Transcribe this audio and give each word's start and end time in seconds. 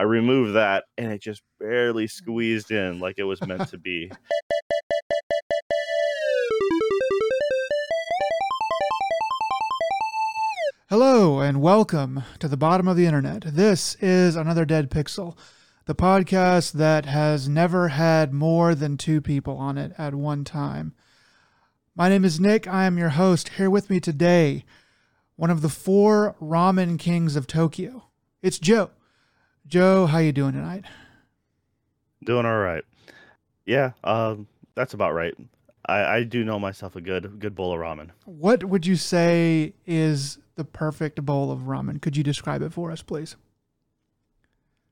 I 0.00 0.04
removed 0.04 0.54
that, 0.54 0.84
and 0.96 1.12
it 1.12 1.20
just 1.20 1.42
barely 1.58 2.06
mm. 2.06 2.10
squeezed 2.10 2.70
in 2.70 3.00
like 3.00 3.18
it 3.18 3.24
was 3.24 3.46
meant 3.46 3.68
to 3.68 3.76
be. 3.78 4.10
Hello 10.88 11.40
and 11.40 11.60
welcome 11.60 12.22
to 12.38 12.48
the 12.48 12.56
bottom 12.56 12.88
of 12.88 12.96
the 12.96 13.04
internet. 13.04 13.42
This 13.44 13.94
is 13.96 14.36
another 14.36 14.64
Dead 14.64 14.90
Pixel, 14.90 15.36
the 15.84 15.94
podcast 15.94 16.72
that 16.72 17.04
has 17.04 17.46
never 17.46 17.88
had 17.88 18.32
more 18.32 18.74
than 18.74 18.96
two 18.96 19.20
people 19.20 19.58
on 19.58 19.76
it 19.76 19.92
at 19.98 20.14
one 20.14 20.44
time. 20.44 20.94
My 21.94 22.08
name 22.08 22.24
is 22.24 22.40
Nick. 22.40 22.66
I 22.66 22.86
am 22.86 22.96
your 22.96 23.10
host. 23.10 23.50
Here 23.50 23.68
with 23.68 23.90
me 23.90 24.00
today, 24.00 24.64
one 25.36 25.50
of 25.50 25.60
the 25.60 25.68
four 25.68 26.36
ramen 26.40 26.98
kings 26.98 27.36
of 27.36 27.46
Tokyo. 27.46 28.04
It's 28.40 28.58
Joe. 28.58 28.92
Joe, 29.70 30.06
how 30.06 30.18
you 30.18 30.32
doing 30.32 30.52
tonight? 30.52 30.84
Doing 32.24 32.44
all 32.44 32.58
right. 32.58 32.82
Yeah, 33.64 33.92
um, 34.02 34.48
that's 34.74 34.94
about 34.94 35.14
right. 35.14 35.32
I, 35.86 36.16
I 36.16 36.22
do 36.24 36.42
know 36.42 36.58
myself 36.58 36.96
a 36.96 37.00
good 37.00 37.38
good 37.38 37.54
bowl 37.54 37.72
of 37.72 37.78
ramen. 37.78 38.10
What 38.24 38.64
would 38.64 38.84
you 38.84 38.96
say 38.96 39.74
is 39.86 40.38
the 40.56 40.64
perfect 40.64 41.24
bowl 41.24 41.52
of 41.52 41.60
ramen? 41.60 42.02
Could 42.02 42.16
you 42.16 42.24
describe 42.24 42.62
it 42.62 42.72
for 42.72 42.90
us, 42.90 43.00
please? 43.00 43.36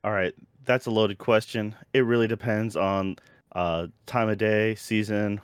All 0.05 0.13
right, 0.13 0.33
that's 0.63 0.85
a 0.85 0.91
loaded 0.91 1.17
question. 1.17 1.75
It 1.93 2.05
really 2.05 2.27
depends 2.27 2.77
on 2.77 3.17
uh, 3.51 3.87
time 4.05 4.29
of 4.29 4.37
day, 4.37 4.75
season, 4.75 5.41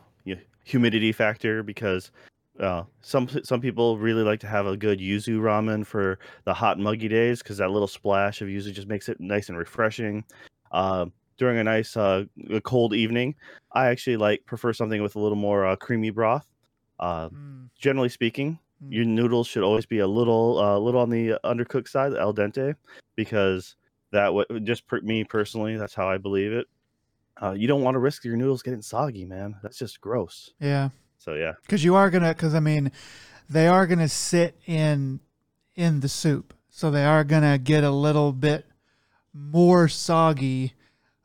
humidity 0.63 1.11
factor. 1.11 1.61
Because 1.61 2.09
uh, 2.59 2.83
some 3.01 3.27
some 3.43 3.61
people 3.61 3.97
really 3.97 4.23
like 4.23 4.39
to 4.41 4.47
have 4.47 4.65
a 4.65 4.77
good 4.77 4.99
yuzu 4.99 5.39
ramen 5.39 5.85
for 5.85 6.19
the 6.45 6.53
hot 6.53 6.79
muggy 6.79 7.07
days 7.07 7.41
because 7.43 7.57
that 7.57 7.71
little 7.71 7.87
splash 7.87 8.41
of 8.41 8.47
yuzu 8.47 8.73
just 8.73 8.87
makes 8.87 9.09
it 9.09 9.19
nice 9.19 9.49
and 9.49 9.57
refreshing. 9.57 10.23
Uh, 10.71 11.05
during 11.37 11.57
a 11.57 11.63
nice 11.63 11.97
uh, 11.97 12.23
a 12.49 12.61
cold 12.61 12.93
evening, 12.93 13.35
I 13.73 13.87
actually 13.87 14.17
like 14.17 14.45
prefer 14.45 14.71
something 14.73 15.01
with 15.01 15.15
a 15.15 15.19
little 15.19 15.37
more 15.37 15.65
uh, 15.65 15.75
creamy 15.75 16.09
broth. 16.11 16.47
Uh, 16.99 17.29
Mm, 17.29 17.69
generally 17.77 18.09
speaking, 18.09 18.57
Mm. 18.83 18.91
your 18.91 19.05
noodles 19.05 19.47
should 19.47 19.63
always 19.63 19.85
be 19.85 19.99
a 19.99 20.07
little 20.07 20.57
uh, 20.59 20.77
little 20.77 20.99
on 21.01 21.09
the 21.09 21.39
undercooked 21.45 21.87
side, 21.89 22.13
al 22.13 22.33
dente, 22.33 22.75
because 23.15 23.75
that 24.11 24.33
would 24.33 24.65
just 24.65 24.85
per- 24.87 25.01
me 25.01 25.23
personally, 25.23 25.75
that's 25.77 25.93
how 25.93 26.09
I 26.09 26.17
believe 26.17 26.51
it. 26.53 26.67
Uh, 27.41 27.51
you 27.51 27.67
don't 27.67 27.81
want 27.83 27.95
to 27.95 27.99
risk 27.99 28.23
your 28.23 28.37
noodles 28.37 28.61
getting 28.61 28.81
soggy, 28.81 29.25
man. 29.25 29.55
That's 29.61 29.77
just 29.77 29.99
gross. 29.99 30.51
yeah, 30.59 30.89
So 31.25 31.33
yeah, 31.33 31.53
because 31.63 31.83
you 31.83 31.95
are 31.95 32.11
gonna. 32.11 32.35
Because 32.35 32.53
I 32.53 32.59
mean, 32.59 32.91
they 33.49 33.67
are 33.67 33.87
gonna 33.87 34.07
sit 34.07 34.55
in 34.67 35.19
in 35.75 36.01
the 36.01 36.07
soup, 36.07 36.53
so 36.69 36.91
they 36.91 37.03
are 37.03 37.23
gonna 37.23 37.57
get 37.57 37.83
a 37.83 37.89
little 37.89 38.31
bit 38.31 38.67
more 39.33 39.87
soggy, 39.87 40.73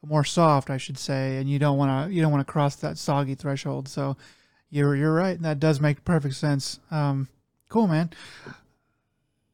more 0.03 0.25
soft, 0.25 0.71
I 0.71 0.79
should 0.79 0.97
say. 0.97 1.37
And 1.37 1.51
you 1.51 1.59
don't 1.59 1.77
want 1.77 2.09
to 2.09 2.15
you 2.15 2.23
don't 2.23 2.33
want 2.33 2.47
to 2.47 2.51
cross 2.51 2.77
that 2.77 2.97
soggy 2.97 3.35
threshold. 3.35 3.89
So 3.89 4.17
you're 4.71 4.97
you're 4.97 5.13
right. 5.13 5.37
and 5.37 5.45
That 5.45 5.61
does 5.61 5.83
make 5.83 6.03
perfect 6.03 6.35
sense. 6.35 6.81
Um, 6.91 7.29
cool, 7.69 7.87
man. 7.87 8.09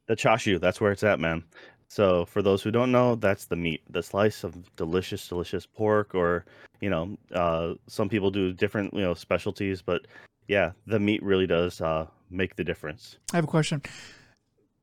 the 0.07 0.15
chashu, 0.15 0.61
that's 0.61 0.81
where 0.81 0.93
it's 0.93 1.03
at, 1.03 1.19
man. 1.19 1.43
So 1.89 2.25
for 2.25 2.41
those 2.41 2.63
who 2.63 2.71
don't 2.71 2.93
know, 2.93 3.17
that's 3.17 3.47
the 3.47 3.57
meat, 3.57 3.83
the 3.91 4.03
slice 4.03 4.45
of 4.45 4.77
delicious, 4.77 5.29
delicious 5.29 5.67
pork, 5.67 6.15
or 6.15 6.45
you 6.81 6.91
know, 6.91 7.17
uh, 7.35 7.75
some 7.89 8.09
people 8.09 8.31
do 8.31 8.53
different, 8.53 8.95
you 8.95 9.01
know, 9.01 9.15
specialties, 9.15 9.83
but 9.83 10.07
yeah, 10.49 10.73
the 10.87 10.99
meat 10.99 11.23
really 11.23 11.47
does 11.47 11.81
uh, 11.81 12.07
make 12.31 12.57
the 12.57 12.65
difference. 12.65 13.19
I 13.33 13.37
have 13.37 13.45
a 13.45 13.49
question. 13.49 13.83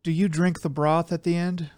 Do 0.03 0.11
you 0.11 0.27
drink 0.27 0.61
the 0.61 0.69
broth 0.69 1.11
at 1.11 1.23
the 1.23 1.35
end? 1.35 1.69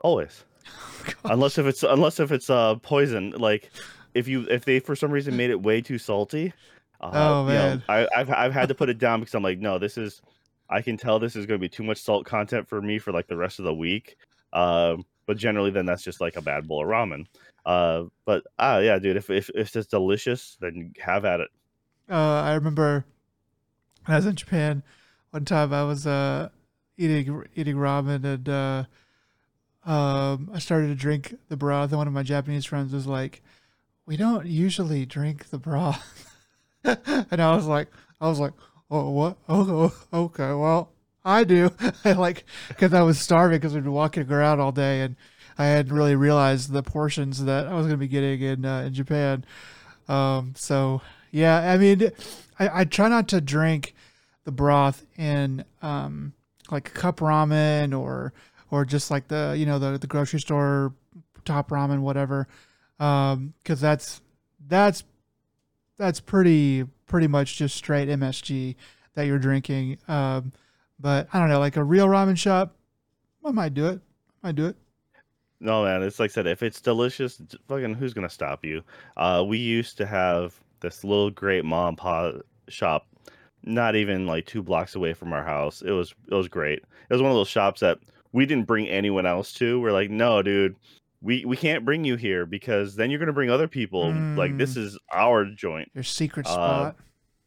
Always. 0.00 0.44
unless 1.24 1.58
if 1.58 1.66
it's 1.66 1.82
unless 1.82 2.18
if 2.20 2.32
it's 2.32 2.48
uh 2.48 2.74
poison 2.76 3.32
like 3.32 3.70
if 4.14 4.26
you 4.26 4.46
if 4.48 4.64
they 4.64 4.80
for 4.80 4.96
some 4.96 5.10
reason 5.10 5.36
made 5.36 5.50
it 5.50 5.62
way 5.62 5.82
too 5.82 5.98
salty 5.98 6.54
uh, 7.02 7.10
Oh, 7.12 7.46
you 7.46 7.52
know, 7.52 7.68
man. 7.68 7.82
I, 7.86 8.08
I've 8.16 8.30
I've 8.30 8.52
had 8.54 8.68
to 8.68 8.74
put 8.74 8.88
it 8.88 8.98
down 8.98 9.20
because 9.20 9.34
I'm 9.34 9.42
like 9.42 9.58
no 9.58 9.78
this 9.78 9.98
is 9.98 10.22
I 10.70 10.80
can 10.80 10.96
tell 10.96 11.18
this 11.18 11.36
is 11.36 11.44
going 11.44 11.60
to 11.60 11.62
be 11.62 11.68
too 11.68 11.82
much 11.82 11.98
salt 11.98 12.24
content 12.24 12.66
for 12.66 12.80
me 12.80 12.98
for 12.98 13.12
like 13.12 13.26
the 13.26 13.36
rest 13.36 13.58
of 13.58 13.66
the 13.66 13.74
week 13.74 14.16
um 14.54 15.04
but 15.26 15.36
generally 15.36 15.70
then 15.70 15.84
that's 15.84 16.02
just 16.02 16.20
like 16.20 16.36
a 16.36 16.42
bad 16.42 16.66
bowl 16.66 16.82
of 16.82 16.88
ramen 16.88 17.26
uh 17.66 18.04
but 18.24 18.42
ah 18.58 18.78
yeah 18.78 18.98
dude 18.98 19.16
if 19.16 19.28
if, 19.28 19.50
if 19.54 19.76
it's 19.76 19.86
delicious 19.86 20.56
then 20.60 20.94
have 20.98 21.26
at 21.26 21.40
it 21.40 21.48
uh, 22.10 22.14
I 22.14 22.54
remember 22.54 23.04
when 24.04 24.14
I 24.14 24.18
was 24.18 24.26
in 24.26 24.36
Japan 24.36 24.82
one 25.34 25.44
time 25.44 25.72
I 25.72 25.82
was 25.82 26.06
uh, 26.06 26.48
eating 26.96 27.44
eating 27.56 27.74
ramen 27.74 28.24
and 28.24 28.48
uh, 28.48 28.84
um, 29.90 30.48
I 30.54 30.60
started 30.60 30.88
to 30.88 30.94
drink 30.94 31.34
the 31.48 31.56
broth 31.56 31.90
and 31.90 31.98
one 31.98 32.06
of 32.06 32.12
my 32.12 32.22
Japanese 32.22 32.64
friends 32.64 32.92
was 32.92 33.08
like, 33.08 33.42
"We 34.06 34.16
don't 34.16 34.46
usually 34.46 35.04
drink 35.06 35.50
the 35.50 35.58
broth," 35.58 36.30
and 36.84 37.42
I 37.42 37.56
was 37.56 37.66
like, 37.66 37.88
"I 38.20 38.28
was 38.28 38.38
like, 38.38 38.52
oh 38.90 39.10
what? 39.10 39.38
Oh, 39.48 39.92
oh 40.12 40.26
okay, 40.26 40.52
well 40.52 40.92
I 41.24 41.42
do." 41.42 41.70
like 42.04 42.44
because 42.68 42.94
I 42.94 43.02
was 43.02 43.18
starving 43.18 43.58
because 43.58 43.74
we'd 43.74 43.82
been 43.82 43.92
walking 43.92 44.30
around 44.30 44.60
all 44.60 44.72
day 44.72 45.00
and 45.00 45.16
I 45.58 45.66
hadn't 45.66 45.92
really 45.92 46.14
realized 46.14 46.70
the 46.70 46.84
portions 46.84 47.44
that 47.44 47.66
I 47.66 47.74
was 47.74 47.86
going 47.86 47.98
to 47.98 48.06
be 48.06 48.08
getting 48.08 48.40
in 48.40 48.64
uh, 48.64 48.82
in 48.82 48.94
Japan. 48.94 49.44
Um, 50.06 50.54
so 50.56 51.02
yeah, 51.34 51.72
I 51.72 51.78
mean, 51.78 52.12
I, 52.60 52.82
I 52.82 52.84
try 52.84 53.08
not 53.08 53.26
to 53.28 53.40
drink 53.40 53.92
the 54.44 54.52
broth 54.52 55.04
in 55.18 55.64
um, 55.82 56.32
like 56.70 56.94
cup 56.94 57.18
ramen 57.18 57.98
or 57.98 58.32
or 58.70 58.84
just 58.84 59.10
like 59.10 59.26
the 59.26 59.56
you 59.58 59.66
know 59.66 59.80
the 59.80 59.98
the 59.98 60.06
grocery 60.06 60.38
store 60.38 60.94
top 61.44 61.70
ramen 61.70 62.02
whatever, 62.02 62.46
because 62.98 63.80
that's 63.80 64.20
that's 64.68 65.02
that's 65.96 66.20
pretty 66.20 66.84
pretty 67.06 67.26
much 67.26 67.56
just 67.56 67.74
straight 67.74 68.08
MSG 68.08 68.76
that 69.14 69.26
you're 69.26 69.40
drinking. 69.40 69.98
Um, 70.06 70.52
but 71.00 71.26
I 71.32 71.40
don't 71.40 71.48
know, 71.48 71.58
like 71.58 71.76
a 71.76 71.82
real 71.82 72.06
ramen 72.06 72.38
shop, 72.38 72.76
I 73.44 73.50
might 73.50 73.74
do 73.74 73.88
it. 73.88 74.00
I 74.40 74.46
might 74.46 74.54
do 74.54 74.66
it. 74.66 74.76
No, 75.58 75.82
man, 75.82 76.04
it's 76.04 76.20
like 76.20 76.30
I 76.30 76.34
said, 76.34 76.46
if 76.46 76.62
it's 76.62 76.80
delicious, 76.80 77.42
fucking 77.66 77.94
who's 77.94 78.14
gonna 78.14 78.30
stop 78.30 78.64
you? 78.64 78.84
Uh, 79.16 79.44
we 79.44 79.58
used 79.58 79.96
to 79.96 80.06
have 80.06 80.60
this 80.84 81.02
little 81.04 81.30
great 81.30 81.64
mom 81.64 81.88
and 81.88 81.98
pop 81.98 82.34
shop, 82.68 83.06
not 83.64 83.96
even 83.96 84.26
like 84.26 84.46
two 84.46 84.62
blocks 84.62 84.94
away 84.94 85.14
from 85.14 85.32
our 85.32 85.44
house. 85.44 85.82
It 85.82 85.90
was 85.90 86.14
it 86.30 86.34
was 86.34 86.48
great. 86.48 86.78
It 86.78 87.12
was 87.12 87.22
one 87.22 87.30
of 87.30 87.36
those 87.36 87.48
shops 87.48 87.80
that 87.80 87.98
we 88.32 88.46
didn't 88.46 88.66
bring 88.66 88.88
anyone 88.88 89.26
else 89.26 89.52
to. 89.54 89.80
We're 89.80 89.92
like, 89.92 90.10
no, 90.10 90.42
dude, 90.42 90.76
we 91.22 91.44
we 91.44 91.56
can't 91.56 91.84
bring 91.84 92.04
you 92.04 92.16
here 92.16 92.46
because 92.46 92.96
then 92.96 93.10
you're 93.10 93.18
gonna 93.20 93.32
bring 93.32 93.50
other 93.50 93.68
people. 93.68 94.12
Like 94.36 94.56
this 94.58 94.76
is 94.76 94.98
our 95.12 95.44
joint. 95.46 95.90
Your 95.94 96.04
secret 96.04 96.46
Uh, 96.46 96.50
spot. 96.50 96.96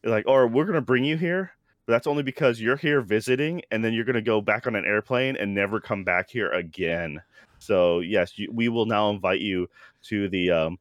Like, 0.03 0.25
or 0.27 0.47
we're 0.47 0.65
gonna 0.65 0.81
bring 0.81 1.03
you 1.03 1.17
here. 1.17 1.51
But 1.85 1.93
that's 1.93 2.07
only 2.07 2.23
because 2.23 2.59
you're 2.59 2.75
here 2.75 2.99
visiting, 3.01 3.61
and 3.71 3.83
then 3.83 3.93
you're 3.93 4.03
gonna 4.03 4.21
go 4.21 4.41
back 4.41 4.67
on 4.67 4.75
an 4.75 4.83
airplane 4.85 5.37
and 5.37 5.53
never 5.53 5.79
come 5.79 6.03
back 6.03 6.29
here 6.29 6.51
again. 6.51 7.21
So 7.59 7.99
yes, 8.01 8.37
you, 8.37 8.51
we 8.51 8.67
will 8.69 8.85
now 8.85 9.09
invite 9.09 9.39
you 9.39 9.69
to 10.03 10.27
the 10.29 10.51
um 10.51 10.79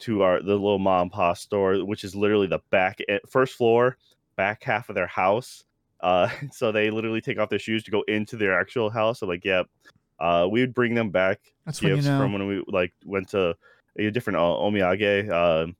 to 0.00 0.22
our 0.22 0.40
the 0.40 0.52
little 0.52 0.78
mom 0.78 1.02
and 1.02 1.12
pop 1.12 1.36
store, 1.36 1.84
which 1.84 2.04
is 2.04 2.14
literally 2.14 2.46
the 2.46 2.60
back 2.70 2.98
first 3.28 3.54
floor, 3.54 3.96
back 4.36 4.62
half 4.62 4.88
of 4.88 4.94
their 4.94 5.06
house. 5.06 5.64
Uh, 6.00 6.28
so 6.52 6.72
they 6.72 6.90
literally 6.90 7.20
take 7.20 7.38
off 7.38 7.48
their 7.48 7.58
shoes 7.58 7.84
to 7.84 7.90
go 7.90 8.02
into 8.08 8.36
their 8.36 8.58
actual 8.58 8.90
house. 8.90 9.20
So 9.20 9.26
like, 9.26 9.44
yeah, 9.44 9.62
uh, 10.18 10.46
we 10.50 10.60
would 10.60 10.74
bring 10.74 10.94
them 10.94 11.10
back 11.10 11.40
That's 11.64 11.80
when 11.80 11.90
you 11.90 11.96
gifts 11.96 12.08
know. 12.08 12.18
from 12.18 12.32
when 12.32 12.46
we 12.46 12.64
like 12.68 12.92
went 13.04 13.28
to 13.30 13.56
a 13.96 14.10
different 14.10 14.38
uh, 14.38 14.40
omiyage, 14.40 15.30
uh, 15.30 15.72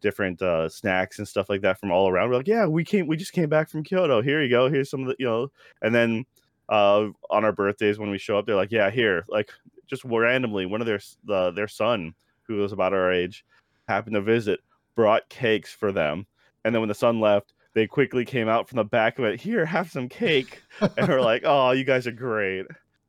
different 0.00 0.40
uh, 0.40 0.68
snacks 0.68 1.18
and 1.18 1.26
stuff 1.26 1.48
like 1.48 1.62
that 1.62 1.78
from 1.78 1.90
all 1.90 2.08
around. 2.08 2.30
We're 2.30 2.36
like, 2.36 2.48
yeah, 2.48 2.66
we 2.66 2.84
came, 2.84 3.06
we 3.06 3.16
just 3.16 3.32
came 3.32 3.48
back 3.48 3.68
from 3.68 3.82
Kyoto. 3.82 4.22
Here 4.22 4.42
you 4.42 4.48
go. 4.48 4.68
Here's 4.68 4.90
some 4.90 5.02
of 5.02 5.08
the, 5.08 5.16
you 5.18 5.26
know, 5.26 5.50
and 5.82 5.94
then 5.94 6.24
uh, 6.68 7.08
on 7.30 7.44
our 7.44 7.52
birthdays 7.52 7.98
when 7.98 8.10
we 8.10 8.18
show 8.18 8.38
up, 8.38 8.46
they're 8.46 8.56
like, 8.56 8.72
yeah, 8.72 8.90
here, 8.90 9.24
like 9.28 9.50
just 9.86 10.04
randomly, 10.04 10.66
one 10.66 10.80
of 10.80 10.86
their 10.86 11.00
the, 11.24 11.50
their 11.52 11.68
son 11.68 12.14
who 12.42 12.56
was 12.56 12.72
about 12.72 12.92
our 12.92 13.12
age 13.12 13.44
happened 13.88 14.14
to 14.14 14.20
visit, 14.20 14.60
brought 14.94 15.28
cakes 15.28 15.72
for 15.72 15.92
them, 15.92 16.26
and 16.64 16.74
then 16.74 16.80
when 16.80 16.88
the 16.88 16.94
son 16.94 17.20
left. 17.20 17.52
They 17.74 17.86
quickly 17.86 18.24
came 18.24 18.48
out 18.48 18.70
from 18.70 18.76
the 18.76 18.84
back 18.84 19.18
of 19.18 19.26
it. 19.26 19.38
Here, 19.38 19.66
have 19.66 19.90
some 19.90 20.08
cake, 20.08 20.62
and 20.80 21.08
we're 21.08 21.20
like, 21.20 21.42
"Oh, 21.44 21.72
you 21.72 21.84
guys 21.84 22.06
are 22.06 22.10
great." 22.10 22.64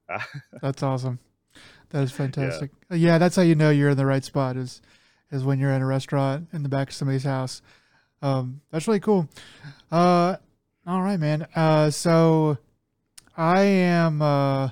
That's 0.62 0.83
awesome. 0.83 1.19
That 1.91 2.03
is 2.03 2.12
fantastic. 2.12 2.71
Uh, 2.91 2.95
Yeah. 2.95 3.18
that's 3.18 3.38
how 3.38 3.44
you 3.44 3.56
know 3.56 3.69
you're 3.69 3.91
in 3.91 3.97
the 3.97 4.06
right 4.06 4.25
spot 4.25 4.57
is 4.57 4.81
is 5.31 5.45
when 5.45 5.59
you're 5.59 5.71
in 5.71 5.81
a 5.81 5.85
restaurant 5.85 6.50
in 6.51 6.63
the 6.63 6.69
back 6.69 6.89
of 6.89 6.94
somebody's 6.95 7.24
house. 7.24 7.62
Um, 8.21 8.59
that's 8.69 8.88
really 8.89 9.00
cool. 9.00 9.29
Uh, 9.89 10.35
all 10.85 11.01
right, 11.01 11.18
man. 11.19 11.47
Uh, 11.56 11.89
so 11.89 12.57
I 13.38 13.62
am 13.62 14.21
uh 14.21 14.71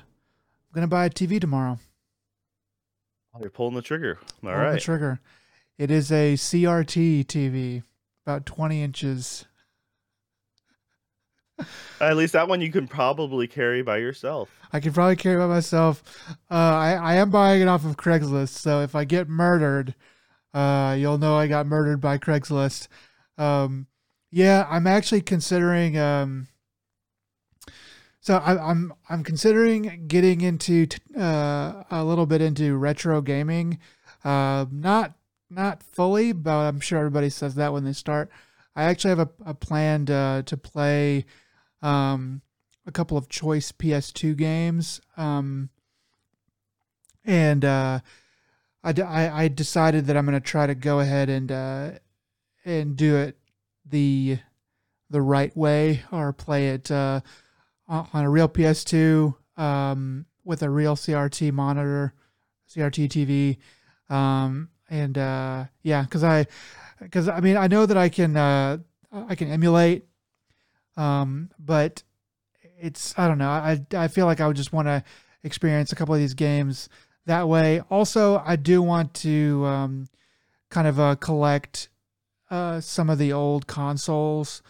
gonna 0.74 0.88
buy 0.88 1.06
a 1.06 1.10
TV 1.10 1.40
tomorrow. 1.40 1.80
Oh, 3.34 3.40
you're 3.40 3.50
pulling 3.50 3.75
the 3.75 3.81
trigger. 3.81 4.19
All 4.44 4.52
Pull 4.52 4.72
the 4.74 4.80
trigger. 4.80 5.19
It 5.77 5.92
is 5.92 6.12
a 6.12 6.36
CRT 6.36 7.25
TV, 7.25 7.83
about 8.25 8.45
20 8.45 8.81
inches. 8.81 9.45
At 12.00 12.18
least 12.18 12.33
that 12.33 12.48
one 12.48 12.62
you 12.62 12.72
can 12.72 12.88
probably 12.88 13.48
carry 13.48 13.81
by 13.81 13.98
yourself. 13.98 14.50
I 14.72 14.80
can 14.80 14.94
probably 14.94 15.16
carry 15.16 15.38
by 15.38 15.48
myself. 15.48 16.04
Uh, 16.51 16.54
I 16.54 16.94
I 16.94 17.13
am 17.16 17.30
buying 17.30 17.62
it 17.62 17.68
off 17.68 17.86
of 17.86 17.95
Craigslist, 17.95 18.50
so 18.50 18.81
if 18.81 18.94
I 18.95 19.06
get 19.06 19.30
murdered, 19.30 19.95
uh, 20.54 20.95
you'll 20.98 21.18
know 21.18 21.36
I 21.36 21.48
got 21.48 21.66
murdered 21.66 22.01
by 22.01 22.18
Craigslist. 22.18 22.88
Um, 23.38 23.88
yeah, 24.31 24.68
I'm 24.69 24.88
actually 24.88 25.21
considering. 25.21 25.98
Um, 25.98 26.48
so 28.19 28.38
I, 28.38 28.57
I'm 28.69 28.94
I'm 29.10 29.24
considering 29.24 30.07
getting 30.07 30.42
into 30.42 30.88
t- 30.88 31.00
uh, 31.18 31.83
a 31.89 32.04
little 32.04 32.25
bit 32.25 32.42
into 32.42 32.75
retro 32.75 33.21
gaming. 33.21 33.80
Uh, 34.25 34.66
not 34.71 35.15
not 35.50 35.83
fully, 35.83 36.31
but 36.31 36.51
I'm 36.51 36.80
sure 36.80 37.00
everybody 37.00 37.30
says 37.30 37.56
that 37.56 37.74
when 37.74 37.83
they 37.83 37.94
start. 37.94 38.30
I 38.75 38.86
actually 38.86 39.09
have 39.09 39.19
a, 39.19 39.30
a 39.45 39.53
plan 39.53 40.06
to, 40.07 40.44
to 40.45 40.57
play 40.57 41.25
um, 41.81 42.42
a 42.86 42.92
couple 42.92 43.18
of 43.18 43.30
choice 43.30 43.71
PS2 43.71 44.36
games. 44.36 45.01
Um, 45.18 45.69
and 47.24 47.63
uh, 47.63 48.00
I, 48.83 49.44
I, 49.44 49.47
decided 49.47 50.06
that 50.06 50.18
I'm 50.18 50.25
going 50.25 50.39
to 50.39 50.45
try 50.45 50.68
to 50.68 50.75
go 50.75 51.00
ahead 51.00 51.30
and 51.30 51.51
uh, 51.51 51.92
and 52.63 52.95
do 52.95 53.15
it 53.15 53.38
the 53.83 54.38
the 55.09 55.21
right 55.21 55.56
way 55.57 56.03
or 56.12 56.33
play 56.33 56.69
it 56.69 56.92
uh, 56.92 57.21
on 57.88 58.07
a 58.13 58.30
real 58.30 58.47
PS2 58.47 59.36
um, 59.57 60.25
with 60.44 60.62
a 60.62 60.69
real 60.69 60.95
CRT 60.95 61.51
monitor, 61.51 62.13
CRT 62.69 63.09
TV. 63.09 64.13
Um, 64.15 64.69
and 64.95 65.18
uh, 65.18 65.65
yeah, 65.83 66.03
because 66.03 66.24
I, 66.24 66.47
because 67.00 67.27
I 67.27 67.39
mean, 67.42 67.57
I 67.57 67.68
know 67.68 67.86
that 67.86 67.97
I 67.97 68.09
can, 68.09 68.38
uh, 68.38 68.77
I 69.12 69.36
can 69.36 69.50
emulate, 69.50 70.06
um, 70.95 71.51
but 71.59 72.03
it's 72.80 73.13
I 73.18 73.27
don't 73.27 73.38
know. 73.38 73.50
I 73.50 73.86
I 73.94 74.07
feel 74.07 74.25
like 74.25 74.39
I 74.39 74.47
would 74.47 74.56
just 74.56 74.74
want 74.74 74.88
to 74.88 75.03
experience 75.44 75.92
a 75.92 75.95
couple 75.95 76.13
of 76.13 76.19
these 76.19 76.33
games 76.33 76.89
that 77.25 77.47
way. 77.47 77.81
Also, 77.89 78.42
I 78.45 78.56
do 78.56 78.81
want 78.81 79.13
to 79.15 79.65
um, 79.65 80.07
kind 80.69 80.88
of 80.88 81.00
uh, 81.00 81.15
collect 81.15 81.89
uh, 82.50 82.80
some 82.80 83.09
of 83.09 83.18
the 83.18 83.33
old 83.33 83.68
consoles 83.68 84.62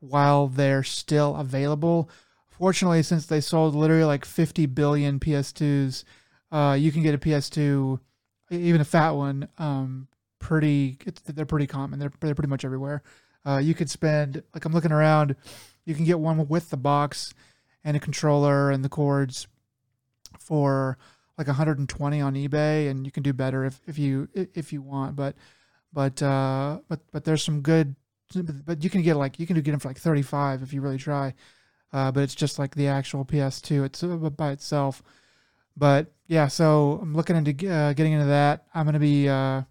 while 0.00 0.48
they're 0.48 0.84
still 0.84 1.36
available. 1.36 2.08
Fortunately, 2.48 3.02
since 3.02 3.26
they 3.26 3.40
sold 3.40 3.74
literally 3.74 4.04
like 4.04 4.24
50 4.24 4.64
billion 4.66 5.20
PS2s, 5.20 6.04
uh, 6.50 6.76
you 6.78 6.90
can 6.90 7.02
get 7.02 7.14
a 7.14 7.18
PS2 7.18 8.00
even 8.50 8.80
a 8.80 8.84
fat 8.84 9.10
one, 9.10 9.48
um, 9.58 10.08
pretty. 10.38 10.98
they're 11.26 11.46
pretty 11.46 11.66
common. 11.66 11.98
They're 11.98 12.12
they're 12.20 12.34
pretty 12.34 12.50
much 12.50 12.64
everywhere. 12.64 13.02
Uh, 13.44 13.58
you 13.58 13.74
could 13.74 13.90
spend 13.90 14.42
like 14.54 14.64
I'm 14.64 14.72
looking 14.72 14.92
around. 14.92 15.36
You 15.84 15.94
can 15.94 16.04
get 16.04 16.18
one 16.18 16.48
with 16.48 16.70
the 16.70 16.76
box 16.76 17.32
and 17.84 17.96
a 17.96 18.00
controller 18.00 18.70
and 18.70 18.84
the 18.84 18.88
cords 18.88 19.46
for 20.40 20.98
like 21.38 21.46
120 21.46 22.20
on 22.20 22.34
eBay, 22.34 22.90
and 22.90 23.04
you 23.04 23.12
can 23.12 23.22
do 23.22 23.32
better 23.32 23.64
if, 23.64 23.80
if 23.86 23.98
you 23.98 24.28
if 24.34 24.72
you 24.72 24.82
want. 24.82 25.16
But 25.16 25.36
but 25.92 26.22
uh, 26.22 26.80
but 26.88 27.00
but 27.12 27.24
there's 27.24 27.42
some 27.42 27.60
good. 27.62 27.94
But 28.34 28.82
you 28.82 28.90
can 28.90 29.02
get 29.02 29.14
like 29.16 29.38
you 29.38 29.46
can 29.46 29.60
get 29.60 29.70
them 29.70 29.78
for 29.78 29.88
like 29.88 29.98
35 29.98 30.62
if 30.62 30.72
you 30.72 30.80
really 30.80 30.98
try. 30.98 31.34
Uh, 31.92 32.10
but 32.10 32.24
it's 32.24 32.34
just 32.34 32.58
like 32.58 32.74
the 32.74 32.88
actual 32.88 33.24
PS2. 33.24 33.86
It's 33.86 34.02
uh, 34.02 34.16
by 34.16 34.50
itself. 34.50 35.02
But 35.76 36.12
yeah, 36.26 36.48
so 36.48 36.98
I'm 37.02 37.14
looking 37.14 37.36
into 37.36 37.50
uh, 37.70 37.92
getting 37.92 38.12
into 38.12 38.26
that. 38.26 38.66
I'm 38.74 38.84
going 38.84 38.94
to 38.94 38.98
be, 38.98 39.28
uh, 39.28 39.62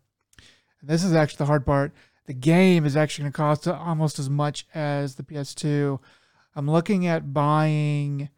this 0.81 1.03
is 1.03 1.13
actually 1.13 1.37
the 1.37 1.45
hard 1.45 1.65
part. 1.65 1.93
The 2.27 2.33
game 2.33 2.85
is 2.85 2.95
actually 2.95 3.23
going 3.23 3.31
to 3.33 3.37
cost 3.37 3.67
almost 3.67 4.19
as 4.19 4.29
much 4.29 4.67
as 4.73 5.15
the 5.15 5.23
PS2. 5.23 5.99
I'm 6.55 6.69
looking 6.69 7.05
at 7.05 7.33
buying 7.33 8.29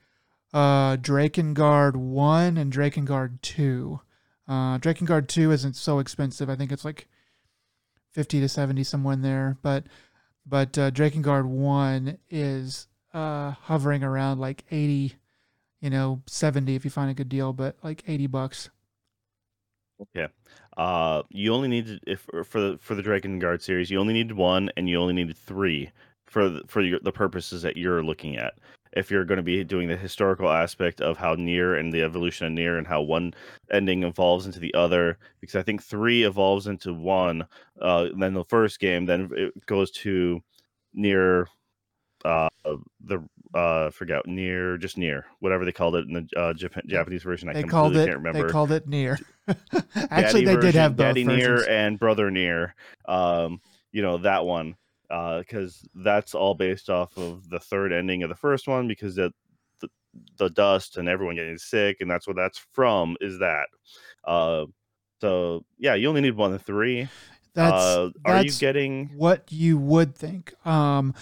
uh, 0.54 0.98
Drakengard 0.98 1.96
1 1.96 2.58
and 2.58 2.74
Drakengard 2.74 3.42
2. 3.42 4.00
Uh, 4.48 4.78
Drakengard 4.80 5.28
2 5.28 5.52
isn't 5.52 5.76
so 5.76 6.00
expensive. 6.00 6.50
I 6.50 6.56
think 6.56 6.72
it's 6.72 6.86
like 6.86 7.08
50 8.14 8.40
to 8.42 8.50
70 8.50 8.84
somewhere 8.84 9.14
in 9.14 9.22
there. 9.22 9.58
But 9.62 9.86
but 10.46 10.78
uh, 10.78 10.92
Drakengard 10.92 11.46
1 11.46 12.18
is 12.30 12.88
uh, 13.14 13.52
hovering 13.52 14.04
around 14.04 14.40
like 14.40 14.64
80 14.72 15.16
you 15.82 15.90
know, 15.90 16.22
70 16.28 16.76
if 16.76 16.84
you 16.84 16.92
find 16.92 17.10
a 17.10 17.14
good 17.14 17.30
deal, 17.30 17.54
but 17.54 17.76
like 17.84 18.04
80 18.08 18.28
bucks. 18.28 18.70
Okay. 20.02 20.32
Uh, 20.76 21.24
you 21.30 21.54
only 21.54 21.68
need 21.68 22.00
if 22.06 22.28
for 22.46 22.62
the 22.62 22.78
for 22.80 22.94
the 22.94 23.02
Drakengard 23.02 23.62
series, 23.62 23.90
you 23.90 24.00
only 24.00 24.14
needed 24.14 24.38
one, 24.38 24.70
and 24.78 24.88
you 24.88 25.00
only 25.00 25.14
needed 25.14 25.36
three 25.36 25.92
for 26.28 26.50
the, 26.50 26.62
for 26.68 26.82
your, 26.82 27.00
the 27.00 27.12
purposes 27.12 27.64
that 27.64 27.78
you're 27.78 28.04
looking 28.04 28.38
at. 28.38 28.54
If 28.94 29.10
you're 29.10 29.26
going 29.26 29.38
to 29.38 29.44
be 29.44 29.64
doing 29.64 29.88
the 29.88 29.98
historical 29.98 30.50
aspect 30.50 31.02
of 31.02 31.18
how 31.18 31.36
NieR 31.36 31.80
and 31.80 31.92
the 31.92 32.04
evolution 32.04 32.48
of 32.48 32.54
NieR 32.54 32.78
and 32.78 32.88
how 32.88 33.02
one 33.02 33.34
ending 33.72 34.04
evolves 34.04 34.46
into 34.46 34.60
the 34.60 34.74
other, 34.76 35.18
because 35.42 35.56
I 35.56 35.64
think 35.64 35.84
three 35.84 36.24
evolves 36.24 36.68
into 36.68 36.94
one. 36.94 37.48
Uh, 37.82 38.08
then 38.18 38.34
the 38.34 38.46
first 38.46 38.80
game, 38.80 39.06
then 39.06 39.30
it 39.34 39.66
goes 39.66 39.92
to 39.92 40.42
NieR 40.96 41.48
uh, 42.26 42.50
the 43.00 43.24
uh, 43.58 43.90
forget 43.90 44.26
NieR, 44.28 44.80
just 44.80 44.98
NieR, 44.98 45.24
whatever 45.40 45.66
they 45.66 45.72
called 45.72 45.96
it 45.96 46.08
in 46.08 46.14
the 46.14 46.40
uh, 46.40 46.54
Japan, 46.54 46.84
Japanese 46.86 47.24
version. 47.24 47.50
I 47.50 47.54
they 47.54 47.64
called 47.64 47.96
it, 47.96 48.06
can't 48.06 48.18
remember. 48.18 48.46
They 48.46 48.52
called 48.52 48.72
it 48.72 48.88
NieR. 48.88 49.18
Actually, 50.12 50.46
they 50.46 50.54
version, 50.54 50.62
did 50.62 50.76
have 50.76 50.96
both 50.96 51.08
Daddy 51.08 51.24
versions. 51.24 51.64
NieR 51.64 51.70
and 51.70 51.98
Brother 51.98 52.30
NieR. 52.30 52.74
Um, 53.08 53.60
you 53.92 54.04
know 54.04 54.18
that 54.20 54.46
one 54.46 54.76
because 55.08 55.82
uh, 55.84 56.04
that's 56.04 56.36
all 56.36 56.54
based 56.54 56.90
off 56.90 57.18
of 57.18 57.50
the 57.50 57.60
third 57.60 57.92
ending 57.92 58.22
of 58.22 58.30
the 58.30 58.36
first 58.36 58.68
one 58.68 58.88
because 58.88 59.16
the, 59.16 59.34
the, 59.80 59.90
the 60.38 60.50
dust 60.50 60.98
and 60.98 61.08
everyone 61.08 61.36
getting 61.36 61.58
sick 61.58 61.98
and 62.02 62.12
that's 62.12 62.28
what 62.28 62.36
that's 62.36 62.64
from 62.74 63.16
is 63.22 63.40
that. 63.40 63.68
Uh, 64.26 64.66
so 65.20 65.66
yeah, 65.80 65.96
you 65.96 66.10
only 66.10 66.22
need 66.22 66.36
one 66.36 66.54
of 66.54 66.62
three. 66.62 67.08
That's, 67.56 67.74
uh, 67.74 68.10
are 68.24 68.44
you 68.44 68.52
getting 68.52 69.10
what 69.16 69.52
you 69.52 69.80
would 69.80 70.16
think? 70.16 70.54
Um, 70.68 71.16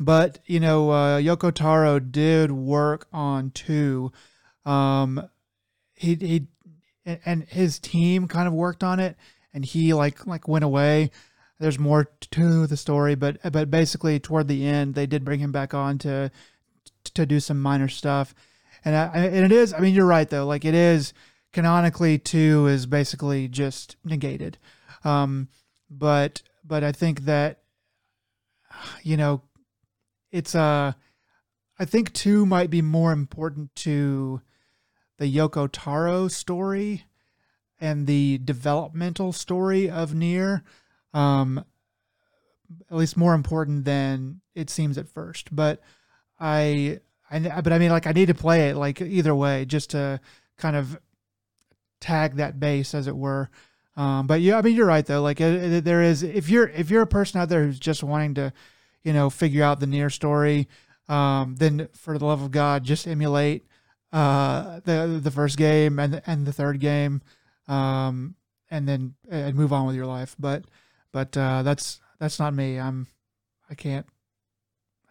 but 0.00 0.38
you 0.46 0.58
know, 0.58 0.90
uh, 0.90 1.18
Yoko 1.18 1.52
Taro 1.52 1.98
did 1.98 2.50
work 2.50 3.06
on 3.12 3.50
two. 3.50 4.10
Um, 4.64 5.28
he 5.92 6.14
he 6.14 6.46
and 7.04 7.44
his 7.44 7.78
team 7.78 8.26
kind 8.26 8.48
of 8.48 8.54
worked 8.54 8.82
on 8.82 8.98
it, 8.98 9.16
and 9.52 9.62
he 9.62 9.92
like 9.92 10.26
like 10.26 10.48
went 10.48 10.64
away. 10.64 11.10
There's 11.58 11.78
more 11.78 12.10
to 12.30 12.66
the 12.66 12.78
story, 12.78 13.14
but 13.14 13.38
but 13.52 13.70
basically 13.70 14.18
toward 14.18 14.48
the 14.48 14.66
end, 14.66 14.94
they 14.94 15.06
did 15.06 15.22
bring 15.22 15.40
him 15.40 15.52
back 15.52 15.74
on 15.74 15.98
to 15.98 16.30
to 17.12 17.26
do 17.26 17.38
some 17.38 17.60
minor 17.60 17.88
stuff, 17.88 18.34
and 18.86 18.96
I, 18.96 19.06
and 19.14 19.44
it 19.44 19.52
is. 19.52 19.74
I 19.74 19.80
mean, 19.80 19.94
you're 19.94 20.06
right 20.06 20.28
though. 20.28 20.46
Like 20.46 20.64
it 20.64 20.74
is 20.74 21.12
canonically 21.52 22.16
two 22.16 22.66
is 22.68 22.86
basically 22.86 23.48
just 23.48 23.96
negated. 24.02 24.56
Um, 25.04 25.48
but 25.90 26.40
but 26.64 26.82
I 26.82 26.92
think 26.92 27.26
that 27.26 27.58
you 29.02 29.18
know 29.18 29.42
it's 30.30 30.54
uh 30.54 30.92
I 31.78 31.84
think 31.86 32.12
two 32.12 32.44
might 32.44 32.68
be 32.68 32.82
more 32.82 33.12
important 33.12 33.74
to 33.76 34.42
the 35.18 35.34
Yoko 35.34 35.68
Taro 35.70 36.28
story 36.28 37.04
and 37.80 38.06
the 38.06 38.38
developmental 38.44 39.32
story 39.32 39.88
of 39.88 40.12
NieR. 40.12 40.62
Um, 41.14 41.64
at 42.90 42.96
least 42.96 43.16
more 43.16 43.34
important 43.34 43.84
than 43.84 44.40
it 44.54 44.70
seems 44.70 44.98
at 44.98 45.08
first. 45.08 45.54
But 45.54 45.80
I, 46.38 47.00
I, 47.30 47.60
but 47.60 47.72
I 47.72 47.78
mean, 47.78 47.90
like 47.90 48.06
I 48.06 48.12
need 48.12 48.26
to 48.26 48.34
play 48.34 48.68
it 48.68 48.76
like 48.76 49.00
either 49.00 49.34
way, 49.34 49.64
just 49.64 49.90
to 49.90 50.20
kind 50.56 50.76
of 50.76 50.98
tag 52.00 52.36
that 52.36 52.60
base, 52.60 52.94
as 52.94 53.06
it 53.06 53.16
were. 53.16 53.50
Um, 53.96 54.26
but 54.26 54.40
yeah, 54.40 54.58
I 54.58 54.62
mean, 54.62 54.76
you're 54.76 54.86
right 54.86 55.04
though. 55.04 55.22
Like 55.22 55.40
it, 55.40 55.72
it, 55.72 55.84
there 55.84 56.02
is, 56.02 56.22
if 56.22 56.48
you're 56.48 56.68
if 56.68 56.90
you're 56.90 57.02
a 57.02 57.06
person 57.06 57.40
out 57.40 57.48
there 57.48 57.64
who's 57.64 57.80
just 57.80 58.02
wanting 58.02 58.34
to 58.34 58.52
you 59.04 59.12
know, 59.12 59.30
figure 59.30 59.64
out 59.64 59.80
the 59.80 59.86
NieR 59.86 60.12
story, 60.12 60.68
um, 61.08 61.56
then 61.56 61.88
for 61.92 62.18
the 62.18 62.24
love 62.24 62.42
of 62.42 62.50
God, 62.50 62.84
just 62.84 63.06
emulate 63.06 63.64
uh, 64.12 64.80
the 64.84 65.20
the 65.22 65.30
first 65.30 65.56
game 65.56 65.98
and 65.98 66.22
and 66.26 66.46
the 66.46 66.52
third 66.52 66.80
game, 66.80 67.22
um, 67.68 68.36
and 68.70 68.88
then 68.88 69.14
and 69.28 69.56
move 69.56 69.72
on 69.72 69.86
with 69.86 69.96
your 69.96 70.06
life. 70.06 70.36
But 70.38 70.64
but 71.12 71.36
uh, 71.36 71.62
that's 71.62 72.00
that's 72.18 72.38
not 72.38 72.54
me. 72.54 72.78
I'm 72.78 73.06
I 73.68 73.74
can't. 73.74 74.06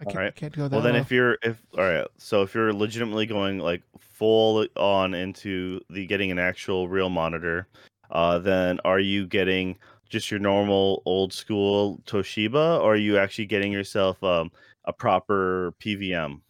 I 0.02 0.06
can't, 0.06 0.16
right. 0.16 0.36
can't 0.36 0.56
go 0.56 0.70
that 0.70 0.72
well 0.72 0.82
then 0.82 0.96
if 0.96 1.12
you're 1.12 1.38
if 1.44 1.62
all 1.78 1.84
right 1.84 2.08
so 2.18 2.42
if 2.42 2.56
you're 2.56 2.72
legitimately 2.72 3.26
going 3.26 3.60
like 3.60 3.84
full 4.00 4.66
on 4.78 5.14
into 5.14 5.82
the 5.90 6.06
getting 6.06 6.32
an 6.32 6.40
actual 6.40 6.88
real 6.88 7.10
monitor 7.10 7.68
uh 8.10 8.40
then 8.40 8.80
are 8.86 9.02
you 9.02 9.28
getting 9.28 9.78
just 10.10 10.32
your 10.32 10.40
normal 10.40 11.02
old 11.06 11.32
school 11.32 12.02
Toshiba, 12.06 12.80
or 12.80 12.94
are 12.94 12.98
you 12.98 13.18
actually 13.18 13.46
getting 13.46 13.72
yourself 13.72 14.22
um, 14.24 14.52
a 14.86 14.94
proper 14.94 15.74
PVM? 15.80 16.42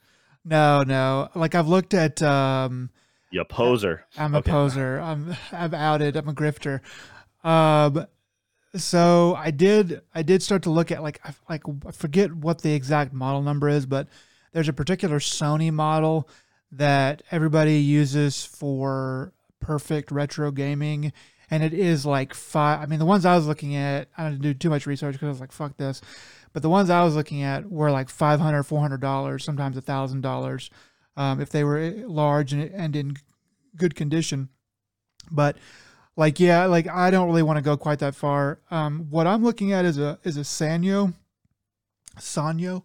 No, 0.46 0.84
no. 0.84 1.30
Like 1.36 1.56
I've 1.56 1.68
looked 1.68 1.94
at. 1.94 2.22
Um, 2.22 2.90
you 3.32 3.44
poser. 3.44 4.06
I'm 4.18 4.34
a 4.34 4.40
okay. 4.40 4.52
poser. 4.52 5.00
I'm 5.00 5.36
I'm 5.52 5.74
outed. 5.74 6.16
I'm 6.16 6.30
a 6.30 6.34
grifter. 6.34 6.82
Um, 7.44 8.08
so 8.76 9.36
I 9.36 9.52
did 9.52 10.02
I 10.14 10.24
did 10.24 10.42
start 10.42 10.64
to 10.64 10.70
look 10.70 10.92
at 10.92 11.04
like 11.04 11.20
like 11.50 11.64
I 11.86 11.92
forget 11.92 12.34
what 12.34 12.62
the 12.62 12.74
exact 12.74 13.14
model 13.14 13.42
number 13.42 13.70
is, 13.70 13.86
but 13.86 14.08
there's 14.52 14.70
a 14.70 14.74
particular 14.74 15.20
Sony 15.20 15.72
model 15.72 16.28
that 16.72 17.22
everybody 17.32 17.80
uses 17.80 18.46
for 18.46 19.34
perfect 19.60 20.12
retro 20.12 20.52
gaming, 20.52 21.14
and 21.52 21.64
it 21.64 21.74
is 21.74 22.06
like 22.06 22.34
five. 22.34 22.82
I 22.82 22.86
mean, 22.86 23.00
the 23.00 23.06
ones 23.06 23.26
I 23.26 23.36
was 23.36 23.48
looking 23.48 23.76
at, 23.76 24.08
I 24.18 24.30
didn't 24.30 24.42
do 24.42 24.54
too 24.54 24.70
much 24.70 24.86
research 24.86 25.14
because 25.14 25.28
I 25.28 25.32
was 25.32 25.40
like, 25.40 25.52
"Fuck 25.52 25.78
this," 25.78 26.02
but 26.54 26.62
the 26.62 26.70
ones 26.70 26.90
I 26.90 27.04
was 27.04 27.16
looking 27.16 27.44
at 27.44 27.70
were 27.70 27.92
like 27.92 28.08
$500, 28.08 28.66
400 28.66 29.00
dollars, 29.00 29.44
sometimes 29.44 29.78
a 29.78 29.82
thousand 29.82 30.22
dollars, 30.22 30.70
um, 31.18 31.40
if 31.40 31.50
they 31.50 31.64
were 31.64 31.92
large 32.06 32.54
and, 32.54 32.64
and 32.74 32.96
in 32.96 33.18
good 33.76 33.96
condition. 33.96 34.50
But 35.32 35.58
like, 36.16 36.40
yeah, 36.40 36.66
like 36.66 36.88
I 36.88 37.12
don't 37.12 37.28
really 37.28 37.44
want 37.44 37.58
to 37.58 37.62
go 37.64 37.78
quite 37.78 38.00
that 38.00 38.16
far. 38.16 38.60
Um, 38.72 39.08
what 39.10 39.28
I'm 39.28 39.44
looking 39.44 39.72
at 39.72 39.86
is 39.86 39.98
a 39.98 40.20
is 40.24 40.38
a 40.38 40.42
Sanyo, 40.42 41.14
Sanyo. 42.18 42.84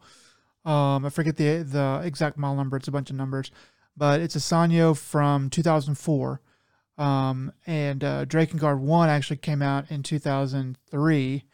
Um, 0.65 1.05
I 1.05 1.11
forget 1.11 1.37
the 1.37 1.63
the 1.63 2.01
exact 2.05 2.39
model 2.39 2.57
number. 2.57 2.77
It's 2.77 2.89
a 2.89 2.93
bunch 2.93 3.11
of 3.11 3.17
numbers, 3.17 3.51
but 3.97 4.21
it's 4.21 4.37
a 4.37 4.41
Sanyo 4.41 4.97
from 4.97 5.51
2004. 5.51 6.41
Um, 6.97 7.53
and 7.67 8.05
uh, 8.05 8.25
Drakengard 8.25 8.79
One 8.79 9.09
actually 9.09 9.39
came 9.39 9.63
out 9.63 9.91
in 9.91 10.03
2003, 10.03 11.45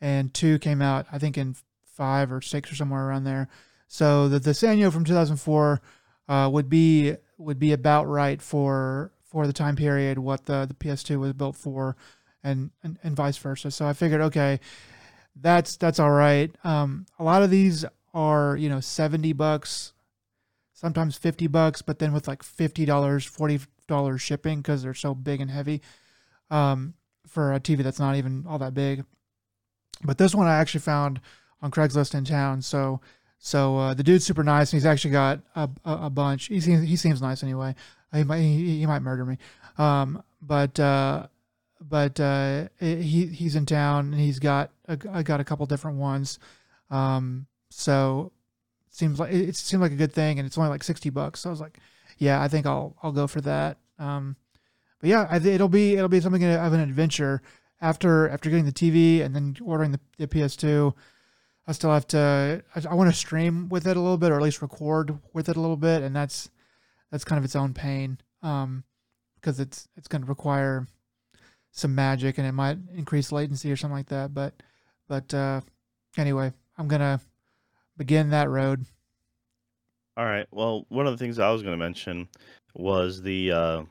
and 0.00 0.34
two 0.34 0.58
came 0.58 0.82
out 0.82 1.06
I 1.12 1.18
think 1.18 1.38
in 1.38 1.54
five 1.84 2.32
or 2.32 2.40
six 2.40 2.72
or 2.72 2.74
somewhere 2.74 3.06
around 3.06 3.24
there. 3.24 3.48
So 3.86 4.28
the 4.28 4.38
the 4.38 4.50
Sanyo 4.50 4.92
from 4.92 5.04
2004 5.04 5.80
uh, 6.28 6.48
would 6.52 6.68
be 6.68 7.14
would 7.38 7.58
be 7.58 7.72
about 7.72 8.06
right 8.06 8.40
for 8.42 9.12
for 9.24 9.46
the 9.46 9.52
time 9.52 9.76
period 9.76 10.18
what 10.18 10.46
the 10.46 10.66
the 10.66 10.74
PS2 10.74 11.18
was 11.18 11.32
built 11.32 11.56
for, 11.56 11.96
and 12.42 12.70
and, 12.82 12.98
and 13.02 13.16
vice 13.16 13.38
versa. 13.38 13.70
So 13.70 13.86
I 13.86 13.92
figured, 13.92 14.20
okay, 14.20 14.60
that's 15.36 15.76
that's 15.76 15.98
all 15.98 16.10
right. 16.10 16.54
Um, 16.64 17.06
a 17.18 17.24
lot 17.24 17.42
of 17.42 17.50
these 17.50 17.84
are 18.14 18.56
you 18.56 18.68
know 18.68 18.80
70 18.80 19.32
bucks, 19.34 19.92
sometimes 20.72 21.16
50 21.16 21.46
bucks, 21.46 21.82
but 21.82 21.98
then 21.98 22.12
with 22.12 22.28
like 22.28 22.42
$50, 22.42 22.86
$40 22.86 23.66
shipping 24.18 24.58
because 24.58 24.82
they're 24.82 24.94
so 24.94 25.14
big 25.14 25.40
and 25.40 25.50
heavy 25.50 25.82
um, 26.50 26.94
for 27.26 27.52
a 27.52 27.60
TV 27.60 27.82
that's 27.82 27.98
not 27.98 28.16
even 28.16 28.44
all 28.48 28.58
that 28.58 28.74
big. 28.74 29.04
But 30.04 30.18
this 30.18 30.34
one 30.34 30.46
I 30.46 30.58
actually 30.58 30.80
found 30.80 31.20
on 31.60 31.70
Craigslist 31.70 32.14
in 32.14 32.24
town. 32.24 32.62
So 32.62 33.00
so 33.38 33.76
uh, 33.78 33.94
the 33.94 34.02
dude's 34.02 34.24
super 34.24 34.42
nice, 34.42 34.72
and 34.72 34.78
he's 34.78 34.86
actually 34.86 35.12
got 35.12 35.40
a, 35.54 35.70
a, 35.84 35.92
a, 36.06 36.10
bunch. 36.10 36.46
He 36.46 36.60
seems 36.60 36.86
he 36.88 36.96
seems 36.96 37.22
nice 37.22 37.42
anyway. 37.42 37.74
He 38.12 38.24
might 38.24 38.40
he, 38.40 38.80
he 38.80 38.86
might 38.86 39.02
murder 39.02 39.24
me, 39.24 39.38
um, 39.76 40.22
but 40.42 40.78
uh, 40.80 41.28
but 41.80 42.18
uh, 42.18 42.68
he 42.80 43.26
he's 43.26 43.54
in 43.54 43.66
town 43.66 44.12
and 44.12 44.20
he's 44.20 44.38
got 44.38 44.70
I 44.88 45.22
got 45.22 45.40
a 45.40 45.44
couple 45.44 45.66
different 45.66 45.98
ones. 45.98 46.38
Um, 46.90 47.46
so 47.70 48.32
seems 48.90 49.20
like 49.20 49.32
it, 49.32 49.50
it 49.50 49.56
seemed 49.56 49.82
like 49.82 49.92
a 49.92 49.96
good 49.96 50.12
thing, 50.12 50.38
and 50.38 50.46
it's 50.46 50.58
only 50.58 50.70
like 50.70 50.82
sixty 50.82 51.10
bucks. 51.10 51.40
So 51.40 51.50
I 51.50 51.52
was 51.52 51.60
like, 51.60 51.78
yeah, 52.18 52.42
I 52.42 52.48
think 52.48 52.66
I'll 52.66 52.96
I'll 53.02 53.12
go 53.12 53.26
for 53.26 53.40
that. 53.42 53.78
Um, 53.98 54.36
but 55.00 55.10
yeah, 55.10 55.26
I, 55.30 55.36
it'll 55.36 55.68
be 55.68 55.94
it'll 55.94 56.08
be 56.08 56.20
something 56.20 56.44
of 56.44 56.72
an 56.72 56.80
adventure 56.80 57.42
after 57.80 58.28
after 58.28 58.50
getting 58.50 58.64
the 58.64 58.72
TV 58.72 59.24
and 59.24 59.34
then 59.34 59.56
ordering 59.64 59.92
the, 59.92 60.00
the 60.18 60.26
PS2. 60.26 60.94
I 61.66 61.72
still 61.72 61.92
have 61.92 62.06
to. 62.08 62.62
I, 62.74 62.82
I 62.90 62.94
want 62.94 63.10
to 63.10 63.16
stream 63.16 63.68
with 63.68 63.86
it 63.86 63.96
a 63.96 64.00
little 64.00 64.18
bit, 64.18 64.32
or 64.32 64.36
at 64.36 64.42
least 64.42 64.62
record 64.62 65.18
with 65.32 65.48
it 65.48 65.56
a 65.56 65.60
little 65.60 65.76
bit, 65.76 66.02
and 66.02 66.14
that's 66.14 66.50
that's 67.10 67.24
kind 67.24 67.38
of 67.38 67.44
its 67.44 67.56
own 67.56 67.74
pain 67.74 68.18
um, 68.42 68.84
because 69.36 69.60
it's 69.60 69.88
it's 69.96 70.08
going 70.08 70.22
to 70.22 70.28
require 70.28 70.86
some 71.70 71.94
magic, 71.94 72.38
and 72.38 72.46
it 72.46 72.52
might 72.52 72.78
increase 72.94 73.32
latency 73.32 73.70
or 73.70 73.76
something 73.76 73.96
like 73.96 74.08
that. 74.08 74.34
But 74.34 74.54
but 75.08 75.32
uh, 75.32 75.60
anyway, 76.16 76.52
I'm 76.76 76.88
gonna 76.88 77.20
begin 77.96 78.30
that 78.30 78.48
road. 78.48 78.86
All 80.18 80.24
right. 80.26 80.48
Well, 80.50 80.84
one 80.88 81.06
of 81.06 81.12
the 81.12 81.16
things 81.16 81.38
I 81.38 81.50
was 81.52 81.62
going 81.62 81.78
to 81.78 81.84
mention 81.84 82.28
was 82.74 83.22
the, 83.22 83.52
uh, 83.52 83.82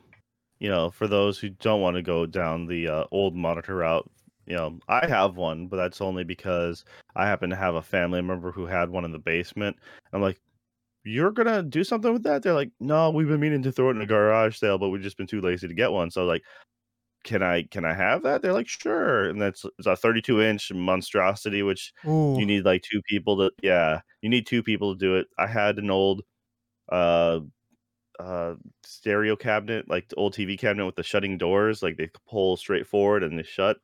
you 0.58 0.68
know, 0.68 0.90
for 0.90 1.08
those 1.08 1.38
who 1.38 1.48
don't 1.48 1.80
want 1.80 1.96
to 1.96 2.02
go 2.02 2.26
down 2.26 2.66
the 2.66 2.86
uh, 2.86 3.04
old 3.12 3.34
monitor 3.34 3.76
route, 3.76 4.10
you 4.46 4.54
know, 4.54 4.78
I 4.88 5.06
have 5.06 5.36
one, 5.36 5.68
but 5.68 5.78
that's 5.78 6.02
only 6.02 6.24
because 6.24 6.84
I 7.16 7.26
happen 7.26 7.48
to 7.48 7.56
have 7.56 7.76
a 7.76 7.82
family 7.82 8.20
member 8.20 8.52
who 8.52 8.66
had 8.66 8.90
one 8.90 9.06
in 9.06 9.12
the 9.12 9.18
basement. 9.18 9.78
I'm 10.12 10.20
like, 10.20 10.38
you're 11.04 11.32
gonna 11.32 11.62
do 11.62 11.84
something 11.84 12.12
with 12.12 12.24
that? 12.24 12.42
They're 12.42 12.54
like, 12.54 12.72
no, 12.80 13.10
we've 13.10 13.28
been 13.28 13.40
meaning 13.40 13.62
to 13.62 13.72
throw 13.72 13.88
it 13.88 13.96
in 13.96 14.02
a 14.02 14.06
garage 14.06 14.58
sale, 14.58 14.78
but 14.78 14.90
we've 14.90 15.02
just 15.02 15.16
been 15.16 15.26
too 15.26 15.40
lazy 15.40 15.68
to 15.68 15.74
get 15.74 15.92
one. 15.92 16.10
So 16.10 16.26
like, 16.26 16.42
can 17.24 17.42
I 17.42 17.64
can 17.64 17.84
I 17.84 17.94
have 17.94 18.22
that? 18.22 18.42
They're 18.42 18.52
like, 18.52 18.68
sure. 18.68 19.28
And 19.28 19.40
that's 19.40 19.64
it's 19.78 19.86
a 19.86 19.96
32 19.96 20.42
inch 20.42 20.72
monstrosity, 20.72 21.62
which 21.62 21.92
Ooh. 22.06 22.36
you 22.38 22.46
need 22.46 22.64
like 22.64 22.82
two 22.82 23.02
people 23.02 23.36
to 23.38 23.50
yeah, 23.62 24.00
you 24.22 24.28
need 24.28 24.46
two 24.46 24.62
people 24.62 24.94
to 24.94 24.98
do 24.98 25.16
it. 25.16 25.26
I 25.38 25.46
had 25.46 25.78
an 25.78 25.90
old 25.90 26.22
uh 26.90 27.40
uh 28.18 28.54
stereo 28.84 29.36
cabinet, 29.36 29.88
like 29.88 30.08
the 30.08 30.16
old 30.16 30.34
TV 30.34 30.58
cabinet 30.58 30.86
with 30.86 30.96
the 30.96 31.02
shutting 31.02 31.38
doors, 31.38 31.82
like 31.82 31.96
they 31.96 32.10
pull 32.28 32.56
straight 32.56 32.86
forward 32.86 33.22
and 33.22 33.38
they 33.38 33.42
shut. 33.42 33.78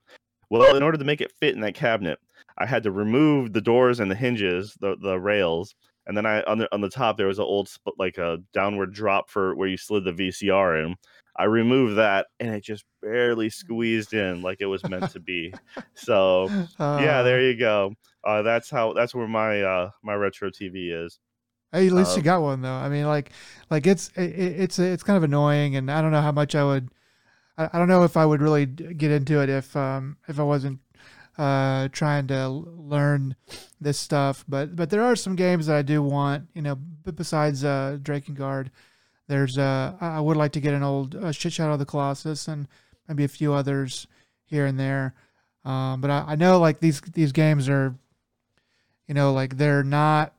Well, 0.50 0.76
in 0.76 0.82
order 0.82 0.98
to 0.98 1.04
make 1.04 1.20
it 1.20 1.32
fit 1.32 1.54
in 1.54 1.60
that 1.62 1.74
cabinet, 1.74 2.18
I 2.58 2.66
had 2.66 2.82
to 2.84 2.92
remove 2.92 3.52
the 3.52 3.60
doors 3.60 4.00
and 4.00 4.10
the 4.10 4.14
hinges, 4.14 4.76
the 4.80 4.96
the 5.00 5.18
rails, 5.18 5.74
and 6.06 6.16
then 6.16 6.26
I 6.26 6.42
on 6.42 6.58
the 6.58 6.72
on 6.72 6.80
the 6.80 6.90
top 6.90 7.16
there 7.16 7.26
was 7.26 7.38
an 7.38 7.44
old 7.44 7.68
like 7.98 8.18
a 8.18 8.38
downward 8.52 8.92
drop 8.92 9.30
for 9.30 9.54
where 9.56 9.68
you 9.68 9.76
slid 9.76 10.04
the 10.04 10.12
VCR 10.12 10.84
in. 10.84 10.96
I 11.36 11.44
removed 11.44 11.96
that 11.96 12.26
and 12.38 12.54
it 12.54 12.62
just 12.62 12.84
barely 13.02 13.50
squeezed 13.50 14.14
in 14.14 14.42
like 14.42 14.58
it 14.60 14.66
was 14.66 14.84
meant 14.88 15.10
to 15.12 15.20
be. 15.20 15.52
So 15.94 16.50
uh, 16.78 16.98
yeah, 17.00 17.22
there 17.22 17.40
you 17.40 17.56
go. 17.56 17.94
Uh, 18.24 18.42
that's 18.42 18.70
how 18.70 18.92
that's 18.92 19.14
where 19.14 19.28
my 19.28 19.62
uh, 19.62 19.90
my 20.02 20.14
retro 20.14 20.50
TV 20.50 21.04
is. 21.04 21.18
Hey, 21.72 21.88
at 21.88 21.92
least 21.92 22.12
you 22.16 22.20
um 22.20 22.24
got 22.24 22.42
one 22.42 22.62
though. 22.62 22.72
I 22.72 22.88
mean, 22.88 23.06
like, 23.06 23.32
like 23.68 23.86
it's 23.86 24.08
it, 24.16 24.30
it's 24.30 24.78
it's 24.78 25.02
kind 25.02 25.16
of 25.16 25.24
annoying, 25.24 25.76
and 25.76 25.90
I 25.90 26.00
don't 26.02 26.12
know 26.12 26.22
how 26.22 26.32
much 26.32 26.54
I 26.54 26.64
would. 26.64 26.90
I, 27.58 27.70
I 27.72 27.78
don't 27.78 27.88
know 27.88 28.04
if 28.04 28.16
I 28.16 28.24
would 28.24 28.40
really 28.40 28.66
get 28.66 29.10
into 29.10 29.40
it 29.40 29.48
if 29.48 29.74
um 29.76 30.16
if 30.28 30.38
I 30.38 30.44
wasn't 30.44 30.80
uh 31.36 31.88
trying 31.88 32.28
to 32.28 32.48
learn 32.48 33.34
this 33.80 33.98
stuff. 33.98 34.44
But 34.48 34.76
but 34.76 34.90
there 34.90 35.02
are 35.02 35.16
some 35.16 35.34
games 35.34 35.66
that 35.66 35.76
I 35.76 35.82
do 35.82 36.02
want. 36.02 36.48
You 36.54 36.62
know, 36.62 36.76
besides 36.76 37.64
uh 37.64 37.98
Drakengard 38.00 38.70
there's 39.26 39.56
uh, 39.56 39.94
I 40.00 40.20
would 40.20 40.36
like 40.36 40.52
to 40.52 40.60
get 40.60 40.74
an 40.74 40.82
old 40.82 41.14
uh, 41.14 41.32
Shit 41.32 41.52
Shadow 41.52 41.74
of 41.74 41.78
the 41.78 41.86
Colossus 41.86 42.46
and 42.48 42.68
maybe 43.08 43.24
a 43.24 43.28
few 43.28 43.52
others 43.52 44.06
here 44.44 44.66
and 44.66 44.78
there. 44.78 45.14
Um, 45.64 46.00
but 46.00 46.10
I, 46.10 46.24
I 46.28 46.34
know 46.36 46.58
like 46.58 46.80
these 46.80 47.00
these 47.00 47.32
games 47.32 47.68
are, 47.68 47.94
you 49.06 49.14
know, 49.14 49.32
like 49.32 49.56
they're 49.56 49.84
not. 49.84 50.34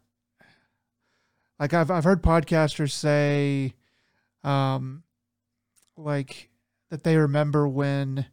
Like 1.60 1.74
I've 1.74 1.90
I've 1.90 2.04
heard 2.04 2.22
podcasters 2.22 2.92
say, 2.92 3.74
um, 4.44 5.04
like 5.98 6.50
that 6.90 7.04
they 7.04 7.18
remember 7.18 7.68
when 7.68 8.26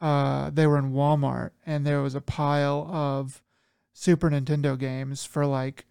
uh, 0.00 0.50
they 0.50 0.66
were 0.66 0.78
in 0.78 0.92
Walmart 0.92 1.50
and 1.66 1.86
there 1.86 2.02
was 2.02 2.14
a 2.14 2.20
pile 2.20 2.88
of 2.92 3.42
Super 3.94 4.30
Nintendo 4.30 4.78
games 4.78 5.24
for 5.24 5.46
like 5.46 5.86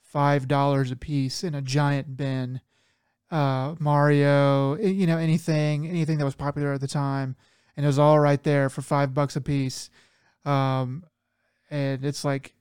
five 0.00 0.48
dollars 0.48 0.90
a 0.90 0.96
piece 0.96 1.44
in 1.44 1.54
a 1.54 1.62
giant 1.62 2.16
bin 2.16 2.60
uh, 3.30 3.74
Mario, 3.78 4.76
you 4.76 5.06
know, 5.06 5.18
anything, 5.18 5.86
anything 5.86 6.18
that 6.18 6.24
was 6.24 6.34
popular 6.34 6.72
at 6.72 6.80
the 6.80 6.88
time, 6.88 7.36
and 7.76 7.84
it 7.84 7.88
was 7.88 7.98
all 7.98 8.18
right 8.18 8.42
there 8.42 8.68
for 8.68 8.82
five 8.82 9.14
bucks 9.14 9.36
a 9.36 9.40
piece. 9.40 9.90
Um, 10.44 11.04
and 11.70 12.04
it's 12.04 12.24
like 12.24 12.54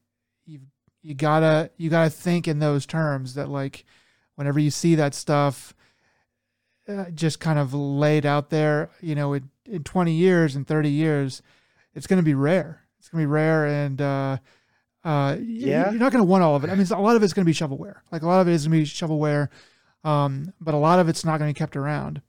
you 0.45 0.62
you 1.01 1.13
gotta 1.13 1.69
you 1.77 1.89
gotta 1.89 2.10
think 2.10 2.48
in 2.48 2.60
those 2.60 2.86
terms 2.86 3.36
that 3.36 3.50
like 3.50 3.86
whenever 4.36 4.60
you 4.60 4.72
see 4.72 4.95
that 4.95 5.13
stuff 5.13 5.74
uh, 6.88 7.05
just 7.12 7.39
kind 7.39 7.60
of 7.60 7.74
laid 7.74 8.25
out 8.25 8.50
there, 8.50 8.89
you 9.01 9.15
know, 9.15 9.34
in, 9.34 9.50
in 9.65 9.84
20 9.84 10.12
years 10.12 10.55
and 10.55 10.67
30 10.67 10.89
years, 10.89 11.41
it's 11.93 12.07
going 12.07 12.17
to 12.17 12.24
be 12.24 12.36
rare. 12.36 12.81
It's 13.00 13.10
going 13.10 13.24
to 13.24 13.27
be 13.27 13.31
rare 13.31 13.65
and 13.65 14.01
uh, 14.01 14.38
uh, 15.03 15.38
yeah. 15.41 15.89
you're 15.89 16.00
not 16.00 16.12
going 16.12 16.24
to 16.24 16.29
want 16.29 16.43
all 16.43 16.55
of 16.55 16.63
it. 16.63 16.69
I 16.69 16.75
mean, 16.75 16.86
a 16.88 17.01
lot 17.01 17.15
of 17.15 17.24
it's 17.24 17.34
going 17.34 17.45
to 17.45 17.50
be 17.50 17.53
shovelware. 17.53 17.98
Like 18.12 18.22
a 18.22 18.27
lot 18.27 18.41
of 18.41 18.48
it 18.48 18.53
is 18.53 18.67
going 18.67 18.84
to 18.84 18.84
be 18.84 18.89
shovelware 18.89 19.50
um, 20.05 20.53
but 20.62 20.74
a 20.74 20.77
lot 20.77 21.00
of 21.00 21.09
it's 21.09 21.25
not 21.25 21.39
going 21.39 21.50
to 21.50 21.53
be 21.53 21.57
kept 21.57 21.75
around. 21.75 22.21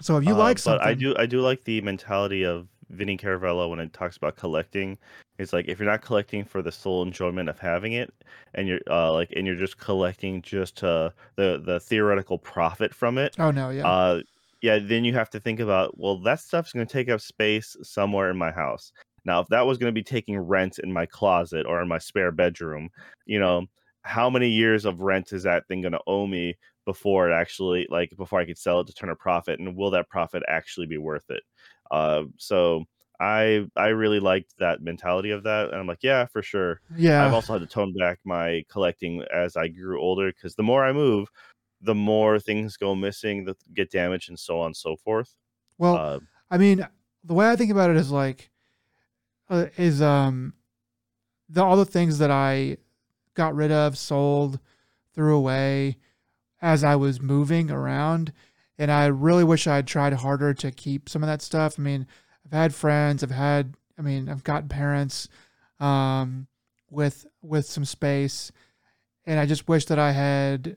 So 0.00 0.16
if 0.16 0.24
you 0.24 0.34
uh, 0.34 0.38
like 0.38 0.58
something, 0.58 0.78
but 0.78 0.88
I 0.88 0.94
do 0.94 1.14
I 1.16 1.26
do 1.26 1.40
like 1.40 1.62
the 1.64 1.80
mentality 1.82 2.44
of 2.44 2.68
Vinny 2.90 3.16
Caravella 3.16 3.68
when 3.68 3.78
it 3.78 3.92
talks 3.92 4.16
about 4.16 4.36
collecting. 4.36 4.98
It's 5.38 5.52
like 5.52 5.68
if 5.68 5.78
you're 5.78 5.88
not 5.88 6.02
collecting 6.02 6.44
for 6.44 6.62
the 6.62 6.72
sole 6.72 7.02
enjoyment 7.02 7.48
of 7.48 7.58
having 7.58 7.92
it, 7.92 8.12
and 8.54 8.66
you're 8.66 8.80
uh, 8.90 9.12
like 9.12 9.32
and 9.36 9.46
you're 9.46 9.56
just 9.56 9.78
collecting 9.78 10.42
just 10.42 10.76
to 10.78 11.12
the 11.36 11.62
the 11.64 11.80
theoretical 11.80 12.38
profit 12.38 12.94
from 12.94 13.18
it. 13.18 13.36
Oh 13.38 13.50
no, 13.50 13.70
yeah. 13.70 13.86
Uh, 13.86 14.22
yeah, 14.62 14.78
then 14.78 15.04
you 15.04 15.12
have 15.12 15.30
to 15.30 15.40
think 15.40 15.60
about 15.60 15.98
well, 15.98 16.18
that 16.22 16.40
stuff's 16.40 16.72
going 16.72 16.86
to 16.86 16.92
take 16.92 17.08
up 17.08 17.20
space 17.20 17.76
somewhere 17.82 18.30
in 18.30 18.36
my 18.36 18.50
house. 18.50 18.92
Now, 19.24 19.40
if 19.40 19.48
that 19.48 19.66
was 19.66 19.76
going 19.76 19.92
to 19.92 19.98
be 19.98 20.04
taking 20.04 20.38
rent 20.38 20.78
in 20.78 20.92
my 20.92 21.04
closet 21.04 21.66
or 21.66 21.82
in 21.82 21.88
my 21.88 21.98
spare 21.98 22.32
bedroom, 22.32 22.90
you 23.26 23.40
know, 23.40 23.66
how 24.02 24.30
many 24.30 24.48
years 24.48 24.84
of 24.84 25.00
rent 25.00 25.32
is 25.32 25.42
that 25.42 25.66
thing 25.66 25.82
going 25.82 25.92
to 25.92 26.00
owe 26.06 26.26
me 26.26 26.54
before 26.86 27.30
it 27.30 27.34
actually 27.34 27.86
like 27.90 28.16
before 28.16 28.40
I 28.40 28.46
could 28.46 28.58
sell 28.58 28.80
it 28.80 28.86
to 28.88 28.94
turn 28.94 29.10
a 29.10 29.16
profit, 29.16 29.60
and 29.60 29.76
will 29.76 29.90
that 29.92 30.08
profit 30.10 30.42
actually 30.48 30.86
be 30.86 30.98
worth 30.98 31.30
it? 31.30 31.42
Uh, 31.90 32.24
so 32.38 32.84
I 33.20 33.66
I 33.76 33.88
really 33.88 34.20
liked 34.20 34.54
that 34.58 34.82
mentality 34.82 35.30
of 35.32 35.42
that, 35.44 35.70
and 35.70 35.76
I'm 35.78 35.86
like, 35.86 36.02
"Yeah, 36.02 36.26
for 36.26 36.42
sure." 36.42 36.80
Yeah. 36.96 37.24
I've 37.26 37.32
also 37.34 37.54
had 37.54 37.60
to 37.62 37.66
tone 37.68 37.94
back 37.98 38.20
my 38.24 38.64
collecting 38.70 39.22
as 39.34 39.56
I 39.56 39.68
grew 39.68 40.00
older 40.00 40.32
because 40.32 40.54
the 40.56 40.62
more 40.62 40.84
I 40.84 40.92
move, 40.92 41.28
the 41.80 41.94
more 41.94 42.38
things 42.40 42.76
go 42.76 42.94
missing 42.94 43.44
that 43.46 43.58
get 43.74 43.90
damaged 43.90 44.28
and 44.30 44.38
so 44.38 44.60
on 44.60 44.66
and 44.68 44.76
so 44.76 44.96
forth. 44.96 45.36
Well, 45.78 45.96
Uh 45.96 46.20
I 46.50 46.58
mean, 46.58 46.86
the 47.24 47.34
way 47.34 47.50
I 47.50 47.56
think 47.56 47.70
about 47.70 47.90
it 47.90 47.96
is 47.96 48.10
like, 48.10 48.50
uh, 49.48 49.66
is, 49.76 50.02
um, 50.02 50.54
the 51.48 51.62
all 51.64 51.76
the 51.76 51.84
things 51.86 52.18
that 52.18 52.30
I 52.30 52.78
got 53.34 53.54
rid 53.54 53.72
of, 53.72 53.98
sold, 53.98 54.60
threw 55.14 55.36
away 55.36 55.98
as 56.66 56.82
I 56.82 56.96
was 56.96 57.22
moving 57.22 57.70
around, 57.70 58.32
and 58.76 58.90
I 58.90 59.06
really 59.06 59.44
wish 59.44 59.68
I 59.68 59.76
had 59.76 59.86
tried 59.86 60.12
harder 60.14 60.52
to 60.54 60.70
keep 60.72 61.08
some 61.08 61.22
of 61.22 61.28
that 61.28 61.40
stuff. 61.40 61.76
I 61.78 61.82
mean, 61.82 62.06
I've 62.44 62.52
had 62.52 62.74
friends, 62.74 63.22
I've 63.22 63.30
had 63.30 63.74
I 63.98 64.02
mean, 64.02 64.28
I've 64.28 64.42
got 64.44 64.68
parents, 64.68 65.28
um, 65.80 66.48
with 66.90 67.24
with 67.40 67.66
some 67.66 67.84
space, 67.84 68.50
and 69.26 69.38
I 69.38 69.46
just 69.46 69.68
wish 69.68 69.84
that 69.86 69.98
I 70.00 70.10
had 70.10 70.76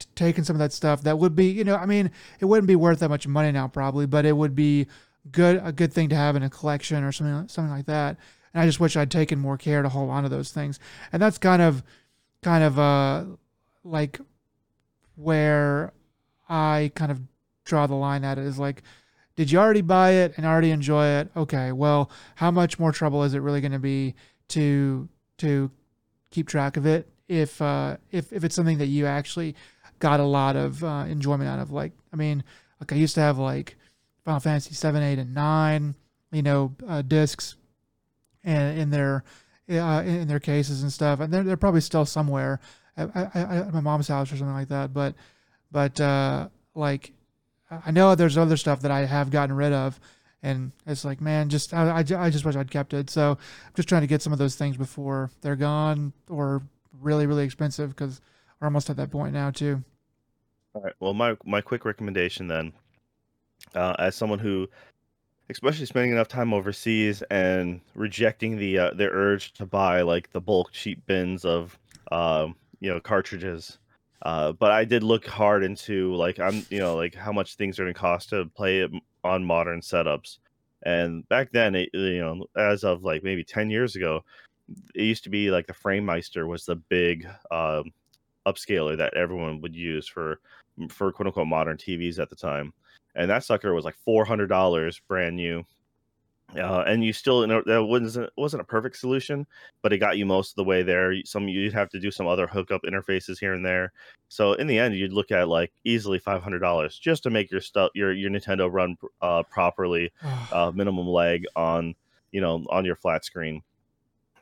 t 0.00 0.06
taken 0.16 0.42
some 0.44 0.56
of 0.56 0.60
that 0.60 0.72
stuff 0.72 1.02
that 1.04 1.18
would 1.20 1.36
be 1.36 1.46
you 1.58 1.62
know, 1.64 1.76
I 1.76 1.86
mean, 1.86 2.10
it 2.40 2.46
wouldn't 2.46 2.66
be 2.68 2.76
worth 2.76 2.98
that 3.00 3.08
much 3.08 3.26
money 3.28 3.52
now 3.52 3.68
probably, 3.68 4.06
but 4.06 4.24
it 4.26 4.36
would 4.36 4.56
be 4.56 4.88
good 5.30 5.60
a 5.62 5.70
good 5.72 5.92
thing 5.92 6.08
to 6.08 6.16
have 6.16 6.34
in 6.36 6.42
a 6.42 6.50
collection 6.50 7.04
or 7.04 7.12
something 7.12 7.46
something 7.48 7.70
like 7.78 7.86
that, 7.86 8.16
and 8.52 8.62
I 8.62 8.66
just 8.66 8.80
wish 8.80 8.96
I'd 8.96 9.12
taken 9.12 9.38
more 9.38 9.56
care 9.58 9.82
to 9.82 9.88
hold 9.88 10.10
on 10.10 10.24
to 10.24 10.28
those 10.28 10.50
things, 10.50 10.80
and 11.12 11.22
that's 11.22 11.38
kind 11.38 11.62
of 11.62 11.84
kind 12.42 12.64
of, 12.64 12.78
uh, 12.78 13.24
like, 13.84 14.18
where 15.20 15.92
I 16.48 16.90
kind 16.94 17.12
of 17.12 17.20
draw 17.64 17.86
the 17.86 17.94
line 17.94 18.24
at 18.24 18.38
it 18.38 18.44
is 18.44 18.58
like, 18.58 18.82
did 19.36 19.50
you 19.50 19.58
already 19.58 19.82
buy 19.82 20.10
it 20.10 20.34
and 20.36 20.44
already 20.44 20.70
enjoy 20.70 21.06
it? 21.06 21.30
Okay, 21.36 21.72
well, 21.72 22.10
how 22.36 22.50
much 22.50 22.78
more 22.78 22.92
trouble 22.92 23.22
is 23.22 23.34
it 23.34 23.38
really 23.40 23.60
gonna 23.60 23.78
be 23.78 24.14
to 24.48 25.08
to 25.38 25.70
keep 26.30 26.48
track 26.48 26.76
of 26.76 26.86
it 26.86 27.08
if, 27.28 27.60
uh, 27.62 27.96
if 28.10 28.32
if 28.32 28.44
it's 28.44 28.54
something 28.54 28.78
that 28.78 28.86
you 28.86 29.06
actually 29.06 29.54
got 29.98 30.20
a 30.20 30.24
lot 30.24 30.56
of, 30.56 30.82
uh, 30.82 31.04
enjoyment 31.08 31.48
out 31.48 31.58
of? 31.58 31.70
Like, 31.70 31.92
I 32.12 32.16
mean, 32.16 32.42
like, 32.80 32.92
I 32.92 32.96
used 32.96 33.14
to 33.14 33.20
have, 33.20 33.38
like, 33.38 33.76
Final 34.24 34.40
Fantasy 34.40 34.74
7, 34.74 35.02
8, 35.02 35.18
and 35.18 35.34
9, 35.34 35.94
you 36.32 36.42
know, 36.42 36.74
uh, 36.88 37.02
discs 37.02 37.56
and 38.42 38.78
in 38.78 38.90
their, 38.90 39.24
uh, 39.70 40.02
in 40.04 40.28
their 40.28 40.40
cases 40.40 40.82
and 40.82 40.92
stuff, 40.92 41.20
and 41.20 41.32
they're 41.32 41.44
they're 41.44 41.56
probably 41.56 41.80
still 41.80 42.04
somewhere 42.04 42.60
at 43.00 43.72
my 43.72 43.80
mom's 43.80 44.08
house 44.08 44.32
or 44.32 44.36
something 44.36 44.54
like 44.54 44.68
that, 44.68 44.92
but 44.92 45.14
but, 45.72 46.00
uh, 46.00 46.48
like, 46.74 47.12
I 47.70 47.92
know 47.92 48.14
there's 48.14 48.36
other 48.36 48.56
stuff 48.56 48.80
that 48.80 48.90
I 48.90 49.04
have 49.04 49.30
gotten 49.30 49.54
rid 49.54 49.72
of, 49.72 50.00
and 50.42 50.72
it's 50.86 51.04
like, 51.04 51.20
man, 51.20 51.48
just 51.48 51.72
I 51.72 51.88
I 51.90 51.98
I 51.98 52.30
just 52.30 52.44
wish 52.44 52.56
I'd 52.56 52.70
kept 52.70 52.92
it, 52.94 53.10
so 53.10 53.32
I'm 53.32 53.74
just 53.74 53.88
trying 53.88 54.02
to 54.02 54.06
get 54.08 54.22
some 54.22 54.32
of 54.32 54.38
those 54.38 54.56
things 54.56 54.76
before 54.76 55.30
they're 55.40 55.56
gone 55.56 56.12
or 56.28 56.62
really, 57.00 57.26
really 57.26 57.44
expensive 57.44 57.90
because 57.90 58.20
we're 58.60 58.66
almost 58.66 58.90
at 58.90 58.96
that 58.96 59.10
point 59.10 59.32
now 59.32 59.50
too. 59.50 59.82
Alright, 60.74 60.94
well, 61.00 61.14
my 61.14 61.36
my 61.44 61.60
quick 61.60 61.84
recommendation 61.84 62.48
then, 62.48 62.72
uh, 63.74 63.94
as 63.98 64.16
someone 64.16 64.38
who 64.38 64.68
especially 65.50 65.84
spending 65.84 66.12
enough 66.12 66.28
time 66.28 66.54
overseas 66.54 67.22
and 67.30 67.80
rejecting 67.94 68.56
the, 68.56 68.78
uh, 68.78 68.90
the 68.94 69.08
urge 69.10 69.52
to 69.52 69.66
buy, 69.66 70.02
like, 70.02 70.30
the 70.30 70.40
bulk 70.40 70.70
cheap 70.70 71.04
bins 71.06 71.44
of, 71.44 71.76
um, 72.12 72.54
you 72.80 72.90
know, 72.90 73.00
cartridges, 73.00 73.78
uh, 74.22 74.52
but 74.52 74.70
I 74.72 74.84
did 74.84 75.02
look 75.02 75.26
hard 75.26 75.64
into, 75.64 76.14
like, 76.14 76.38
I'm 76.40 76.64
you 76.70 76.78
know, 76.80 76.96
like, 76.96 77.14
how 77.14 77.32
much 77.32 77.56
things 77.56 77.78
are 77.78 77.84
gonna 77.84 77.94
cost 77.94 78.30
to 78.30 78.46
play 78.56 78.80
it 78.80 78.90
on 79.24 79.44
modern 79.44 79.80
setups, 79.80 80.38
and 80.84 81.28
back 81.28 81.52
then, 81.52 81.74
it 81.74 81.90
you 81.94 82.20
know, 82.20 82.46
as 82.56 82.84
of, 82.84 83.04
like, 83.04 83.22
maybe 83.24 83.44
10 83.44 83.70
years 83.70 83.96
ago, 83.96 84.24
it 84.94 85.02
used 85.04 85.24
to 85.24 85.30
be 85.30 85.50
like 85.50 85.66
the 85.66 85.74
Framemeister 85.74 86.46
was 86.48 86.64
the 86.66 86.76
big, 86.76 87.26
um, 87.50 87.92
upscaler 88.46 88.96
that 88.96 89.14
everyone 89.14 89.60
would 89.62 89.74
use 89.76 90.08
for 90.08 90.40
for 90.90 91.12
quote 91.12 91.26
unquote 91.28 91.46
"modern 91.48 91.76
TVs" 91.76 92.18
at 92.20 92.30
the 92.30 92.36
time, 92.36 92.72
and 93.16 93.30
that 93.30 93.44
sucker 93.44 93.74
was 93.74 93.84
like 93.84 93.96
$400 94.06 95.00
brand 95.08 95.36
new, 95.36 95.64
uh, 96.56 96.84
and 96.86 97.04
you 97.04 97.12
still 97.12 97.46
that 97.46 97.84
wasn't 97.84 98.30
wasn't 98.36 98.60
a 98.60 98.64
perfect 98.64 98.96
solution, 98.96 99.46
but 99.82 99.92
it 99.92 99.98
got 99.98 100.18
you 100.18 100.26
most 100.26 100.50
of 100.50 100.56
the 100.56 100.64
way 100.64 100.82
there. 100.82 101.14
Some 101.24 101.48
you'd 101.48 101.72
have 101.72 101.88
to 101.90 102.00
do 102.00 102.10
some 102.10 102.26
other 102.26 102.46
hookup 102.46 102.82
interfaces 102.82 103.38
here 103.38 103.54
and 103.54 103.64
there, 103.64 103.92
so 104.28 104.52
in 104.54 104.66
the 104.66 104.78
end, 104.78 104.94
you'd 104.96 105.12
look 105.12 105.32
at, 105.32 105.48
like, 105.48 105.72
easily 105.84 106.20
$500 106.20 107.00
just 107.00 107.24
to 107.24 107.30
make 107.30 107.50
your 107.50 107.60
stuff 107.60 107.90
your 107.94 108.12
your 108.12 108.30
Nintendo 108.30 108.72
run 108.72 108.96
uh, 109.22 109.42
properly, 109.44 110.12
uh, 110.52 110.72
minimum 110.74 111.06
lag 111.06 111.44
on, 111.56 111.94
you 112.32 112.40
know, 112.40 112.64
on 112.70 112.84
your 112.84 112.96
flat 112.96 113.24
screen, 113.24 113.62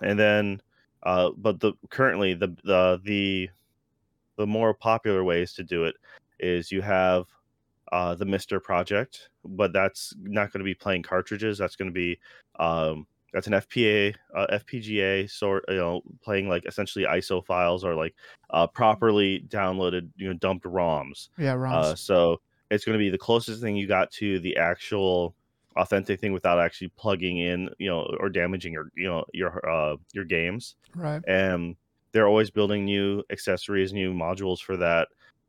and 0.03 0.19
then, 0.19 0.61
uh, 1.03 1.31
but 1.37 1.61
the 1.61 1.73
currently, 1.91 2.35
the 2.35 2.49
the 2.65 3.01
the 3.05 3.49
the 4.37 4.47
more 4.47 4.73
popular 4.75 5.25
ways 5.25 5.53
to 5.55 5.65
do 5.65 5.85
it 5.85 5.97
is 6.39 6.71
you 6.71 6.81
have, 6.83 7.27
uh, 7.93 8.15
the 8.15 8.25
MiSTer 8.25 8.63
project, 8.63 9.31
but 9.45 9.73
that's 9.73 10.15
not 10.19 10.53
gonna 10.53 10.65
be 10.65 10.75
playing 10.75 11.03
cartridges, 11.03 11.59
that's 11.59 11.77
gonna 11.77 11.91
be, 11.91 12.19
um, 12.59 13.07
that's 13.33 13.47
an 13.47 13.55
FPA 13.55 14.15
uh, 14.35 14.47
FPGA 14.51 15.27
sort 15.29 15.65
you 15.69 15.77
know, 15.77 16.03
playing, 16.23 16.49
like, 16.49 16.65
essentially 16.67 17.05
ISO 17.07 17.45
files 17.45 17.85
or, 17.85 17.95
like, 17.95 18.15
uh, 18.51 18.67
properly 18.67 19.41
downloaded, 19.49 20.11
you 20.17 20.29
know, 20.29 20.35
dumped 20.35 20.65
ROMs, 20.67 21.29
Yeah, 21.39 21.55
uh, 21.71 21.95
ROMs. 21.95 21.97
so 21.97 22.41
it's 22.71 22.85
gonna 22.85 22.99
be 22.99 23.11
the 23.11 23.19
closest 23.19 23.61
thing 23.63 23.77
you 23.77 23.87
got 23.87 24.11
to 24.13 24.39
the 24.41 24.57
actual 24.57 25.35
authentic 25.77 26.21
thing 26.21 26.33
without 26.33 26.59
actually 26.59 26.89
plugging 26.97 27.39
in, 27.39 27.71
you 27.79 27.89
know, 27.89 28.03
or 28.21 28.29
damaging 28.31 28.73
your, 28.73 28.91
you 28.97 29.07
know, 29.07 29.25
your, 29.35 29.69
uh, 29.69 29.97
your 30.13 30.25
games, 30.25 30.77
Right. 30.95 31.23
and 31.27 31.77
they're 32.13 32.27
always 32.29 32.51
building 32.51 32.85
new 32.85 33.23
accessories, 33.31 33.93
new 33.93 34.13
modules 34.15 34.61
for 34.61 34.77
that, 34.79 35.09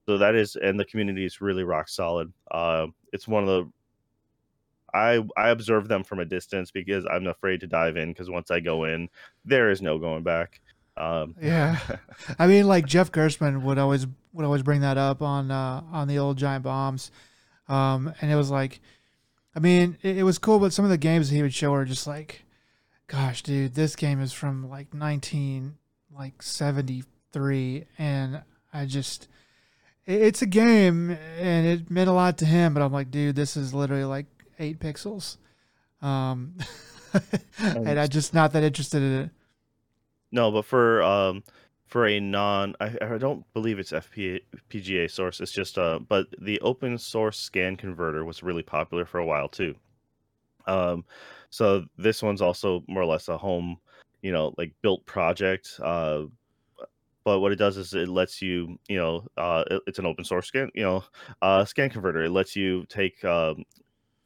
so 0.10 0.18
that 0.18 0.34
is 0.34 0.56
and 0.56 0.80
the 0.80 0.86
community 0.86 1.24
is 1.24 1.40
really 1.40 1.64
rock 1.64 1.88
solid, 1.88 2.34
uh, 2.50 2.88
it's 3.14 3.28
one 3.28 3.44
of 3.44 3.50
the 3.50 3.72
I 4.92 5.24
I 5.38 5.50
observe 5.50 5.88
them 5.88 6.04
from 6.04 6.18
a 6.20 6.26
distance 6.26 6.72
because 6.72 7.06
I'm 7.06 7.28
afraid 7.28 7.60
to 7.60 7.68
dive 7.68 7.96
in 7.96 8.10
because 8.10 8.28
once 8.28 8.50
I 8.50 8.60
go 8.60 8.86
in, 8.86 9.08
there 9.46 9.70
is 9.70 9.84
no 9.84 10.00
going 10.00 10.24
back, 10.24 10.62
um 10.98 11.36
Yeah. 11.40 11.78
I 12.40 12.48
mean, 12.48 12.68
like, 12.68 12.88
Jeff 12.88 13.12
Gerstmann 13.12 13.62
would 13.62 13.78
always 13.78 14.08
would 14.34 14.46
always 14.46 14.64
bring 14.64 14.82
that 14.82 14.98
up 14.98 15.22
on, 15.22 15.52
uh, 15.52 15.84
on 15.92 16.08
the 16.08 16.18
old 16.18 16.38
Giant 16.38 16.64
Bombs, 16.64 17.12
um, 17.68 18.12
and 18.20 18.32
it 18.32 18.36
was 18.36 18.50
like 18.50 18.82
I 19.56 19.60
mean, 19.60 19.98
it 20.02 20.18
it 20.18 20.24
was 20.24 20.40
cool, 20.40 20.58
but 20.58 20.74
some 20.74 20.86
of 20.86 20.92
the 20.92 20.98
games 20.98 21.30
he 21.30 21.44
would 21.44 21.54
show 21.54 21.72
are 21.74 21.86
just 21.86 22.08
like, 22.08 22.46
"Gosh, 23.06 23.44
dude, 23.44 23.76
this 23.76 23.96
game 23.96 24.22
is 24.22 24.34
from, 24.34 24.70
like, 24.70 24.92
19, 24.94 25.78
like, 26.12 26.42
73," 26.42 27.86
and 28.00 28.42
I 28.74 28.86
just 28.86 29.28
it's 30.10 30.42
a 30.42 30.46
game, 30.46 31.12
and 31.40 31.68
it 31.68 31.90
meant 31.92 32.10
a 32.10 32.14
lot 32.14 32.38
to 32.40 32.46
him, 32.46 32.74
but 32.74 32.82
I'm 32.84 32.92
like, 32.92 33.12
"Dude, 33.12 33.36
this 33.36 33.56
is 33.58 33.74
literally, 33.74 34.04
like, 34.06 34.26
8 34.60 34.80
pixels." 34.80 35.38
Um, 36.02 36.56
And 37.60 37.88
and 37.88 38.00
I'm 38.00 38.10
just 38.10 38.34
not 38.34 38.54
that 38.54 38.64
interested 38.64 39.02
in 39.02 39.14
it. 39.24 39.30
No, 40.32 40.52
but 40.52 40.66
for, 40.66 41.02
um, 41.02 41.44
for 41.88 42.06
a 42.08 42.20
non 42.20 42.76
I 42.80 42.96
I 43.02 43.18
don't 43.18 43.44
believe 43.54 43.80
it's 43.80 43.92
FPA 43.92 44.42
PGA 44.70 45.10
source, 45.10 45.42
it's 45.42 45.52
just, 45.52 45.78
uh 45.80 46.00
but 46.08 46.28
the 46.40 46.60
open 46.62 46.98
source 47.00 47.40
scan 47.40 47.76
converter 47.78 48.24
was 48.26 48.44
really 48.44 48.62
popular 48.62 49.06
for 49.06 49.18
a 49.20 49.26
while 49.26 49.50
too, 49.50 49.76
um, 50.68 51.04
so 51.50 51.86
this 51.98 52.22
one's 52.22 52.42
also 52.44 52.84
more 52.88 53.02
or 53.02 53.08
less 53.08 53.28
a 53.28 53.38
home, 53.38 53.78
you 54.22 54.32
know, 54.32 54.54
like, 54.58 54.72
built 54.84 55.04
project, 55.08 55.80
uh, 55.84 56.26
but 57.26 57.40
what 57.40 57.52
it 57.52 57.58
does 57.58 57.78
is 57.78 57.94
it 57.94 58.08
lets 58.10 58.42
you, 58.42 58.78
you 58.88 58.98
know, 58.98 59.26
uh, 59.38 59.64
it 59.72 59.82
it's 59.88 60.00
an 60.00 60.06
open 60.06 60.24
source 60.26 60.48
scan 60.48 60.70
you 60.76 60.84
know, 60.84 61.04
uh, 61.42 61.66
scan 61.66 61.90
converter, 61.90 62.24
it 62.24 62.32
lets 62.32 62.56
you 62.56 62.86
take, 62.90 63.24
um, 63.26 63.64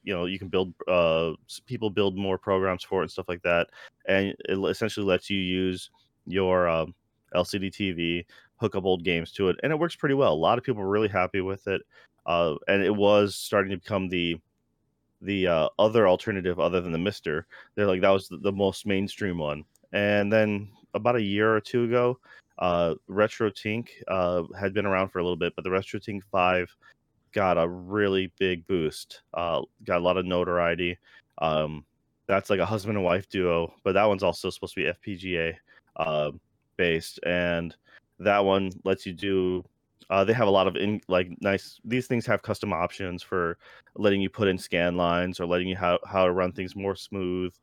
you 0.04 0.14
know, 0.14 0.26
you 0.26 0.40
can 0.40 0.50
build, 0.50 0.74
uh 0.88 1.34
people 1.66 1.90
build 1.90 2.18
more 2.18 2.38
programs 2.38 2.84
for 2.84 3.02
it 3.02 3.06
and 3.06 3.12
stuff 3.12 3.30
like 3.30 3.42
that, 3.44 3.68
and 4.08 4.36
it 4.50 4.58
essentially 4.70 5.06
lets 5.06 5.30
you 5.30 5.40
use 5.40 5.90
your, 6.28 6.68
um, 6.70 6.94
LCD 7.36 7.72
TV, 7.72 8.26
hook 8.58 8.76
up 8.76 8.86
old 8.86 9.04
games 9.04 9.32
to 9.34 9.50
it, 9.50 9.58
and 9.64 9.72
it 9.74 9.80
works 9.80 9.96
pretty 9.96 10.16
well. 10.16 10.34
A 10.34 10.36
lot 10.36 10.58
of 10.58 10.64
people 10.64 10.82
were 10.84 10.90
really 10.90 11.08
happy 11.10 11.42
with 11.42 11.68
it, 11.68 11.82
uh, 12.28 12.56
and 12.68 12.84
it 12.84 12.96
was 12.96 13.36
starting 13.36 13.72
to 13.72 13.78
become 13.78 14.10
the 14.10 14.38
the, 15.22 15.48
uh, 15.48 15.70
other 15.80 16.08
alternative 16.08 16.60
other 16.60 16.82
than 16.82 16.92
the 16.92 16.98
MiSTer. 16.98 17.44
They're 17.76 17.88
like, 17.88 18.02
that 18.02 18.10
was 18.10 18.28
the 18.28 18.38
the 18.38 18.52
most 18.52 18.86
mainstream 18.86 19.38
one, 19.38 19.64
and 19.94 20.32
then 20.32 20.70
about 20.94 21.16
a 21.16 21.22
year 21.22 21.56
or 21.56 21.62
2 21.62 21.86
ago, 21.86 22.20
uh, 22.60 22.96
RetroTink, 23.10 23.90
uh, 24.08 24.44
had 24.58 24.74
been 24.74 24.86
around 24.86 25.10
for 25.10 25.20
a 25.20 25.24
little 25.24 25.38
bit, 25.38 25.54
but 25.56 25.64
the 25.64 25.70
RetroTink 25.70 26.22
5 26.32 26.76
got 27.34 27.58
a 27.58 27.68
really 27.68 28.32
big 28.40 28.66
boost, 28.68 29.24
uh, 29.34 29.62
got 29.84 30.00
a 30.00 30.04
lot 30.04 30.18
of 30.18 30.26
notoriety, 30.26 30.98
um, 31.40 31.86
that's 32.28 32.50
like 32.50 32.60
a 32.60 32.66
husband 32.66 32.98
and 32.98 33.06
wife 33.06 33.28
duo, 33.30 33.74
but 33.84 33.94
that 33.94 34.06
one's 34.06 34.24
also 34.24 34.50
supposed 34.50 34.76
to 34.76 34.94
be 35.04 35.18
FPGA, 35.18 35.56
um, 35.98 36.40
based, 36.78 37.20
and 37.26 37.76
that 38.20 38.44
one 38.44 38.72
lets 38.84 39.06
you 39.06 39.14
do 39.14 39.64
uh, 40.10 40.24
they 40.24 40.34
have 40.34 40.48
a 40.48 40.52
lot 40.52 40.68
of 40.68 40.76
in 40.76 41.02
like 41.08 41.30
nice. 41.42 41.80
These 41.86 42.08
things 42.08 42.26
have 42.26 42.42
custom 42.42 42.74
options 42.74 43.24
for 43.24 43.58
letting 43.96 44.22
you 44.22 44.30
put 44.30 44.48
in 44.48 44.58
scan 44.58 44.96
lines 44.96 45.40
or 45.40 45.46
letting 45.46 45.68
you 45.68 45.76
how 45.76 46.00
how 46.06 46.26
to 46.26 46.32
run 46.32 46.52
things 46.52 46.76
more 46.76 46.96
smooth, 46.96 47.54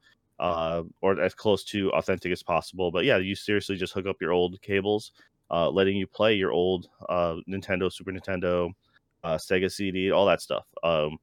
uh, 0.41 0.83
or 1.03 1.21
as 1.21 1.35
close 1.35 1.63
to 1.63 1.93
authentic 1.93 2.33
as 2.33 2.43
possible. 2.43 2.91
But 2.91 3.05
yeah, 3.05 3.19
you 3.19 3.37
seriously 3.37 3.77
just 3.77 3.93
hook 3.93 4.07
up 4.07 4.17
your 4.21 4.33
old 4.33 4.61
cables, 4.63 5.13
uh, 5.51 5.71
letting 5.71 5.97
you 5.97 6.07
play 6.07 6.35
your 6.35 6.51
old 6.51 6.89
uh, 7.09 7.37
Nintendo, 7.49 7.93
Super 7.93 8.11
Nintendo, 8.11 8.71
uh, 9.23 9.37
Sega 9.37 9.71
CD, 9.71 10.11
all 10.11 10.27
that 10.27 10.41
stuff. 10.41 10.65
Um, 10.83 11.19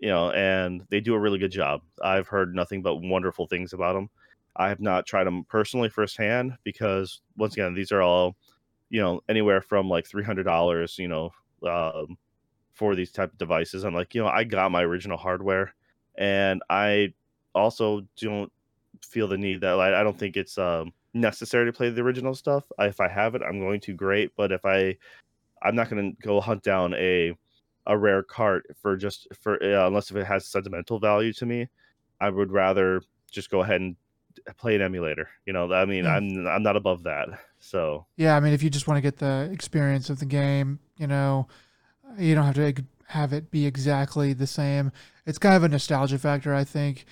you 0.00 0.08
know, 0.08 0.32
and 0.32 0.82
they 0.90 1.00
do 1.00 1.14
a 1.14 1.18
really 1.18 1.38
good 1.38 1.52
job. 1.52 1.82
I've 2.02 2.26
heard 2.26 2.54
nothing 2.54 2.82
but 2.82 2.96
wonderful 2.96 3.46
things 3.46 3.72
about 3.72 3.94
them. 3.94 4.10
I 4.56 4.68
have 4.68 4.80
not 4.80 5.06
tried 5.06 5.24
them 5.24 5.44
personally 5.44 5.88
firsthand 5.88 6.54
because 6.64 7.20
once 7.36 7.54
again, 7.54 7.74
these 7.74 7.92
are 7.92 8.02
all 8.02 8.36
you 8.90 9.00
know 9.00 9.20
anywhere 9.28 9.60
from 9.60 9.88
like 9.88 10.06
three 10.06 10.24
hundred 10.24 10.44
dollars, 10.44 10.98
you 10.98 11.06
know, 11.06 11.30
um, 11.64 12.18
for 12.72 12.96
these 12.96 13.12
type 13.12 13.32
of 13.32 13.38
devices. 13.38 13.84
I'm 13.84 13.94
like, 13.94 14.16
you 14.16 14.22
know, 14.22 14.28
I 14.28 14.42
got 14.42 14.72
my 14.72 14.82
original 14.82 15.16
hardware, 15.16 15.74
and 16.16 16.60
I 16.68 17.12
also 17.54 18.02
don't 18.20 18.52
feel 19.02 19.28
the 19.28 19.38
need 19.38 19.60
that 19.60 19.72
like, 19.72 19.94
I 19.94 20.02
don't 20.02 20.18
think 20.18 20.36
it's 20.36 20.58
um, 20.58 20.92
necessary 21.14 21.66
to 21.66 21.72
play 21.72 21.90
the 21.90 22.02
original 22.02 22.34
stuff. 22.34 22.64
If 22.78 23.00
I 23.00 23.08
have 23.08 23.34
it, 23.34 23.42
I'm 23.42 23.60
going 23.60 23.80
to 23.80 23.94
great, 23.94 24.32
but 24.36 24.52
if 24.52 24.64
I, 24.64 24.96
I'm 25.62 25.74
not 25.74 25.90
going 25.90 26.16
to 26.16 26.22
go 26.26 26.40
hunt 26.40 26.62
down 26.62 26.94
a 26.94 27.34
a 27.88 27.96
rare 27.96 28.22
cart 28.22 28.66
for 28.80 28.96
just 28.96 29.26
for 29.40 29.62
uh, 29.62 29.86
unless 29.86 30.10
if 30.10 30.16
it 30.16 30.26
has 30.26 30.46
sentimental 30.46 31.00
value 31.00 31.32
to 31.32 31.46
me. 31.46 31.66
I 32.20 32.30
would 32.30 32.52
rather 32.52 33.02
just 33.30 33.50
go 33.50 33.62
ahead 33.62 33.80
and 33.80 33.96
play 34.56 34.74
an 34.76 34.82
emulator. 34.82 35.28
You 35.46 35.52
know, 35.52 35.72
I 35.72 35.84
mean, 35.86 36.04
yeah. 36.04 36.16
I'm 36.16 36.46
I'm 36.46 36.62
not 36.62 36.76
above 36.76 37.02
that. 37.04 37.28
So 37.58 38.06
yeah, 38.16 38.36
I 38.36 38.40
mean, 38.40 38.52
if 38.52 38.62
you 38.62 38.70
just 38.70 38.86
want 38.86 38.98
to 38.98 39.02
get 39.02 39.18
the 39.18 39.48
experience 39.52 40.10
of 40.10 40.18
the 40.20 40.26
game, 40.26 40.78
you 40.96 41.06
know, 41.06 41.48
you 42.18 42.34
don't 42.34 42.44
have 42.44 42.54
to 42.56 42.84
have 43.06 43.32
it 43.32 43.50
be 43.50 43.66
exactly 43.66 44.34
the 44.34 44.46
same. 44.46 44.92
It's 45.26 45.38
kind 45.38 45.54
of 45.54 45.64
a 45.64 45.68
nostalgia 45.68 46.18
factor, 46.18 46.54
I 46.54 46.64
think. 46.64 47.06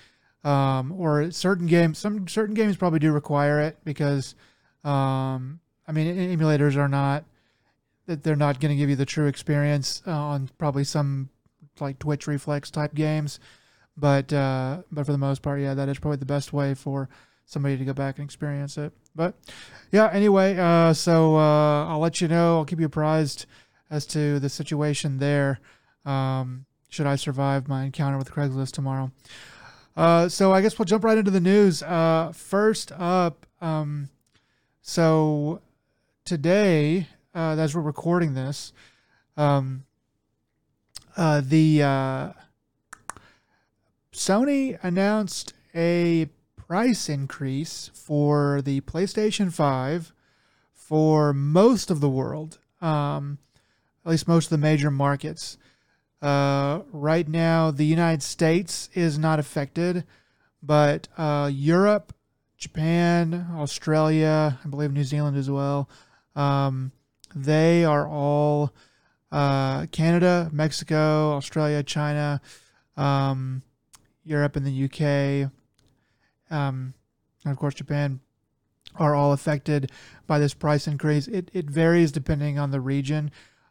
Um, 0.46 0.92
or 0.92 1.32
certain 1.32 1.66
games, 1.66 1.98
some 1.98 2.28
certain 2.28 2.54
games 2.54 2.76
probably 2.76 3.00
do 3.00 3.10
require 3.10 3.60
it 3.60 3.78
because, 3.84 4.36
um, 4.84 5.58
I 5.88 5.92
mean, 5.92 6.16
emulators 6.38 6.76
are 6.76 6.88
not 6.88 7.24
that 8.06 8.22
they're 8.22 8.36
not 8.36 8.60
going 8.60 8.70
to 8.70 8.76
give 8.76 8.88
you 8.88 8.94
the 8.94 9.04
true 9.04 9.26
experience 9.26 10.02
uh, 10.06 10.12
on 10.12 10.48
probably 10.56 10.84
some 10.84 11.30
like 11.80 11.98
Twitch 11.98 12.28
Reflex 12.28 12.70
type 12.70 12.94
games. 12.94 13.40
But 13.96 14.32
uh, 14.32 14.82
but 14.92 15.04
for 15.06 15.10
the 15.10 15.18
most 15.18 15.42
part, 15.42 15.60
yeah, 15.60 15.74
that 15.74 15.88
is 15.88 15.98
probably 15.98 16.18
the 16.18 16.26
best 16.26 16.52
way 16.52 16.74
for 16.74 17.08
somebody 17.46 17.76
to 17.76 17.84
go 17.84 17.92
back 17.92 18.18
and 18.18 18.24
experience 18.24 18.78
it. 18.78 18.92
But 19.16 19.34
yeah, 19.90 20.10
anyway, 20.12 20.56
uh, 20.56 20.92
so 20.92 21.36
uh, 21.36 21.86
I'll 21.86 21.98
let 21.98 22.20
you 22.20 22.28
know. 22.28 22.58
I'll 22.58 22.64
keep 22.64 22.78
you 22.78 22.86
apprised 22.86 23.46
as 23.90 24.06
to 24.06 24.38
the 24.38 24.48
situation 24.48 25.18
there. 25.18 25.58
Um, 26.04 26.66
should 26.88 27.06
I 27.06 27.16
survive 27.16 27.66
my 27.66 27.84
encounter 27.84 28.18
with 28.18 28.30
Craigslist 28.30 28.72
tomorrow? 28.72 29.10
Uh, 29.96 30.28
so 30.28 30.52
I 30.52 30.60
guess 30.60 30.78
we'll 30.78 30.84
jump 30.84 31.04
right 31.04 31.16
into 31.16 31.30
the 31.30 31.40
news. 31.40 31.82
Uh, 31.82 32.32
first 32.34 32.92
up, 32.92 33.46
um, 33.60 34.10
so 34.82 35.62
today, 36.24 37.08
uh, 37.34 37.56
as 37.58 37.74
we're 37.74 37.80
recording 37.80 38.34
this, 38.34 38.72
um, 39.36 39.84
uh, 41.16 41.40
the 41.42 41.82
uh, 41.82 42.32
Sony 44.12 44.78
announced 44.82 45.54
a 45.74 46.28
price 46.56 47.08
increase 47.08 47.90
for 47.94 48.60
the 48.60 48.82
PlayStation 48.82 49.52
5 49.52 50.12
for 50.74 51.32
most 51.32 51.90
of 51.90 52.00
the 52.00 52.08
world, 52.08 52.58
um, 52.82 53.38
at 54.04 54.10
least 54.10 54.28
most 54.28 54.46
of 54.46 54.50
the 54.50 54.58
major 54.58 54.90
markets. 54.90 55.56
Uh, 56.22 56.80
right 56.92 57.28
now, 57.28 57.70
the 57.70 57.84
United 57.84 58.22
States 58.22 58.88
is 58.94 59.18
not 59.18 59.38
affected, 59.38 60.04
but 60.62 61.08
uh, 61.16 61.50
Europe, 61.52 62.14
Japan, 62.56 63.48
Australia, 63.54 64.58
I 64.64 64.68
believe 64.68 64.92
New 64.92 65.04
Zealand 65.04 65.36
as 65.36 65.50
well, 65.50 65.88
um, 66.34 66.92
they 67.34 67.84
are 67.84 68.08
all 68.08 68.72
uh, 69.30 69.86
Canada, 69.86 70.48
Mexico, 70.52 71.32
Australia, 71.32 71.82
China, 71.82 72.40
um, 72.96 73.62
Europe, 74.24 74.56
and 74.56 74.66
the 74.66 74.84
UK, 74.84 75.50
um, 76.50 76.94
and 77.44 77.52
of 77.52 77.58
course 77.58 77.74
Japan, 77.74 78.20
are 78.98 79.14
all 79.14 79.32
affected 79.32 79.90
by 80.26 80.38
this 80.38 80.54
price 80.54 80.86
increase. 80.86 81.28
It, 81.28 81.50
it 81.52 81.68
varies 81.68 82.12
depending 82.12 82.58
on 82.58 82.70
the 82.70 82.80
region, 82.80 83.30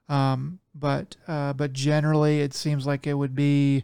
um, 0.09 0.59
but 0.73 1.15
uh, 1.27 1.53
but 1.53 1.73
generally 1.73 2.41
it 2.41 2.53
seems 2.53 2.85
like 2.85 3.07
it 3.07 3.13
would 3.13 3.35
be 3.35 3.83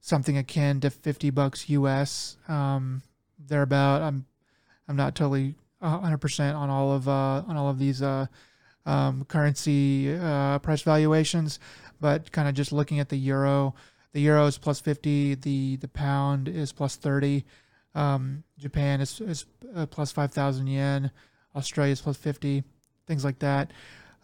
something 0.00 0.36
akin 0.36 0.80
to 0.80 0.90
50 0.90 1.30
bucks 1.30 1.68
US. 1.68 2.36
Um, 2.48 3.02
thereabout. 3.38 4.02
I'm 4.02 4.26
I'm 4.88 4.96
not 4.96 5.14
totally 5.14 5.54
100% 5.82 6.54
on 6.54 6.70
all 6.70 6.92
of 6.92 7.08
uh, 7.08 7.42
on 7.46 7.56
all 7.56 7.68
of 7.68 7.78
these 7.78 8.02
uh, 8.02 8.26
um, 8.86 9.24
currency 9.24 10.14
uh, 10.14 10.58
price 10.58 10.82
valuations, 10.82 11.58
but 12.00 12.32
kind 12.32 12.48
of 12.48 12.54
just 12.54 12.72
looking 12.72 13.00
at 13.00 13.08
the 13.08 13.16
euro, 13.16 13.74
the 14.12 14.20
euro 14.20 14.46
is 14.46 14.58
plus 14.58 14.80
50, 14.80 15.36
the 15.36 15.76
the 15.76 15.88
pound 15.88 16.48
is 16.48 16.72
plus 16.72 16.96
30, 16.96 17.44
um, 17.94 18.42
Japan 18.58 19.00
is, 19.00 19.20
is 19.20 19.46
uh, 19.74 19.86
plus 19.86 20.12
5,000 20.12 20.66
yen, 20.66 21.10
Australia 21.54 21.92
is 21.92 22.00
plus 22.00 22.16
50, 22.16 22.64
things 23.06 23.24
like 23.24 23.38
that. 23.40 23.72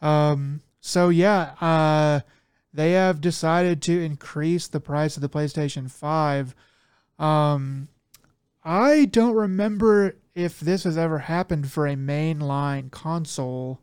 Um, 0.03 0.61
so 0.89 1.11
yeah, 1.11 1.55
uh, 1.61 2.21
they 2.73 2.93
have 2.93 3.21
decided 3.21 3.83
to 3.83 4.03
increase 4.03 4.69
the 4.69 4.81
price 4.81 5.17
of 5.17 5.21
the 5.21 5.29
PlayStation 5.29 5.91
5. 5.91 6.55
Um, 7.19 7.89
I 8.65 9.05
don't 9.05 9.35
remember 9.35 10.17
if 10.35 10.59
this 10.61 10.85
has 10.85 10.97
ever 10.97 11.19
happened 11.19 11.71
for 11.71 11.87
a 11.87 11.95
mainline 11.95 12.91
console. 12.91 13.81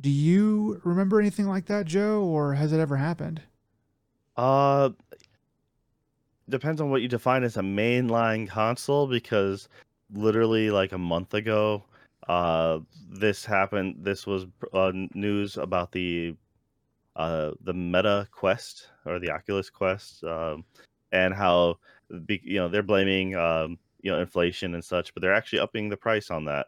Do 0.00 0.10
you 0.10 0.80
remember 0.82 1.20
anything 1.20 1.46
like 1.46 1.66
that, 1.66 1.86
Joe, 1.86 2.24
or 2.24 2.54
has 2.54 2.72
it 2.72 2.80
ever 2.80 2.96
happened? 2.96 3.42
Uh, 4.36 4.90
depends 6.48 6.80
on 6.80 6.90
what 6.90 7.02
you 7.02 7.08
define 7.08 7.44
as 7.44 7.56
a 7.56 7.62
mainline 7.62 8.48
console 8.48 9.06
because 9.06 9.68
literally 10.12 10.72
like 10.72 10.90
a 10.90 10.98
month 10.98 11.34
ago, 11.34 11.84
uh, 12.28 12.80
this 13.08 13.44
happened. 13.44 13.96
This 13.98 14.26
was 14.26 14.46
uh, 14.72 14.92
news 15.14 15.56
about 15.56 15.92
the 15.92 16.34
uh, 17.16 17.52
the 17.62 17.74
Meta 17.74 18.26
Quest 18.30 18.88
or 19.04 19.18
the 19.18 19.30
Oculus 19.30 19.70
Quest, 19.70 20.24
um, 20.24 20.64
and 21.12 21.34
how 21.34 21.78
you 22.28 22.56
know 22.56 22.68
they're 22.68 22.82
blaming 22.82 23.36
um, 23.36 23.78
you 24.00 24.10
know 24.10 24.20
inflation 24.20 24.74
and 24.74 24.84
such, 24.84 25.12
but 25.14 25.20
they're 25.20 25.34
actually 25.34 25.60
upping 25.60 25.88
the 25.88 25.96
price 25.96 26.30
on 26.30 26.44
that 26.46 26.66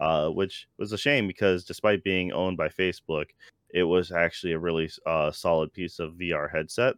uh, 0.00 0.28
which 0.28 0.68
was 0.78 0.92
a 0.92 0.98
shame 0.98 1.26
because 1.26 1.64
despite 1.64 2.04
being 2.04 2.32
owned 2.32 2.56
by 2.56 2.68
Facebook, 2.68 3.26
it 3.70 3.82
was 3.82 4.12
actually 4.12 4.52
a 4.52 4.58
really 4.58 4.90
uh, 5.06 5.30
solid 5.30 5.72
piece 5.72 5.98
of 5.98 6.14
VR 6.14 6.50
headset. 6.50 6.94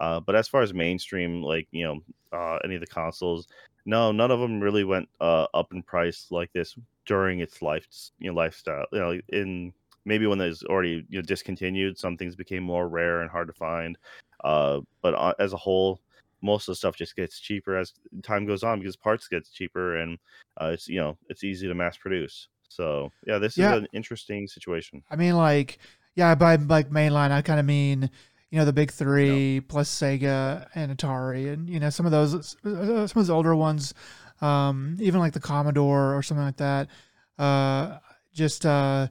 Uh, 0.00 0.20
but 0.20 0.34
as 0.34 0.48
far 0.48 0.62
as 0.62 0.72
mainstream, 0.72 1.42
like 1.42 1.68
you 1.70 1.84
know, 1.84 2.00
uh, 2.32 2.58
any 2.64 2.74
of 2.74 2.80
the 2.80 2.86
consoles, 2.86 3.48
no, 3.86 4.12
none 4.12 4.30
of 4.30 4.40
them 4.40 4.60
really 4.60 4.84
went 4.84 5.08
uh, 5.20 5.46
up 5.54 5.72
in 5.72 5.82
price 5.82 6.26
like 6.30 6.52
this 6.52 6.76
during 7.10 7.40
its 7.40 7.60
life, 7.60 7.88
you 8.20 8.30
know, 8.30 8.36
lifestyle. 8.36 8.86
You 8.92 9.00
know, 9.00 9.20
in 9.30 9.72
maybe 10.04 10.28
when 10.28 10.40
it's 10.40 10.62
already 10.62 11.04
you 11.08 11.18
know 11.18 11.22
discontinued, 11.22 11.98
some 11.98 12.16
things 12.16 12.36
became 12.36 12.62
more 12.62 12.88
rare 12.88 13.20
and 13.20 13.28
hard 13.28 13.48
to 13.48 13.52
find. 13.52 13.98
Uh, 14.44 14.80
but 15.02 15.14
uh, 15.14 15.34
as 15.40 15.52
a 15.52 15.56
whole, 15.56 16.00
most 16.40 16.68
of 16.68 16.72
the 16.72 16.76
stuff 16.76 16.94
just 16.94 17.16
gets 17.16 17.40
cheaper 17.40 17.76
as 17.76 17.94
time 18.22 18.46
goes 18.46 18.62
on 18.62 18.78
because 18.78 18.94
parts 18.94 19.26
gets 19.26 19.50
cheaper 19.50 19.96
and 19.96 20.18
uh, 20.60 20.70
it's 20.72 20.86
you 20.86 21.00
know 21.00 21.18
it's 21.28 21.42
easy 21.42 21.66
to 21.66 21.74
mass 21.74 21.96
produce. 21.96 22.46
So 22.68 23.10
yeah, 23.26 23.38
this 23.38 23.58
yeah. 23.58 23.72
is 23.72 23.78
an 23.78 23.88
interesting 23.92 24.46
situation. 24.46 25.02
I 25.10 25.16
mean, 25.16 25.36
like 25.36 25.78
yeah, 26.14 26.36
by 26.36 26.54
like 26.54 26.90
mainline, 26.90 27.32
I 27.32 27.42
kind 27.42 27.58
of 27.58 27.66
mean 27.66 28.08
you 28.50 28.58
know 28.58 28.64
the 28.64 28.72
big 28.72 28.92
three 28.92 29.62
plus 29.66 29.90
Sega 29.92 30.68
and 30.76 30.96
Atari, 30.96 31.52
and 31.52 31.68
you 31.68 31.80
know 31.80 31.90
some 31.90 32.06
of 32.06 32.12
those 32.12 32.54
uh, 32.64 33.08
some 33.08 33.20
of 33.20 33.26
those 33.26 33.30
older 33.30 33.56
ones, 33.56 33.94
um, 34.40 34.96
even 35.00 35.20
like 35.20 35.32
the 35.32 35.40
Commodore 35.40 36.16
or 36.16 36.22
something 36.22 36.44
like 36.44 36.56
that. 36.58 36.88
Uh, 37.38 37.98
just 38.32 38.66
uh, 38.66 39.08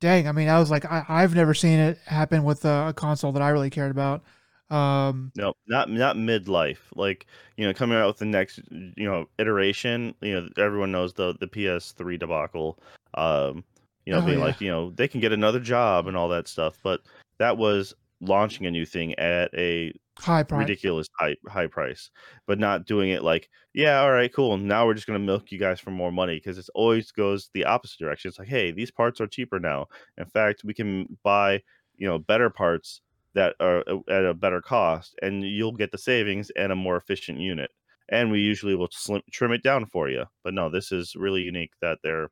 dang, 0.00 0.28
I 0.28 0.32
mean, 0.32 0.48
I 0.48 0.58
was 0.58 0.70
like, 0.70 0.84
I, 0.84 1.04
I've 1.08 1.34
never 1.34 1.54
seen 1.54 1.78
it 1.78 1.98
happen 2.06 2.44
with 2.44 2.64
a, 2.64 2.88
a 2.88 2.92
console 2.92 3.32
that 3.32 3.42
I 3.42 3.48
really 3.48 3.70
cared 3.70 3.90
about. 3.90 4.22
Um, 4.70 5.30
no, 5.36 5.54
not 5.66 5.90
not 5.90 6.16
midlife. 6.16 6.78
Like 6.94 7.26
you 7.56 7.66
know, 7.66 7.74
coming 7.74 7.98
out 7.98 8.08
with 8.08 8.18
the 8.18 8.24
next 8.24 8.60
you 8.70 9.04
know 9.04 9.26
iteration. 9.38 10.14
You 10.20 10.40
know, 10.40 10.48
everyone 10.56 10.92
knows 10.92 11.12
the 11.12 11.34
the 11.38 11.46
PS3 11.46 12.18
debacle. 12.18 12.78
Um, 13.14 13.64
you 14.04 14.12
know, 14.12 14.20
oh, 14.20 14.26
being 14.26 14.38
yeah. 14.38 14.44
like 14.44 14.60
you 14.60 14.70
know 14.70 14.90
they 14.90 15.08
can 15.08 15.20
get 15.20 15.32
another 15.32 15.60
job 15.60 16.06
and 16.06 16.16
all 16.16 16.28
that 16.28 16.48
stuff. 16.48 16.78
But 16.82 17.02
that 17.38 17.56
was 17.56 17.94
launching 18.24 18.66
a 18.66 18.70
new 18.70 18.84
thing 18.86 19.14
at 19.16 19.50
a 19.54 19.92
high 20.18 20.42
price. 20.42 20.58
ridiculous 20.60 21.08
high 21.18 21.36
high 21.48 21.66
price, 21.66 22.10
but 22.46 22.58
not 22.58 22.86
doing 22.86 23.10
it 23.10 23.22
like, 23.22 23.48
yeah, 23.72 24.00
all 24.00 24.12
right, 24.12 24.32
cool. 24.32 24.56
Now 24.56 24.86
we're 24.86 24.94
just 24.94 25.06
gonna 25.06 25.18
milk 25.18 25.50
you 25.52 25.58
guys 25.58 25.80
for 25.80 25.90
more 25.90 26.12
money 26.12 26.36
because 26.36 26.58
it 26.58 26.66
always 26.74 27.10
goes 27.12 27.50
the 27.54 27.64
opposite 27.64 27.98
direction. 27.98 28.28
It's 28.28 28.38
like, 28.38 28.48
hey, 28.48 28.72
these 28.72 28.90
parts 28.90 29.20
are 29.20 29.26
cheaper 29.26 29.58
now. 29.60 29.86
In 30.18 30.26
fact, 30.26 30.62
we 30.64 30.74
can 30.74 31.18
buy 31.22 31.62
you 31.96 32.06
know 32.06 32.18
better 32.18 32.50
parts 32.50 33.00
that 33.34 33.56
are 33.60 33.84
uh, 33.88 33.98
at 34.08 34.24
a 34.24 34.34
better 34.34 34.60
cost, 34.62 35.14
and 35.22 35.42
you'll 35.44 35.72
get 35.72 35.92
the 35.92 35.98
savings 35.98 36.50
and 36.56 36.72
a 36.72 36.76
more 36.76 36.96
efficient 36.96 37.38
unit. 37.40 37.70
And 38.10 38.30
we 38.30 38.40
usually 38.40 38.74
will 38.76 38.88
slim, 38.92 39.22
trim 39.32 39.52
it 39.52 39.62
down 39.62 39.86
for 39.86 40.08
you. 40.08 40.24
But 40.42 40.54
no, 40.54 40.70
this 40.70 40.92
is 40.92 41.14
really 41.16 41.42
unique 41.42 41.72
that 41.80 41.98
they're. 42.02 42.30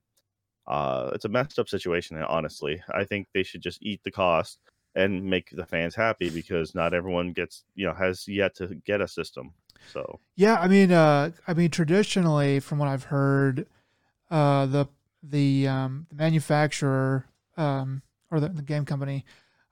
Uh, 0.66 1.10
it's 1.14 1.24
a 1.24 1.28
messed 1.28 1.58
up 1.58 1.68
situation. 1.68 2.16
And 2.16 2.24
honestly, 2.26 2.82
I 2.94 3.04
think 3.04 3.28
they 3.34 3.42
should 3.42 3.62
just 3.62 3.82
eat 3.82 4.00
the 4.04 4.12
cost 4.12 4.58
and 4.94 5.24
make 5.24 5.50
the 5.50 5.66
fans 5.66 5.94
happy 5.94 6.30
because 6.30 6.74
not 6.74 6.94
everyone 6.94 7.32
gets 7.32 7.64
you 7.74 7.86
know 7.86 7.94
has 7.94 8.28
yet 8.28 8.54
to 8.56 8.68
get 8.86 9.00
a 9.00 9.08
system. 9.08 9.52
So 9.92 10.20
yeah, 10.36 10.58
I 10.60 10.68
mean, 10.68 10.92
uh, 10.92 11.30
I 11.46 11.54
mean, 11.54 11.70
traditionally, 11.70 12.60
from 12.60 12.78
what 12.78 12.88
I've 12.88 13.04
heard, 13.04 13.66
uh, 14.30 14.66
the 14.66 14.88
the 15.22 15.68
um, 15.68 16.06
the 16.10 16.16
manufacturer 16.16 17.26
um, 17.56 18.02
or 18.30 18.40
the, 18.40 18.48
the 18.48 18.62
game 18.62 18.84
company, 18.84 19.24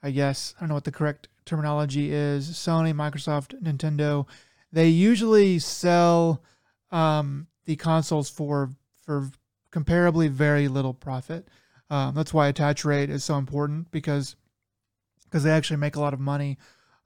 I 0.02 0.10
guess 0.10 0.54
I 0.56 0.60
don't 0.60 0.70
know 0.70 0.74
what 0.74 0.84
the 0.84 0.92
correct 0.92 1.28
terminology 1.44 2.12
is. 2.12 2.50
Sony, 2.50 2.94
Microsoft, 2.94 3.60
Nintendo, 3.62 4.26
they 4.72 4.88
usually 4.88 5.58
sell 5.58 6.42
um, 6.90 7.46
the 7.64 7.76
consoles 7.76 8.30
for 8.30 8.70
for 9.04 9.30
comparably 9.72 10.28
very 10.28 10.68
little 10.68 10.94
profit. 10.94 11.48
Um, 11.88 12.14
that's 12.14 12.32
why 12.32 12.48
attach 12.48 12.84
rate 12.84 13.10
is 13.10 13.24
so 13.24 13.36
important 13.36 13.90
because 13.90 14.36
because 15.30 15.44
they 15.44 15.50
actually 15.50 15.76
make 15.76 15.96
a 15.96 16.00
lot 16.00 16.12
of 16.12 16.20
money 16.20 16.58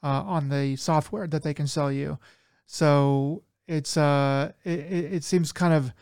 uh, 0.02 0.22
on 0.22 0.48
the 0.48 0.76
software 0.76 1.26
that 1.26 1.42
they 1.42 1.54
can 1.54 1.66
sell 1.66 1.92
you. 1.92 2.18
So 2.66 3.42
it's 3.66 3.96
uh 3.96 4.52
it, 4.64 4.78
it 4.78 5.24
seems 5.24 5.52
kind 5.52 5.72
of 5.72 5.92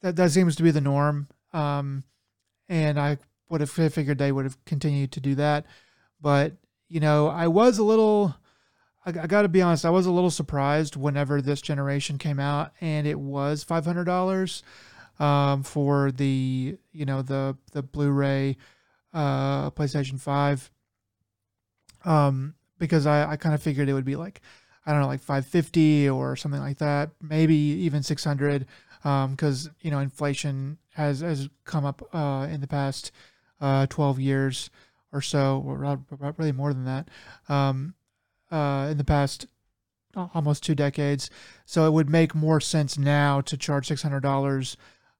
that 0.00 0.16
that 0.16 0.30
seems 0.30 0.56
to 0.56 0.62
be 0.62 0.70
the 0.70 0.80
norm. 0.80 1.28
Um, 1.52 2.04
and 2.68 2.98
I 2.98 3.18
would 3.48 3.60
have 3.60 3.70
figured 3.70 4.18
they 4.18 4.32
would 4.32 4.44
have 4.44 4.62
continued 4.64 5.12
to 5.12 5.20
do 5.20 5.34
that, 5.36 5.66
but 6.20 6.52
you 6.88 7.00
know 7.00 7.28
I 7.28 7.48
was 7.48 7.78
a 7.78 7.84
little. 7.84 8.34
I, 9.06 9.10
I 9.10 9.26
got 9.26 9.42
to 9.42 9.48
be 9.48 9.62
honest. 9.62 9.84
I 9.84 9.90
was 9.90 10.06
a 10.06 10.10
little 10.10 10.30
surprised 10.30 10.96
whenever 10.96 11.40
this 11.40 11.60
generation 11.60 12.18
came 12.18 12.40
out, 12.40 12.72
and 12.80 13.06
it 13.06 13.18
was 13.18 13.62
five 13.62 13.84
hundred 13.84 14.04
dollars 14.04 14.62
um, 15.18 15.62
for 15.62 16.10
the 16.10 16.76
you 16.92 17.04
know 17.04 17.22
the 17.22 17.56
the 17.72 17.82
Blu-ray 17.82 18.56
uh, 19.12 19.70
PlayStation 19.70 20.18
Five 20.20 20.70
um, 22.04 22.54
because 22.78 23.06
I, 23.06 23.32
I 23.32 23.36
kind 23.36 23.54
of 23.54 23.62
figured 23.62 23.88
it 23.88 23.94
would 23.94 24.04
be 24.04 24.16
like, 24.16 24.40
I 24.86 24.92
don't 24.92 25.00
know, 25.00 25.06
like 25.06 25.20
550 25.20 26.08
or 26.10 26.36
something 26.36 26.60
like 26.60 26.78
that, 26.78 27.10
maybe 27.22 27.54
even 27.54 28.02
600, 28.02 28.66
because 29.02 29.66
um, 29.66 29.74
you 29.80 29.90
know 29.90 29.98
inflation 29.98 30.78
has 30.94 31.20
has 31.20 31.48
come 31.64 31.84
up 31.84 32.02
uh, 32.14 32.46
in 32.50 32.60
the 32.60 32.66
past 32.66 33.12
uh, 33.60 33.86
12 33.86 34.20
years 34.20 34.70
or 35.12 35.20
so, 35.20 35.62
or 35.64 36.00
really 36.36 36.52
more 36.52 36.72
than 36.72 36.84
that, 36.84 37.08
um, 37.48 37.94
uh, 38.50 38.88
in 38.90 38.98
the 38.98 39.04
past 39.04 39.46
almost 40.34 40.62
two 40.62 40.74
decades. 40.74 41.30
So 41.64 41.86
it 41.86 41.92
would 41.92 42.10
make 42.10 42.34
more 42.34 42.60
sense 42.60 42.98
now 42.98 43.40
to 43.42 43.56
charge 43.56 43.88
$600 43.88 44.76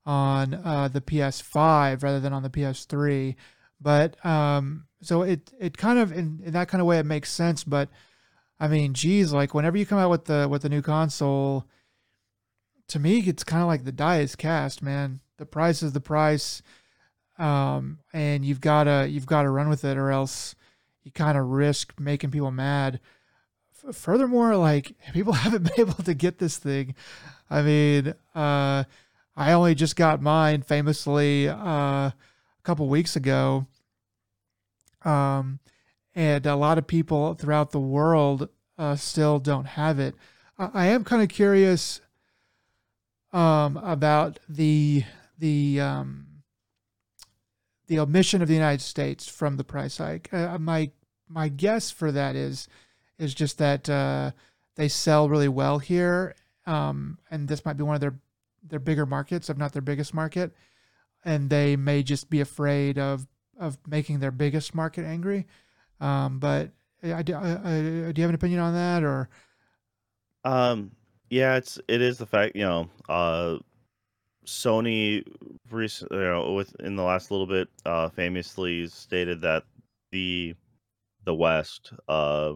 on 0.07 0.55
uh, 0.55 0.89
the 0.89 1.01
PS5 1.01 2.03
rather 2.03 2.21
than 2.21 2.33
on 2.33 2.43
the 2.43 2.51
PS3. 2.51 3.35
But 3.85 4.25
um, 4.25 4.87
so 5.03 5.23
it 5.23 5.53
it 5.61 5.77
kind 5.77 5.99
of 5.99 6.11
in, 6.11 6.41
in 6.43 6.55
that 6.55 6.69
kind 6.69 6.81
of 6.81 6.87
way 6.87 6.99
it 6.99 7.07
makes 7.07 7.31
sense. 7.31 7.63
But 7.63 7.91
I 8.59 8.67
mean, 8.67 8.95
geez, 8.95 9.33
like 9.33 9.53
whenever 9.53 9.77
you 9.77 9.85
come 9.85 9.99
out 9.99 10.11
with 10.11 10.25
the 10.25 10.49
with 10.51 10.63
the 10.63 10.71
new 10.71 10.81
console, 10.81 11.67
to 12.89 12.99
me 12.99 13.19
it's 13.19 13.45
kind 13.45 13.63
of 13.63 13.69
like 13.69 13.85
the 13.85 13.93
die 13.93 14.21
is 14.21 14.35
cast, 14.35 14.83
man. 14.83 15.21
The 15.37 15.45
price 15.45 15.83
is 15.83 15.93
the 15.93 16.01
price, 16.01 16.63
um, 17.39 17.99
and 18.15 18.43
you've 18.43 18.63
gotta 18.63 19.07
you've 19.09 19.27
gotta 19.27 19.51
run 19.51 19.69
with 19.69 19.85
it, 19.85 19.99
or 19.99 20.11
else 20.11 20.55
you 21.03 21.11
kind 21.11 21.37
of 21.37 21.45
risk 21.45 21.93
making 22.01 22.31
people 22.31 22.51
mad. 22.51 23.01
F- 23.87 23.95
furthermore, 23.95 24.57
like 24.57 24.97
people 25.13 25.33
haven't 25.45 25.65
been 25.65 25.89
able 25.89 26.03
to 26.05 26.15
get 26.15 26.39
this 26.39 26.57
thing. 26.57 26.95
I 27.51 27.61
mean, 27.61 28.15
uh, 28.35 28.85
I 29.37 29.53
only 29.53 29.75
just 29.75 29.95
got 29.95 30.23
mine 30.23 30.63
famously 30.63 31.51
uh, 31.51 31.57
a 31.57 32.15
couple 32.63 32.89
weeks 32.89 33.15
ago 33.17 33.67
um, 35.05 35.61
and 36.15 36.47
a 36.47 36.57
lot 36.57 36.79
of 36.79 36.87
people 36.87 37.35
throughout 37.35 37.71
the 37.71 37.81
world 37.81 38.49
uh, 38.79 38.97
still 38.97 39.39
don't 39.39 39.67
have 39.67 39.99
it. 39.99 40.15
I, 40.59 40.71
I 40.75 40.87
am 40.87 41.05
kind 41.05 41.23
of 41.23 41.29
curious 41.29 42.01
um, 43.33 43.77
about 43.79 44.39
the 44.49 45.05
the 45.39 45.81
um, 45.81 46.27
the 47.87 47.99
omission 47.99 48.43
of 48.43 48.49
the 48.49 48.55
United 48.55 48.81
States 48.81 49.29
from 49.29 49.57
the 49.57 49.65
price 49.65 49.99
hike. 49.99 50.33
Uh, 50.33 50.59
my 50.59 50.91
my 51.29 51.49
guess 51.49 51.91
for 51.91 52.13
that 52.13 52.37
is 52.37 52.69
is 53.19 53.35
just 53.35 53.59
that 53.59 53.89
uh, 53.91 54.31
they 54.77 54.89
sell 54.89 55.29
really 55.29 55.49
well 55.49 55.79
here, 55.79 56.35
um, 56.67 57.19
and 57.31 57.49
this 57.49 57.65
might 57.65 57.77
be 57.77 57.83
one 57.83 57.95
of 57.95 58.01
their 58.01 58.19
their 58.63 58.79
bigger 58.79 59.07
markets, 59.07 59.51
if 59.51 59.57
not 59.57 59.73
their 59.73 59.83
biggest 59.83 60.15
market, 60.15 60.55
and 61.25 61.51
they 61.51 61.77
may 61.77 62.03
just 62.03 62.31
be 62.31 62.41
afraid 62.41 62.99
of 62.99 63.27
of 63.59 63.79
making 63.87 64.21
their 64.21 64.31
biggest 64.31 64.75
market 64.75 65.05
angry. 65.05 65.47
Um, 66.01 66.39
but 66.39 66.71
I, 67.03 67.13
I, 67.13 67.19
I, 67.19 67.23
do 67.23 68.13
you 68.17 68.23
have 68.23 68.31
an 68.31 68.35
opinion 68.35 68.61
on 68.61 68.75
that 68.75 69.03
or? 69.03 69.29
Um, 70.45 70.91
yeah, 71.31 71.57
it's 71.57 71.79
it 71.89 72.03
is 72.03 72.19
the 72.19 72.27
fact 72.27 72.55
you 72.55 72.63
know, 72.63 72.89
uh, 73.09 73.57
Sony, 74.47 75.25
recent, 75.71 76.13
you 76.13 76.19
know, 76.19 76.53
with 76.53 76.75
in 76.81 76.97
the 76.97 77.03
last 77.03 77.31
little 77.31 77.47
bit, 77.47 77.69
uh, 77.87 78.09
famously 78.11 78.87
stated 78.89 79.41
that 79.41 79.65
the 80.13 80.55
the 81.25 81.35
West, 81.35 81.93
uh, 82.09 82.53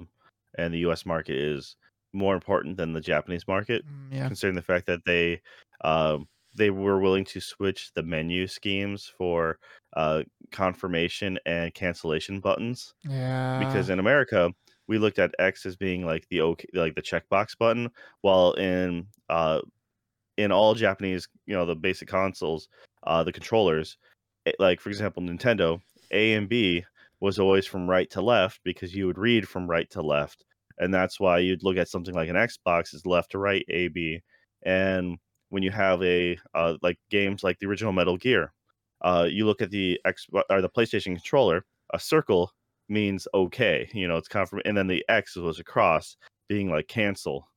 and 0.59 0.73
the 0.73 0.79
U.S. 0.81 1.07
market 1.07 1.37
is 1.37 1.77
more 2.13 2.35
important 2.35 2.77
than 2.77 2.93
the 2.93 3.01
Japanese 3.01 3.47
market, 3.49 3.85
mm, 3.87 4.17
yeah. 4.17 4.27
considering 4.27 4.55
the 4.55 4.63
fact 4.63 4.87
that 4.87 5.05
they, 5.05 5.41
um, 5.83 6.29
they 6.59 6.71
were 6.71 7.01
willing 7.01 7.25
to 7.25 7.41
switch 7.41 7.91
the 7.95 8.03
menu 8.03 8.47
schemes 8.47 9.11
for 9.17 9.59
uh, 9.97 10.23
confirmation 10.53 11.39
and 11.47 11.73
cancellation 11.73 12.41
buttons. 12.41 12.95
Yeah. 13.09 13.59
Because 13.59 13.89
in 13.89 13.99
America, 13.99 14.53
we 14.87 14.99
looked 14.99 15.19
at 15.19 15.35
X 15.39 15.65
as 15.65 15.77
being 15.77 16.05
like 16.05 16.27
the 16.29 16.41
okay, 16.43 16.69
like 16.75 16.95
the 16.95 17.03
checkbox 17.03 17.57
button, 17.59 17.91
while 18.23 18.53
in 18.53 19.07
uh, 19.31 19.61
in 20.37 20.53
all 20.53 20.75
Japanese, 20.75 21.29
you 21.47 21.55
know, 21.55 21.67
the 21.67 21.77
basic 21.77 22.09
consoles, 22.09 22.69
uh, 23.07 23.23
the 23.25 23.33
controllers, 23.33 23.97
like 24.59 24.81
for 24.81 24.89
example, 24.89 25.23
Nintendo, 25.23 25.81
A 26.11 26.35
and 26.35 26.49
B 26.49 26.85
was 27.21 27.39
always 27.39 27.67
from 27.67 27.89
right 27.89 28.09
to 28.11 28.23
left 28.23 28.61
because 28.65 28.95
you 28.95 29.07
would 29.07 29.19
read 29.19 29.49
from 29.49 29.69
right 29.69 29.91
to 29.91 30.03
left, 30.03 30.45
and 30.79 30.93
that's 30.93 31.21
why 31.21 31.39
you'd 31.39 31.63
look 31.63 31.77
at 31.77 31.89
something 31.89 32.15
like 32.15 32.29
an 32.29 32.37
Xbox 32.37 32.95
is 32.95 33.07
left 33.07 33.33
to 33.33 33.39
right, 33.39 33.65
A 33.69 33.89
B, 33.89 34.21
and 34.63 35.19
when 35.51 35.63
you 35.63 35.71
have 35.71 36.03
a 36.03 36.39
uh, 36.55 36.75
like 36.83 36.99
games 37.11 37.43
like 37.43 37.59
the 37.59 37.67
original 37.67 37.93
Metal 37.93 38.17
Gear, 38.17 38.53
uh, 39.03 39.27
you 39.31 39.47
look 39.47 39.63
at 39.63 39.71
the 39.71 40.01
X 40.05 40.27
or 40.51 40.63
the 40.63 40.69
PlayStation 40.69 41.15
controller, 41.15 41.65
a 41.93 41.99
circle 41.99 42.53
means 42.89 43.29
okay, 43.35 43.89
you 43.93 44.09
know, 44.09 44.17
it's 44.17 44.29
confirm, 44.29 44.63
and 44.65 44.77
then 44.77 44.87
the 44.87 45.05
X 45.09 45.37
was 45.37 45.59
across, 45.59 46.17
being 46.49 46.71
like 46.71 46.89
cancel, 46.89 47.49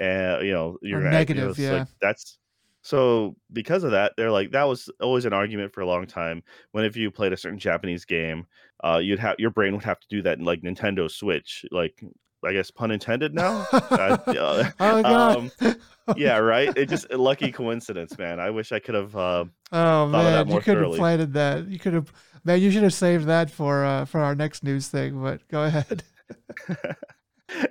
and 0.00 0.44
you 0.46 0.52
know, 0.52 0.78
you're 0.82 1.00
negative, 1.00 1.58
you 1.58 1.66
know, 1.66 1.72
yeah. 1.72 1.78
Like, 1.80 1.88
that's 2.00 2.38
so 2.82 3.36
because 3.52 3.84
of 3.84 3.90
that, 3.90 4.12
they're 4.16 4.30
like 4.30 4.52
that 4.52 4.64
was 4.64 4.90
always 5.00 5.24
an 5.24 5.32
argument 5.32 5.72
for 5.72 5.80
a 5.80 5.86
long 5.86 6.06
time. 6.06 6.42
Whenever 6.72 6.98
you 6.98 7.10
played 7.10 7.32
a 7.32 7.36
certain 7.36 7.58
Japanese 7.58 8.04
game, 8.04 8.46
uh, 8.84 9.00
you'd 9.02 9.18
have 9.18 9.36
your 9.38 9.50
brain 9.50 9.74
would 9.74 9.84
have 9.84 10.00
to 10.00 10.08
do 10.08 10.22
that 10.22 10.38
in 10.38 10.44
like 10.44 10.62
Nintendo 10.62 11.10
Switch, 11.10 11.64
like 11.70 12.02
I 12.44 12.52
guess 12.52 12.70
pun 12.70 12.90
intended 12.90 13.34
now. 13.34 13.66
uh, 13.72 14.18
oh 14.26 14.32
god. 15.02 15.50
Um, 15.60 15.74
yeah, 16.16 16.38
right. 16.38 16.76
It 16.76 16.88
just 16.88 17.06
a 17.10 17.18
lucky 17.18 17.50
coincidence, 17.50 18.16
man. 18.16 18.40
I 18.40 18.50
wish 18.50 18.72
I 18.72 18.78
could 18.78 18.94
have. 18.94 19.14
Uh, 19.16 19.44
oh 19.72 20.06
man, 20.06 20.48
you 20.48 20.60
could 20.60 20.78
have 20.78 20.94
planted 20.94 21.32
that. 21.34 21.66
You 21.68 21.78
could 21.78 21.94
have, 21.94 22.12
man. 22.44 22.60
You 22.60 22.70
should 22.70 22.84
have 22.84 22.94
saved 22.94 23.26
that 23.26 23.50
for 23.50 23.84
uh, 23.84 24.04
for 24.04 24.20
our 24.20 24.34
next 24.34 24.62
news 24.62 24.88
thing. 24.88 25.20
But 25.20 25.46
go 25.48 25.64
ahead. 25.64 26.04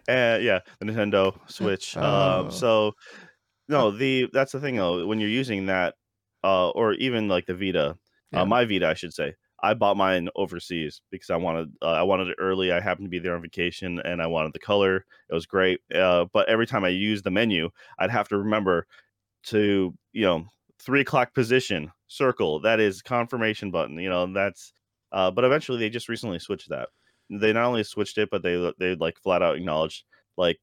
and 0.08 0.44
yeah, 0.44 0.60
the 0.80 0.86
Nintendo 0.86 1.38
Switch. 1.50 1.96
Um, 1.96 2.04
oh. 2.04 2.40
Um, 2.40 2.52
so 2.52 2.94
no, 3.70 3.92
the 3.92 4.30
that's 4.34 4.52
the 4.52 4.60
thing 4.60 4.76
though. 4.76 5.06
When 5.06 5.20
you're 5.20 5.30
using 5.30 5.68
that, 5.68 5.96
uh, 6.44 6.70
or 6.70 6.94
even 6.94 7.28
like 7.28 7.46
the 7.46 7.54
Vita, 7.54 7.90
uh, 7.90 7.94
yeah. 8.32 8.42
uh, 8.42 8.46
my 8.46 8.66
Vita, 8.66 8.88
I 8.88 8.94
should 8.94 9.14
say. 9.14 9.34
I 9.68 9.74
bought 9.74 9.98
mine 9.98 10.30
overseas 10.36 11.02
because 11.12 11.30
I 11.30 11.38
wanted 11.38 11.72
uh, 11.82 11.88
I 11.88 12.04
wanted 12.04 12.30
it 12.30 12.38
early. 12.40 12.72
I 12.72 12.80
happened 12.82 13.06
to 13.08 13.10
be 13.10 13.20
there 13.20 13.36
on 13.36 13.42
vacation 13.42 14.00
and 14.06 14.22
I 14.22 14.28
wanted 14.28 14.54
the 14.54 14.60
color. 14.60 15.06
It 15.30 15.34
was 15.34 15.46
great. 15.46 15.82
Uh, 15.94 16.26
but 16.34 16.50
every 16.50 16.68
time 16.68 16.84
I 16.86 16.90
used 16.90 17.24
the 17.26 17.32
menu, 17.32 17.70
I'd 18.00 18.12
have 18.12 18.30
to 18.30 18.38
remember 18.38 18.88
to 19.46 19.94
you 20.14 20.26
know 20.26 20.46
three 20.80 21.02
o'clock 21.02 21.34
position 21.34 21.92
circle. 22.08 22.60
That 22.62 22.80
is 22.80 23.02
confirmation 23.02 23.72
button. 23.72 23.98
You 24.00 24.10
know 24.10 24.32
that's. 24.34 24.74
Uh, 25.12 25.32
but 25.32 25.46
eventually 25.46 25.80
they 25.80 25.90
just 25.90 26.10
recently 26.10 26.40
switched 26.40 26.70
that. 26.70 26.90
they 27.30 27.54
not 27.54 27.66
only 27.66 27.84
switched 27.84 28.18
it, 28.18 28.30
but 28.32 28.44
they 28.44 28.72
they 28.80 28.96
like 28.96 29.18
flat 29.20 29.42
out 29.44 29.56
acknowledged 29.58 30.04
like 30.38 30.60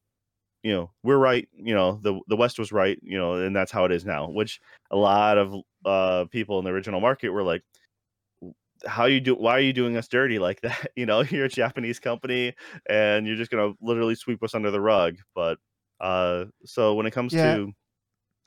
you 0.63 0.71
know 0.73 0.91
we're 1.03 1.17
right 1.17 1.47
you 1.55 1.75
know 1.75 1.99
the 2.01 2.19
the 2.27 2.35
west 2.35 2.59
was 2.59 2.71
right 2.71 2.99
you 3.03 3.17
know 3.17 3.35
and 3.35 3.55
that's 3.55 3.71
how 3.71 3.85
it 3.85 3.91
is 3.91 4.05
now 4.05 4.29
which 4.29 4.59
a 4.91 4.95
lot 4.97 5.37
of 5.37 5.53
uh 5.85 6.25
people 6.31 6.57
in 6.59 6.65
the 6.65 6.71
original 6.71 6.99
market 7.01 7.29
were 7.29 7.43
like 7.43 7.63
how 8.85 9.05
you 9.05 9.19
do 9.19 9.35
why 9.35 9.53
are 9.57 9.61
you 9.61 9.73
doing 9.73 9.95
us 9.97 10.07
dirty 10.07 10.37
like 10.39 10.61
that 10.61 10.91
you 10.95 11.05
know 11.05 11.21
you're 11.29 11.45
a 11.45 11.49
japanese 11.49 11.99
company 11.99 12.53
and 12.89 13.25
you're 13.27 13.35
just 13.37 13.51
gonna 13.51 13.73
literally 13.81 14.15
sweep 14.15 14.41
us 14.43 14.53
under 14.53 14.71
the 14.71 14.81
rug 14.81 15.15
but 15.33 15.57
uh 16.01 16.45
so 16.65 16.93
when 16.93 17.05
it 17.05 17.11
comes 17.11 17.33
Yeah. 17.33 17.55
to 17.55 17.71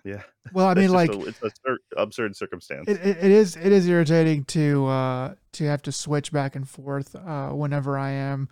yeah 0.05 0.23
Well, 0.53 0.67
I 0.67 0.75
mean, 0.81 0.93
like 0.93 1.11
a, 1.11 1.25
it's 1.25 1.41
a 1.43 1.51
cer- 1.67 1.79
absurd 1.97 2.37
circumstance 2.37 2.89
it, 2.89 3.01
it, 3.01 3.17
it 3.19 3.31
is 3.31 3.57
it 3.57 3.73
is 3.73 3.89
irritating 3.89 4.45
to 4.47 4.87
uh 4.87 5.35
to 5.53 5.65
have 5.65 5.83
to 5.83 5.93
switch 5.93 6.31
back 6.33 6.55
and 6.57 6.69
forth 6.69 7.17
uh 7.17 7.49
whenever 7.51 7.99
I 7.99 8.11
am 8.11 8.49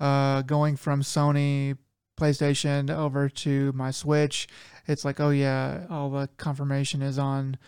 uh 0.00 0.42
going 0.42 0.76
from 0.76 1.02
Sony 1.02 1.76
PlayStation 2.18 2.88
over 2.90 3.28
to 3.28 3.72
my 3.72 3.90
Switch. 3.90 4.48
It's 4.86 5.04
like, 5.04 5.20
oh 5.20 5.28
yeah, 5.28 5.86
all 5.90 6.08
the 6.08 6.30
confirmation 6.38 7.02
is 7.02 7.18
on 7.18 7.58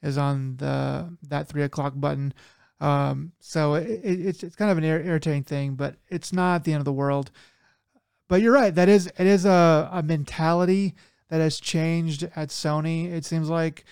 is 0.00 0.16
on 0.16 0.58
the 0.58 1.16
that 1.28 1.48
three 1.48 1.64
o'clock 1.64 1.94
button. 1.96 2.32
Um, 2.80 3.32
so 3.40 3.74
it, 3.74 3.88
it, 3.88 4.26
it's 4.26 4.42
it's 4.42 4.56
kind 4.56 4.70
of 4.70 4.78
an 4.78 4.84
ir- 4.84 5.02
irritating 5.02 5.44
thing, 5.44 5.74
but 5.74 5.96
it's 6.08 6.32
not 6.32 6.64
the 6.64 6.72
end 6.72 6.80
of 6.80 6.84
the 6.84 6.92
world. 6.92 7.30
But 8.28 8.42
you're 8.42 8.52
right. 8.52 8.74
That 8.74 8.88
is 8.88 9.06
it 9.06 9.26
is 9.26 9.44
a, 9.44 9.88
a 9.92 10.02
mentality 10.02 10.94
that 11.28 11.40
has 11.40 11.58
changed 11.58 12.28
at 12.36 12.48
Sony. 12.48 13.10
It 13.10 13.24
seems 13.24 13.48
like, 13.48 13.84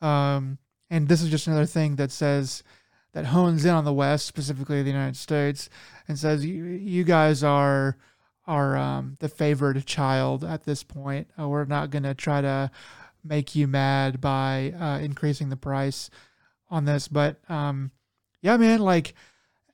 um, 0.00 0.58
and 0.90 1.08
this 1.08 1.22
is 1.22 1.30
just 1.30 1.46
another 1.46 1.66
thing 1.66 1.96
that 1.96 2.10
says 2.10 2.62
that 3.12 3.26
hones 3.26 3.64
in 3.64 3.74
on 3.74 3.84
the 3.84 3.92
West, 3.92 4.26
specifically 4.26 4.82
the 4.82 4.90
United 4.90 5.16
States, 5.16 5.68
and 6.06 6.18
says 6.18 6.44
you 6.44 6.64
you 6.64 7.04
guys 7.04 7.42
are 7.42 7.96
are 8.46 8.76
um, 8.76 9.16
the 9.20 9.28
favored 9.28 9.84
child 9.84 10.44
at 10.44 10.64
this 10.64 10.82
point. 10.82 11.28
Uh, 11.38 11.48
we're 11.48 11.64
not 11.64 11.90
going 11.90 12.02
to 12.04 12.14
try 12.14 12.40
to 12.40 12.70
make 13.24 13.54
you 13.54 13.66
mad 13.66 14.20
by 14.20 14.72
uh, 14.78 14.98
increasing 14.98 15.50
the 15.50 15.56
price 15.56 16.08
on 16.70 16.84
this, 16.84 17.08
but 17.08 17.38
um, 17.50 17.90
yeah, 18.40 18.56
man, 18.56 18.80
like, 18.80 19.14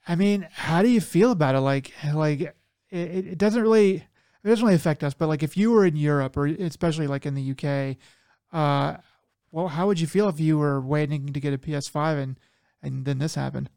I 0.07 0.17
mean, 0.17 0.49
how 0.53 0.83
do 0.83 0.89
you 0.89 1.01
feel 1.01 1.31
about 1.31 1.55
it? 1.55 1.61
Like, 1.61 1.93
like 2.13 2.41
it, 2.41 2.55
it 2.91 3.39
doesn't 3.39 3.63
really 3.63 3.97
it 3.97 4.49
doesn't 4.49 4.65
really 4.65 4.77
affect 4.77 5.03
us, 5.03 5.15
but 5.15 5.29
like 5.29 5.43
if 5.43 5.57
you 5.57 5.73
were 5.73 5.87
in 5.87 5.97
Europe 5.97 6.37
or 6.37 6.47
especially 6.47 7.07
like 7.07 7.25
in 7.25 7.35
the 7.35 7.53
UK, 7.53 7.97
uh, 8.53 8.99
well, 9.51 9.69
how 9.69 9.87
would 9.87 9.99
you 9.99 10.07
feel 10.07 10.29
if 10.29 10.39
you 10.39 10.59
were 10.59 10.81
waiting 10.81 11.33
to 11.33 11.41
get 11.41 11.55
a 11.55 11.59
PS5 11.59 12.23
and 12.23 12.41
and 12.83 13.05
then 13.05 13.19
this 13.19 13.35
happened? 13.35 13.71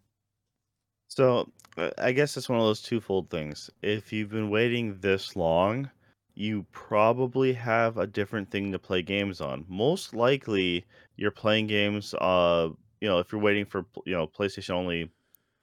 So 1.08 1.50
uh, 1.78 1.92
I 1.98 2.12
guess 2.12 2.36
it's 2.36 2.50
one 2.50 2.60
of 2.60 2.66
those 2.66 2.82
twofold 2.82 3.30
things. 3.30 3.70
If 3.82 4.12
you've 4.12 4.30
been 4.30 4.50
waiting 4.50 5.00
this 5.00 5.36
long, 5.36 5.90
you 6.36 6.66
probably 6.72 7.54
have 7.54 7.98
a 7.98 8.06
different 8.06 8.52
thing 8.52 8.72
to 8.72 8.80
play 8.80 9.02
games 9.02 9.40
on. 9.42 9.66
Most 9.68 10.14
likely, 10.14 10.86
you're 11.16 11.32
playing 11.32 11.68
games. 11.68 12.14
Uh, 12.14 12.70
you 13.02 13.08
know, 13.08 13.20
if 13.20 13.32
you're 13.32 13.42
waiting 13.42 13.66
for 13.66 13.86
you 14.06 14.14
know 14.14 14.28
PlayStation 14.28 14.72
only, 14.72 15.12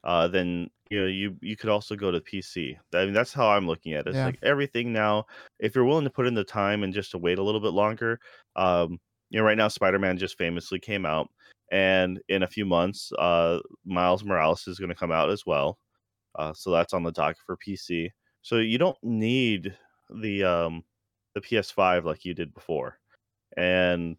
uh, 0.04 0.28
then 0.28 0.70
you 0.90 1.00
know 1.00 1.06
you 1.06 1.36
you 1.42 1.56
could 1.56 1.70
also 1.70 1.96
go 1.96 2.10
to 2.10 2.20
PC. 2.20 2.78
I 2.94 3.04
mean, 3.04 3.14
that's 3.14 3.32
how 3.32 3.48
I'm 3.50 3.66
looking 3.66 3.94
at 3.94 4.06
it. 4.06 4.10
It's 4.10 4.18
Yeah. 4.18 4.24
like 4.24 4.38
everything 4.42 4.92
now. 4.92 5.26
If 5.58 5.74
you're 5.74 5.84
willing 5.84 6.04
to 6.04 6.10
put 6.10 6.26
in 6.26 6.34
the 6.34 6.44
time 6.44 6.82
and 6.84 6.92
just 6.94 7.10
to 7.12 7.18
wait 7.18 7.38
a 7.38 7.42
little 7.42 7.60
bit 7.60 7.72
longer, 7.72 8.20
um, 8.56 9.00
you 9.30 9.38
know, 9.40 9.44
right 9.46 9.58
now 9.58 9.68
Spider-Man 9.68 10.18
just 10.18 10.38
famously 10.38 10.78
came 10.80 11.06
out, 11.06 11.30
and 11.72 12.22
in 12.28 12.42
a 12.42 12.46
few 12.48 12.64
months, 12.66 13.12
uh, 13.18 13.60
Miles 13.84 14.24
Morales 14.24 14.66
is 14.68 14.78
going 14.78 14.90
to 14.90 14.94
come 14.94 15.12
out 15.12 15.30
as 15.30 15.46
well. 15.46 15.78
Uh, 16.36 16.52
so 16.52 16.70
that's 16.70 16.94
on 16.94 17.02
the 17.02 17.12
dock 17.12 17.36
for 17.46 17.56
PC. 17.56 18.10
So 18.42 18.58
you 18.58 18.78
don't 18.78 18.98
need 19.02 19.76
the 20.10 20.44
um 20.44 20.84
the 21.34 21.40
PS5 21.40 22.04
like 22.04 22.24
you 22.24 22.34
did 22.34 22.54
before, 22.54 22.98
and 23.56 24.16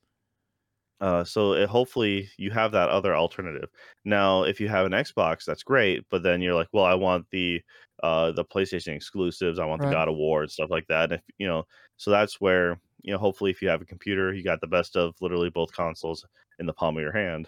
uh, 1.02 1.24
so 1.24 1.54
it, 1.54 1.70
hopefully 1.70 2.30
you 2.38 2.52
have 2.52 2.72
that 2.72 2.90
other 2.90 3.16
alternative. 3.16 3.70
Now, 4.06 4.44
if 4.44 4.60
you 4.62 4.68
have 4.70 4.86
an 4.86 4.94
Xbox, 4.94 5.46
that's 5.46 5.64
great, 5.64 6.06
but 6.10 6.24
then 6.24 6.42
you're 6.42 6.56
like, 6.56 6.70
well, 6.74 6.86
I 6.86 6.94
want 6.96 7.30
the 7.32 7.62
uh 8.04 8.32
the 8.32 8.46
PlayStation 8.46 8.96
exclusives, 8.96 9.60
I 9.60 9.66
want 9.66 9.82
the 9.82 9.88
God 9.88 10.08
of 10.10 10.16
War 10.16 10.42
and 10.44 10.52
stuff 10.52 10.70
like 10.70 10.88
that. 10.88 11.12
And 11.12 11.14
if 11.14 11.22
you 11.38 11.48
know, 11.48 11.66
so 11.98 12.12
that's 12.12 12.40
where 12.42 12.80
you 13.04 13.14
know, 13.14 13.20
hopefully, 13.20 13.52
if 13.52 13.62
you 13.62 13.68
have 13.70 13.82
a 13.82 13.86
computer, 13.86 14.34
you 14.34 14.44
got 14.44 14.62
the 14.62 14.68
best 14.68 14.96
of 14.98 15.16
literally 15.22 15.50
both 15.50 15.72
consoles 15.74 16.26
in 16.60 16.66
the 16.66 16.74
palm 16.74 16.98
of 16.98 17.02
your 17.02 17.12
hand. 17.14 17.48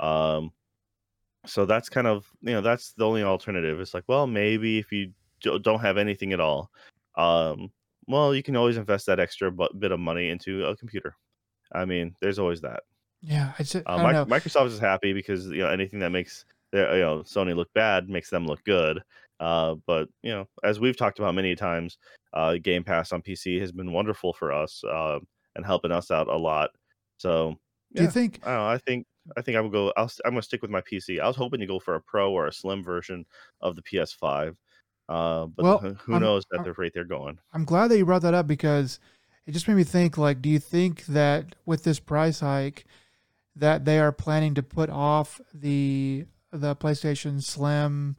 Um, 0.00 0.52
so 1.46 1.64
that's 1.66 1.88
kind 1.88 2.06
of 2.06 2.30
you 2.42 2.52
know 2.52 2.60
that's 2.60 2.92
the 2.94 3.06
only 3.06 3.22
alternative. 3.22 3.80
It's 3.80 3.94
like, 3.94 4.04
well, 4.08 4.26
maybe 4.26 4.78
if 4.78 4.92
you 4.92 5.12
do- 5.40 5.58
don't 5.58 5.80
have 5.80 5.96
anything 5.98 6.32
at 6.32 6.40
all, 6.40 6.70
um, 7.16 7.72
well, 8.06 8.34
you 8.34 8.42
can 8.42 8.56
always 8.56 8.76
invest 8.76 9.06
that 9.06 9.20
extra 9.20 9.50
bit 9.52 9.92
of 9.92 10.00
money 10.00 10.28
into 10.30 10.64
a 10.66 10.76
computer. 10.76 11.14
I 11.72 11.84
mean, 11.84 12.14
there's 12.20 12.38
always 12.38 12.60
that. 12.62 12.82
Yeah, 13.22 13.52
I 13.58 13.62
just 13.62 13.76
Uh, 13.86 13.96
I 13.96 14.12
know. 14.12 14.24
Microsoft 14.26 14.66
is 14.66 14.78
happy 14.78 15.12
because 15.12 15.46
you 15.46 15.58
know 15.58 15.68
anything 15.70 15.98
that 16.00 16.10
makes 16.10 16.44
their 16.72 16.94
you 16.96 17.02
know 17.02 17.18
Sony 17.20 17.54
look 17.56 17.72
bad 17.74 18.08
makes 18.08 18.30
them 18.30 18.46
look 18.46 18.62
good. 18.64 19.02
Uh, 19.40 19.76
but 19.86 20.08
you 20.22 20.30
know, 20.30 20.46
as 20.64 20.80
we've 20.80 20.96
talked 20.96 21.18
about 21.18 21.34
many 21.34 21.54
times, 21.54 21.98
uh, 22.32 22.56
Game 22.62 22.84
Pass 22.84 23.12
on 23.12 23.22
PC 23.22 23.58
has 23.60 23.72
been 23.72 23.92
wonderful 23.92 24.32
for 24.32 24.52
us 24.52 24.82
uh, 24.84 25.18
and 25.56 25.64
helping 25.66 25.92
us 25.92 26.10
out 26.10 26.28
a 26.28 26.36
lot. 26.36 26.70
So 27.18 27.56
Do 27.94 28.02
you 28.04 28.10
think? 28.10 28.40
I 28.44 28.50
don't 28.50 28.56
know. 28.58 28.68
I 28.68 28.78
think 28.78 29.06
I 29.36 29.42
think 29.42 29.56
I 29.56 29.60
would 29.60 29.72
go. 29.72 29.92
I'll, 29.96 30.04
s- 30.04 30.20
I'm 30.24 30.32
gonna 30.32 30.42
stick 30.42 30.62
with 30.62 30.70
my 30.70 30.80
PC. 30.80 31.20
I 31.20 31.26
was 31.26 31.36
hoping 31.36 31.60
to 31.60 31.66
go 31.66 31.78
for 31.78 31.94
a 31.96 32.00
Pro 32.00 32.32
or 32.32 32.46
a 32.46 32.52
Slim 32.52 32.82
version 32.84 33.26
of 33.60 33.74
the 33.76 33.82
PS5, 33.82 34.56
uh, 35.08 35.46
but 35.46 35.62
Well, 35.64 35.78
who 36.00 36.12
knows 36.20 36.44
at 36.54 36.64
the 36.64 36.72
rate 36.74 36.92
they're 36.94 37.04
going. 37.04 37.38
I'm 37.52 37.64
glad 37.64 37.88
that 37.88 37.98
you 37.98 38.04
brought 38.06 38.22
that 38.22 38.34
up 38.34 38.46
because 38.46 39.00
it 39.48 39.52
just 39.52 39.66
made 39.66 39.78
me 39.78 39.84
think. 39.84 40.18
Like, 40.18 40.42
do 40.42 40.50
you 40.50 40.58
think 40.58 41.06
that 41.06 41.56
with 41.64 41.82
this 41.82 41.98
price 41.98 42.40
hike, 42.40 42.84
that 43.56 43.86
they 43.86 43.98
are 43.98 44.12
planning 44.12 44.54
to 44.54 44.62
put 44.62 44.90
off 44.90 45.40
the 45.54 46.26
the 46.52 46.76
PlayStation 46.76 47.42
Slim, 47.42 48.16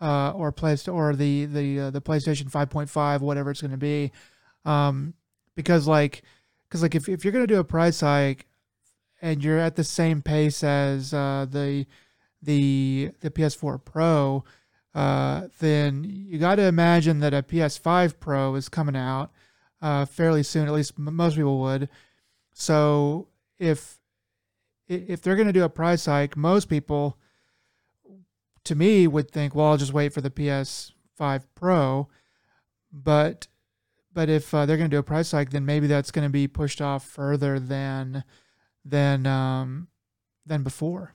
uh, 0.00 0.30
or 0.30 0.50
place 0.52 0.88
or 0.88 1.14
the 1.14 1.44
the 1.44 1.80
uh, 1.80 1.90
the 1.90 2.00
PlayStation 2.00 2.50
5.5, 2.50 3.20
whatever 3.20 3.50
it's 3.50 3.60
going 3.60 3.72
to 3.72 3.76
be, 3.76 4.10
um, 4.64 5.12
because 5.54 5.86
like, 5.86 6.22
because 6.66 6.80
like 6.80 6.94
if 6.94 7.10
if 7.10 7.24
you're 7.26 7.32
going 7.32 7.46
to 7.46 7.54
do 7.54 7.60
a 7.60 7.64
price 7.64 8.00
hike 8.00 8.46
and 9.20 9.44
you're 9.44 9.58
at 9.58 9.76
the 9.76 9.84
same 9.84 10.22
pace 10.22 10.64
as 10.64 11.12
uh, 11.12 11.44
the 11.50 11.84
the 12.40 13.10
the 13.20 13.30
PS4 13.30 13.84
Pro, 13.84 14.44
uh, 14.94 15.48
then 15.58 16.04
you 16.04 16.38
got 16.38 16.54
to 16.54 16.62
imagine 16.62 17.20
that 17.20 17.34
a 17.34 17.42
PS5 17.42 18.18
Pro 18.18 18.54
is 18.54 18.70
coming 18.70 18.96
out 18.96 19.30
uh, 19.82 20.04
fairly 20.04 20.42
soon. 20.42 20.66
At 20.66 20.74
least 20.74 20.94
m- 20.98 21.14
most 21.14 21.36
people 21.36 21.60
would. 21.60 21.88
So 22.52 23.28
if 23.58 23.98
if 24.88 25.22
they're 25.22 25.36
going 25.36 25.46
to 25.46 25.52
do 25.52 25.64
a 25.64 25.68
price 25.68 26.06
hike, 26.06 26.36
most 26.36 26.68
people, 26.68 27.16
to 28.64 28.74
me, 28.74 29.06
would 29.06 29.30
think, 29.30 29.54
well, 29.54 29.66
I'll 29.66 29.76
just 29.76 29.92
wait 29.92 30.12
for 30.12 30.20
the 30.20 30.30
PS5 30.30 31.44
Pro. 31.54 32.08
But 32.92 33.46
but 34.12 34.28
if 34.28 34.52
uh, 34.52 34.66
they're 34.66 34.76
going 34.76 34.90
to 34.90 34.94
do 34.94 34.98
a 34.98 35.04
price 35.04 35.30
hike, 35.30 35.50
then 35.50 35.64
maybe 35.64 35.86
that's 35.86 36.10
going 36.10 36.26
to 36.26 36.30
be 36.32 36.48
pushed 36.48 36.80
off 36.80 37.04
further 37.04 37.60
than 37.60 38.24
than 38.84 39.26
um, 39.26 39.88
than 40.46 40.62
before. 40.62 41.14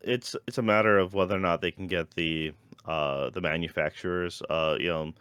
it's 0.00 0.34
it's 0.48 0.58
a 0.58 0.62
matter 0.62 0.98
of 0.98 1.12
whether 1.12 1.36
or 1.36 1.40
not 1.40 1.60
they 1.60 1.70
can 1.70 1.86
get 1.86 2.10
the 2.14 2.52
uh 2.86 3.28
the 3.30 3.40
manufacturers 3.40 4.40
uh 4.48 4.74
you 4.78 4.88
know 4.88 5.12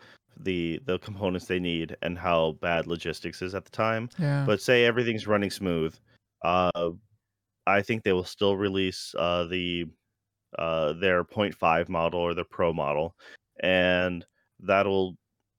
the 0.44 0.80
the 0.86 1.00
components 1.00 1.46
they 1.46 1.60
need 1.60 1.96
and 2.02 2.18
how 2.18 2.58
bad 2.62 2.88
logistics 2.88 3.42
is 3.42 3.56
at 3.56 3.66
the 3.66 3.72
time. 3.72 4.10
Yeah. 4.20 4.44
but 4.46 4.62
say 4.62 4.86
everything's 4.86 5.28
running 5.28 5.52
smooth 5.52 5.96
uh 6.44 6.90
i 7.68 7.82
think 7.82 8.04
they 8.04 8.14
will 8.14 8.24
still 8.24 8.58
release 8.58 9.14
uh 9.18 9.46
the 9.46 9.86
uh 10.58 10.94
their 10.94 11.24
point 11.24 11.58
0.5 11.58 11.90
model 11.90 12.20
or 12.20 12.34
their 12.34 12.44
pro 12.44 12.74
model. 12.74 13.16
And 13.64 14.26
that'll 14.60 15.16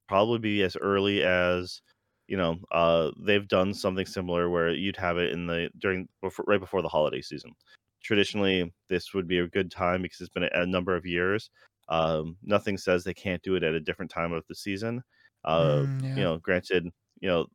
probably 0.08 0.38
be 0.38 0.62
as 0.62 0.76
early 0.76 1.22
as 1.22 1.80
you 2.28 2.36
know 2.36 2.56
uh 2.72 3.10
they've 3.24 3.48
done 3.48 3.72
something 3.72 4.06
similar 4.06 4.50
where 4.50 4.70
you'd 4.70 4.96
have 4.96 5.18
it 5.18 5.32
in 5.32 5.46
the 5.46 5.70
during 5.78 6.08
before, 6.20 6.44
right 6.46 6.60
before 6.60 6.82
the 6.82 6.88
holiday 6.88 7.22
season. 7.22 7.52
Traditionally 8.02 8.72
this 8.88 9.14
would 9.14 9.28
be 9.28 9.38
a 9.38 9.48
good 9.48 9.70
time 9.70 10.02
because 10.02 10.20
it's 10.20 10.30
been 10.30 10.44
a, 10.44 10.50
a 10.54 10.66
number 10.66 10.96
of 10.96 11.06
years 11.06 11.50
um 11.88 12.36
nothing 12.42 12.78
says 12.78 13.04
they 13.04 13.14
can't 13.14 13.42
do 13.42 13.56
it 13.56 13.62
at 13.62 13.74
a 13.74 13.80
different 13.80 14.10
time 14.10 14.32
of 14.32 14.44
the 14.48 14.54
season 14.54 15.02
uh 15.44 15.84
Mm, 15.86 16.16
you 16.16 16.22
know 16.22 16.38
granted 16.38 16.84
you 17.20 17.28
know 17.28 17.46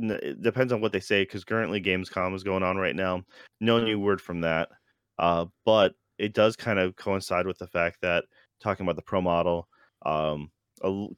n- 0.00 0.10
it 0.22 0.42
depends 0.42 0.72
on 0.72 0.80
what 0.80 0.92
they 0.92 1.00
say 1.00 1.22
because 1.22 1.44
currently 1.44 1.80
gamescom 1.80 2.34
is 2.34 2.42
going 2.42 2.62
on 2.62 2.76
right 2.76 2.96
now. 2.96 3.24
No 3.60 3.78
new 3.80 3.98
word 3.98 4.20
from 4.20 4.40
that 4.42 4.68
uh 5.18 5.46
but 5.64 5.94
it 6.18 6.34
does 6.34 6.56
kind 6.56 6.78
of 6.78 6.94
coincide 6.96 7.46
with 7.46 7.56
the 7.58 7.66
fact 7.66 7.98
that 8.02 8.24
talking 8.60 8.84
about 8.84 8.96
the 8.96 9.02
pro 9.02 9.20
model 9.22 9.66
um 10.04 10.50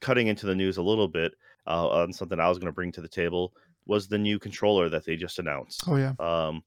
cutting 0.01 0.29
into 0.29 0.47
the 0.47 0.55
news 0.55 0.77
a 0.77 0.83
little 0.83 1.09
bit 1.09 1.33
uh, 1.67 1.89
on 1.89 2.13
something 2.13 2.39
i 2.39 2.49
was 2.49 2.59
going 2.59 2.67
to 2.69 2.73
bring 2.73 2.93
to 2.93 3.01
the 3.01 3.09
table 3.09 3.53
was 3.87 4.07
the 4.07 4.19
new 4.19 4.39
controller 4.39 4.89
that 4.89 5.05
they 5.05 5.17
just 5.17 5.41
announced. 5.41 5.83
Oh 5.89 5.97
yeah. 5.97 6.13
um 6.21 6.63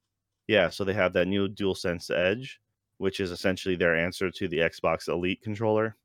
yeah 0.48 0.70
so 0.70 0.84
they 0.84 0.94
have 0.94 1.14
that 1.14 1.28
new 1.28 1.48
DualSense 1.48 2.12
edge 2.14 2.60
which 3.02 3.20
is 3.20 3.32
essentially 3.32 3.76
their 3.76 3.96
answer 3.96 4.30
to 4.30 4.48
the 4.48 4.60
xbox 4.60 5.08
elite 5.10 5.42
controller 5.42 5.96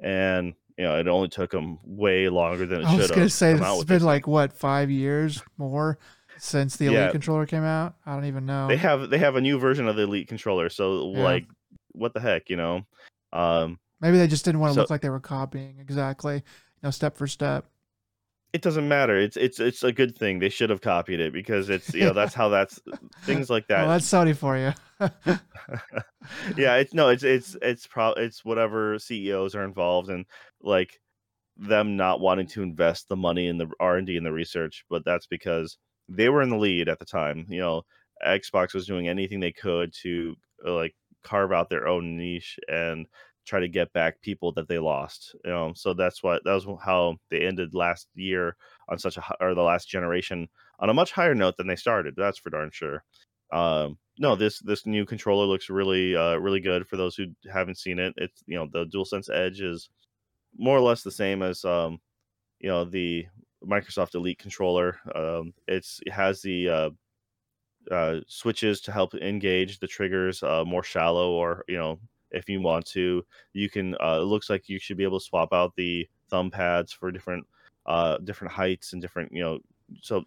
and 0.00 0.54
you 0.78 0.84
know 0.84 0.98
it 0.98 1.08
only 1.08 1.28
took 1.28 1.50
them 1.50 1.78
way 1.84 2.28
longer 2.28 2.66
than 2.66 2.82
it 2.82 2.84
should 2.84 2.90
have. 2.90 2.98
I 2.98 3.02
was 3.02 3.10
gonna 3.10 3.22
have. 3.22 3.32
say 3.32 3.52
it's 3.54 3.84
been 3.84 4.02
like 4.02 4.26
what 4.26 4.52
five 4.52 4.90
years 4.90 5.42
more 5.58 5.98
since 6.38 6.76
the 6.76 6.86
Elite 6.86 6.98
Yeah. 6.98 7.10
controller 7.10 7.46
came 7.46 7.64
out. 7.64 7.94
I 8.04 8.12
don't 8.14 8.26
even 8.26 8.44
know. 8.46 8.68
they 8.68 8.76
have 8.76 9.08
they 9.10 9.18
have 9.18 9.36
a 9.36 9.40
new 9.40 9.58
version 9.58 9.88
of 9.88 9.96
the 9.96 10.02
elite 10.02 10.28
controller 10.28 10.68
so 10.68 11.12
Yeah. 11.14 11.22
like 11.24 11.46
what 11.92 12.12
the 12.14 12.20
heck 12.20 12.48
you 12.50 12.56
know 12.56 12.86
um 13.32 13.78
Maybe 14.02 14.18
they 14.18 14.26
just 14.28 14.44
didn't 14.44 14.60
want 14.60 14.70
to 14.72 14.74
So- 14.74 14.80
look 14.82 14.90
like 14.90 15.00
they 15.00 15.08
were 15.10 15.18
copying 15.20 15.78
exactly, 15.80 16.34
you 16.36 16.42
know, 16.82 16.90
step 16.90 17.16
for 17.16 17.26
step. 17.26 17.64
it 18.52 18.60
doesn't 18.62 18.86
matter 18.86 19.16
it's 19.18 19.36
it's 19.38 19.58
it's 19.60 19.82
a 19.82 19.92
good 19.92 20.16
thing 20.16 20.38
they 20.38 20.50
should 20.50 20.68
have 20.70 20.82
copied 20.82 21.20
it 21.20 21.32
because 21.32 21.70
it's 21.70 21.92
you 21.94 22.04
know 22.04 22.12
that's 22.12 22.34
how 22.40 22.48
that's 22.50 22.78
things 23.24 23.48
like 23.48 23.66
that 23.68 23.80
Well, 23.80 23.88
that's 23.96 24.06
Sony 24.06 24.36
for 24.36 24.56
you. 24.58 24.72
Yeah 26.56 26.76
it's 26.76 26.94
no 26.94 27.08
it's 27.08 27.22
it's 27.22 27.56
it's 27.62 27.86
probably 27.86 28.24
it's 28.24 28.44
whatever 28.44 28.98
ceos 28.98 29.54
are 29.54 29.64
involved 29.64 30.08
and 30.08 30.24
like 30.62 30.98
them 31.56 31.96
not 31.96 32.20
wanting 32.20 32.46
to 32.46 32.62
invest 32.62 33.08
the 33.08 33.16
money 33.16 33.46
in 33.48 33.58
the 33.58 33.68
r&d 33.80 34.16
and 34.16 34.26
the 34.26 34.32
research 34.32 34.84
but 34.90 35.04
that's 35.04 35.26
because 35.26 35.78
they 36.08 36.28
were 36.28 36.42
in 36.42 36.50
the 36.50 36.56
lead 36.56 36.88
at 36.88 36.98
the 36.98 37.04
time 37.04 37.46
you 37.48 37.60
know 37.60 37.82
xbox 38.26 38.74
was 38.74 38.86
doing 38.86 39.08
anything 39.08 39.40
they 39.40 39.52
could 39.52 39.92
to 39.92 40.34
uh, 40.66 40.72
like 40.74 40.94
carve 41.22 41.52
out 41.52 41.68
their 41.70 41.88
own 41.88 42.16
niche 42.16 42.58
and 42.68 43.06
try 43.46 43.60
to 43.60 43.68
get 43.68 43.92
back 43.92 44.20
people 44.22 44.52
that 44.52 44.68
they 44.68 44.78
lost 44.78 45.34
you 45.44 45.50
know 45.50 45.72
so 45.74 45.94
that's 45.94 46.22
what 46.22 46.42
that 46.44 46.52
was 46.52 46.66
how 46.84 47.16
they 47.30 47.40
ended 47.46 47.74
last 47.74 48.08
year 48.14 48.56
on 48.88 48.98
such 48.98 49.16
a 49.16 49.22
or 49.40 49.54
the 49.54 49.62
last 49.62 49.88
generation 49.88 50.48
on 50.80 50.90
a 50.90 50.94
much 50.94 51.12
higher 51.12 51.34
note 51.34 51.56
than 51.56 51.66
they 51.66 51.76
started 51.76 52.14
that's 52.16 52.38
for 52.38 52.50
darn 52.50 52.70
sure. 52.72 53.04
Um 53.52 53.98
no 54.18 54.36
this 54.36 54.58
this 54.60 54.86
new 54.86 55.04
controller 55.04 55.46
looks 55.46 55.68
really 55.68 56.16
uh 56.16 56.36
really 56.36 56.60
good 56.60 56.86
for 56.86 56.96
those 56.96 57.16
who 57.16 57.26
haven't 57.52 57.78
seen 57.78 57.98
it. 57.98 58.14
It's 58.16 58.42
you 58.46 58.56
know 58.56 58.68
the 58.72 58.86
DualSense 58.86 59.34
Edge 59.34 59.60
is 59.60 59.90
more 60.56 60.76
or 60.76 60.80
less 60.80 61.02
the 61.02 61.10
same 61.10 61.42
as 61.42 61.64
um 61.64 62.00
you 62.60 62.68
know 62.68 62.84
the 62.84 63.26
Microsoft 63.64 64.14
Elite 64.14 64.38
controller. 64.38 64.98
Um 65.14 65.52
it's 65.68 66.00
it 66.06 66.12
has 66.12 66.42
the 66.42 66.68
uh 66.68 66.90
uh 67.90 68.20
switches 68.26 68.80
to 68.80 68.92
help 68.92 69.14
engage 69.14 69.78
the 69.78 69.86
triggers 69.86 70.42
uh 70.42 70.64
more 70.64 70.82
shallow 70.82 71.32
or 71.32 71.64
you 71.68 71.76
know 71.76 71.98
if 72.32 72.48
you 72.48 72.60
want 72.60 72.84
to 72.84 73.24
you 73.52 73.70
can 73.70 73.94
uh 74.00 74.18
it 74.20 74.24
looks 74.24 74.50
like 74.50 74.68
you 74.68 74.78
should 74.78 74.96
be 74.96 75.04
able 75.04 75.20
to 75.20 75.24
swap 75.24 75.52
out 75.52 75.72
the 75.76 76.08
thumb 76.28 76.50
pads 76.50 76.92
for 76.92 77.12
different 77.12 77.46
uh 77.86 78.18
different 78.18 78.52
heights 78.52 78.92
and 78.92 79.00
different 79.00 79.30
you 79.32 79.40
know 79.40 79.60
so 80.02 80.24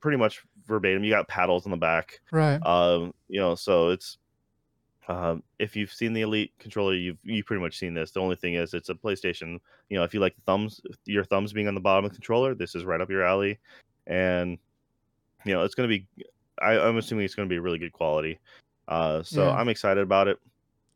pretty 0.00 0.18
much 0.18 0.42
verbatim 0.66 1.02
you 1.04 1.10
got 1.10 1.26
paddles 1.28 1.64
on 1.64 1.70
the 1.70 1.76
back 1.76 2.20
Right. 2.30 2.58
um 2.66 3.14
you 3.28 3.40
know 3.40 3.54
so 3.54 3.88
it's 3.88 4.18
um 5.08 5.42
if 5.58 5.74
you've 5.74 5.92
seen 5.92 6.12
the 6.12 6.20
elite 6.20 6.52
controller 6.58 6.94
you've 6.94 7.18
you 7.24 7.42
pretty 7.42 7.62
much 7.62 7.78
seen 7.78 7.94
this. 7.94 8.10
The 8.12 8.20
only 8.20 8.36
thing 8.36 8.54
is 8.54 8.74
it's 8.74 8.90
a 8.90 8.94
playstation 8.94 9.58
you 9.88 9.96
know 9.96 10.04
if 10.04 10.12
you 10.14 10.20
like 10.20 10.36
the 10.36 10.42
thumbs 10.42 10.80
your 11.06 11.24
thumbs 11.24 11.52
being 11.52 11.66
on 11.68 11.74
the 11.74 11.80
bottom 11.80 12.04
of 12.04 12.10
the 12.10 12.16
controller 12.16 12.54
this 12.54 12.74
is 12.74 12.84
right 12.84 13.00
up 13.00 13.10
your 13.10 13.24
alley. 13.24 13.58
And 14.06 14.58
you 15.44 15.54
know 15.54 15.62
it's 15.62 15.74
going 15.74 15.88
to 15.88 15.98
be 15.98 16.06
I, 16.60 16.78
i'm 16.78 16.98
assuming 16.98 17.24
it's 17.24 17.34
going 17.34 17.48
to 17.48 17.52
be 17.52 17.58
really 17.58 17.78
good 17.78 17.92
quality. 17.92 18.38
Uh 18.88 19.22
so 19.22 19.46
Yeah. 19.46 19.52
i'm 19.52 19.68
excited 19.68 20.02
about 20.02 20.28
it. 20.28 20.38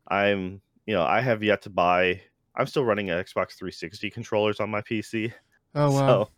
I'm 0.09 0.61
you 0.87 0.95
know 0.95 1.03
i 1.05 1.21
have 1.23 1.43
yet 1.43 1.63
to 1.63 1.71
buy 1.71 2.21
i'm 2.57 2.67
still 2.67 2.85
running 2.85 3.07
xbox 3.07 3.55
360 3.57 4.11
controllers 4.11 4.61
on 4.61 4.69
my 4.71 4.83
pc 4.83 5.33
Oh 5.75 5.91
wow. 5.91 6.29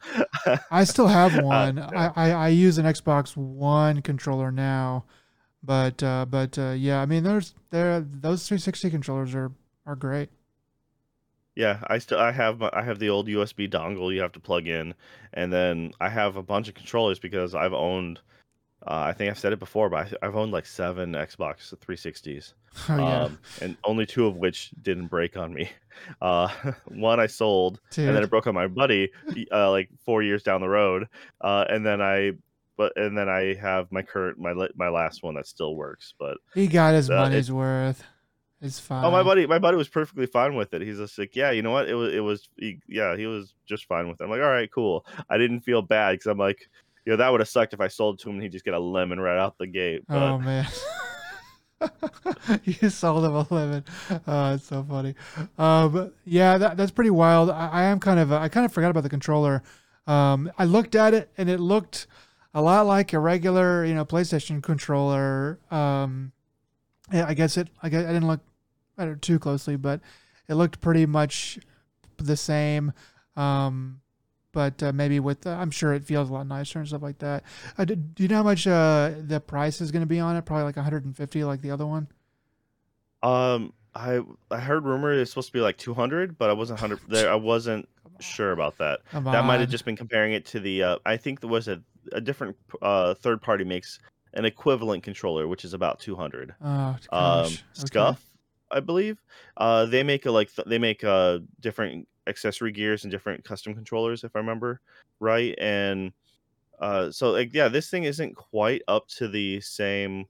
so 0.45 0.59
I 0.71 0.85
still 0.85 1.09
have 1.09 1.37
one. 1.43 1.77
yeah. 1.77 2.13
I, 2.17 2.31
I, 2.31 2.33
I 2.33 2.49
use 2.49 2.79
an 2.79 2.87
Xbox 2.87 3.37
One 3.37 4.01
controller 4.03 4.51
now, 4.51 5.05
but 5.63 6.03
uh, 6.03 6.27
but 6.29 6.59
uh, 6.59 6.71
yeah, 6.77 7.01
I 7.01 7.07
mean, 7.07 7.23
there's 7.23 7.55
there 7.71 8.01
those 8.01 8.47
360 8.49 8.91
controllers 8.91 9.35
are 9.35 9.53
are 9.85 9.97
great. 9.97 10.31
Yeah, 11.55 11.79
I 11.87 11.99
still 11.99 12.19
I 12.19 12.33
have 12.33 12.59
my, 12.59 12.71
I 12.73 12.83
have 12.83 12.99
the 12.99 13.09
old 13.09 13.29
USB 13.29 13.71
dongle 13.71 14.15
you 14.15 14.21
have 14.21 14.33
to 14.33 14.41
plug 14.41 14.67
in, 14.67 14.95
and 15.33 15.53
then 15.53 15.93
I 16.01 16.09
have 16.11 16.37
a 16.37 16.43
bunch 16.43 16.69
of 16.69 16.75
controllers 16.75 17.19
because 17.19 17.55
I've 17.55 17.73
owned. 17.75 18.21
Uh, 18.87 19.01
I 19.09 19.13
think 19.13 19.31
I've 19.31 19.39
said 19.39 19.53
it 19.53 19.59
before, 19.59 19.91
but 19.91 20.13
I, 20.23 20.27
I've 20.27 20.37
owned 20.37 20.53
like 20.53 20.65
seven 20.67 21.13
Xbox 21.13 21.75
360s, 21.75 22.53
Oh 22.89 22.97
yeah, 22.99 23.23
um, 23.25 23.39
and 23.61 23.77
only 23.85 24.07
two 24.07 24.27
of 24.27 24.37
which 24.37 24.71
didn't 24.83 25.09
break 25.09 25.37
on 25.37 25.53
me. 25.53 25.71
Uh, 26.21 26.49
one 26.89 27.19
I 27.19 27.27
sold, 27.27 27.81
dude. 27.91 28.07
and 28.09 28.15
then 28.17 28.23
it 28.23 28.29
broke 28.29 28.47
on 28.47 28.55
my 28.55 28.67
buddy, 28.67 29.11
uh, 29.51 29.71
like 29.71 29.89
four 30.05 30.23
years 30.23 30.43
down 30.43 30.61
the 30.61 30.69
road. 30.69 31.09
Uh, 31.41 31.65
and 31.71 31.87
then 31.87 32.03
I, 32.03 32.33
but 32.77 32.93
and 32.97 33.17
then 33.17 33.31
I 33.31 33.55
have 33.55 33.91
my 33.91 34.03
current 34.03 34.39
my 34.39 34.53
my 34.77 34.91
last 34.91 35.23
one 35.23 35.37
that 35.37 35.47
still 35.47 35.75
works, 35.75 36.13
but 36.19 36.37
he 36.55 36.67
got 36.67 36.93
his 36.93 37.09
uh, 37.09 37.15
it- 37.15 37.17
money's 37.17 37.51
worth. 37.51 38.05
It's 38.61 38.79
fine. 38.79 39.05
Oh, 39.07 39.11
my 39.11 39.23
buddy, 39.23 39.47
my 39.47 39.59
buddy 39.59 39.77
was 39.79 39.89
perfectly 39.89 40.27
fine 40.27 40.55
with 40.55 40.73
it. 40.75 40.81
He's 40.83 40.97
just 40.99 41.19
like, 41.19 41.35
yeah, 41.37 41.51
you 41.51 41.61
know 41.63 41.71
what? 41.73 41.89
It 41.89 41.95
was, 41.95 42.15
it 42.15 42.21
was, 42.21 42.49
he, 42.59 42.79
yeah, 42.89 43.15
he 43.17 43.27
was 43.27 43.55
just 43.67 43.85
fine 43.87 44.09
with 44.09 44.19
it. 44.21 44.25
I'm 44.25 44.31
like, 44.31 44.41
all 44.41 44.49
right, 44.49 44.71
cool. 44.73 45.05
I 45.29 45.37
didn't 45.37 45.61
feel 45.61 45.83
bad 45.83 46.13
because 46.13 46.27
I'm 46.27 46.39
like, 46.39 46.69
you 47.07 47.13
know, 47.13 47.17
that 47.19 47.31
would 47.31 47.41
have 47.41 47.49
sucked 47.49 47.73
if 47.73 47.81
I 47.81 47.87
sold 47.89 48.19
to 48.19 48.29
him 48.29 48.35
and 48.35 48.43
he'd 48.43 48.53
just 48.53 48.65
get 48.65 48.75
a 48.75 48.79
lemon 48.79 49.21
right 49.21 49.39
out 49.39 49.57
the 49.59 49.69
gate. 49.69 50.03
But 50.09 50.23
Oh 50.23 50.39
man. 50.39 50.67
you 52.65 52.91
sold 52.91 53.25
him 53.25 53.35
a 53.35 53.47
lemon. 53.49 53.85
Oh, 54.27 54.55
it's 54.55 54.65
so 54.65 54.85
funny. 54.89 55.15
Um, 55.57 56.13
yeah, 56.25 56.59
that, 56.59 56.77
that's 56.77 56.91
pretty 56.91 57.11
wild. 57.11 57.49
I, 57.49 57.69
I 57.69 57.83
am 57.85 58.01
kind 58.01 58.19
of 58.19 58.33
I 58.33 58.49
kind 58.49 58.67
of 58.67 58.73
forgot 58.73 58.91
about 58.91 59.05
the 59.05 59.09
controller. 59.09 59.63
Um, 60.07 60.51
I 60.59 60.65
looked 60.65 60.97
at 60.97 61.15
it 61.15 61.31
and 61.39 61.49
it 61.49 61.61
looked 61.61 62.09
a 62.53 62.61
lot 62.61 62.87
like 62.87 63.13
a 63.13 63.21
regular, 63.21 63.85
you 63.85 63.95
know, 63.95 64.05
PlayStation 64.05 64.63
controller. 64.63 65.61
Um, 65.71 66.33
I 67.13 67.35
guess 67.35 67.57
it. 67.57 67.69
I 67.83 67.89
guess 67.89 68.05
I 68.05 68.13
didn't 68.13 68.27
look 68.27 68.41
at 68.99 69.07
it 69.07 69.23
too 69.23 69.39
closely, 69.39 69.77
but 69.77 70.01
it 70.49 70.55
looked 70.55 70.81
pretty 70.81 71.07
much 71.07 71.59
the 72.17 72.37
same. 72.37 72.93
Um, 73.37 74.01
but 74.57 74.83
uh, 74.83 74.91
maybe 74.91 75.21
with 75.21 75.47
uh, 75.47 75.51
I'm 75.51 75.71
sure 75.71 75.93
it 75.93 76.03
feels 76.03 76.31
a 76.31 76.33
lot 76.33 76.47
nicer 76.47 76.79
and 76.79 76.89
stuff 76.89 77.03
like 77.03 77.19
that. 77.19 77.45
Uh, 77.77 77.85
do, 77.85 77.95
do 77.95 78.23
you 78.23 78.29
know 78.31 78.37
how 78.37 78.43
much 78.43 78.67
uh, 78.67 79.13
the 79.21 79.39
price 79.39 79.83
is 79.83 79.93
going 79.93 80.01
to 80.01 80.07
be 80.07 80.19
on 80.19 80.35
it? 80.35 80.47
Probably 80.47 80.65
like 80.65 80.77
150, 80.77 81.45
like 81.45 81.61
the 81.61 81.71
other 81.71 81.85
one. 81.85 82.09
um, 83.23 83.75
I 83.95 84.23
I 84.51 84.59
heard 84.59 84.87
rumor 84.87 85.13
it's 85.13 85.31
supposed 85.31 85.49
to 85.49 85.53
be 85.53 85.61
like 85.61 85.77
200, 85.77 86.39
but 86.39 86.49
I 86.49 86.55
wasn't 86.55 86.81
hundred 86.81 87.01
there. 87.09 87.31
I 87.31 87.35
wasn't 87.35 87.87
sure 88.19 88.53
about 88.53 88.79
that. 88.79 89.01
Come 89.11 89.25
That 89.25 89.45
might 89.45 89.61
have 89.61 89.69
just 89.69 89.85
been 89.85 89.95
comparing 89.97 90.33
it 90.33 90.47
to 90.47 90.61
the. 90.61 90.83
Uh, 90.83 90.99
I 91.05 91.19
think 91.19 91.41
there 91.41 91.51
was 91.51 91.69
a 91.69 91.83
a 92.13 92.21
different 92.23 92.57
uh 92.81 93.13
third 93.13 93.43
party 93.43 93.65
makes 93.65 93.99
an 94.33 94.47
equivalent 94.47 95.03
controller, 95.03 95.47
which 95.49 95.67
is 95.67 95.75
about 95.75 96.01
200. 96.01 96.55
Oh 96.63 96.67
um 96.67 96.99
gosh. 97.11 97.63
Okay. 97.85 98.19
i 98.71 98.81
believe 98.81 99.23
uh 99.59 99.85
they 99.87 100.03
make 100.03 100.27
a 100.27 100.31
like 100.31 100.53
th- 100.55 100.67
they 100.67 100.79
make 100.79 101.05
uh 101.05 101.39
different 101.61 102.09
accessory 102.27 102.73
gears 102.73 103.05
and 103.05 103.11
different 103.11 103.43
custom 103.45 103.75
controllers 103.75 104.25
if 104.25 104.35
i 104.35 104.39
remember 104.39 104.81
right 105.21 105.55
and 105.59 106.13
uh 106.81 107.11
so 107.11 107.31
like 107.31 107.53
yeah 107.55 107.69
this 107.69 107.89
thing 107.91 108.05
isn't 108.05 108.35
quite 108.35 108.83
up 108.89 109.07
to 109.09 109.29
the 109.29 109.61
same 109.61 110.27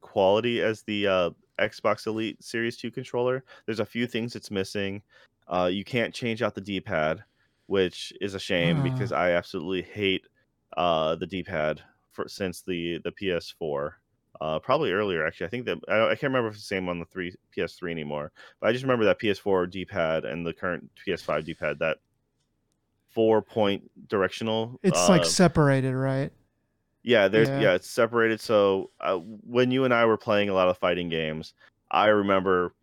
quality 0.00 0.62
as 0.62 0.82
the 0.82 1.06
uh 1.06 1.30
xbox 1.60 2.06
elite 2.06 2.42
series 2.42 2.76
2 2.76 2.90
controller. 2.90 3.42
There's 3.64 3.80
a 3.80 3.84
few 3.86 4.06
things 4.06 4.36
it's 4.36 4.50
missing. 4.50 5.02
Uh 5.48 5.70
you 5.72 5.84
can't 5.84 6.12
change 6.14 6.42
out 6.42 6.54
the 6.54 6.60
d-pad 6.60 7.24
which 7.66 8.12
is 8.20 8.34
a 8.34 8.38
shame 8.38 8.78
Ah. 8.78 8.82
because 8.82 9.10
i 9.12 9.30
absolutely 9.32 9.82
hate 9.82 10.26
uh 10.76 11.14
the 11.16 11.26
d-pad 11.26 11.80
for 12.12 12.28
since 12.28 12.62
the 12.62 12.98
the 13.04 13.10
ps4 13.12 13.90
uh, 14.40 14.58
probably 14.58 14.92
earlier 14.92 15.26
actually. 15.26 15.46
I 15.46 15.50
think 15.50 15.66
that 15.66 15.78
I, 15.88 16.04
I 16.04 16.08
can't 16.10 16.24
remember 16.24 16.48
if 16.48 16.54
it's 16.54 16.64
the 16.64 16.74
same 16.74 16.88
on 16.88 16.98
the 16.98 17.06
three 17.06 17.34
PS3 17.56 17.90
anymore, 17.90 18.32
but 18.60 18.68
I 18.68 18.72
just 18.72 18.84
remember 18.84 19.04
that 19.06 19.20
PS4 19.20 19.70
D-pad 19.70 20.24
and 20.24 20.46
the 20.46 20.52
current 20.52 20.90
PS5 21.06 21.44
D-pad 21.44 21.78
that 21.80 21.98
four 23.10 23.42
point 23.42 23.90
directional. 24.08 24.78
It's 24.82 24.98
uh, 24.98 25.08
like 25.08 25.24
separated, 25.24 25.94
right? 25.94 26.32
yeah, 27.06 27.28
there's 27.28 27.48
yeah. 27.48 27.60
yeah. 27.60 27.74
it's 27.74 27.88
separated. 27.88 28.40
So 28.40 28.90
uh, 29.00 29.16
when 29.16 29.70
you 29.70 29.84
and 29.84 29.94
I 29.94 30.04
were 30.04 30.18
playing 30.18 30.48
a 30.48 30.54
lot 30.54 30.68
of 30.68 30.76
fighting 30.76 31.08
games, 31.08 31.54
I 31.88 32.06
remember 32.06 32.74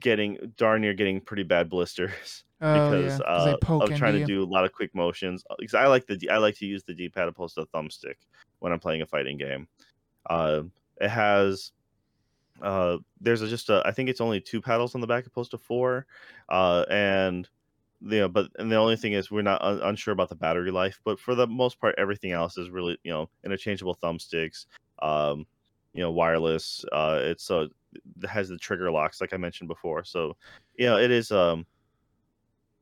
getting 0.00 0.52
darn 0.56 0.82
near 0.82 0.94
getting 0.94 1.20
pretty 1.20 1.42
bad 1.42 1.68
blisters 1.68 2.44
Oh 2.60 2.90
because 2.90 3.18
yeah, 3.20 3.26
uh, 3.26 3.56
of 3.80 3.96
trying 3.96 4.12
to 4.14 4.20
you. 4.20 4.26
do 4.26 4.44
a 4.44 4.46
lot 4.46 4.64
of 4.64 4.72
quick 4.72 4.94
motions. 4.94 5.44
Because 5.58 5.74
I 5.74 5.86
like 5.86 6.06
the 6.06 6.30
I 6.30 6.38
like 6.38 6.56
to 6.58 6.66
use 6.66 6.84
the 6.84 6.94
D-pad 6.94 7.28
opposed 7.28 7.56
to 7.56 7.62
the 7.62 7.66
thumbstick 7.66 8.14
when 8.60 8.72
I'm 8.72 8.80
playing 8.80 9.02
a 9.02 9.06
fighting 9.06 9.36
game. 9.36 9.66
Uh, 10.28 10.62
it 11.00 11.08
has 11.08 11.72
uh, 12.62 12.98
there's 13.20 13.42
a, 13.42 13.48
just 13.48 13.70
a 13.70 13.82
I 13.84 13.92
think 13.92 14.08
it's 14.08 14.20
only 14.20 14.40
two 14.40 14.60
paddles 14.60 14.94
on 14.94 15.00
the 15.00 15.06
back 15.06 15.26
opposed 15.26 15.52
to 15.52 15.58
four, 15.58 16.06
uh, 16.48 16.84
and 16.90 17.48
you 18.00 18.20
know, 18.20 18.28
but 18.28 18.48
and 18.58 18.70
the 18.70 18.76
only 18.76 18.96
thing 18.96 19.12
is 19.12 19.30
we're 19.30 19.42
not 19.42 19.62
un- 19.62 19.80
unsure 19.82 20.12
about 20.12 20.28
the 20.28 20.34
battery 20.34 20.70
life. 20.70 21.00
But 21.04 21.18
for 21.20 21.34
the 21.34 21.46
most 21.46 21.80
part, 21.80 21.94
everything 21.98 22.32
else 22.32 22.56
is 22.58 22.70
really 22.70 22.98
you 23.04 23.12
know 23.12 23.28
interchangeable 23.44 23.96
thumbsticks. 24.02 24.66
Um, 25.00 25.46
you 25.94 26.02
know, 26.02 26.10
wireless. 26.10 26.84
Uh, 26.92 27.18
it's 27.22 27.50
uh, 27.50 27.66
it 28.22 28.28
has 28.28 28.48
the 28.48 28.58
trigger 28.58 28.90
locks 28.90 29.20
like 29.20 29.32
I 29.32 29.36
mentioned 29.36 29.68
before. 29.68 30.04
So, 30.04 30.36
you 30.76 30.86
know, 30.86 30.98
it 30.98 31.10
is 31.10 31.30
um 31.32 31.64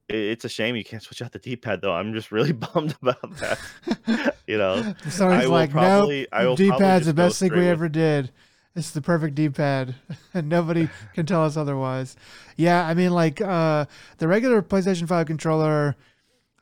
it- 0.08 0.16
it's 0.16 0.44
a 0.44 0.48
shame 0.48 0.76
you 0.76 0.84
can't 0.84 1.02
switch 1.02 1.22
out 1.22 1.32
the 1.32 1.38
D-pad 1.38 1.80
though. 1.82 1.92
I'm 1.92 2.12
just 2.12 2.32
really 2.32 2.52
bummed 2.74 2.94
about 3.02 3.36
that. 3.36 4.34
you 4.46 4.58
know, 4.58 4.94
Sony's 5.04 5.44
will 5.44 5.50
like, 5.50 5.70
probably- 5.70 6.20
nope, 6.20 6.28
I 6.32 6.46
will 6.46 6.56
D-pad's 6.56 7.06
the 7.06 7.14
best 7.14 7.38
thing 7.40 7.52
we 7.52 7.66
ever 7.68 7.88
did. 7.88 8.30
It's 8.74 8.90
the 8.90 9.00
perfect 9.00 9.34
D-pad, 9.34 9.94
and 10.34 10.48
nobody 10.50 10.88
can 11.14 11.24
tell 11.24 11.42
us 11.44 11.56
otherwise. 11.56 12.14
Yeah, 12.56 12.86
I 12.86 12.92
mean, 12.92 13.10
like 13.10 13.40
uh, 13.40 13.86
the 14.18 14.28
regular 14.28 14.60
PlayStation 14.62 15.08
Five 15.08 15.26
controller. 15.26 15.96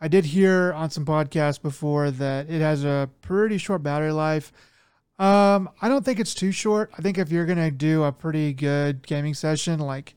I 0.00 0.08
did 0.08 0.26
hear 0.26 0.72
on 0.74 0.90
some 0.90 1.04
podcasts 1.06 1.60
before 1.60 2.10
that 2.10 2.50
it 2.50 2.60
has 2.60 2.84
a 2.84 3.08
pretty 3.22 3.58
short 3.58 3.82
battery 3.82 4.12
life. 4.12 4.52
Um, 5.18 5.70
I 5.80 5.88
don't 5.88 6.04
think 6.04 6.20
it's 6.20 6.34
too 6.34 6.52
short. 6.52 6.90
I 6.98 7.02
think 7.02 7.18
if 7.18 7.30
you're 7.32 7.46
gonna 7.46 7.70
do 7.70 8.02
a 8.04 8.12
pretty 8.12 8.52
good 8.52 9.06
gaming 9.06 9.34
session, 9.34 9.80
like 9.80 10.14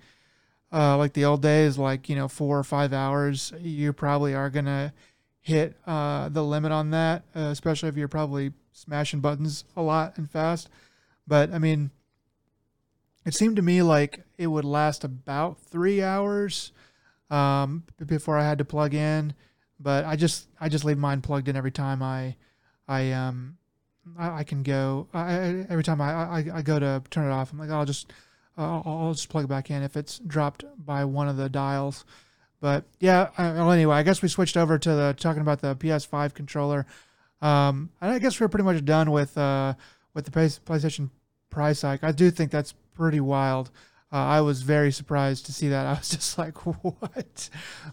uh, 0.74 0.98
like 0.98 1.14
the 1.14 1.26
old 1.26 1.42
days, 1.42 1.78
like 1.78 2.10
you 2.10 2.16
know 2.16 2.28
four 2.28 2.60
or 2.60 2.64
five 2.64 2.94
hours, 2.94 3.54
you 3.60 3.94
probably 3.94 4.36
are 4.36 4.50
gonna 4.50 4.94
hit 5.48 5.78
uh, 5.88 6.28
the 6.28 6.44
limit 6.44 6.74
on 6.74 6.90
that, 6.90 7.24
uh, 7.34 7.40
especially 7.40 7.88
if 7.88 7.96
you're 7.96 8.10
probably 8.10 8.52
smashing 8.74 9.22
buttons 9.22 9.64
a 9.78 9.82
lot 9.82 10.18
and 10.18 10.30
fast. 10.30 10.68
But 11.26 11.54
I 11.54 11.58
mean, 11.58 11.90
it 13.26 13.34
seemed 13.34 13.56
to 13.56 13.62
me 13.62 13.82
like 13.82 14.20
it 14.38 14.48
would 14.48 14.66
last 14.66 15.06
about 15.06 15.58
three 15.58 16.04
hours 16.04 16.74
um, 17.30 17.86
before 18.06 18.38
I 18.38 18.44
had 18.44 18.58
to 18.58 18.66
plug 18.66 18.94
in. 18.94 19.34
But 19.80 20.04
I 20.04 20.18
just 20.18 20.50
I 20.60 20.68
just 20.68 20.84
leave 20.84 20.98
mine 20.98 21.22
plugged 21.22 21.48
in 21.48 21.56
every 21.56 21.72
time 21.72 22.04
I 22.04 22.36
I 22.86 23.14
um 23.14 23.58
I, 24.20 24.40
I 24.40 24.44
can 24.44 24.64
go. 24.64 25.08
I, 25.14 25.66
every 25.70 25.84
time 25.84 26.02
I, 26.02 26.12
I 26.12 26.46
I 26.56 26.62
go 26.62 26.78
to 26.78 27.02
turn 27.10 27.26
it 27.26 27.34
off, 27.34 27.54
I'm 27.54 27.60
like 27.60 27.70
I'll 27.70 27.86
just 27.86 28.12
I'll, 28.58 28.84
I'll 28.86 29.14
just 29.14 29.30
plug 29.30 29.46
it 29.46 29.48
back 29.48 29.72
in 29.72 29.82
if 29.82 29.96
it's 29.96 30.20
dropped 30.20 30.66
by 30.78 31.06
one 31.06 31.30
of 31.30 31.38
the 31.38 31.48
dials. 31.48 32.04
But 32.60 32.86
yeah, 33.00 33.30
well, 33.38 33.72
anyway, 33.72 33.96
I 33.96 34.04
guess 34.04 34.22
we 34.22 34.30
switched 34.30 34.58
over 34.58 34.80
to 34.80 34.90
the 34.90 35.16
talking 35.18 35.42
about 35.42 35.62
the 35.62 35.76
PS5 35.76 36.34
controller. 36.34 36.86
Um, 37.42 37.92
and 38.02 38.12
I 38.12 38.20
guess 38.20 38.40
we're 38.40 38.48
pretty 38.48 38.64
much 38.64 38.84
done 38.84 39.12
with 39.12 39.38
uh, 39.38 39.76
with 40.14 40.26
the 40.26 40.32
PlayStation 40.32 41.10
price 41.50 41.82
hike. 41.82 42.04
I 42.04 42.12
do 42.12 42.32
think 42.32 42.52
that's 42.52 42.74
pretty 42.96 43.20
wild. 43.20 43.70
Uh, 44.12 44.18
I 44.18 44.42
was 44.42 44.62
very 44.62 44.92
surprised 44.92 45.46
to 45.48 45.54
see 45.54 45.68
that. 45.70 45.86
I 45.86 45.94
was 45.94 46.10
just 46.18 46.38
like, 46.38 46.58
"What?" 46.66 47.50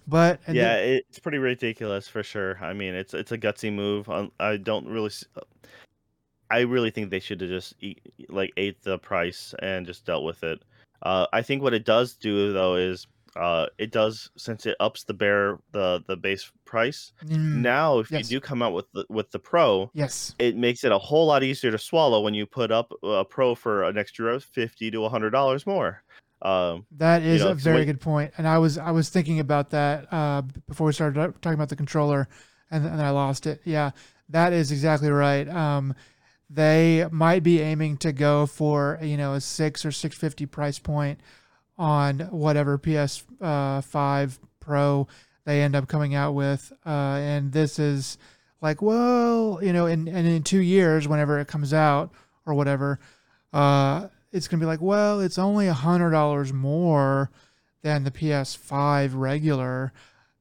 But 0.06 0.40
yeah, 0.48 0.76
then, 0.76 1.02
it's 1.08 1.18
pretty 1.18 1.38
ridiculous 1.38 2.08
for 2.08 2.22
sure. 2.22 2.58
I 2.62 2.72
mean, 2.72 2.94
it's 2.94 3.12
it's 3.12 3.32
a 3.32 3.38
gutsy 3.38 3.72
move. 3.72 4.08
I 4.40 4.56
don't 4.56 4.86
really. 4.86 5.10
I 6.50 6.60
really 6.60 6.90
think 6.90 7.10
they 7.10 7.20
should 7.20 7.40
have 7.40 7.50
just 7.50 7.74
eat, 7.80 8.00
like 8.28 8.52
ate 8.56 8.82
the 8.82 8.98
price 8.98 9.54
and 9.60 9.86
just 9.86 10.06
dealt 10.06 10.24
with 10.24 10.44
it. 10.44 10.62
Uh, 11.02 11.26
I 11.32 11.42
think 11.42 11.62
what 11.62 11.74
it 11.74 11.84
does 11.84 12.14
do 12.14 12.52
though 12.52 12.76
is 12.76 13.06
uh, 13.36 13.66
it 13.78 13.90
does 13.90 14.30
since 14.36 14.66
it 14.66 14.76
ups 14.80 15.04
the 15.04 15.14
bear 15.14 15.58
the 15.72 16.02
the 16.06 16.16
base 16.16 16.50
price. 16.64 17.12
Mm, 17.24 17.56
now, 17.56 17.98
if 17.98 18.10
yes. 18.10 18.30
you 18.30 18.38
do 18.38 18.40
come 18.40 18.62
out 18.62 18.72
with 18.72 18.90
the 18.92 19.04
with 19.08 19.30
the 19.30 19.38
pro, 19.38 19.90
yes, 19.92 20.34
it 20.38 20.56
makes 20.56 20.84
it 20.84 20.92
a 20.92 20.98
whole 20.98 21.26
lot 21.26 21.42
easier 21.42 21.70
to 21.70 21.78
swallow 21.78 22.22
when 22.22 22.34
you 22.34 22.46
put 22.46 22.70
up 22.70 22.92
a 23.02 23.24
pro 23.24 23.54
for 23.54 23.84
an 23.84 23.98
extra 23.98 24.38
fifty 24.40 24.90
to 24.90 25.08
hundred 25.08 25.30
dollars 25.30 25.66
more. 25.66 26.02
Um, 26.42 26.86
that 26.98 27.22
is 27.22 27.40
you 27.40 27.46
know, 27.46 27.52
a 27.52 27.54
very 27.54 27.84
good 27.84 28.00
point, 28.00 28.32
and 28.38 28.46
I 28.46 28.58
was 28.58 28.78
I 28.78 28.92
was 28.92 29.08
thinking 29.08 29.40
about 29.40 29.70
that 29.70 30.12
uh, 30.12 30.42
before 30.68 30.86
we 30.86 30.92
started 30.92 31.14
talking 31.40 31.54
about 31.54 31.70
the 31.70 31.76
controller, 31.76 32.28
and 32.70 32.86
and 32.86 33.00
I 33.02 33.10
lost 33.10 33.46
it. 33.46 33.60
Yeah, 33.64 33.90
that 34.28 34.52
is 34.52 34.70
exactly 34.70 35.10
right. 35.10 35.48
Um, 35.48 35.94
they 36.50 37.06
might 37.10 37.42
be 37.42 37.60
aiming 37.60 37.96
to 37.98 38.12
go 38.12 38.46
for 38.46 38.98
you 39.02 39.16
know 39.16 39.32
a 39.32 39.40
six 39.40 39.84
or 39.84 39.90
six 39.90 40.16
fifty 40.16 40.46
price 40.46 40.78
point 40.78 41.18
on 41.76 42.20
whatever 42.30 42.78
PS5 42.78 43.22
uh, 43.40 44.28
Pro 44.60 45.06
they 45.44 45.62
end 45.62 45.76
up 45.76 45.88
coming 45.88 46.14
out 46.14 46.32
with. 46.34 46.72
Uh, 46.86 47.18
and 47.20 47.52
this 47.52 47.78
is 47.78 48.18
like, 48.60 48.80
well, 48.80 49.58
you 49.62 49.72
know, 49.72 49.86
in, 49.86 50.08
and 50.08 50.26
in 50.26 50.42
two 50.42 50.60
years, 50.60 51.06
whenever 51.06 51.38
it 51.38 51.48
comes 51.48 51.74
out 51.74 52.12
or 52.46 52.54
whatever, 52.54 52.98
uh, 53.52 54.08
it's 54.32 54.48
going 54.48 54.58
to 54.58 54.64
be 54.64 54.66
like, 54.66 54.80
well, 54.80 55.20
it's 55.20 55.38
only 55.38 55.68
a 55.68 55.74
$100 55.74 56.52
more 56.52 57.30
than 57.82 58.04
the 58.04 58.10
PS5 58.10 59.12
regular. 59.14 59.92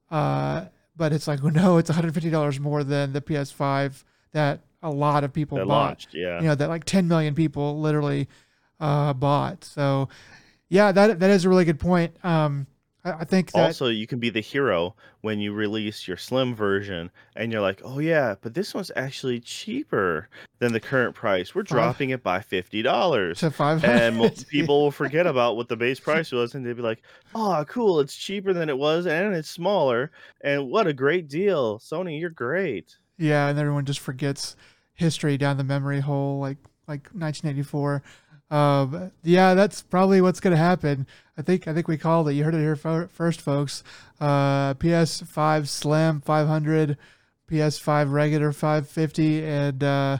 Uh, 0.09 0.65
but 0.95 1.11
it's 1.11 1.27
like, 1.27 1.43
no, 1.43 1.77
it's 1.77 1.91
$150 1.91 2.59
more 2.59 2.83
than 2.83 3.13
the 3.13 3.21
PS5 3.21 4.03
that 4.31 4.61
a 4.81 4.89
lot 4.89 5.23
of 5.23 5.33
people 5.33 5.57
that 5.57 5.67
bought. 5.67 5.87
Launched, 5.87 6.13
yeah. 6.13 6.39
You 6.39 6.47
know, 6.47 6.55
that 6.55 6.69
like 6.69 6.85
10 6.85 7.07
million 7.07 7.35
people 7.35 7.79
literally 7.79 8.27
uh, 8.79 9.13
bought. 9.13 9.63
So 9.63 10.09
yeah, 10.69 10.91
that 10.91 11.19
that 11.19 11.29
is 11.29 11.45
a 11.45 11.49
really 11.49 11.65
good 11.65 11.79
point. 11.79 12.15
Um, 12.23 12.67
I, 13.05 13.11
I 13.11 13.23
think 13.25 13.51
that, 13.51 13.61
also 13.61 13.87
you 13.87 14.07
can 14.07 14.19
be 14.19 14.29
the 14.29 14.39
hero 14.39 14.95
when 15.21 15.39
you 15.39 15.53
release 15.53 16.07
your 16.07 16.17
slim 16.17 16.55
version, 16.55 17.11
and 17.35 17.51
you're 17.51 17.61
like, 17.61 17.81
oh 17.83 17.99
yeah, 17.99 18.35
but 18.41 18.53
this 18.53 18.73
one's 18.73 18.91
actually 18.95 19.39
cheaper 19.39 20.29
than 20.59 20.73
the 20.73 20.79
current 20.79 21.15
price. 21.15 21.53
We're 21.53 21.63
dropping 21.63 22.11
it 22.11 22.23
by 22.23 22.39
fifty 22.41 22.81
dollars 22.81 23.39
to 23.39 23.51
five 23.51 23.83
and 23.83 24.45
people 24.49 24.83
will 24.83 24.91
forget 24.91 25.27
about 25.27 25.57
what 25.57 25.67
the 25.67 25.77
base 25.77 25.99
price 25.99 26.31
was, 26.31 26.55
and 26.55 26.65
they'll 26.65 26.75
be 26.75 26.81
like, 26.81 27.03
oh 27.35 27.65
cool, 27.67 27.99
it's 27.99 28.15
cheaper 28.15 28.53
than 28.53 28.69
it 28.69 28.77
was, 28.77 29.05
and 29.05 29.35
it's 29.35 29.49
smaller, 29.49 30.11
and 30.41 30.69
what 30.69 30.87
a 30.87 30.93
great 30.93 31.27
deal, 31.27 31.79
Sony, 31.79 32.19
you're 32.19 32.29
great. 32.29 32.97
Yeah, 33.17 33.47
and 33.47 33.59
everyone 33.59 33.85
just 33.85 33.99
forgets 33.99 34.55
history 34.95 35.37
down 35.37 35.57
the 35.57 35.63
memory 35.63 35.99
hole, 35.99 36.39
like 36.39 36.57
like 36.87 37.03
1984. 37.13 38.03
Um, 38.53 39.11
yeah, 39.23 39.55
that's 39.55 39.81
probably 39.81 40.21
what's 40.21 40.39
going 40.39 40.51
to 40.51 40.61
happen. 40.61 41.07
I 41.35 41.41
think 41.41 41.67
I 41.67 41.73
think 41.73 41.87
we 41.87 41.97
called 41.97 42.29
it. 42.29 42.33
You 42.33 42.43
heard 42.43 42.53
it 42.53 42.59
here 42.59 42.75
first, 42.75 43.41
folks. 43.41 43.83
Uh, 44.21 44.75
PS5 44.75 45.67
Slim 45.67 46.21
500, 46.21 46.95
PS5 47.49 48.11
regular 48.11 48.51
550, 48.51 49.43
and 49.43 49.83
uh, 49.83 50.17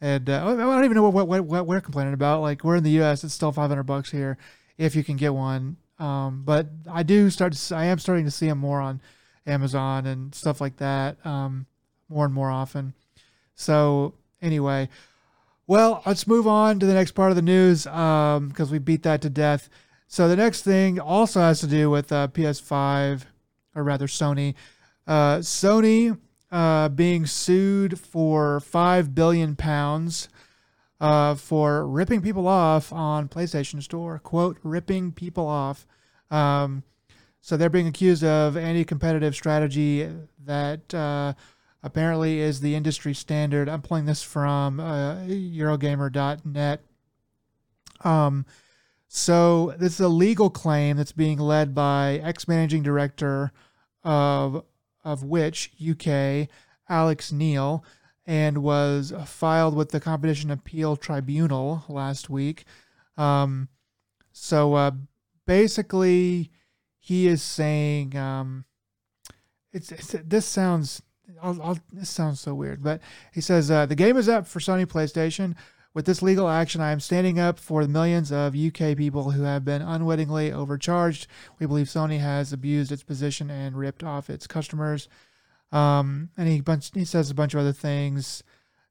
and 0.00 0.30
uh, 0.30 0.46
I 0.46 0.54
don't 0.54 0.84
even 0.84 0.94
know 0.94 1.10
what, 1.10 1.26
what 1.26 1.44
what 1.44 1.66
we're 1.66 1.80
complaining 1.80 2.14
about. 2.14 2.40
Like 2.40 2.62
we're 2.62 2.76
in 2.76 2.84
the 2.84 2.90
U.S., 2.90 3.24
it's 3.24 3.34
still 3.34 3.50
500 3.50 3.82
bucks 3.82 4.12
here 4.12 4.38
if 4.78 4.94
you 4.94 5.02
can 5.02 5.16
get 5.16 5.34
one. 5.34 5.76
Um, 5.98 6.42
but 6.44 6.68
I 6.88 7.02
do 7.02 7.30
start. 7.30 7.52
To, 7.52 7.74
I 7.74 7.86
am 7.86 7.98
starting 7.98 8.26
to 8.26 8.30
see 8.30 8.46
them 8.46 8.58
more 8.58 8.80
on 8.80 9.00
Amazon 9.44 10.06
and 10.06 10.32
stuff 10.32 10.60
like 10.60 10.76
that. 10.76 11.16
Um, 11.26 11.66
more 12.08 12.26
and 12.26 12.34
more 12.34 12.50
often. 12.50 12.94
So 13.56 14.14
anyway. 14.40 14.88
Well, 15.72 16.02
let's 16.04 16.26
move 16.26 16.46
on 16.46 16.80
to 16.80 16.84
the 16.84 16.92
next 16.92 17.12
part 17.12 17.30
of 17.30 17.36
the 17.36 17.40
news 17.40 17.84
because 17.84 18.36
um, 18.36 18.70
we 18.70 18.78
beat 18.78 19.04
that 19.04 19.22
to 19.22 19.30
death. 19.30 19.70
So 20.06 20.28
the 20.28 20.36
next 20.36 20.64
thing 20.64 21.00
also 21.00 21.40
has 21.40 21.60
to 21.60 21.66
do 21.66 21.88
with 21.88 22.12
uh, 22.12 22.28
PS5, 22.28 23.22
or 23.74 23.82
rather 23.82 24.06
Sony. 24.06 24.52
Uh, 25.06 25.38
Sony 25.38 26.18
uh, 26.50 26.90
being 26.90 27.24
sued 27.24 27.98
for 27.98 28.60
five 28.60 29.14
billion 29.14 29.56
pounds 29.56 30.28
uh, 31.00 31.36
for 31.36 31.86
ripping 31.86 32.20
people 32.20 32.46
off 32.46 32.92
on 32.92 33.30
PlayStation 33.30 33.82
Store. 33.82 34.18
Quote: 34.18 34.58
ripping 34.62 35.10
people 35.10 35.48
off. 35.48 35.86
Um, 36.30 36.82
so 37.40 37.56
they're 37.56 37.70
being 37.70 37.88
accused 37.88 38.22
of 38.22 38.58
anti-competitive 38.58 39.34
strategy 39.34 40.06
that 40.44 40.92
uh, 40.92 41.32
apparently 41.82 42.40
is 42.40 42.60
the 42.60 42.74
industry 42.74 43.14
standard. 43.14 43.68
I'm 43.68 43.82
pulling 43.82 44.06
this 44.06 44.22
from 44.22 44.80
uh, 44.80 45.16
Eurogamer.net. 45.22 46.82
Um, 48.04 48.46
so 49.08 49.74
this 49.78 49.94
is 49.94 50.00
a 50.00 50.08
legal 50.08 50.50
claim 50.50 50.96
that's 50.96 51.12
being 51.12 51.38
led 51.38 51.74
by 51.74 52.20
ex-managing 52.22 52.82
director 52.82 53.52
of 54.04 54.64
of 55.04 55.24
which 55.24 55.72
UK 55.86 56.48
Alex 56.88 57.32
Neill 57.32 57.84
and 58.24 58.58
was 58.58 59.12
filed 59.26 59.74
with 59.74 59.90
the 59.90 60.00
Competition 60.00 60.50
Appeal 60.50 60.96
Tribunal 60.96 61.84
last 61.88 62.30
week. 62.30 62.64
Um, 63.16 63.68
so 64.32 64.74
uh, 64.74 64.92
basically, 65.46 66.50
he 66.98 67.26
is 67.26 67.42
saying 67.42 68.16
um, 68.16 68.64
it's, 69.72 69.90
it's 69.90 70.14
this 70.24 70.46
sounds 70.46 71.02
I'll, 71.40 71.60
I'll, 71.62 71.78
this 71.92 72.10
sounds 72.10 72.40
so 72.40 72.54
weird, 72.54 72.82
but 72.82 73.00
he 73.32 73.40
says 73.40 73.70
uh, 73.70 73.86
the 73.86 73.94
game 73.94 74.16
is 74.16 74.28
up 74.28 74.46
for 74.46 74.58
Sony 74.58 74.86
PlayStation. 74.86 75.54
With 75.94 76.06
this 76.06 76.22
legal 76.22 76.48
action, 76.48 76.80
I 76.80 76.90
am 76.90 77.00
standing 77.00 77.38
up 77.38 77.58
for 77.58 77.82
the 77.82 77.88
millions 77.88 78.32
of 78.32 78.56
UK 78.56 78.96
people 78.96 79.32
who 79.32 79.42
have 79.42 79.62
been 79.64 79.82
unwittingly 79.82 80.50
overcharged. 80.50 81.26
We 81.58 81.66
believe 81.66 81.86
Sony 81.86 82.18
has 82.18 82.50
abused 82.52 82.90
its 82.90 83.02
position 83.02 83.50
and 83.50 83.76
ripped 83.76 84.02
off 84.02 84.30
its 84.30 84.46
customers. 84.46 85.08
Um, 85.70 86.30
and 86.36 86.48
he 86.48 86.60
bunch, 86.60 86.90
he 86.94 87.04
says 87.04 87.30
a 87.30 87.34
bunch 87.34 87.52
of 87.52 87.60
other 87.60 87.72
things 87.72 88.42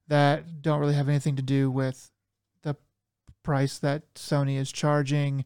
that 0.06 0.62
don't 0.62 0.78
really 0.78 0.94
have 0.94 1.08
anything 1.08 1.36
to 1.36 1.42
do 1.42 1.70
with 1.70 2.10
the 2.62 2.76
price 3.42 3.78
that 3.78 4.14
Sony 4.14 4.56
is 4.56 4.70
charging. 4.70 5.44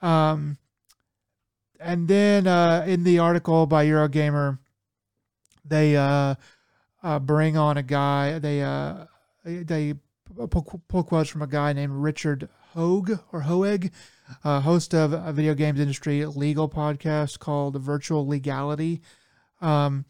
Um, 0.00 0.58
and 1.78 2.08
then 2.08 2.46
uh, 2.46 2.84
in 2.88 3.04
the 3.04 3.18
article 3.20 3.66
by 3.66 3.86
Eurogamer, 3.86 4.58
they 5.64 5.96
uh, 5.96 6.34
uh, 7.02 7.18
bring 7.18 7.56
on 7.56 7.76
a 7.76 7.82
guy. 7.82 8.38
They 8.38 8.62
uh, 8.62 9.06
they 9.44 9.94
pull, 10.50 10.82
pull, 10.88 11.02
quotes 11.04 11.30
from 11.30 11.42
a 11.42 11.46
guy 11.46 11.72
named 11.72 11.92
Richard 11.92 12.48
Hogue 12.74 13.12
or 13.32 13.42
Hoeg, 13.42 13.90
uh, 14.44 14.60
host 14.60 14.94
of 14.94 15.12
a 15.12 15.32
video 15.32 15.54
games 15.54 15.80
industry 15.80 16.24
legal 16.24 16.68
podcast 16.68 17.38
called 17.38 17.76
Virtual 17.80 18.26
Legality. 18.26 19.02
Um, 19.60 20.04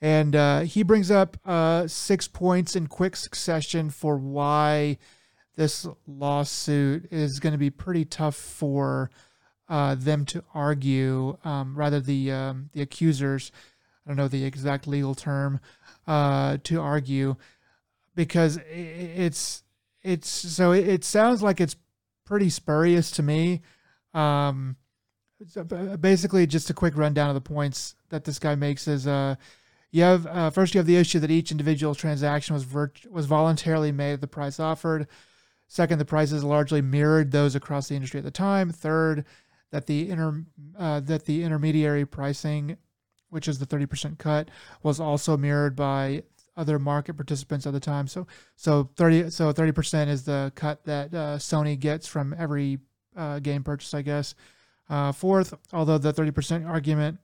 and 0.00 0.36
uh, 0.36 0.60
he 0.60 0.82
brings 0.82 1.10
up 1.10 1.36
uh, 1.44 1.86
six 1.86 2.28
points 2.28 2.76
in 2.76 2.86
quick 2.86 3.16
succession 3.16 3.90
for 3.90 4.18
why 4.18 4.98
this 5.56 5.86
lawsuit 6.06 7.10
is 7.10 7.40
going 7.40 7.52
to 7.52 7.58
be 7.58 7.70
pretty 7.70 8.04
tough 8.04 8.36
for 8.36 9.10
uh, 9.68 9.94
them 9.94 10.24
to 10.26 10.44
argue. 10.54 11.38
Um, 11.44 11.74
rather, 11.74 11.98
the 11.98 12.30
um, 12.30 12.70
the 12.72 12.82
accusers, 12.82 13.50
I 14.06 14.10
don't 14.10 14.16
know 14.16 14.28
the 14.28 14.44
exact 14.44 14.86
legal 14.86 15.14
term, 15.14 15.60
uh, 16.06 16.58
to 16.64 16.80
argue 16.80 17.36
because 18.14 18.58
it's 18.70 19.64
it's 20.02 20.28
so 20.28 20.72
it 20.72 21.04
sounds 21.04 21.42
like 21.42 21.60
it's 21.60 21.76
pretty 22.24 22.50
spurious 22.50 23.10
to 23.12 23.22
me. 23.22 23.62
Um, 24.14 24.76
basically, 26.00 26.46
just 26.46 26.70
a 26.70 26.74
quick 26.74 26.96
rundown 26.96 27.28
of 27.28 27.34
the 27.34 27.40
points 27.40 27.94
that 28.10 28.24
this 28.24 28.38
guy 28.38 28.54
makes 28.54 28.86
is 28.88 29.06
uh, 29.06 29.34
you 29.90 30.02
have 30.02 30.26
uh, 30.26 30.50
first 30.50 30.74
you 30.74 30.78
have 30.78 30.86
the 30.86 30.96
issue 30.96 31.18
that 31.20 31.30
each 31.30 31.50
individual 31.50 31.94
transaction 31.94 32.54
was 32.54 32.64
virt- 32.64 33.10
was 33.10 33.26
voluntarily 33.26 33.92
made 33.92 34.14
at 34.14 34.20
the 34.20 34.26
price 34.26 34.60
offered. 34.60 35.08
Second, 35.68 35.98
the 35.98 36.04
prices 36.04 36.44
largely 36.44 36.80
mirrored 36.80 37.32
those 37.32 37.56
across 37.56 37.88
the 37.88 37.96
industry 37.96 38.18
at 38.18 38.24
the 38.24 38.30
time. 38.30 38.70
Third, 38.70 39.24
that 39.72 39.86
the 39.86 40.08
inter 40.08 40.44
uh, 40.78 41.00
that 41.00 41.24
the 41.24 41.42
intermediary 41.42 42.06
pricing, 42.06 42.76
which 43.36 43.48
is 43.48 43.58
the 43.58 43.66
thirty 43.66 43.84
percent 43.84 44.18
cut, 44.18 44.48
was 44.82 44.98
also 44.98 45.36
mirrored 45.36 45.76
by 45.76 46.22
other 46.56 46.78
market 46.78 47.14
participants 47.18 47.66
at 47.66 47.74
the 47.74 47.80
time. 47.80 48.08
So 48.08 48.26
so 48.56 48.88
thirty 48.96 49.28
so 49.28 49.52
thirty 49.52 49.72
percent 49.72 50.08
is 50.08 50.24
the 50.24 50.50
cut 50.54 50.82
that 50.86 51.12
uh, 51.12 51.36
Sony 51.36 51.78
gets 51.78 52.06
from 52.06 52.34
every 52.38 52.78
uh, 53.14 53.40
game 53.40 53.62
purchase, 53.62 53.92
I 53.92 54.00
guess. 54.00 54.34
Uh, 54.88 55.12
fourth, 55.12 55.52
although 55.70 55.98
the 55.98 56.14
thirty 56.14 56.30
percent 56.30 56.64
argument 56.64 57.18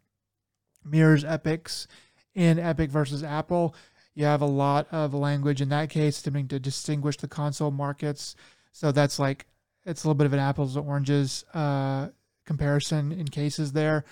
mirrors 0.85 1.25
Epic's 1.25 1.89
in 2.35 2.59
Epic 2.59 2.91
versus 2.91 3.25
Apple, 3.25 3.75
you 4.15 4.27
have 4.27 4.43
a 4.43 4.47
lot 4.47 4.87
of 4.93 5.15
language 5.15 5.63
in 5.63 5.71
that 5.71 5.89
case 5.89 6.21
attempting 6.21 6.49
to 6.49 6.61
distinguish 6.61 7.17
the 7.17 7.29
console 7.29 7.71
markets. 7.71 8.37
So 8.73 8.93
that's 8.93 9.19
like 9.19 9.47
it's 9.87 10.05
a 10.05 10.07
little 10.07 10.19
bit 10.19 10.27
of 10.27 10.35
an 10.35 10.41
apples 10.41 10.75
to 10.75 10.81
oranges 10.81 11.47
uh, 11.55 12.09
comparison 12.45 13.13
in 13.13 13.29
cases 13.29 13.73
there. 13.73 14.05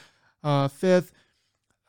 Uh, 0.43 0.69
fifth, 0.69 1.13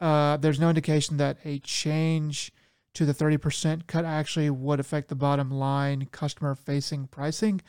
uh, 0.01 0.37
there's 0.37 0.59
no 0.59 0.69
indication 0.69 1.17
that 1.17 1.37
a 1.45 1.59
change 1.59 2.51
to 2.93 3.05
the 3.05 3.13
30% 3.13 3.87
cut 3.87 4.03
actually 4.03 4.49
would 4.49 4.79
affect 4.79 5.07
the 5.07 5.15
bottom 5.15 5.49
line 5.51 6.07
customer 6.11 6.55
facing 6.55 7.07
pricing. 7.07 7.61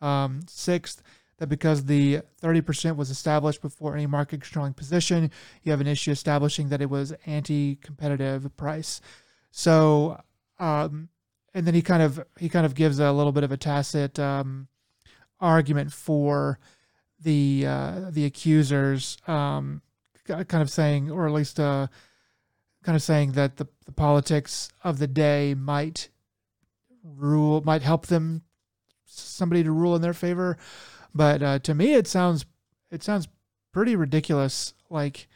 Um, 0.00 0.42
sixth, 0.46 1.02
that 1.38 1.48
because 1.48 1.86
the 1.86 2.20
30% 2.42 2.96
was 2.96 3.10
established 3.10 3.62
before 3.62 3.94
any 3.94 4.06
market 4.06 4.42
controlling 4.42 4.74
position, 4.74 5.30
you 5.62 5.72
have 5.72 5.80
an 5.80 5.86
issue 5.86 6.10
establishing 6.10 6.68
that 6.68 6.82
it 6.82 6.90
was 6.90 7.14
anti 7.26 7.76
competitive 7.76 8.56
price. 8.56 9.00
So, 9.50 10.20
um, 10.58 11.08
and 11.54 11.66
then 11.66 11.74
he 11.74 11.82
kind 11.82 12.02
of 12.02 12.24
he 12.38 12.48
kind 12.48 12.66
of 12.66 12.74
gives 12.74 12.98
a 12.98 13.10
little 13.10 13.32
bit 13.32 13.44
of 13.44 13.50
a 13.50 13.56
tacit 13.56 14.18
um, 14.18 14.68
argument 15.40 15.92
for 15.92 16.58
the 17.20 17.64
uh, 17.66 18.10
the 18.10 18.24
accusers, 18.24 19.16
um, 19.26 19.82
kind 20.28 20.62
of 20.62 20.70
saying, 20.70 21.10
or 21.10 21.26
at 21.26 21.32
least 21.32 21.58
uh, 21.58 21.88
kind 22.82 22.96
of 22.96 23.02
saying 23.02 23.32
that 23.32 23.56
the, 23.56 23.66
the 23.86 23.92
politics 23.92 24.68
of 24.82 24.98
the 24.98 25.06
day 25.06 25.54
might 25.54 26.08
rule, 27.02 27.60
might 27.62 27.82
help 27.82 28.06
them 28.06 28.42
somebody 29.04 29.64
to 29.64 29.72
rule 29.72 29.96
in 29.96 30.02
their 30.02 30.14
favor. 30.14 30.56
But 31.14 31.42
uh, 31.42 31.58
to 31.60 31.74
me, 31.74 31.94
it 31.94 32.06
sounds 32.06 32.44
it 32.90 33.02
sounds 33.02 33.28
pretty 33.72 33.96
ridiculous. 33.96 34.74
Like 34.90 35.28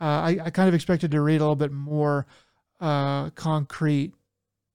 uh, 0.00 0.04
I, 0.04 0.38
I 0.44 0.50
kind 0.50 0.68
of 0.68 0.74
expected 0.74 1.10
to 1.10 1.20
read 1.20 1.40
a 1.40 1.44
little 1.44 1.56
bit 1.56 1.72
more 1.72 2.26
uh, 2.80 3.30
concrete 3.30 4.14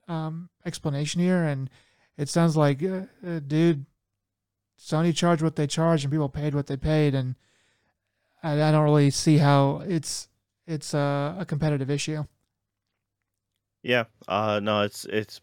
um, 0.07 0.49
explanation 0.65 1.21
here, 1.21 1.43
and 1.43 1.69
it 2.17 2.29
sounds 2.29 2.55
like, 2.55 2.83
uh, 2.83 3.03
uh, 3.25 3.39
dude, 3.45 3.85
Sony 4.79 5.15
charged 5.15 5.41
what 5.41 5.55
they 5.55 5.67
charged, 5.67 6.03
and 6.03 6.11
people 6.11 6.29
paid 6.29 6.53
what 6.53 6.67
they 6.67 6.77
paid, 6.77 7.15
and 7.15 7.35
I, 8.43 8.61
I 8.61 8.71
don't 8.71 8.83
really 8.83 9.09
see 9.09 9.37
how 9.37 9.81
it's 9.87 10.27
it's 10.67 10.93
a, 10.93 11.35
a 11.39 11.45
competitive 11.45 11.89
issue. 11.89 12.23
Yeah. 13.81 14.05
Uh, 14.27 14.59
no, 14.61 14.81
it's 14.81 15.05
it's. 15.05 15.41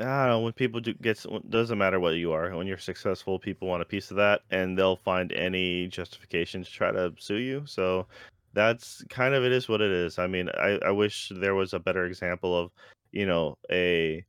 I 0.00 0.04
don't 0.04 0.28
know 0.28 0.40
when 0.40 0.52
people 0.52 0.80
do 0.80 0.92
gets 0.94 1.24
doesn't 1.48 1.78
matter 1.78 2.00
what 2.00 2.16
you 2.16 2.32
are. 2.32 2.54
When 2.56 2.66
you're 2.66 2.78
successful, 2.78 3.38
people 3.38 3.68
want 3.68 3.82
a 3.82 3.86
piece 3.86 4.10
of 4.10 4.16
that, 4.16 4.40
and 4.50 4.76
they'll 4.76 4.96
find 4.96 5.32
any 5.32 5.86
justification 5.86 6.64
to 6.64 6.70
try 6.70 6.90
to 6.90 7.12
sue 7.18 7.36
you. 7.36 7.62
So 7.66 8.06
that's 8.54 9.04
kind 9.08 9.34
of 9.34 9.44
it 9.44 9.52
is 9.52 9.68
what 9.68 9.80
it 9.80 9.92
is. 9.92 10.18
I 10.18 10.26
mean, 10.26 10.48
I, 10.58 10.80
I 10.84 10.90
wish 10.90 11.30
there 11.34 11.54
was 11.54 11.74
a 11.74 11.78
better 11.78 12.06
example 12.06 12.58
of, 12.58 12.72
you 13.12 13.26
know, 13.26 13.56
a 13.70 14.24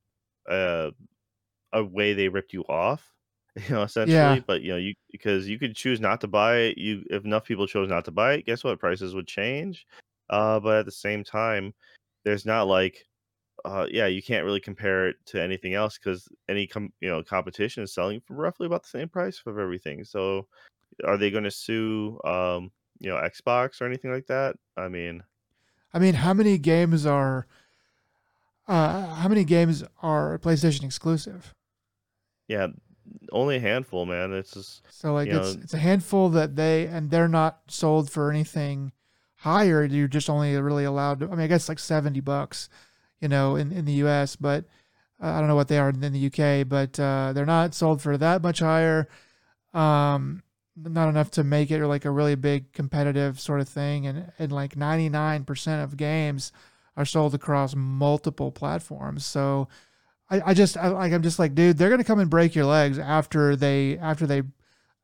a 0.48 0.92
a 1.74 1.84
way 1.84 2.14
they 2.14 2.28
ripped 2.28 2.54
you 2.54 2.64
off, 2.70 3.15
you 3.68 3.76
know, 3.76 3.84
essentially. 3.84 4.16
Yeah. 4.16 4.40
But 4.46 4.62
you 4.62 4.72
know, 4.72 4.78
you 4.78 4.94
because 5.12 5.48
you 5.48 5.60
could 5.60 5.76
choose 5.76 6.00
not 6.00 6.22
to 6.22 6.28
buy 6.28 6.58
it. 6.58 6.78
You 6.78 7.04
if 7.10 7.26
enough 7.26 7.46
people 7.46 7.68
chose 7.68 7.90
not 7.90 8.06
to 8.06 8.12
buy 8.12 8.34
it, 8.34 8.46
guess 8.46 8.64
what? 8.64 8.80
Prices 8.80 9.16
would 9.16 9.28
change. 9.28 9.86
Uh, 10.30 10.60
but 10.60 10.80
at 10.80 10.86
the 10.86 10.92
same 10.92 11.24
time, 11.24 11.74
there's 12.24 12.46
not 12.46 12.68
like, 12.68 13.06
uh, 13.64 13.86
yeah, 13.92 14.08
you 14.08 14.24
can't 14.24 14.44
really 14.44 14.60
compare 14.60 15.10
it 15.10 15.18
to 15.28 15.42
anything 15.42 15.76
else 15.76 15.98
because 15.98 16.28
any 16.50 16.68
com- 16.68 16.94
you 17.00 17.10
know 17.10 17.24
competition 17.24 17.84
is 17.84 17.94
selling 17.94 18.22
for 18.26 18.36
roughly 18.36 18.66
about 18.66 18.84
the 18.84 18.90
same 18.90 19.10
price 19.10 19.42
of 19.46 19.60
everything. 19.60 20.04
So, 20.04 20.48
are 21.04 21.18
they 21.18 21.32
going 21.32 21.44
to 21.44 21.52
sue? 21.52 22.20
Um, 22.26 22.72
you 23.00 23.10
know 23.10 23.18
Xbox 23.18 23.82
or 23.82 23.86
anything 23.86 24.12
like 24.12 24.28
that. 24.28 24.56
I 24.78 24.88
mean, 24.88 25.24
I 25.94 26.00
mean, 26.00 26.16
how 26.16 26.34
many 26.34 26.58
games 26.58 27.06
are 27.06 27.48
uh, 28.68 29.16
how 29.16 29.28
many 29.28 29.44
games 29.44 29.84
are 30.02 30.40
PlayStation 30.40 30.84
exclusive? 30.84 31.54
Yeah, 32.48 32.68
only 33.32 33.58
a 33.58 33.60
handful, 33.60 34.06
man. 34.06 34.34
It's 34.34 34.52
just 34.52 34.82
so 34.90 35.14
like 35.14 35.28
it's 35.28 35.56
know, 35.56 35.62
it's 35.62 35.74
a 35.74 35.80
handful 35.80 36.30
that 36.30 36.56
they 36.56 36.88
and 36.88 37.10
they're 37.10 37.28
not 37.28 37.60
sold 37.68 38.10
for 38.10 38.32
anything 38.32 38.92
higher. 39.38 39.84
You're 39.84 40.08
just 40.08 40.30
only 40.30 40.56
really 40.56 40.86
allowed. 40.86 41.20
To, 41.20 41.28
I 41.28 41.30
mean, 41.32 41.42
I 41.42 41.48
guess 41.48 41.70
like 41.70 41.80
seventy 41.80 42.20
bucks, 42.20 42.70
you 43.20 43.28
know, 43.28 43.56
in 43.56 43.72
in 43.72 43.86
the 43.86 43.94
U.S., 43.94 44.36
but 44.36 44.66
uh, 45.22 45.28
I 45.28 45.40
don't 45.40 45.48
know 45.48 45.56
what 45.56 45.68
they 45.68 45.80
are 45.80 45.90
in 45.90 46.00
the 46.00 46.20
U.K. 46.20 46.64
But 46.64 47.00
uh, 47.00 47.34
they're 47.34 47.46
not 47.46 47.74
sold 47.74 48.02
for 48.02 48.18
that 48.18 48.42
much 48.42 48.60
higher. 48.60 49.08
Um, 49.74 50.44
not 50.76 51.10
enough 51.10 51.32
to 51.32 51.44
make 51.44 51.72
it 51.72 51.80
or 51.80 51.88
like 51.88 52.06
a 52.06 52.12
really 52.12 52.36
big 52.36 52.72
competitive 52.74 53.40
sort 53.40 53.62
of 53.62 53.70
thing 53.70 54.06
and 54.08 54.32
and 54.38 54.52
like 54.52 54.76
99% 54.76 55.84
of 55.84 55.98
games 55.98 56.52
are 56.98 57.06
sold 57.06 57.34
across 57.34 57.76
multiple 57.76 58.52
platforms 58.52 59.26
so 59.26 59.68
i, 60.30 60.42
I 60.48 60.54
just 60.54 60.78
I, 60.78 60.90
like 60.90 61.14
i'm 61.14 61.24
just 61.24 61.40
like 61.40 61.56
dude 61.56 61.78
they're 61.78 61.90
gonna 61.90 62.04
come 62.04 62.20
and 62.20 62.30
break 62.30 62.56
your 62.56 62.66
legs 62.66 63.00
after 63.00 63.56
they 63.56 63.98
after 63.98 64.26
they 64.26 64.42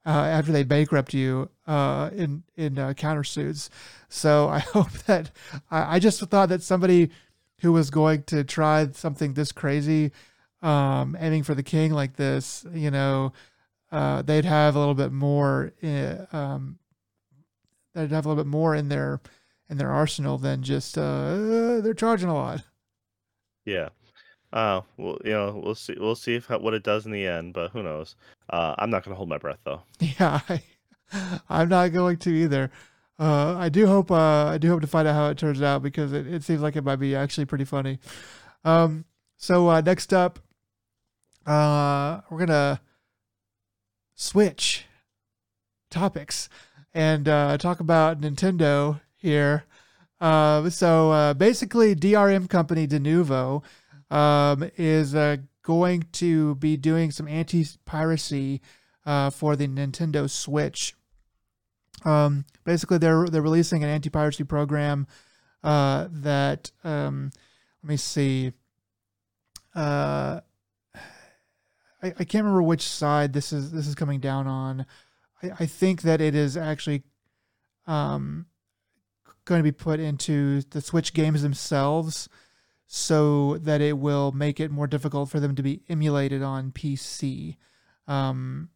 uh, 0.04 0.10
after 0.10 0.52
they 0.52 0.64
bankrupt 0.64 1.14
you 1.14 1.50
uh, 1.68 2.10
in 2.14 2.44
in 2.56 2.80
uh, 2.80 2.94
countersuits 2.94 3.70
so 4.10 4.48
i 4.50 4.60
hope 4.74 4.92
that 5.06 5.32
I, 5.70 5.96
I 5.96 6.00
just 6.00 6.20
thought 6.22 6.50
that 6.50 6.64
somebody 6.64 7.12
who 7.62 7.72
was 7.72 7.92
going 7.92 8.24
to 8.24 8.44
try 8.44 8.90
something 8.92 9.34
this 9.34 9.52
crazy 9.52 10.12
um, 10.64 11.18
aiming 11.20 11.44
for 11.44 11.56
the 11.56 11.64
king 11.64 11.92
like 11.92 12.16
this 12.16 12.66
you 12.74 12.92
know 12.92 13.34
uh, 13.92 14.22
they'd 14.22 14.46
have 14.46 14.76
a 14.76 14.80
little 14.80 14.94
bit 14.94 15.12
more. 15.12 15.74
In, 15.82 16.28
um, 16.32 16.80
they'd 17.94 18.12
have 18.12 18.26
a 18.26 18.30
little 18.30 18.42
bit 18.42 18.50
more 18.50 18.74
in 18.74 18.90
their 18.90 19.20
in 19.70 19.78
their 19.78 19.92
arsenal 19.92 20.38
than 20.38 20.64
just 20.64 20.98
uh, 20.98 21.82
they're 21.82 21.94
charging 21.94 22.30
a 22.30 22.34
lot. 22.34 22.64
Yeah. 23.66 23.90
Uh, 24.54 24.82
well, 24.98 25.18
you 25.24 25.32
know, 25.32 25.62
we'll 25.64 25.76
see. 25.76 25.96
We'll 25.98 26.16
see 26.16 26.36
if 26.36 26.50
what 26.50 26.74
it 26.74 26.84
does 26.84 27.06
in 27.06 27.12
the 27.12 27.26
end, 27.26 27.54
but 27.54 27.72
who 27.72 27.84
knows? 27.84 28.16
Uh, 28.50 28.76
I'm 28.78 28.90
not 28.90 29.04
going 29.04 29.14
to 29.14 29.18
hold 29.18 29.30
my 29.30 29.38
breath 29.38 29.60
though. 29.64 29.82
Yeah, 30.00 30.42
I, 30.50 30.62
am 31.50 31.70
not 31.70 31.94
going 31.94 32.18
to 32.18 32.30
either. 32.30 32.72
Uh, 33.18 33.56
I 33.58 33.70
do 33.70 33.88
hope. 33.88 34.12
Uh, 34.12 34.46
I 34.46 34.58
do 34.58 34.70
hope 34.70 34.82
to 34.82 34.88
find 34.88 35.08
out 35.08 35.16
how 35.16 35.30
it 35.30 35.38
turns 35.38 35.62
out 35.62 35.84
because 35.84 36.12
it, 36.12 36.28
it 36.28 36.44
seems 36.44 36.62
like 36.62 36.76
it 36.76 36.84
might 36.84 36.98
be 36.98 37.16
actually 37.16 37.46
pretty 37.46 37.66
funny. 37.66 38.00
Um, 38.64 39.06
so 39.38 39.70
uh, 39.70 39.82
next 39.82 40.14
up, 40.14 40.40
uh, 41.46 42.22
we're 42.30 42.40
gonna 42.40 42.82
switch 44.16 44.86
topics 45.90 46.50
and 46.94 47.28
uh, 47.28 47.58
talk 47.58 47.80
about 47.80 48.22
Nintendo 48.22 49.00
here. 49.16 49.66
Uh, 50.20 50.70
so 50.70 51.12
uh, 51.12 51.34
basically, 51.34 51.96
DRM 51.96 52.50
company 52.50 52.88
Denuvo 52.88 53.64
um, 54.12 54.70
is 54.78 55.16
uh, 55.16 55.38
going 55.64 56.06
to 56.12 56.56
be 56.56 56.78
doing 56.78 57.10
some 57.10 57.28
anti-piracy 57.28 58.62
uh, 59.06 59.30
for 59.30 59.56
the 59.56 59.68
Nintendo 59.68 60.30
Switch. 60.30 60.94
Um, 62.04 62.46
basically, 62.66 62.98
they're 62.98 63.28
they're 63.28 63.42
releasing 63.42 63.84
an 63.84 63.90
anti-piracy 63.90 64.44
program 64.44 65.08
uh, 65.64 66.08
that 66.12 66.72
um, 66.84 67.32
let 67.82 67.90
me 67.90 67.98
see. 67.98 68.54
Uh, 69.74 70.42
I, 72.04 72.08
I 72.08 72.24
can't 72.24 72.44
remember 72.44 72.64
which 72.64 72.82
side 72.82 73.34
this 73.34 73.54
is 73.54 73.72
this 73.72 73.88
is 73.88 73.96
coming 73.96 74.20
down 74.20 74.48
on. 74.48 74.86
I, 75.42 75.52
I 75.62 75.66
think 75.66 76.02
that 76.02 76.22
it 76.22 76.36
is 76.36 76.58
actually 76.58 77.04
um, 77.88 78.48
going 79.46 79.60
to 79.60 79.64
be 79.64 79.72
put 79.72 80.00
into 80.00 80.62
the 80.72 80.82
Switch 80.82 81.14
games 81.14 81.44
themselves. 81.44 82.28
So 82.94 83.58
that 83.60 83.80
it 83.80 83.98
will 83.98 84.34
make 84.34 84.60
it 84.60 84.70
more 84.70 84.86
difficult 84.86 85.30
for 85.30 85.40
them 85.40 85.56
to 85.56 85.64
be 85.64 85.82
emulated 85.88 86.44
on 86.44 86.74
PC. 86.74 87.56
Um, 88.06 88.68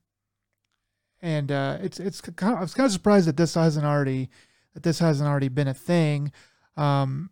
and 1.21 1.51
uh, 1.51 1.79
it's 1.81 1.99
it's 1.99 2.21
kind 2.21 2.53
of, 2.53 2.59
I 2.59 2.61
was 2.61 2.73
kind 2.73 2.85
of 2.85 2.93
surprised 2.93 3.27
that 3.27 3.35
this 3.35 3.55
hasn't 3.55 3.85
already 3.85 4.29
that 4.73 4.83
this 4.83 4.99
hasn't 4.99 5.27
already 5.27 5.49
been 5.49 5.67
a 5.67 5.73
thing. 5.73 6.31
Um, 6.77 7.29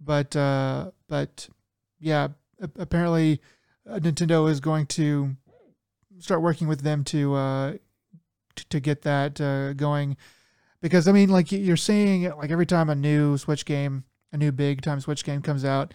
but 0.00 0.34
uh, 0.34 0.90
but 1.06 1.48
yeah, 2.00 2.26
apparently 2.60 3.40
uh, 3.88 4.00
Nintendo 4.00 4.50
is 4.50 4.58
going 4.58 4.86
to 4.86 5.36
start 6.18 6.42
working 6.42 6.66
with 6.66 6.80
them 6.80 7.04
to 7.04 7.34
uh, 7.36 7.72
to, 8.56 8.68
to 8.70 8.80
get 8.80 9.02
that 9.02 9.40
uh, 9.40 9.74
going 9.74 10.16
because 10.80 11.06
I 11.06 11.12
mean, 11.12 11.28
like 11.28 11.52
you're 11.52 11.76
saying, 11.76 12.24
like 12.36 12.50
every 12.50 12.66
time 12.66 12.90
a 12.90 12.96
new 12.96 13.38
Switch 13.38 13.64
game, 13.64 14.02
a 14.36 14.38
new 14.38 14.52
big 14.52 14.82
time 14.82 15.00
Switch 15.00 15.24
game 15.24 15.42
comes 15.42 15.64
out, 15.64 15.92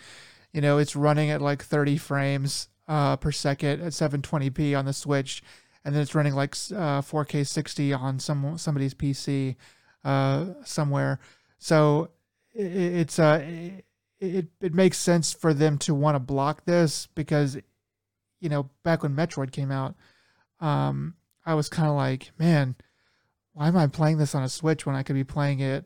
you 0.51 0.61
know, 0.61 0.77
it's 0.77 0.95
running 0.95 1.29
at 1.29 1.41
like 1.41 1.63
30 1.63 1.97
frames 1.97 2.67
uh, 2.87 3.15
per 3.15 3.31
second 3.31 3.81
at 3.81 3.93
720p 3.93 4.77
on 4.77 4.85
the 4.85 4.93
Switch, 4.93 5.41
and 5.85 5.95
then 5.95 6.01
it's 6.01 6.15
running 6.15 6.35
like 6.35 6.51
uh, 6.71 7.01
4K 7.01 7.47
60 7.47 7.93
on 7.93 8.19
some 8.19 8.57
somebody's 8.57 8.93
PC 8.93 9.55
uh, 10.03 10.47
somewhere. 10.63 11.19
So 11.57 12.09
it, 12.53 12.65
it's 12.65 13.19
uh, 13.19 13.43
it 14.19 14.47
it 14.59 14.73
makes 14.73 14.97
sense 14.97 15.33
for 15.33 15.53
them 15.53 15.77
to 15.79 15.95
want 15.95 16.15
to 16.15 16.19
block 16.19 16.65
this 16.65 17.07
because, 17.15 17.57
you 18.39 18.49
know, 18.49 18.69
back 18.83 19.03
when 19.03 19.15
Metroid 19.15 19.51
came 19.51 19.71
out, 19.71 19.95
um, 20.59 21.15
I 21.45 21.53
was 21.53 21.69
kind 21.69 21.87
of 21.89 21.95
like, 21.95 22.31
man 22.37 22.75
why 23.53 23.67
am 23.67 23.77
I 23.77 23.87
playing 23.87 24.17
this 24.17 24.35
on 24.35 24.43
a 24.43 24.49
Switch 24.49 24.85
when 24.85 24.95
I 24.95 25.03
could 25.03 25.15
be 25.15 25.23
playing 25.23 25.59
it, 25.59 25.85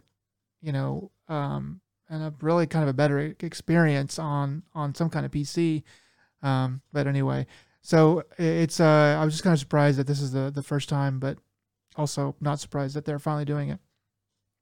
you 0.62 0.72
know, 0.72 1.12
um, 1.28 1.82
and 2.10 2.24
a 2.24 2.34
really 2.42 2.68
kind 2.68 2.84
of 2.84 2.90
a 2.90 2.94
better 2.94 3.36
experience 3.40 4.20
on 4.20 4.64
on 4.74 4.94
some 4.94 5.10
kind 5.10 5.26
of 5.26 5.32
PC. 5.32 5.84
Um, 6.42 6.82
but 6.94 7.08
anyway, 7.08 7.48
so 7.82 8.24
it's 8.38 8.80
uh, 8.80 9.18
I 9.20 9.26
was 9.26 9.34
just 9.34 9.44
kind 9.44 9.54
of 9.54 9.60
surprised 9.60 9.98
that 10.00 10.08
this 10.08 10.22
is 10.22 10.32
the 10.32 10.52
the 10.52 10.64
first 10.64 10.90
time, 10.90 11.20
but 11.20 11.38
also 11.96 12.36
not 12.42 12.60
surprised 12.60 12.96
that 12.96 13.06
they're 13.06 13.20
finally 13.20 13.46
doing 13.46 13.70
it. 13.70 13.80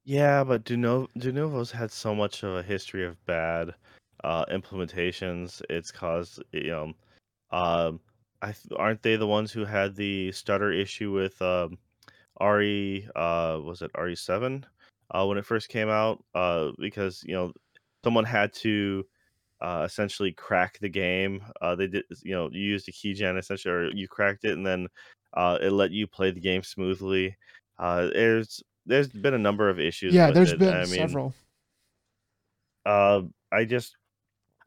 Yeah, 0.06 0.44
but 0.44 0.66
Denuvo, 0.66 1.08
Denuvo's 1.18 1.72
had 1.72 1.92
so 1.92 2.14
much 2.14 2.44
of 2.44 2.56
a 2.56 2.64
history 2.64 3.06
of 3.06 3.24
bad 3.26 3.74
uh, 4.24 4.46
implementations. 4.46 5.62
It's 5.70 5.92
caused, 5.92 6.44
you 6.52 6.72
know, 6.72 6.94
um, 7.52 8.00
I 8.42 8.54
aren't 8.76 9.02
they 9.02 9.16
the 9.16 9.28
ones 9.28 9.52
who 9.52 9.64
had 9.64 9.96
the 9.96 10.32
stutter 10.34 10.72
issue 10.72 11.12
with 11.12 11.42
um, 11.42 11.78
RE 12.42 13.08
uh 13.16 13.60
was 13.64 13.82
it 13.82 13.94
RE7 13.94 14.64
uh 15.12 15.26
when 15.26 15.38
it 15.38 15.46
first 15.46 15.70
came 15.70 15.90
out 15.90 16.24
uh 16.36 16.72
because 16.80 17.24
you 17.26 17.34
know 17.34 17.52
someone 18.04 18.26
had 18.26 18.54
to 18.54 19.06
uh 19.62 19.84
essentially 19.86 20.32
crack 20.32 20.78
the 20.80 20.90
game 20.90 21.42
uh 21.62 21.76
they 21.76 21.88
did 21.88 22.04
you 22.24 22.34
know 22.34 22.50
you 22.52 22.62
used 22.62 22.88
a 22.88 22.92
keygen 22.92 23.38
essentially 23.38 23.74
or 23.74 23.92
you 23.92 24.08
cracked 24.08 24.46
it 24.46 24.54
and 24.54 24.66
then 24.66 24.88
uh 25.34 25.58
it 25.62 25.72
let 25.72 25.92
you 25.92 26.08
play 26.08 26.32
the 26.32 26.40
game 26.40 26.64
smoothly 26.64 27.36
uh 27.80 28.08
there's 28.14 28.64
there's 28.86 29.08
been 29.08 29.34
a 29.34 29.40
number 29.40 29.70
of 29.70 29.80
issues 29.80 30.14
yeah 30.14 30.32
there's 30.32 30.52
it. 30.52 30.60
been 30.60 30.70
I 30.70 30.86
mean, 30.86 31.08
several 31.08 31.34
uh 32.86 33.22
I 33.52 33.66
just 33.66 33.96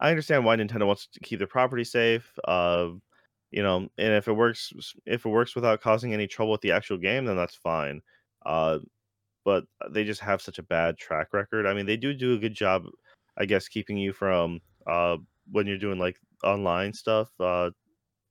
I 0.00 0.10
understand 0.10 0.44
why 0.44 0.56
Nintendo 0.56 0.86
wants 0.86 1.08
to 1.08 1.20
keep 1.20 1.38
their 1.38 1.48
property 1.48 1.84
safe 1.84 2.32
uh 2.46 2.88
you 3.52 3.62
know, 3.62 3.76
and 3.96 4.12
if 4.12 4.28
it 4.28 4.32
works, 4.32 4.72
if 5.06 5.24
it 5.24 5.28
works 5.28 5.54
without 5.54 5.80
causing 5.80 6.12
any 6.12 6.26
trouble 6.26 6.52
with 6.52 6.60
the 6.60 6.72
actual 6.72 6.98
game, 6.98 7.24
then 7.24 7.36
that's 7.36 7.54
fine. 7.54 8.02
Uh, 8.44 8.80
but 9.46 9.64
they 9.90 10.04
just 10.04 10.20
have 10.20 10.42
such 10.42 10.58
a 10.58 10.64
bad 10.64 10.98
track 10.98 11.28
record. 11.32 11.66
I 11.66 11.72
mean, 11.72 11.86
they 11.86 11.96
do 11.96 12.12
do 12.12 12.34
a 12.34 12.38
good 12.38 12.54
job, 12.54 12.84
I 13.38 13.46
guess, 13.46 13.68
keeping 13.68 13.96
you 13.96 14.12
from 14.12 14.60
uh, 14.88 15.18
when 15.52 15.68
you're 15.68 15.78
doing 15.78 16.00
like 16.00 16.18
online 16.44 16.92
stuff. 16.92 17.30
Uh, 17.40 17.70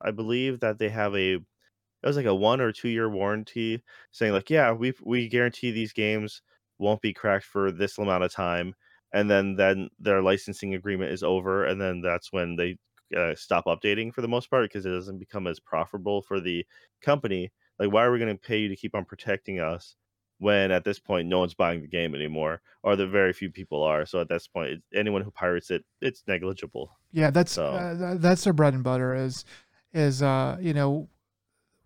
I 0.01 0.11
believe 0.11 0.59
that 0.59 0.78
they 0.78 0.89
have 0.89 1.16
a 1.16 1.36
it 1.36 2.07
was 2.07 2.18
like 2.18 2.26
a 2.28 2.36
one 2.36 2.61
or 2.61 2.72
two 2.74 2.89
year 2.89 3.09
warranty 3.09 3.82
saying 4.11 4.34
like, 4.34 4.49
yeah, 4.49 4.74
we 4.74 4.93
we 5.03 5.30
guarantee 5.30 5.72
these 5.72 5.93
games 5.93 6.41
won't 6.80 7.01
be 7.01 7.13
cracked 7.13 7.45
for 7.45 7.72
this 7.72 7.97
amount 7.97 8.26
of 8.26 8.34
time, 8.34 8.76
and 9.13 9.32
then 9.32 9.55
then 9.55 9.89
their 9.99 10.22
licensing 10.22 10.76
agreement 10.76 11.13
is 11.13 11.24
over, 11.24 11.66
and 11.66 11.82
then 11.82 12.01
that's 12.01 12.34
when 12.34 12.57
they 12.57 12.78
uh, 13.18 13.34
stop 13.36 13.66
updating 13.68 14.13
for 14.13 14.22
the 14.22 14.28
most 14.28 14.49
part 14.49 14.66
because 14.66 14.86
it 14.86 14.91
doesn't 14.91 15.20
become 15.20 15.47
as 15.47 15.61
profitable 15.61 16.22
for 16.22 16.41
the 16.41 16.66
company. 17.01 17.51
Like, 17.80 17.91
why 17.93 18.03
are 18.03 18.11
we 18.11 18.20
going 18.20 18.36
to 18.36 18.41
pay 18.41 18.59
you 18.59 18.70
to 18.70 18.76
keep 18.76 18.95
on 18.95 19.05
protecting 19.05 19.59
us 19.61 19.95
when 20.39 20.71
at 20.71 20.83
this 20.83 20.99
point 20.99 21.27
no 21.27 21.39
one's 21.39 21.53
buying 21.53 21.81
the 21.81 21.88
game 21.88 22.15
anymore, 22.15 22.61
or 22.83 22.95
the 22.95 23.07
very 23.07 23.33
few 23.33 23.49
people 23.49 23.83
are? 23.83 24.05
So 24.05 24.19
at 24.19 24.29
this 24.29 24.47
point, 24.47 24.81
anyone 24.93 25.21
who 25.21 25.31
pirates 25.31 25.71
it, 25.71 25.83
it's 26.01 26.23
negligible. 26.27 26.97
Yeah, 27.11 27.29
that's 27.29 27.53
so. 27.53 27.67
uh, 27.67 28.15
that's 28.17 28.43
their 28.43 28.53
bread 28.53 28.73
and 28.73 28.83
butter. 28.83 29.15
Is 29.15 29.45
is 29.93 30.21
uh 30.21 30.57
you 30.59 30.73
know 30.73 31.09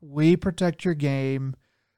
we 0.01 0.35
protect 0.35 0.85
your 0.85 0.95
game 0.95 1.55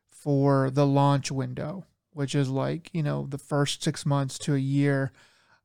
for 0.10 0.70
the 0.70 0.86
launch 0.86 1.32
window, 1.32 1.86
which 2.14 2.36
is 2.36 2.50
like 2.50 2.90
you 2.94 3.04
know 3.04 3.28
the 3.30 3.38
first 3.38 3.84
six 3.84 4.06
months 4.06 4.38
to 4.40 4.56
a 4.56 4.60
year. 4.60 5.12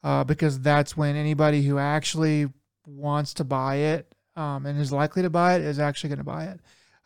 Uh, 0.05 0.23
because 0.23 0.61
that's 0.61 0.97
when 0.97 1.17
anybody 1.17 1.63
who 1.63 1.79
actually 1.79 2.49
wants 2.87 3.35
to 3.35 3.43
buy 3.43 3.77
it 3.77 4.15
um, 4.37 4.67
and 4.67 4.81
is 4.81 4.93
likely 4.93 5.23
to 5.23 5.31
buy 5.31 5.55
it 5.55 5.63
is 5.63 5.79
actually 5.79 6.09
going 6.09 6.19
to 6.19 6.25
buy 6.25 6.45
it. 6.45 6.61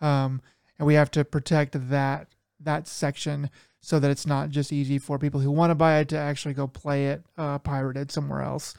Um, 0.04 0.42
and 0.78 0.86
we 0.86 0.94
have 0.94 1.10
to 1.12 1.24
protect 1.24 1.88
that 1.90 2.28
that 2.62 2.86
section 2.86 3.48
so 3.80 3.98
that 3.98 4.10
it's 4.10 4.26
not 4.26 4.50
just 4.50 4.72
easy 4.72 4.98
for 4.98 5.18
people 5.18 5.40
who 5.40 5.50
want 5.50 5.70
to 5.70 5.74
buy 5.74 5.98
it 5.98 6.08
to 6.08 6.18
actually 6.18 6.54
go 6.54 6.66
play 6.66 7.06
it 7.06 7.24
uh, 7.38 7.58
pirated 7.58 8.10
somewhere 8.10 8.42
else. 8.42 8.74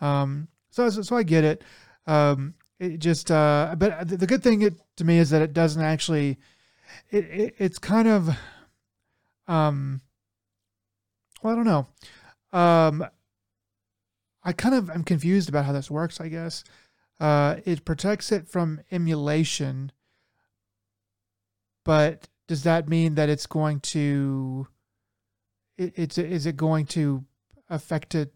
Um, 0.00 0.48
so, 0.70 0.88
so 0.90 1.16
I 1.16 1.22
get 1.22 1.44
it. 1.44 1.62
Um, 2.06 2.54
it 2.78 2.98
just, 2.98 3.30
uh, 3.30 3.74
but 3.78 4.08
the 4.08 4.26
good 4.26 4.42
thing 4.42 4.62
it, 4.62 4.74
to 4.96 5.04
me 5.04 5.18
is 5.18 5.30
that 5.30 5.42
it 5.42 5.52
doesn't 5.52 5.82
actually, 5.82 6.38
it, 7.10 7.24
it 7.24 7.54
it's 7.58 7.78
kind 7.78 8.08
of, 8.08 8.30
um, 9.48 10.00
well, 11.42 11.52
I 11.52 11.56
don't 11.56 11.66
know. 11.66 11.86
Um, 12.58 13.06
I 14.42 14.52
kind 14.52 14.74
of 14.74 14.90
am 14.90 15.04
confused 15.04 15.48
about 15.48 15.64
how 15.64 15.72
this 15.72 15.90
works, 15.90 16.20
I 16.20 16.28
guess. 16.28 16.64
Uh, 17.18 17.56
it 17.64 17.84
protects 17.84 18.30
it 18.30 18.46
from 18.46 18.80
emulation, 18.90 19.90
but 21.84 22.28
does 22.46 22.62
that 22.62 22.88
mean 22.88 23.14
that 23.14 23.28
it's 23.28 23.46
going 23.46 23.80
to 23.80 24.66
it, 25.76 25.92
it's 25.96 26.18
is 26.18 26.46
it 26.46 26.56
going 26.56 26.86
to 26.86 27.24
affect 27.68 28.14
it 28.14 28.32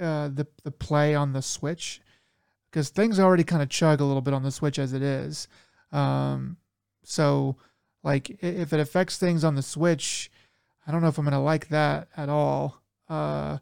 uh, 0.00 0.28
the 0.28 0.46
the 0.62 0.70
play 0.70 1.14
on 1.14 1.32
the 1.32 1.42
Switch? 1.42 2.00
Because 2.70 2.88
things 2.88 3.20
already 3.20 3.44
kind 3.44 3.62
of 3.62 3.68
chug 3.68 4.00
a 4.00 4.04
little 4.04 4.22
bit 4.22 4.34
on 4.34 4.42
the 4.42 4.50
Switch 4.50 4.78
as 4.78 4.92
it 4.92 5.02
is. 5.02 5.46
Um, 5.92 6.56
so 7.04 7.56
like 8.02 8.42
if 8.42 8.72
it 8.72 8.80
affects 8.80 9.18
things 9.18 9.44
on 9.44 9.54
the 9.54 9.62
Switch, 9.62 10.30
I 10.86 10.92
don't 10.92 11.02
know 11.02 11.08
if 11.08 11.18
I'm 11.18 11.24
gonna 11.24 11.42
like 11.42 11.68
that 11.68 12.08
at 12.16 12.28
all. 12.28 12.82
Uh, 13.08 13.58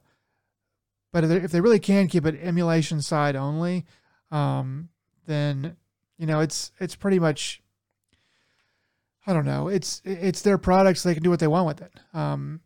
but 1.13 1.25
if 1.25 1.53
they 1.53 1.61
really 1.61 1.81
can 1.81 2.09
keep 2.09 2.25
it 2.25 2.39
emulation 2.43 3.03
side 3.03 3.37
only, 3.37 3.85
um, 4.31 4.89
then 5.27 5.77
you 6.17 6.27
know 6.27 6.41
it's 6.41 6.73
it's 6.81 6.95
pretty 6.95 7.19
much 7.19 7.62
I 9.27 9.33
don't 9.33 9.45
know. 9.45 9.69
It's 9.69 10.03
it's 10.05 10.43
their 10.43 10.59
products. 10.59 11.03
They 11.03 11.15
can 11.15 11.23
do 11.23 11.31
what 11.31 11.41
they 11.41 11.47
want 11.47 11.67
with 11.67 11.83
it. 11.83 11.93
Um, 12.13 12.61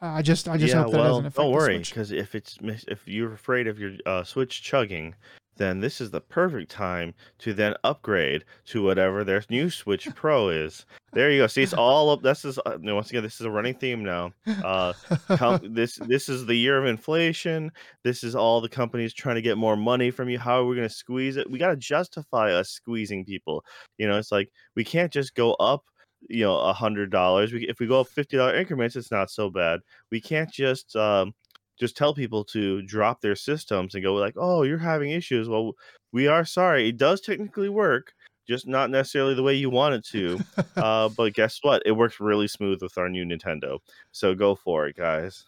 I 0.00 0.22
just 0.22 0.48
I 0.48 0.56
just 0.56 0.74
yeah, 0.74 0.82
hope 0.82 0.92
that 0.92 0.98
well, 0.98 1.08
doesn't 1.08 1.26
affect. 1.26 1.36
Don't 1.36 1.52
worry, 1.52 1.78
because 1.78 2.12
if 2.12 2.34
it's 2.34 2.58
if 2.62 3.06
you're 3.06 3.32
afraid 3.32 3.66
of 3.66 3.78
your 3.78 3.92
uh, 4.04 4.22
Switch 4.22 4.62
chugging, 4.62 5.14
then 5.56 5.80
this 5.80 6.00
is 6.00 6.10
the 6.10 6.20
perfect 6.20 6.70
time 6.70 7.14
to 7.38 7.54
then 7.54 7.74
upgrade 7.82 8.44
to 8.66 8.82
whatever 8.82 9.24
their 9.24 9.42
new 9.50 9.70
Switch 9.70 10.08
Pro 10.14 10.50
is. 10.50 10.84
There 11.12 11.30
you 11.30 11.42
go. 11.42 11.46
See, 11.46 11.62
it's 11.62 11.72
all 11.74 12.10
up. 12.10 12.22
This 12.22 12.44
is 12.44 12.58
uh, 12.66 12.76
once 12.82 13.10
again, 13.10 13.22
this 13.22 13.40
is 13.40 13.46
a 13.46 13.50
running 13.50 13.74
theme 13.74 14.04
now. 14.04 14.32
Uh, 14.46 14.92
com- 15.36 15.60
this 15.74 15.96
this 16.06 16.28
is 16.28 16.46
the 16.46 16.54
year 16.54 16.78
of 16.78 16.86
inflation. 16.86 17.72
This 18.04 18.22
is 18.22 18.34
all 18.34 18.60
the 18.60 18.68
companies 18.68 19.14
trying 19.14 19.36
to 19.36 19.42
get 19.42 19.58
more 19.58 19.76
money 19.76 20.10
from 20.10 20.28
you. 20.28 20.38
How 20.38 20.60
are 20.60 20.66
we 20.66 20.76
going 20.76 20.88
to 20.88 20.94
squeeze 20.94 21.36
it? 21.36 21.50
We 21.50 21.58
got 21.58 21.70
to 21.70 21.76
justify 21.76 22.52
us 22.52 22.70
squeezing 22.70 23.24
people. 23.24 23.64
You 23.98 24.08
know, 24.08 24.18
it's 24.18 24.32
like 24.32 24.50
we 24.74 24.84
can't 24.84 25.12
just 25.12 25.34
go 25.34 25.54
up 25.54 25.84
you 26.28 26.44
know 26.44 26.58
a 26.58 26.72
hundred 26.72 27.10
dollars 27.10 27.52
if 27.52 27.78
we 27.78 27.86
go 27.86 28.00
up 28.00 28.08
fifty 28.08 28.36
dollar 28.36 28.56
increments 28.56 28.96
it's 28.96 29.10
not 29.10 29.30
so 29.30 29.48
bad 29.50 29.80
we 30.10 30.20
can't 30.20 30.50
just 30.50 30.96
um, 30.96 31.34
just 31.78 31.96
tell 31.96 32.14
people 32.14 32.44
to 32.44 32.82
drop 32.82 33.20
their 33.20 33.36
systems 33.36 33.94
and 33.94 34.02
go 34.02 34.14
like, 34.14 34.34
"Oh, 34.36 34.62
you're 34.62 34.78
having 34.78 35.10
issues." 35.10 35.48
Well, 35.48 35.72
we 36.12 36.26
are 36.26 36.44
sorry. 36.44 36.88
It 36.88 36.96
does 36.96 37.20
technically 37.20 37.68
work, 37.68 38.14
just 38.48 38.66
not 38.66 38.90
necessarily 38.90 39.34
the 39.34 39.42
way 39.42 39.54
you 39.54 39.70
want 39.70 39.94
it 39.94 40.06
to. 40.06 40.40
uh, 40.76 41.08
but 41.10 41.34
guess 41.34 41.58
what? 41.62 41.82
It 41.84 41.92
works 41.92 42.20
really 42.20 42.48
smooth 42.48 42.82
with 42.82 42.96
our 42.98 43.08
new 43.08 43.24
Nintendo. 43.24 43.78
So 44.12 44.34
go 44.34 44.54
for 44.54 44.86
it, 44.86 44.96
guys. 44.96 45.44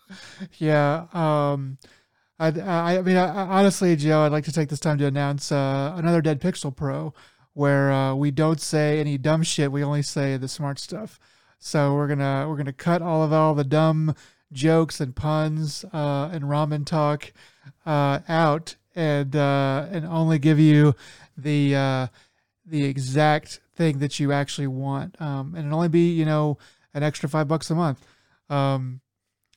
Yeah. 0.59 1.07
Um, 1.13 1.79
I, 2.39 2.49
I, 2.49 2.99
I 2.99 3.03
mean, 3.03 3.17
I, 3.17 3.29
honestly, 3.29 3.97
Joe, 3.97 4.21
I'd 4.21 4.33
like 4.33 4.45
to 4.45 4.53
take 4.53 4.69
this 4.69 4.81
time 4.81 4.99
to 4.99 5.07
announce 5.07 5.51
uh, 5.51 5.95
another 5.97 6.21
Dead 6.21 6.41
Pixel 6.41 6.75
Pro, 6.75 7.15
where 7.59 7.91
uh, 7.91 8.15
we 8.15 8.31
don't 8.31 8.61
say 8.61 9.01
any 9.01 9.19
dumb 9.19 9.43
shit. 9.43 9.73
We 9.73 9.83
only 9.83 10.03
say 10.03 10.37
the 10.37 10.47
smart 10.47 10.79
stuff. 10.79 11.19
So 11.59 11.97
we're 11.97 12.07
gonna 12.07 12.47
we're 12.49 12.57
gonna 12.57 12.73
cut 12.73 13.03
all 13.03 13.25
of 13.25 13.33
all 13.33 13.57
the 13.57 13.65
dumb 13.65 14.15
jokes 14.53 15.01
and 15.01 15.15
puns 15.15 15.85
uh, 15.93 16.31
and 16.33 16.45
ramen 16.45 16.87
talk 16.87 17.33
uh, 17.85 18.21
out, 18.29 18.77
and 18.95 19.35
uh, 19.35 19.87
and 19.91 20.07
only 20.07 20.39
give 20.39 20.61
you 20.61 20.95
the 21.37 21.75
uh, 21.75 22.07
the 22.65 22.85
exact 22.85 23.59
thing 23.75 23.99
that 23.99 24.21
you 24.21 24.31
actually 24.31 24.69
want, 24.69 25.21
um, 25.21 25.57
and 25.57 25.67
it'll 25.67 25.79
only 25.79 25.89
be 25.89 26.13
you 26.13 26.25
know 26.25 26.59
an 26.95 27.03
extra 27.03 27.29
five 27.29 27.49
bucks 27.49 27.69
a 27.73 27.75
month 27.75 28.07
um, 28.51 29.01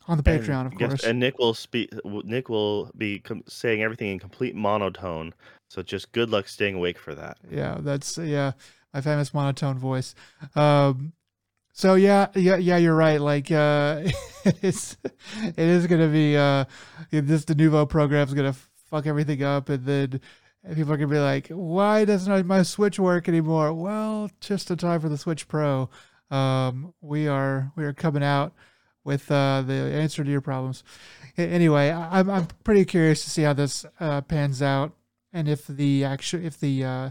on 0.07 0.17
the 0.17 0.27
And 0.27 0.43
Patreon, 0.43 0.65
of 0.65 0.77
guess, 0.79 0.89
course. 0.89 1.03
and 1.03 1.19
Nick 1.19 1.37
will 1.37 1.53
speak. 1.53 1.91
Nick 2.03 2.49
will 2.49 2.89
be 2.97 3.19
com- 3.19 3.43
saying 3.47 3.83
everything 3.83 4.09
in 4.09 4.17
complete 4.17 4.55
monotone. 4.55 5.35
So 5.71 5.81
just 5.81 6.11
good 6.11 6.29
luck 6.29 6.49
staying 6.49 6.75
awake 6.75 6.99
for 6.99 7.15
that. 7.15 7.37
Yeah, 7.49 7.77
that's 7.79 8.17
yeah, 8.17 8.51
my 8.93 8.99
famous 8.99 9.33
monotone 9.33 9.79
voice. 9.79 10.15
Um, 10.53 11.13
so 11.71 11.95
yeah, 11.95 12.27
yeah, 12.35 12.57
yeah, 12.57 12.75
you're 12.75 12.93
right. 12.93 13.21
Like 13.21 13.49
uh, 13.49 14.01
it's 14.61 14.97
it 15.05 15.57
is 15.57 15.87
gonna 15.87 16.09
be 16.09 16.35
uh, 16.35 16.65
this 17.09 17.45
the 17.45 17.55
Denuvo 17.55 17.87
program 17.87 18.27
is 18.27 18.33
gonna 18.33 18.51
fuck 18.89 19.07
everything 19.07 19.43
up, 19.43 19.69
and 19.69 19.85
then 19.85 20.19
people 20.75 20.91
are 20.91 20.97
gonna 20.97 21.07
be 21.07 21.19
like, 21.19 21.47
why 21.47 22.03
doesn't 22.03 22.45
my 22.45 22.63
Switch 22.63 22.99
work 22.99 23.29
anymore? 23.29 23.71
Well, 23.71 24.29
just 24.41 24.69
in 24.71 24.77
time 24.77 24.99
for 24.99 25.07
the 25.07 25.17
Switch 25.17 25.47
Pro. 25.47 25.89
Um, 26.29 26.93
we 26.99 27.29
are 27.29 27.71
we 27.77 27.85
are 27.85 27.93
coming 27.93 28.23
out 28.23 28.51
with 29.05 29.31
uh, 29.31 29.63
the 29.65 29.73
answer 29.73 30.25
to 30.25 30.29
your 30.29 30.41
problems. 30.41 30.83
Anyway, 31.37 31.91
I'm 31.91 32.29
I'm 32.29 32.47
pretty 32.65 32.83
curious 32.83 33.23
to 33.23 33.29
see 33.29 33.43
how 33.43 33.53
this 33.53 33.85
uh, 34.01 34.19
pans 34.19 34.61
out, 34.61 34.91
and 35.33 35.47
if 35.47 35.67
the 35.67 36.03
actual 36.03 36.43
if 36.45 36.59
the 36.59 36.83
uh, 36.83 37.09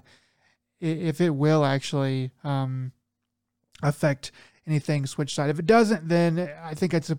if 0.81 1.21
it 1.21 1.31
will 1.31 1.65
actually 1.65 2.31
um, 2.45 2.93
affect 3.83 4.33
anything 4.67 5.07
Switch 5.07 5.35
side. 5.35 5.51
If 5.51 5.59
it 5.59 5.67
doesn't, 5.67 6.09
then 6.09 6.51
I 6.63 6.75
think 6.75 6.95
it's 6.95 7.11
a 7.11 7.19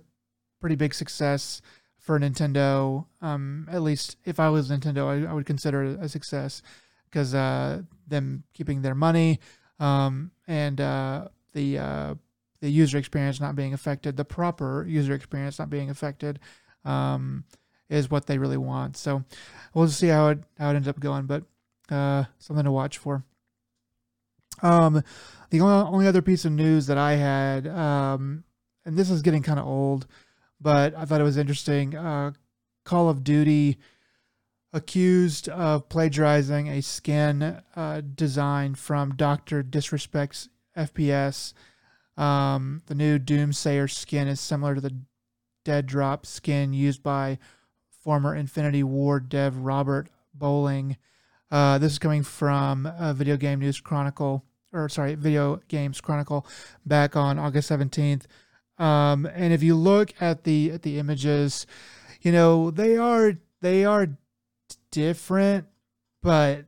pretty 0.59 0.75
big 0.75 0.93
success 0.93 1.61
for 1.99 2.19
Nintendo. 2.19 3.05
Um, 3.21 3.67
at 3.71 3.81
least 3.81 4.17
if 4.25 4.39
I 4.39 4.49
was 4.49 4.69
Nintendo, 4.69 5.07
I, 5.07 5.29
I 5.29 5.33
would 5.33 5.45
consider 5.45 5.83
it 5.83 5.99
a 6.01 6.09
success 6.09 6.61
because 7.05 7.35
uh, 7.35 7.81
them 8.07 8.43
keeping 8.53 8.81
their 8.81 8.95
money 8.95 9.39
um, 9.79 10.31
and 10.47 10.79
uh, 10.79 11.27
the 11.53 11.77
uh, 11.77 12.15
the 12.61 12.69
user 12.69 12.97
experience 12.97 13.39
not 13.39 13.55
being 13.55 13.73
affected, 13.73 14.17
the 14.17 14.25
proper 14.25 14.85
user 14.87 15.13
experience 15.13 15.57
not 15.57 15.69
being 15.69 15.89
affected, 15.89 16.39
um, 16.85 17.43
is 17.91 18.09
what 18.09 18.25
they 18.25 18.37
really 18.37 18.57
want. 18.57 18.97
So 18.97 19.23
we'll 19.73 19.89
see 19.89 20.07
how 20.07 20.29
it 20.29 20.39
how 20.57 20.71
it 20.71 20.75
ends 20.75 20.87
up 20.87 20.99
going, 20.99 21.25
but 21.25 21.43
uh, 21.89 22.23
something 22.39 22.65
to 22.65 22.71
watch 22.71 22.97
for. 22.97 23.23
Um, 24.63 25.03
the 25.49 25.59
only, 25.59 25.89
only 25.89 26.07
other 26.07 26.21
piece 26.21 26.45
of 26.45 26.53
news 26.53 26.87
that 26.87 26.97
I 26.97 27.13
had, 27.13 27.67
um, 27.67 28.43
and 28.85 28.95
this 28.95 29.09
is 29.09 29.21
getting 29.21 29.43
kind 29.43 29.59
of 29.59 29.65
old, 29.65 30.07
but 30.59 30.95
I 30.95 31.05
thought 31.05 31.19
it 31.19 31.25
was 31.25 31.37
interesting. 31.37 31.95
Uh, 31.95 32.31
Call 32.85 33.09
of 33.09 33.23
Duty 33.23 33.77
accused 34.73 35.49
of 35.49 35.89
plagiarizing 35.89 36.69
a 36.69 36.81
skin 36.81 37.61
uh, 37.75 38.01
design 38.15 38.75
from 38.75 39.15
Doctor 39.15 39.63
Disrespect's 39.63 40.47
FPS. 40.77 41.53
Um, 42.15 42.81
the 42.85 42.95
new 42.95 43.19
Doomsayer 43.19 43.89
skin 43.89 44.27
is 44.27 44.39
similar 44.39 44.75
to 44.75 44.81
the 44.81 44.95
Deadrop 45.65 46.25
skin 46.25 46.73
used 46.73 47.03
by 47.03 47.37
former 48.01 48.35
Infinity 48.35 48.83
Ward 48.83 49.29
dev 49.29 49.57
Robert 49.57 50.09
Bowling. 50.33 50.97
Uh, 51.49 51.77
this 51.77 51.93
is 51.93 51.99
coming 51.99 52.23
from 52.23 52.85
uh, 52.85 53.13
Video 53.13 53.37
Game 53.37 53.59
News 53.59 53.79
Chronicle, 53.79 54.43
or 54.73 54.89
sorry, 54.89 55.15
Video 55.15 55.61
Games 55.67 56.01
Chronicle, 56.01 56.45
back 56.85 57.15
on 57.15 57.37
August 57.37 57.67
seventeenth. 57.67 58.27
Um, 58.77 59.25
and 59.25 59.53
if 59.53 59.61
you 59.61 59.75
look 59.75 60.13
at 60.19 60.43
the 60.43 60.71
at 60.71 60.81
the 60.81 60.97
images, 60.97 61.67
you 62.21 62.31
know 62.31 62.71
they 62.71 62.97
are 62.97 63.37
they 63.61 63.85
are 63.85 64.07
different, 64.89 65.67
but 66.23 66.65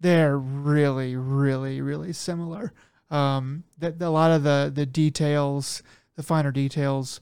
they're 0.00 0.38
really, 0.38 1.16
really, 1.16 1.80
really 1.80 2.12
similar. 2.12 2.72
Um, 3.10 3.64
that 3.78 4.00
a 4.00 4.10
lot 4.10 4.30
of 4.30 4.42
the 4.44 4.70
the 4.74 4.86
details, 4.86 5.82
the 6.16 6.22
finer 6.22 6.52
details, 6.52 7.20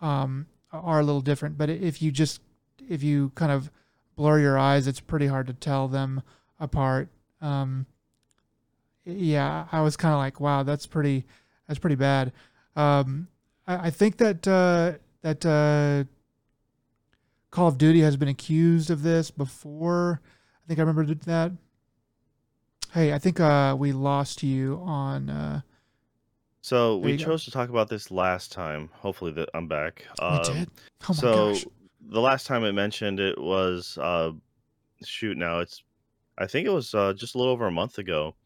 um, 0.00 0.46
are 0.72 1.00
a 1.00 1.04
little 1.04 1.20
different. 1.20 1.58
But 1.58 1.70
if 1.70 2.00
you 2.00 2.10
just 2.10 2.40
if 2.88 3.02
you 3.02 3.30
kind 3.34 3.50
of 3.52 3.70
blur 4.16 4.38
your 4.40 4.58
eyes, 4.58 4.86
it's 4.86 5.00
pretty 5.00 5.26
hard 5.26 5.46
to 5.48 5.52
tell 5.52 5.88
them 5.88 6.22
apart. 6.60 7.08
Um, 7.40 7.86
yeah, 9.04 9.66
I 9.70 9.80
was 9.82 9.96
kind 9.96 10.14
of 10.14 10.18
like, 10.18 10.40
wow, 10.40 10.62
that's 10.62 10.86
pretty 10.86 11.24
that's 11.68 11.78
pretty 11.78 11.96
bad. 11.96 12.32
Um, 12.76 13.28
I, 13.66 13.86
I 13.86 13.90
think 13.90 14.16
that 14.18 14.46
uh, 14.48 14.92
that 15.22 15.44
uh, 15.44 16.04
Call 17.50 17.68
of 17.68 17.78
Duty 17.78 18.00
has 18.00 18.16
been 18.16 18.28
accused 18.28 18.90
of 18.90 19.02
this 19.02 19.30
before. 19.30 20.20
I 20.64 20.68
think 20.68 20.78
I 20.78 20.82
remember 20.82 21.04
that. 21.14 21.52
Hey, 22.92 23.12
I 23.12 23.18
think 23.18 23.40
uh, 23.40 23.76
we 23.78 23.92
lost 23.92 24.42
you 24.42 24.80
on. 24.84 25.28
Uh, 25.28 25.60
So 26.62 26.96
we 26.98 27.12
you 27.12 27.18
go. 27.18 27.24
chose 27.24 27.44
to 27.44 27.50
talk 27.50 27.68
about 27.68 27.88
this 27.88 28.10
last 28.10 28.52
time. 28.52 28.88
Hopefully 28.94 29.32
that 29.32 29.50
I'm 29.52 29.66
back. 29.68 30.06
we 30.20 30.26
Um, 30.26 30.42
did. 30.44 30.68
Oh 30.70 31.06
my 31.08 31.14
so 31.14 31.52
gosh. 31.52 31.64
The 32.08 32.20
last 32.20 32.46
time 32.46 32.64
I 32.64 32.72
mentioned 32.72 33.20
it 33.20 33.38
was 33.38 33.98
uh, 33.98 34.32
shoot. 35.04 35.38
Now 35.38 35.60
it's 35.60 35.82
I 36.38 36.46
think 36.48 36.66
it 36.66 36.72
was 36.72 36.94
uh, 36.94 37.14
just 37.14 37.34
a 37.34 37.38
little 37.38 37.52
over 37.52 37.66
a 37.66 37.72
month 37.72 37.98
ago. 37.98 38.36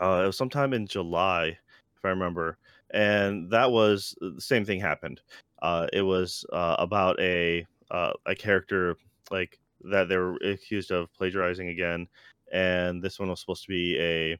Uh, 0.00 0.22
it 0.24 0.26
was 0.26 0.36
sometime 0.36 0.72
in 0.74 0.86
July, 0.86 1.58
if 1.96 2.04
I 2.04 2.08
remember, 2.10 2.58
and 2.90 3.50
that 3.50 3.70
was 3.70 4.14
uh, 4.22 4.30
the 4.34 4.40
same 4.40 4.64
thing 4.64 4.80
happened. 4.80 5.20
Uh, 5.62 5.86
it 5.92 6.02
was 6.02 6.44
uh, 6.52 6.76
about 6.78 7.18
a 7.20 7.66
uh, 7.90 8.12
a 8.26 8.34
character 8.34 8.96
like 9.30 9.58
that 9.90 10.08
they 10.08 10.16
were 10.16 10.36
accused 10.36 10.90
of 10.90 11.12
plagiarizing 11.14 11.68
again, 11.68 12.06
and 12.52 13.02
this 13.02 13.18
one 13.18 13.30
was 13.30 13.40
supposed 13.40 13.62
to 13.64 13.68
be 13.68 13.98
a 13.98 14.38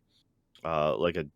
uh, 0.65 0.97
like 0.99 1.17
a 1.17 1.27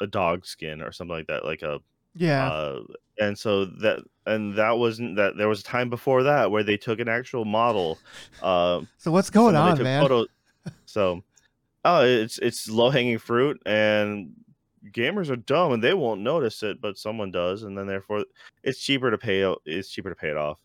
a 0.00 0.06
dog 0.06 0.46
skin 0.46 0.82
or 0.82 0.92
something 0.92 1.16
like 1.16 1.26
that, 1.28 1.44
like 1.44 1.62
a 1.62 1.80
Yeah. 2.14 2.48
uh, 2.48 2.80
and 3.18 3.38
so 3.38 3.64
that 3.64 4.04
and 4.26 4.54
that 4.54 4.78
wasn't 4.78 5.16
that 5.16 5.36
there 5.36 5.48
was 5.48 5.60
a 5.60 5.64
time 5.64 5.90
before 5.90 6.22
that 6.22 6.50
where 6.50 6.62
they 6.62 6.76
took 6.76 7.00
an 7.00 7.08
actual 7.08 7.44
model 7.44 7.98
uh 8.42 8.80
so 8.98 9.10
what's 9.10 9.30
going 9.30 9.56
on, 9.56 9.82
man? 9.82 10.02
photo 10.02 10.24
so 10.86 11.22
oh 11.84 12.04
it's 12.04 12.38
it's 12.38 12.68
low 12.68 12.90
hanging 12.90 13.18
fruit 13.18 13.60
and 13.66 14.32
gamers 14.92 15.30
are 15.30 15.36
dumb 15.36 15.72
and 15.72 15.82
they 15.82 15.94
won't 15.94 16.20
notice 16.20 16.62
it 16.62 16.80
but 16.80 16.96
someone 16.96 17.30
does 17.30 17.62
and 17.62 17.76
then 17.76 17.86
therefore 17.86 18.24
it's 18.62 18.80
cheaper 18.80 19.10
to 19.10 19.18
pay 19.18 19.42
it's 19.64 19.90
cheaper 19.90 20.08
to 20.08 20.16
pay 20.16 20.28
it 20.28 20.36
off 20.36 20.58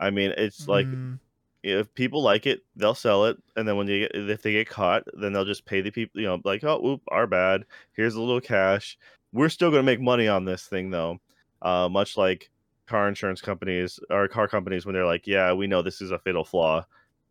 i 0.00 0.10
mean 0.10 0.32
it's 0.36 0.68
like 0.68 0.86
Mm, 0.86 1.18
if 1.62 1.92
people 1.94 2.22
like 2.22 2.46
it 2.46 2.62
they'll 2.76 2.94
sell 2.94 3.24
it 3.24 3.38
and 3.56 3.66
then 3.66 3.76
when 3.76 3.86
they 3.86 4.00
get 4.00 4.12
if 4.14 4.42
they 4.42 4.52
get 4.52 4.68
caught 4.68 5.02
then 5.14 5.32
they'll 5.32 5.46
just 5.46 5.64
pay 5.64 5.80
the 5.80 5.90
people 5.90 6.20
you 6.20 6.26
know 6.26 6.38
like 6.44 6.62
oh 6.62 6.84
oop 6.86 7.00
our 7.08 7.26
bad 7.26 7.64
here's 7.94 8.14
a 8.14 8.20
little 8.20 8.40
cash 8.40 8.98
we're 9.34 9.48
still 9.50 9.70
going 9.70 9.80
to 9.80 9.86
make 9.86 10.00
money 10.00 10.28
on 10.28 10.44
this 10.44 10.64
thing 10.64 10.90
though. 10.90 11.18
Uh, 11.60 11.88
much 11.90 12.16
like 12.16 12.50
car 12.86 13.08
insurance 13.08 13.40
companies 13.40 13.98
or 14.10 14.28
car 14.28 14.46
companies 14.46 14.84
when 14.84 14.94
they're 14.94 15.06
like 15.06 15.26
yeah 15.26 15.54
we 15.54 15.66
know 15.66 15.80
this 15.80 16.00
is 16.00 16.12
a 16.12 16.18
fatal 16.18 16.44
flaw. 16.44 16.84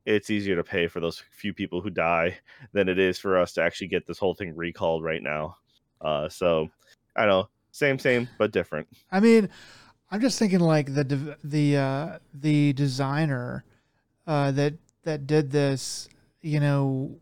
It's 0.06 0.30
easier 0.30 0.58
to 0.58 0.64
pay 0.64 0.88
for 0.88 1.00
those 1.00 1.24
few 1.32 1.54
people 1.54 1.80
who 1.80 1.90
die 1.90 2.38
than 2.74 2.90
it 2.90 3.00
is 3.00 3.18
for 3.18 3.40
us 3.40 3.54
to 3.54 3.64
actually 3.64 3.88
get 3.88 4.06
this 4.06 4.20
whole 4.20 4.34
thing 4.34 4.54
recalled 4.56 5.04
right 5.04 5.24
now. 5.24 5.56
Uh, 6.02 6.28
so 6.28 6.70
i 7.16 7.22
don't 7.22 7.30
know. 7.30 7.50
Same 7.72 7.98
same 7.98 8.30
but 8.38 8.52
different. 8.52 8.88
I 9.12 9.20
mean, 9.20 9.50
I'm 10.12 10.22
just 10.22 10.38
thinking 10.38 10.60
like 10.60 10.94
the 10.94 11.38
the 11.44 11.78
uh, 11.78 12.20
the 12.34 12.74
designer 12.74 13.64
uh, 14.28 14.52
that 14.52 14.76
that 15.04 15.26
did 15.26 15.52
this. 15.52 16.10
You 16.42 16.60
know, 16.60 17.20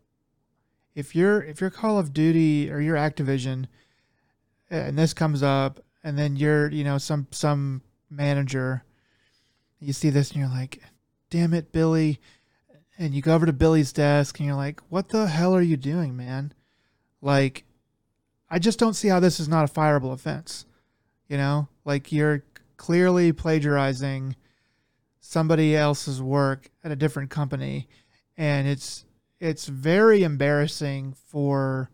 if 0.94 1.14
you're 1.14 1.42
if 1.42 1.60
you're 1.60 1.70
Call 1.70 1.98
of 1.98 2.12
Duty 2.12 2.70
or 2.70 2.80
you're 2.80 2.96
Activision, 2.96 3.66
Uh, 4.72 4.76
and 4.76 4.98
this 4.98 5.12
comes 5.12 5.42
up, 5.42 5.80
and 6.02 6.18
then 6.18 6.34
you're 6.36 6.70
you 6.70 6.82
know 6.82 6.98
some 6.98 7.26
some 7.30 7.82
manager, 8.08 8.84
you 9.80 9.92
see 9.92 10.10
this 10.10 10.30
and 10.30 10.40
you're 10.40 10.48
like, 10.48 10.80
damn 11.30 11.52
it, 11.52 11.72
Billy, 11.72 12.20
and 12.98 13.14
you 13.14 13.22
go 13.22 13.34
over 13.34 13.46
to 13.46 13.52
Billy's 13.52 13.92
desk 13.92 14.38
and 14.38 14.46
you're 14.46 14.56
like, 14.56 14.80
what 14.88 15.08
the 15.08 15.26
hell 15.26 15.54
are 15.54 15.62
you 15.62 15.76
doing, 15.76 16.16
man? 16.16 16.52
Like, 17.20 17.64
I 18.50 18.58
just 18.58 18.78
don't 18.78 18.94
see 18.94 19.08
how 19.08 19.20
this 19.20 19.40
is 19.40 19.48
not 19.48 19.68
a 19.68 19.72
fireable 19.72 20.12
offense. 20.12 20.66
You 21.28 21.36
know, 21.36 21.68
like 21.84 22.12
you're 22.12 22.44
clearly 22.76 23.32
plagiarizing 23.32 24.36
somebody 25.20 25.74
else's 25.76 26.20
work 26.20 26.70
at 26.84 26.92
a 26.92 26.96
different 26.96 27.30
company, 27.30 27.88
and 28.36 28.68
it's 28.68 29.04
it's 29.40 29.66
very 29.66 30.22
embarrassing 30.22 31.14
for 31.26 31.90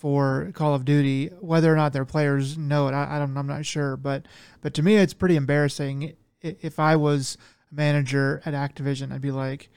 for 0.00 0.50
Call 0.54 0.74
of 0.74 0.86
Duty. 0.86 1.26
Whether 1.40 1.70
or 1.72 1.76
not 1.76 1.92
their 1.92 2.06
players 2.06 2.56
know 2.56 2.88
it, 2.88 2.92
I. 2.92 3.20
I'm 3.20 3.46
not 3.46 3.66
sure, 3.66 3.96
but 3.98 4.24
but 4.62 4.72
to 4.74 4.82
me, 4.82 4.96
it's 4.96 5.12
pretty 5.12 5.36
embarrassing. 5.36 6.14
If 6.40 6.78
I 6.78 6.96
was 6.96 7.36
a 7.70 7.74
manager 7.74 8.40
at 8.46 8.54
Activision, 8.54 9.12
I'd 9.12 9.20
be 9.20 9.30
like, 9.30 9.68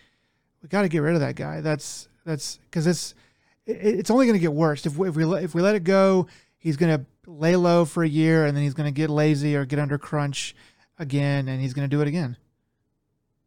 we 0.61 0.69
got 0.69 0.83
to 0.83 0.89
get 0.89 0.99
rid 0.99 1.15
of 1.15 1.19
that 1.19 1.35
guy. 1.35 1.59
That's 1.59 2.07
that's 2.25 2.57
because 2.69 2.87
it's 2.87 3.15
it, 3.65 3.73
it's 3.73 4.09
only 4.09 4.25
going 4.25 4.37
to 4.37 4.41
get 4.41 4.53
worse 4.53 4.85
if 4.85 4.97
we, 4.97 5.09
if 5.09 5.15
we 5.17 5.25
if 5.43 5.53
we 5.53 5.61
let 5.61 5.75
it 5.75 5.83
go. 5.83 6.27
He's 6.57 6.77
going 6.77 6.97
to 6.97 7.05
lay 7.29 7.57
low 7.57 7.83
for 7.83 8.03
a 8.03 8.07
year, 8.07 8.45
and 8.45 8.55
then 8.55 8.63
he's 8.63 8.73
going 8.73 8.87
to 8.87 8.97
get 8.97 9.09
lazy 9.09 9.57
or 9.57 9.65
get 9.65 9.79
under 9.79 9.97
crunch 9.97 10.55
again, 10.97 11.49
and 11.49 11.61
he's 11.61 11.73
going 11.73 11.87
to 11.87 11.93
do 11.93 12.01
it 12.01 12.07
again. 12.07 12.37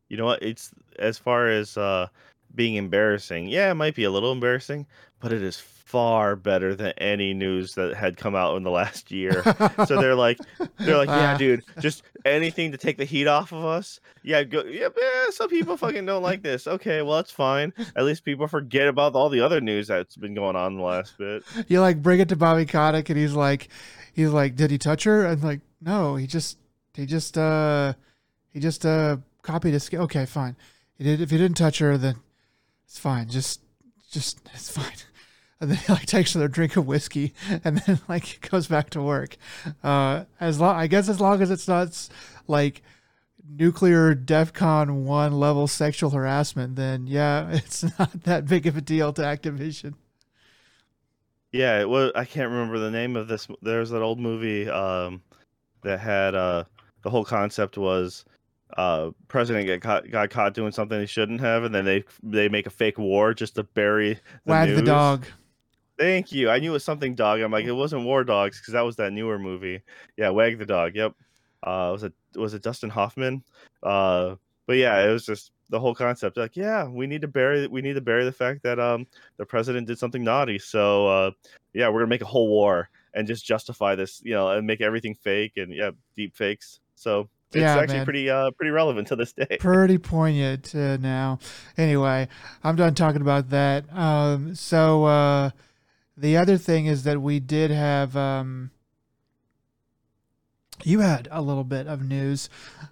You 0.08 0.18
know 0.18 0.26
what? 0.26 0.42
It's 0.42 0.72
as 0.98 1.16
far 1.16 1.48
as 1.48 1.78
uh, 1.78 2.08
being 2.54 2.74
embarrassing. 2.74 3.48
Yeah, 3.48 3.70
it 3.70 3.74
might 3.74 3.94
be 3.94 4.04
a 4.04 4.10
little 4.10 4.32
embarrassing, 4.32 4.86
but 5.20 5.32
it 5.32 5.42
is 5.42 5.56
far 5.86 6.34
better 6.34 6.74
than 6.74 6.92
any 6.98 7.32
news 7.32 7.74
that 7.76 7.94
had 7.94 8.16
come 8.16 8.34
out 8.34 8.56
in 8.56 8.64
the 8.64 8.70
last 8.70 9.12
year. 9.12 9.42
so 9.86 10.00
they're 10.00 10.14
like, 10.26 10.36
they're 10.78 10.96
like, 10.96 11.08
yeah, 11.08 11.34
Ah. 11.34 11.36
dude, 11.38 11.62
just 11.80 12.02
anything 12.24 12.72
to 12.72 12.76
take 12.76 12.96
the 12.96 13.04
heat 13.04 13.28
off 13.28 13.52
of 13.52 13.64
us. 13.64 14.00
Yeah, 14.24 14.42
go. 14.42 14.64
Yeah, 14.64 14.88
eh, 15.00 15.30
some 15.30 15.48
people 15.48 15.76
fucking 15.76 16.04
don't 16.04 16.24
like 16.24 16.42
this. 16.42 16.66
Okay, 16.66 17.02
well 17.02 17.16
that's 17.16 17.30
fine. 17.30 17.72
At 17.94 18.04
least 18.04 18.24
people 18.24 18.48
forget 18.48 18.88
about 18.88 19.14
all 19.14 19.28
the 19.28 19.40
other 19.40 19.60
news 19.60 19.86
that's 19.86 20.16
been 20.16 20.34
going 20.34 20.56
on 20.56 20.72
in 20.72 20.78
the 20.78 20.84
last 20.84 21.16
bit. 21.18 21.44
you 21.68 21.80
like 21.80 22.02
bring 22.02 22.18
it 22.18 22.28
to 22.30 22.36
Bobby 22.36 22.66
Kotick 22.66 23.08
and 23.08 23.16
he's 23.18 23.34
like 23.34 23.68
he's 24.12 24.30
like, 24.30 24.56
Did 24.56 24.72
he 24.72 24.78
touch 24.78 25.04
her? 25.04 25.24
And 25.24 25.42
like, 25.44 25.60
no, 25.80 26.16
he 26.16 26.26
just 26.26 26.58
he 26.94 27.06
just 27.06 27.38
uh 27.38 27.92
he 28.50 28.58
just 28.58 28.84
uh 28.84 29.18
copied 29.42 29.74
a 29.74 29.78
sk- 29.80 29.94
okay, 29.94 30.26
fine. 30.26 30.56
He 30.98 31.04
did 31.04 31.20
if 31.20 31.30
he 31.30 31.38
didn't 31.38 31.56
touch 31.56 31.78
her 31.78 31.96
then 31.96 32.16
it's 32.88 32.98
fine. 32.98 33.28
Just 33.28 33.60
just 34.10 34.40
it's 34.52 34.68
fine. 34.68 34.90
And 35.60 35.70
then 35.70 35.78
he 35.78 35.92
like 35.92 36.06
takes 36.06 36.34
another 36.34 36.48
drink 36.48 36.76
of 36.76 36.86
whiskey 36.86 37.32
and 37.64 37.78
then 37.78 38.00
like 38.08 38.48
goes 38.50 38.66
back 38.66 38.90
to 38.90 39.02
work. 39.02 39.36
Uh 39.82 40.24
as 40.40 40.60
long 40.60 40.76
I 40.76 40.86
guess 40.86 41.08
as 41.08 41.20
long 41.20 41.40
as 41.42 41.50
it's 41.50 41.68
not 41.68 42.08
like 42.46 42.82
nuclear 43.48 44.14
DEFCON 44.14 45.04
one 45.04 45.32
level 45.32 45.66
sexual 45.66 46.10
harassment, 46.10 46.76
then 46.76 47.06
yeah, 47.06 47.48
it's 47.52 47.84
not 47.98 48.24
that 48.24 48.46
big 48.46 48.66
of 48.66 48.76
a 48.76 48.80
deal 48.80 49.12
to 49.14 49.22
Activision. 49.22 49.94
Yeah, 51.52 51.80
it 51.80 51.88
was. 51.88 52.12
I 52.14 52.24
can't 52.24 52.50
remember 52.50 52.78
the 52.78 52.90
name 52.90 53.16
of 53.16 53.28
this. 53.28 53.48
There's 53.62 53.90
that 53.90 54.02
old 54.02 54.20
movie 54.20 54.68
um, 54.68 55.22
that 55.82 56.00
had 56.00 56.34
uh, 56.34 56.64
the 57.02 57.10
whole 57.10 57.24
concept 57.24 57.78
was 57.78 58.24
uh, 58.76 59.10
president 59.28 59.66
get 59.66 59.80
caught 59.80 60.10
got 60.10 60.28
caught 60.28 60.54
doing 60.54 60.72
something 60.72 61.00
he 61.00 61.06
shouldn't 61.06 61.40
have, 61.40 61.64
and 61.64 61.74
then 61.74 61.84
they 61.84 62.04
they 62.22 62.48
make 62.48 62.66
a 62.66 62.70
fake 62.70 62.98
war 62.98 63.32
just 63.32 63.54
to 63.54 63.62
bury 63.62 64.14
the 64.14 64.20
Wag 64.44 64.74
the 64.74 64.82
dog. 64.82 65.26
Thank 65.98 66.32
you. 66.32 66.50
I 66.50 66.58
knew 66.58 66.70
it 66.70 66.74
was 66.74 66.84
something 66.84 67.14
dog. 67.14 67.40
I'm 67.40 67.52
like, 67.52 67.64
it 67.64 67.72
wasn't 67.72 68.04
War 68.04 68.22
Dogs 68.24 68.60
because 68.60 68.72
that 68.74 68.82
was 68.82 68.96
that 68.96 69.12
newer 69.12 69.38
movie. 69.38 69.82
Yeah, 70.16 70.30
Wag 70.30 70.58
the 70.58 70.66
Dog. 70.66 70.94
Yep. 70.94 71.14
Uh, 71.62 71.88
was 71.92 72.02
it 72.02 72.12
was 72.34 72.54
it 72.54 72.62
Dustin 72.62 72.90
Hoffman? 72.90 73.42
Uh, 73.82 74.36
but 74.66 74.76
yeah, 74.76 75.02
it 75.06 75.10
was 75.10 75.24
just 75.24 75.52
the 75.70 75.80
whole 75.80 75.94
concept. 75.94 76.36
Like, 76.36 76.54
yeah, 76.56 76.86
we 76.86 77.06
need 77.06 77.22
to 77.22 77.28
bury 77.28 77.66
we 77.66 77.80
need 77.82 77.94
to 77.94 78.00
bury 78.00 78.24
the 78.24 78.32
fact 78.32 78.62
that 78.62 78.78
um 78.78 79.06
the 79.38 79.46
president 79.46 79.86
did 79.86 79.98
something 79.98 80.22
naughty. 80.22 80.58
So 80.58 81.06
uh, 81.08 81.30
yeah, 81.72 81.88
we're 81.88 82.00
gonna 82.00 82.10
make 82.10 82.22
a 82.22 82.26
whole 82.26 82.48
war 82.48 82.88
and 83.14 83.26
just 83.26 83.46
justify 83.46 83.94
this, 83.94 84.20
you 84.22 84.34
know, 84.34 84.50
and 84.50 84.66
make 84.66 84.80
everything 84.82 85.14
fake 85.14 85.52
and 85.56 85.72
yeah, 85.74 85.92
deep 86.14 86.36
fakes. 86.36 86.80
So 86.94 87.28
it's 87.52 87.56
Yeah, 87.62 87.78
actually 87.78 87.98
man. 87.98 88.04
pretty 88.04 88.28
uh 88.30 88.50
pretty 88.52 88.70
relevant 88.70 89.08
to 89.08 89.16
this 89.16 89.32
day. 89.32 89.56
Pretty 89.60 89.96
poignant 89.98 90.74
uh, 90.74 90.98
now. 90.98 91.38
Anyway, 91.78 92.28
I'm 92.62 92.76
done 92.76 92.94
talking 92.94 93.22
about 93.22 93.48
that. 93.50 93.84
Um, 93.96 94.54
so 94.54 95.04
uh, 95.04 95.50
the 96.16 96.36
other 96.36 96.56
thing 96.58 96.86
is 96.86 97.04
that 97.04 97.20
we 97.20 97.40
did 97.40 97.70
have. 97.70 98.16
Um, 98.16 98.70
you 100.84 101.00
had 101.00 101.26
a 101.30 101.40
little 101.40 101.64
bit 101.64 101.86
of 101.86 102.02
news. 102.02 102.48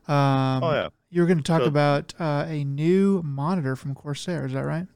Um, 0.08 0.62
oh 0.64 0.72
yeah. 0.72 0.88
You 1.10 1.20
were 1.20 1.26
going 1.26 1.38
to 1.38 1.44
talk 1.44 1.62
So- 1.62 1.68
about 1.68 2.14
uh, 2.18 2.44
a 2.48 2.64
new 2.64 3.22
monitor 3.22 3.76
from 3.76 3.94
Corsair. 3.94 4.46
Is 4.46 4.52
that 4.52 4.64
right? 4.64 4.86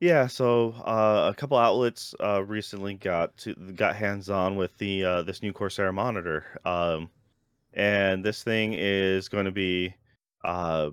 Yeah, 0.00 0.28
so 0.28 0.72
uh, 0.86 1.30
a 1.30 1.34
couple 1.34 1.58
outlets 1.58 2.14
uh, 2.20 2.42
recently 2.42 2.94
got 2.94 3.36
to 3.38 3.54
got 3.54 3.94
hands 3.96 4.30
on 4.30 4.56
with 4.56 4.76
the 4.78 5.04
uh, 5.04 5.22
this 5.22 5.42
new 5.42 5.52
Corsair 5.52 5.92
monitor, 5.92 6.58
um, 6.64 7.10
and 7.74 8.24
this 8.24 8.42
thing 8.42 8.72
is 8.72 9.28
going 9.28 9.44
to 9.44 9.50
be 9.52 9.94
uh, 10.42 10.88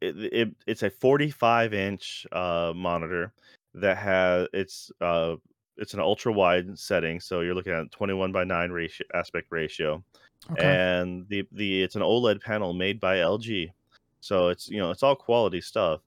it, 0.00 0.16
it, 0.32 0.54
it's 0.68 0.84
a 0.84 0.90
45 0.90 1.74
inch 1.74 2.28
uh, 2.30 2.72
monitor 2.76 3.32
that 3.74 3.96
has 3.96 4.46
it's 4.52 4.92
uh, 5.00 5.34
it's 5.76 5.94
an 5.94 6.00
ultra 6.00 6.32
wide 6.32 6.78
setting, 6.78 7.20
so 7.20 7.40
you're 7.40 7.54
looking 7.54 7.72
at 7.72 7.90
21 7.90 8.32
by 8.32 8.44
9 8.44 8.70
ratio 8.70 9.06
aspect 9.14 9.48
ratio, 9.50 10.02
Okay. 10.52 10.62
and 10.66 11.26
the 11.28 11.46
the 11.52 11.82
it's 11.82 11.96
an 11.96 12.02
OLED 12.02 12.40
panel 12.42 12.72
made 12.72 13.00
by 13.00 13.16
LG, 13.16 13.70
so 14.20 14.48
it's 14.48 14.68
you 14.68 14.78
know 14.78 14.90
it's 14.90 15.02
all 15.02 15.16
quality 15.16 15.60
stuff. 15.60 16.00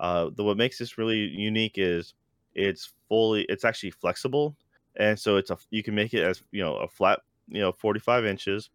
Uh, 0.00 0.30
the 0.34 0.44
what 0.44 0.56
makes 0.56 0.78
this 0.78 0.98
really 0.98 1.18
unique 1.18 1.74
is 1.76 2.14
it's 2.54 2.92
fully 3.08 3.42
it's 3.48 3.64
actually 3.64 3.90
flexible, 3.90 4.56
and 4.96 5.18
so 5.18 5.36
it's 5.36 5.50
a 5.50 5.58
you 5.70 5.82
can 5.82 5.94
make 5.94 6.14
it 6.14 6.24
as 6.24 6.42
you 6.50 6.62
know 6.62 6.76
a 6.76 6.88
flat 6.88 7.20
you 7.48 7.60
know 7.60 7.72
45 7.72 8.24
inches, 8.26 8.70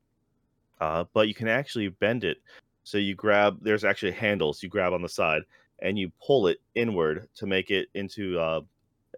uh, 0.81 1.03
but 1.13 1.27
you 1.27 1.33
can 1.33 1.47
actually 1.47 1.89
bend 1.89 2.23
it. 2.23 2.37
So 2.83 2.97
you 2.97 3.13
grab 3.15 3.59
there's 3.61 3.83
actually 3.83 4.13
handles 4.13 4.63
you 4.63 4.69
grab 4.69 4.93
on 4.93 5.01
the 5.01 5.09
side 5.09 5.43
and 5.81 5.97
you 5.97 6.11
pull 6.25 6.47
it 6.47 6.59
inward 6.75 7.27
to 7.35 7.45
make 7.45 7.71
it 7.71 7.87
into 7.93 8.39
uh, 8.39 8.61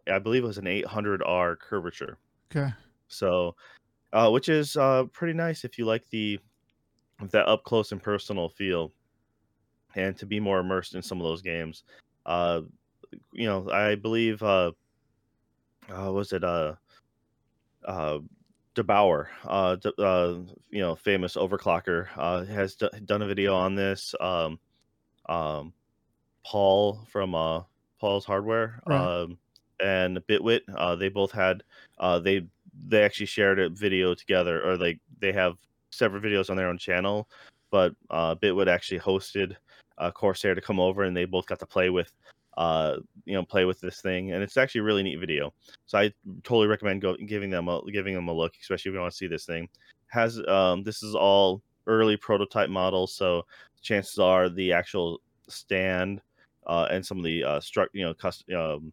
I 0.07 0.19
believe 0.19 0.43
it 0.43 0.47
was 0.47 0.57
an 0.57 0.67
800R 0.67 1.55
curvature. 1.55 2.17
okay. 2.55 2.73
So, 3.07 3.55
uh, 4.13 4.29
which 4.29 4.49
is 4.49 4.75
uh, 4.77 5.05
pretty 5.11 5.33
nice 5.33 5.63
if 5.65 5.77
you 5.77 5.85
like 5.85 6.07
the 6.09 6.39
that 7.31 7.47
up 7.47 7.63
close 7.63 7.91
and 7.91 8.01
personal 8.01 8.49
feel, 8.49 8.93
and 9.95 10.17
to 10.17 10.25
be 10.25 10.39
more 10.39 10.59
immersed 10.59 10.95
in 10.95 11.01
some 11.01 11.19
of 11.19 11.23
those 11.25 11.41
games. 11.41 11.83
Uh, 12.25 12.61
you 13.33 13.45
know, 13.45 13.69
I 13.69 13.95
believe 13.95 14.41
uh, 14.41 14.71
uh 15.89 16.11
was 16.11 16.31
it 16.33 16.43
uh 16.43 16.75
uh 17.85 18.19
der8auer, 18.75 19.27
uh, 19.43 19.75
D- 19.75 19.91
uh, 19.99 20.35
you 20.69 20.79
know, 20.79 20.95
famous 20.95 21.35
overclocker, 21.35 22.07
uh, 22.15 22.45
has 22.45 22.75
d- 22.75 22.89
done 23.03 23.21
a 23.21 23.27
video 23.27 23.53
on 23.53 23.75
this. 23.75 24.15
Um, 24.21 24.59
um, 25.27 25.73
Paul 26.45 27.05
from 27.11 27.35
uh, 27.35 27.63
Paul's 27.99 28.23
Hardware, 28.23 28.81
Right. 28.85 29.23
um, 29.23 29.37
and 29.83 30.19
Bitwit, 30.29 30.61
uh, 30.75 30.95
they 30.95 31.09
both 31.09 31.31
had, 31.31 31.63
uh, 31.99 32.19
they 32.19 32.45
they 32.87 33.03
actually 33.03 33.25
shared 33.25 33.59
a 33.59 33.69
video 33.69 34.13
together, 34.13 34.63
or 34.63 34.77
they 34.77 34.99
they 35.19 35.31
have 35.31 35.57
several 35.91 36.21
videos 36.21 36.49
on 36.49 36.57
their 36.57 36.67
own 36.67 36.77
channel. 36.77 37.29
But 37.71 37.93
uh, 38.09 38.35
Bitwit 38.35 38.67
actually 38.67 38.99
hosted 38.99 39.55
uh, 39.97 40.11
Corsair 40.11 40.55
to 40.55 40.61
come 40.61 40.79
over, 40.79 41.03
and 41.03 41.15
they 41.15 41.25
both 41.25 41.45
got 41.45 41.59
to 41.59 41.65
play 41.65 41.89
with, 41.89 42.11
uh, 42.57 42.97
you 43.25 43.33
know, 43.33 43.43
play 43.43 43.65
with 43.65 43.79
this 43.79 44.01
thing, 44.01 44.31
and 44.31 44.43
it's 44.43 44.57
actually 44.57 44.81
a 44.81 44.83
really 44.83 45.03
neat 45.03 45.19
video. 45.19 45.53
So 45.85 45.97
I 45.97 46.11
totally 46.43 46.67
recommend 46.67 47.01
go, 47.01 47.15
giving 47.15 47.49
them 47.49 47.67
a, 47.67 47.81
giving 47.91 48.13
them 48.13 48.27
a 48.27 48.33
look, 48.33 48.53
especially 48.61 48.89
if 48.89 48.95
you 48.95 48.99
want 48.99 49.11
to 49.11 49.17
see 49.17 49.27
this 49.27 49.45
thing. 49.45 49.69
Has 50.07 50.41
um, 50.47 50.83
this 50.83 51.01
is 51.03 51.15
all 51.15 51.61
early 51.87 52.17
prototype 52.17 52.69
models, 52.69 53.15
so 53.15 53.45
chances 53.81 54.19
are 54.19 54.49
the 54.49 54.73
actual 54.73 55.21
stand 55.47 56.21
uh, 56.67 56.87
and 56.91 57.05
some 57.05 57.17
of 57.17 57.23
the 57.23 57.43
uh, 57.43 57.59
struct, 57.59 57.87
you 57.93 58.03
know, 58.03 58.13
cust- 58.13 58.49
um, 58.51 58.91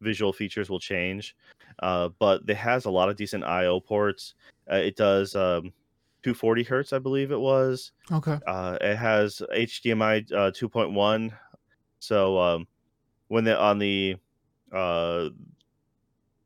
visual 0.00 0.32
features 0.32 0.70
will 0.70 0.80
change. 0.80 1.36
Uh, 1.80 2.08
but 2.18 2.42
it 2.48 2.56
has 2.56 2.84
a 2.84 2.90
lot 2.90 3.08
of 3.08 3.16
decent 3.16 3.44
I/O 3.44 3.80
ports. 3.80 4.34
Uh, 4.70 4.76
it 4.76 4.96
does 4.96 5.34
um, 5.34 5.72
240 6.22 6.62
hertz, 6.64 6.92
I 6.92 6.98
believe 6.98 7.30
it 7.30 7.38
was. 7.38 7.92
Okay. 8.10 8.38
Uh, 8.46 8.78
it 8.80 8.96
has 8.96 9.42
HDMI 9.54 10.32
uh, 10.32 10.50
2.1. 10.50 11.32
So 11.98 12.38
um, 12.38 12.66
when 13.28 13.44
they 13.44 13.52
on 13.52 13.78
the 13.78 14.16
uh, 14.72 15.28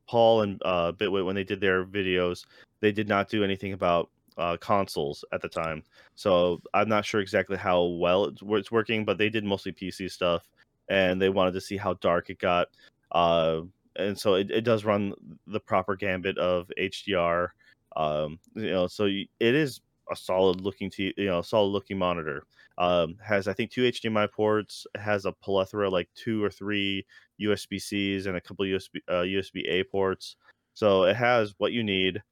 Paul 0.07 0.43
and 0.43 0.61
uh, 0.65 0.93
Bitwit 0.93 1.25
when 1.25 1.35
they 1.35 1.45
did 1.45 1.61
their 1.61 1.85
videos, 1.85 2.45
they 2.81 2.93
did 2.93 3.09
not 3.09 3.29
do 3.29 3.45
anything 3.45 3.73
about 3.73 4.11
uh, 4.37 4.57
consoles 4.57 5.25
at 5.33 5.41
the 5.41 5.49
time. 5.49 5.83
So 6.15 6.61
I'm 6.75 6.89
not 6.89 7.05
sure 7.05 7.21
exactly 7.21 7.57
how 7.57 7.85
well 7.85 8.25
it's, 8.27 8.43
it's 8.45 8.73
working, 8.73 9.05
but 9.05 9.19
they 9.19 9.29
did 9.29 9.45
mostly 9.45 9.73
PC 9.73 10.11
stuff, 10.11 10.49
and 10.89 11.21
they 11.21 11.29
wanted 11.29 11.55
to 11.55 11.61
see 11.61 11.77
how 11.77 11.95
dark 11.95 12.31
it 12.31 12.39
got. 12.39 12.69
Uh, 13.13 13.63
and 13.97 14.19
so 14.19 14.35
it, 14.35 14.51
it 14.51 14.63
does 14.63 14.85
run 14.85 15.13
the 15.47 15.61
proper 15.61 15.97
gambit 15.97 16.39
of 16.39 16.71
HDR. 16.79 17.49
Um, 17.97 18.39
you 18.55 18.71
know, 18.71 18.87
so 18.87 19.07
it 19.07 19.29
is 19.41 19.81
a 20.11 20.17
solid 20.17 20.61
looking 20.61 20.91
t- 20.91 21.15
you 21.17 21.27
know 21.27 21.43
solid 21.43 21.69
looking 21.69 21.99
monitor. 21.99 22.45
Um, 22.79 23.17
has 23.23 23.47
I 23.49 23.53
think 23.53 23.71
two 23.71 23.83
HDMI 23.83 24.31
ports. 24.31 24.87
Has 24.97 25.25
a 25.25 25.33
plethora 25.33 25.91
like 25.91 26.09
two 26.15 26.43
or 26.43 26.51
three 26.51 27.05
USB 27.41 27.81
Cs 27.81 28.27
and 28.27 28.37
a 28.37 28.41
couple 28.41 28.65
USB 28.65 29.01
uh, 29.09 29.23
USB 29.23 29.63
A 29.69 29.85
ports. 29.85 30.37
So 30.75 31.05
it 31.05 31.17
has 31.17 31.55
what 31.59 31.73
you 31.73 31.83
need. 31.83 32.23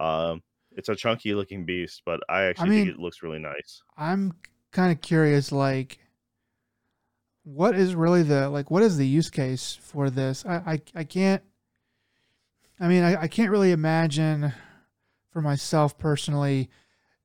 Um, 0.00 0.42
it's 0.74 0.88
a 0.88 0.96
chunky 0.96 1.34
looking 1.34 1.66
beast, 1.66 2.02
but 2.06 2.20
I 2.28 2.44
actually 2.44 2.70
mean- 2.70 2.86
think 2.86 2.96
it 2.96 3.00
looks 3.00 3.22
really 3.22 3.38
nice. 3.38 3.82
I'm 3.96 4.32
kind 4.72 4.90
of 4.90 5.02
curious, 5.02 5.52
like, 5.52 5.98
what 7.44 7.74
is 7.76 7.94
really 7.94 8.22
the 8.22 8.48
like 8.48 8.70
what 8.70 8.82
is 8.82 8.96
the 8.96 9.06
use 9.06 9.30
case 9.30 9.78
for 9.80 10.10
this? 10.10 10.44
I 10.46 10.54
I, 10.54 10.80
I 10.94 11.04
can't. 11.04 11.42
I 12.80 12.88
mean, 12.88 13.04
I, 13.04 13.22
I 13.22 13.28
can't 13.28 13.50
really 13.50 13.72
imagine 13.72 14.52
for 15.30 15.40
myself 15.40 15.96
personally 15.98 16.68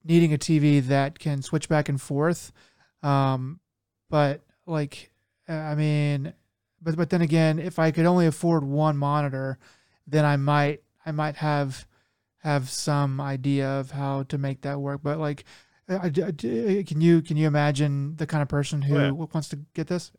needing 0.03 0.33
a 0.33 0.37
TV 0.37 0.81
that 0.87 1.19
can 1.19 1.41
switch 1.41 1.67
back 1.67 1.89
and 1.89 1.99
forth. 1.99 2.51
Um, 3.03 3.59
but 4.09 4.41
like, 4.65 5.11
uh, 5.49 5.53
I 5.53 5.75
mean, 5.75 6.33
but 6.81 6.95
but 6.95 7.09
then 7.09 7.21
again, 7.21 7.59
if 7.59 7.79
I 7.79 7.91
could 7.91 8.05
only 8.05 8.25
afford 8.25 8.63
one 8.63 8.97
monitor, 8.97 9.57
then 10.05 10.25
I 10.25 10.37
might 10.37 10.81
I 11.05 11.11
might 11.11 11.35
have 11.37 11.87
have 12.39 12.69
some 12.69 13.19
idea 13.19 13.67
of 13.67 13.91
how 13.91 14.23
to 14.23 14.37
make 14.37 14.61
that 14.61 14.79
work. 14.79 15.01
But 15.03 15.19
like, 15.19 15.43
I, 15.89 15.95
I- 15.95 16.07
I- 16.07 16.83
can 16.85 17.01
you 17.01 17.21
can 17.21 17.37
you 17.37 17.47
imagine 17.47 18.15
the 18.17 18.27
kind 18.27 18.41
of 18.41 18.49
person 18.49 18.83
Oh 18.89 18.97
yeah. 18.97 19.09
who 19.09 19.13
wants 19.15 19.49
to 19.49 19.57
get 19.73 19.87
this? 19.87 20.11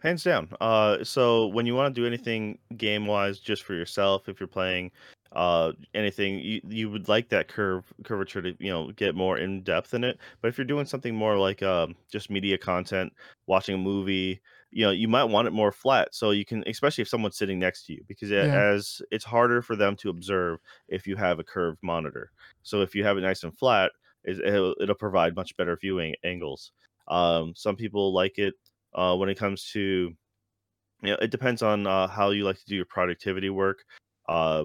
Hands 0.00 0.22
down. 0.22 0.50
Uh, 0.60 1.02
so 1.02 1.48
when 1.48 1.66
you 1.66 1.74
want 1.74 1.92
to 1.92 2.00
do 2.00 2.06
anything 2.06 2.58
game 2.76 3.04
wise, 3.06 3.40
just 3.40 3.64
for 3.64 3.74
yourself, 3.74 4.28
if 4.28 4.38
you're 4.38 4.46
playing 4.46 4.92
uh 5.32 5.72
anything, 5.92 6.38
you 6.38 6.60
you 6.68 6.90
would 6.90 7.08
like 7.08 7.28
that 7.28 7.48
curve 7.48 7.92
curvature 8.04 8.40
to 8.40 8.54
you 8.60 8.70
know 8.70 8.92
get 8.92 9.14
more 9.16 9.38
in 9.38 9.62
depth 9.62 9.94
in 9.94 10.04
it. 10.04 10.18
But 10.40 10.48
if 10.48 10.56
you're 10.58 10.64
doing 10.64 10.86
something 10.86 11.14
more 11.14 11.36
like 11.36 11.62
um 11.62 11.96
just 12.10 12.30
media 12.30 12.56
content, 12.58 13.12
watching 13.46 13.74
a 13.74 13.78
movie, 13.78 14.40
you 14.70 14.84
know, 14.84 14.90
you 14.92 15.08
might 15.08 15.24
want 15.24 15.48
it 15.48 15.52
more 15.52 15.72
flat, 15.72 16.14
so 16.14 16.30
you 16.30 16.44
can, 16.44 16.62
especially 16.68 17.02
if 17.02 17.08
someone's 17.08 17.36
sitting 17.36 17.58
next 17.58 17.84
to 17.86 17.92
you, 17.92 18.04
because 18.06 18.30
a- 18.30 18.46
Yeah. 18.46 18.70
as 18.72 19.02
it's 19.10 19.24
harder 19.24 19.62
for 19.62 19.74
them 19.76 19.96
to 19.96 20.10
observe 20.10 20.60
if 20.88 21.06
you 21.08 21.16
have 21.16 21.40
a 21.40 21.44
curved 21.44 21.78
monitor. 21.82 22.30
So 22.62 22.82
if 22.82 22.94
you 22.94 23.02
have 23.04 23.18
it 23.18 23.22
nice 23.22 23.42
and 23.42 23.56
flat, 23.58 23.90
it- 24.28 24.40
it'll, 24.54 24.74
it'll 24.80 24.94
provide 24.94 25.34
much 25.36 25.56
better 25.56 25.76
viewing 25.80 26.14
angles. 26.24 26.72
Um, 27.08 27.54
some 27.56 27.76
people 27.76 28.12
like 28.14 28.38
it 28.38 28.54
uh, 28.94 29.16
when 29.16 29.28
it 29.28 29.38
comes 29.38 29.70
to 29.72 30.14
you 31.02 31.10
know, 31.10 31.16
it 31.20 31.30
depends 31.30 31.62
on 31.62 31.86
uh, 31.86 32.08
how 32.08 32.30
you 32.30 32.44
like 32.44 32.58
to 32.58 32.66
do 32.66 32.76
your 32.76 32.84
productivity 32.86 33.50
work. 33.50 33.78
Uh, 34.28 34.64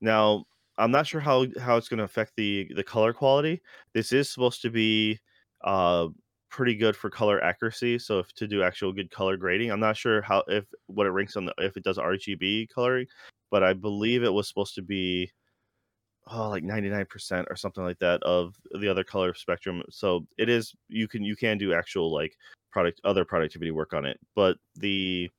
now, 0.00 0.44
I'm 0.78 0.90
not 0.90 1.06
sure 1.06 1.20
how 1.20 1.46
how 1.60 1.76
it's 1.76 1.88
going 1.88 1.98
to 1.98 2.04
affect 2.04 2.32
the 2.36 2.68
the 2.76 2.84
color 2.84 3.12
quality. 3.12 3.60
This 3.94 4.12
is 4.12 4.30
supposed 4.32 4.62
to 4.62 4.70
be 4.70 5.18
uh, 5.64 6.08
pretty 6.50 6.74
good 6.76 6.96
for 6.96 7.10
color 7.10 7.42
accuracy. 7.42 7.98
So 7.98 8.18
if 8.20 8.32
to 8.34 8.46
do 8.48 8.62
actual 8.62 8.92
good 8.92 9.10
color 9.10 9.36
grading, 9.36 9.70
I'm 9.70 9.80
not 9.80 9.96
sure 9.96 10.22
how 10.22 10.42
if 10.48 10.64
what 10.86 11.06
it 11.06 11.10
ranks 11.10 11.36
on 11.36 11.46
the 11.46 11.54
if 11.58 11.76
it 11.76 11.84
does 11.84 11.98
RGB 11.98 12.68
coloring, 12.74 13.06
but 13.50 13.62
I 13.62 13.72
believe 13.74 14.22
it 14.22 14.32
was 14.32 14.48
supposed 14.48 14.74
to 14.76 14.82
be 14.82 15.30
oh 16.28 16.48
like 16.48 16.64
99% 16.64 17.44
or 17.50 17.56
something 17.56 17.84
like 17.84 17.98
that 17.98 18.22
of 18.22 18.54
the 18.80 18.88
other 18.88 19.04
color 19.04 19.34
spectrum. 19.34 19.82
So 19.90 20.26
it 20.38 20.48
is 20.48 20.74
you 20.88 21.08
can 21.08 21.22
you 21.24 21.36
can 21.36 21.58
do 21.58 21.72
actual 21.74 22.12
like 22.12 22.36
product 22.70 23.00
other 23.04 23.24
productivity 23.24 23.70
work 23.70 23.92
on 23.92 24.04
it, 24.04 24.18
but 24.34 24.56
the 24.76 25.30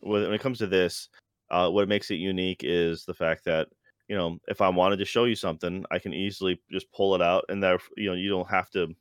when 0.00 0.32
it 0.32 0.40
comes 0.40 0.58
to 0.58 0.66
this, 0.66 1.08
uh, 1.50 1.68
what 1.70 1.88
makes 1.88 2.10
it 2.10 2.16
unique 2.16 2.60
is 2.62 3.04
the 3.04 3.14
fact 3.14 3.44
that 3.44 3.68
you 4.08 4.16
know 4.16 4.38
if 4.48 4.60
I 4.60 4.68
wanted 4.68 4.98
to 4.98 5.04
show 5.04 5.24
you 5.24 5.34
something, 5.34 5.84
I 5.90 5.98
can 5.98 6.12
easily 6.12 6.60
just 6.70 6.90
pull 6.92 7.14
it 7.14 7.22
out, 7.22 7.44
and 7.48 7.62
that 7.62 7.80
you 7.96 8.08
know 8.08 8.14
you 8.14 8.30
don't 8.30 8.48
have 8.48 8.70
to. 8.70 8.94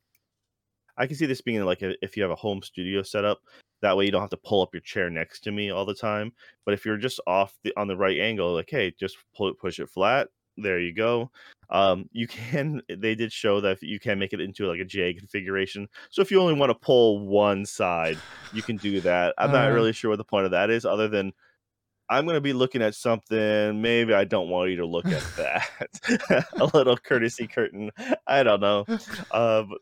I 0.97 1.05
can 1.05 1.15
see 1.15 1.27
this 1.27 1.41
being 1.41 1.63
like 1.63 1.83
a, 1.83 1.93
if 2.03 2.17
you 2.17 2.23
have 2.23 2.31
a 2.31 2.35
home 2.35 2.61
studio 2.61 3.03
setup. 3.03 3.39
That 3.83 3.95
way, 3.95 4.05
you 4.05 4.11
don't 4.11 4.21
have 4.21 4.31
to 4.31 4.37
pull 4.37 4.63
up 4.63 4.73
your 4.73 4.81
chair 4.81 5.09
next 5.11 5.41
to 5.41 5.51
me 5.51 5.69
all 5.69 5.85
the 5.85 5.93
time. 5.93 6.31
But 6.65 6.73
if 6.73 6.83
you're 6.83 6.97
just 6.97 7.19
off 7.27 7.53
the 7.63 7.73
on 7.77 7.87
the 7.87 7.97
right 7.97 8.19
angle, 8.19 8.53
like 8.53 8.69
hey, 8.69 8.93
just 8.99 9.17
pull 9.35 9.49
it, 9.49 9.59
push 9.59 9.79
it 9.79 9.89
flat. 9.89 10.29
There 10.57 10.79
you 10.79 10.93
go. 10.93 11.31
Um, 11.69 12.09
you 12.11 12.27
can. 12.27 12.81
They 12.89 13.15
did 13.15 13.31
show 13.31 13.61
that 13.61 13.81
you 13.81 13.99
can 13.99 14.19
make 14.19 14.33
it 14.33 14.41
into 14.41 14.67
like 14.67 14.79
a 14.79 14.85
J 14.85 15.13
configuration. 15.13 15.87
So 16.09 16.21
if 16.21 16.31
you 16.31 16.41
only 16.41 16.55
want 16.55 16.71
to 16.71 16.75
pull 16.75 17.19
one 17.27 17.65
side, 17.65 18.23
you 18.51 18.63
can 18.63 18.77
do 18.77 19.01
that. 19.01 19.35
I'm 19.37 19.51
not 19.51 19.67
Uh, 19.69 19.73
really 19.73 19.93
sure 19.93 20.09
what 20.09 20.17
the 20.17 20.23
point 20.23 20.45
of 20.45 20.51
that 20.51 20.69
is, 20.69 20.85
other 20.85 21.07
than 21.07 21.33
I'm 22.09 22.25
gonna 22.25 22.41
be 22.41 22.53
looking 22.53 22.81
at 22.81 22.95
something. 22.95 23.81
Maybe 23.81 24.13
I 24.13 24.23
don't 24.25 24.49
want 24.49 24.69
you 24.71 24.77
to 24.77 24.85
look 24.85 25.11
at 25.11 25.23
that. 25.37 26.45
a 26.59 26.65
little 26.77 26.97
courtesy 26.97 27.47
curtain. 27.47 27.91
I 28.27 28.43
don't 28.43 28.61
know. 28.61 28.87
Uh, 29.31 29.63
but 29.63 29.79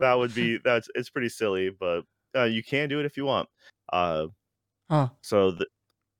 that 0.00 0.14
would 0.14 0.34
be 0.34 0.58
that's 0.58 0.88
it's 0.94 1.10
pretty 1.10 1.28
silly, 1.30 1.70
but 1.70 2.04
uh, 2.36 2.44
you 2.44 2.62
can 2.62 2.88
do 2.88 3.00
it 3.00 3.06
if 3.06 3.16
you 3.16 3.24
want. 3.26 3.48
Uh, 3.92 4.28
huh. 4.90 5.08
so 5.22 5.52
the, 5.52 5.66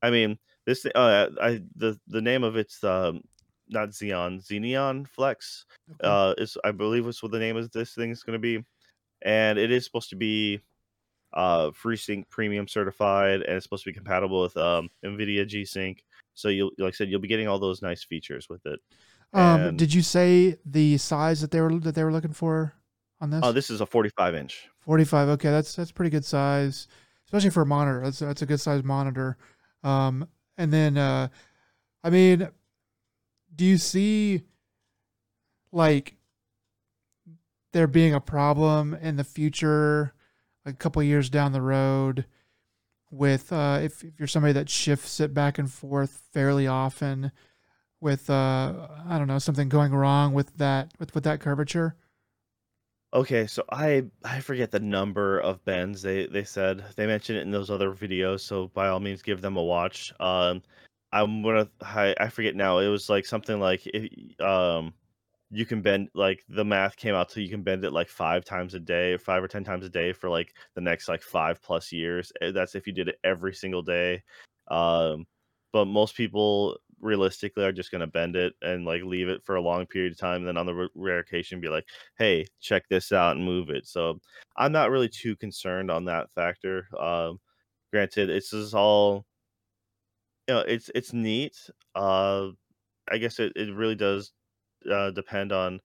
I 0.01 0.11
mean, 0.11 0.39
this 0.65 0.85
uh, 0.85 1.29
I 1.41 1.61
the 1.75 1.99
the 2.07 2.21
name 2.21 2.43
of 2.43 2.57
it's 2.57 2.83
um 2.83 3.23
not 3.69 3.89
Xeon 3.89 4.43
Xeneon 4.45 5.07
Flex 5.07 5.65
Okay. 5.91 5.99
uh 6.03 6.33
is 6.37 6.57
I 6.63 6.71
believe 6.71 7.07
is 7.07 7.21
what 7.23 7.31
the 7.31 7.39
name 7.39 7.57
of 7.57 7.71
this 7.71 7.93
thing 7.93 8.11
is 8.11 8.23
going 8.23 8.33
to 8.33 8.39
be, 8.39 8.63
and 9.23 9.57
it 9.59 9.71
is 9.71 9.85
supposed 9.85 10.09
to 10.09 10.15
be 10.15 10.61
uh 11.33 11.69
FreeSync 11.71 12.27
Premium 12.29 12.67
certified, 12.67 13.41
and 13.41 13.55
it's 13.55 13.65
supposed 13.65 13.83
to 13.83 13.89
be 13.89 13.93
compatible 13.93 14.41
with 14.41 14.57
um 14.57 14.89
NVIDIA 15.05 15.47
G-Sync. 15.47 16.03
So 16.33 16.49
you'll 16.49 16.71
like 16.77 16.93
I 16.93 16.95
said, 16.95 17.09
you'll 17.09 17.19
be 17.21 17.27
getting 17.27 17.47
all 17.47 17.59
those 17.59 17.81
nice 17.81 18.03
features 18.03 18.47
with 18.49 18.65
it. 18.65 18.79
Um, 19.33 19.61
And 19.61 19.77
did 19.77 19.93
you 19.93 20.01
say 20.01 20.57
the 20.65 20.97
size 20.97 21.41
that 21.41 21.51
they 21.51 21.61
were 21.61 21.77
that 21.79 21.93
they 21.95 22.03
were 22.03 22.11
looking 22.11 22.33
for 22.33 22.73
on 23.21 23.29
this? 23.29 23.41
oh, 23.43 23.51
this? 23.51 23.67
this 23.67 23.75
is 23.75 23.81
a 23.81 23.85
45 23.85 24.33
inch. 24.35 24.69
45. 24.81 25.29
Okay, 25.29 25.51
that's 25.51 25.75
that's 25.75 25.91
pretty 25.91 26.09
good 26.09 26.25
size, 26.25 26.87
especially 27.27 27.51
for 27.51 27.61
a 27.61 27.65
monitor. 27.65 28.01
That's 28.03 28.19
that's 28.19 28.41
a 28.41 28.45
good 28.47 28.59
size 28.59 28.83
monitor. 28.83 29.37
Um, 29.83 30.27
and 30.57 30.73
then 30.73 30.97
uh, 30.97 31.27
I 32.03 32.09
mean, 32.09 32.49
do 33.59 33.65
you 33.65 33.77
see 33.77 34.43
like 35.73 36.15
there 37.73 37.87
being 37.87 38.13
a 38.13 38.21
problem 38.21 38.93
in 38.93 39.17
the 39.17 39.25
future, 39.25 40.13
like 40.65 40.75
a 40.75 40.77
couple 40.77 41.03
years 41.03 41.29
down 41.29 41.51
the 41.51 41.61
road, 41.61 42.23
with 43.11 43.51
uh, 43.51 43.79
if 43.83 44.01
if 44.01 44.17
you're 44.17 44.29
somebody 44.29 44.53
that 44.53 44.69
shifts 44.69 45.19
it 45.19 45.33
back 45.33 45.57
and 45.57 45.69
forth 45.69 46.21
fairly 46.31 46.67
often, 46.67 47.33
with 47.99 48.29
uh, 48.29 48.87
I 49.05 49.17
don't 49.17 49.27
know 49.27 49.39
something 49.39 49.67
going 49.67 49.91
wrong 49.91 50.33
with 50.33 50.55
that 50.55 50.93
with 50.97 51.13
with 51.13 51.25
that 51.25 51.41
curvature? 51.41 51.97
Okay, 53.13 53.45
so 53.45 53.65
I 53.69 54.05
I 54.23 54.39
forget 54.39 54.71
the 54.71 54.79
number 54.79 55.37
of 55.41 55.65
bends 55.65 56.01
they 56.01 56.27
they 56.27 56.45
said. 56.45 56.85
They 56.95 57.07
mentioned 57.07 57.39
it 57.39 57.41
in 57.41 57.51
those 57.51 57.69
other 57.69 57.91
videos, 57.91 58.39
so 58.39 58.69
by 58.69 58.87
all 58.87 59.01
means 59.01 59.21
give 59.21 59.41
them 59.41 59.57
a 59.57 59.63
watch. 59.63 60.13
Um 60.21 60.61
I'm 61.11 61.41
gonna 61.41 61.69
I, 61.81 62.15
I 62.19 62.29
forget 62.29 62.55
now. 62.55 62.79
It 62.79 62.87
was 62.87 63.09
like 63.09 63.25
something 63.25 63.59
like 63.59 63.85
if, 63.87 64.39
um 64.41 64.93
you 65.51 65.65
can 65.65 65.81
bend 65.81 66.09
like 66.13 66.43
the 66.49 66.63
math 66.65 66.95
came 66.95 67.15
out 67.15 67.31
so 67.31 67.39
you 67.39 67.49
can 67.49 67.63
bend 67.63 67.83
it 67.83 67.91
like 67.91 68.07
five 68.09 68.45
times 68.45 68.75
a 68.75 68.79
day, 68.79 69.17
five 69.17 69.43
or 69.43 69.47
ten 69.47 69.63
times 69.63 69.83
a 69.85 69.89
day 69.89 70.13
for 70.13 70.29
like 70.29 70.55
the 70.75 70.81
next 70.81 71.07
like 71.07 71.23
five 71.23 71.61
plus 71.61 71.91
years. 71.91 72.31
Eh, 72.41 72.51
That's 72.51 72.75
if 72.75 72.85
you 72.87 72.93
did 72.93 73.07
it 73.09 73.19
every 73.23 73.53
single 73.55 73.81
day. 73.81 74.23
Um, 74.69 75.25
but 75.73 75.85
most 75.85 76.15
people 76.15 76.77
realistically 77.01 77.63
are 77.63 77.71
just 77.71 77.91
gonna 77.91 78.05
bend 78.07 78.35
it 78.35 78.53
and 78.61 78.85
like 78.85 79.01
leave 79.03 79.27
it 79.29 79.43
for 79.43 79.55
a 79.55 79.61
long 79.61 79.87
period 79.87 80.11
of 80.13 80.19
time. 80.19 80.37
And 80.41 80.47
Then 80.47 80.57
on 80.57 80.65
the 80.67 80.89
rare 80.95 81.19
occasion, 81.19 81.59
be 81.61 81.69
like, 81.69 81.87
"Hey, 82.17 82.45
check 82.61 82.87
this 82.89 83.11
out 83.11 83.35
and 83.35 83.43
move 83.45 83.69
it." 83.71 83.87
So 83.87 84.19
I'm 84.57 84.71
not 84.71 84.91
really 84.91 85.09
too 85.09 85.35
concerned 85.35 85.89
on 85.91 86.05
that 86.05 86.29
factor. 86.35 86.87
Um, 86.99 87.39
granted, 87.91 88.29
it's 88.29 88.51
just 88.51 88.73
all 88.75 89.25
you 90.49 90.55
know. 90.55 90.61
It's 90.61 90.91
it's 90.95 91.13
neat. 91.13 91.69
Uh, 91.95 92.49
I 93.11 93.19
guess 93.19 93.39
it, 93.39 93.53
it 93.55 93.73
really 93.73 93.95
does 93.95 94.33
uh, 94.91 95.11
depend 95.11 95.51
on 95.53 95.81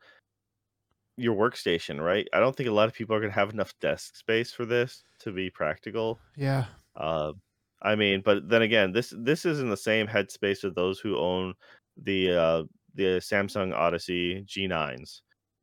your 1.17 1.37
workstation, 1.37 2.05
right? 2.05 2.27
I 2.33 2.41
don't 2.41 2.57
think 2.57 2.69
a 2.69 2.73
lot 2.73 2.89
of 2.89 2.95
people 2.95 3.15
are 3.15 3.21
gonna 3.21 3.33
have 3.33 3.51
enough 3.53 3.79
desk 3.81 4.17
space 4.17 4.53
for 4.53 4.67
this 4.67 5.05
to 5.21 5.33
be 5.33 5.51
practical. 5.51 6.21
Yeah. 6.37 6.67
Uh, 6.97 7.35
I 7.83 7.97
mean, 7.97 8.23
but 8.25 8.49
then 8.49 8.63
again, 8.63 8.93
this 8.93 9.15
this 9.17 9.45
is 9.45 9.61
in 9.61 9.71
the 9.71 9.77
same 9.77 10.07
headspace 10.07 10.65
of 10.65 10.75
those 10.75 11.01
who 11.01 11.19
own 11.19 11.55
the 11.97 12.31
uh, 12.33 12.65
the 12.95 13.21
Samsung 13.21 13.75
Odyssey 13.75 14.43
G9s. 14.47 15.23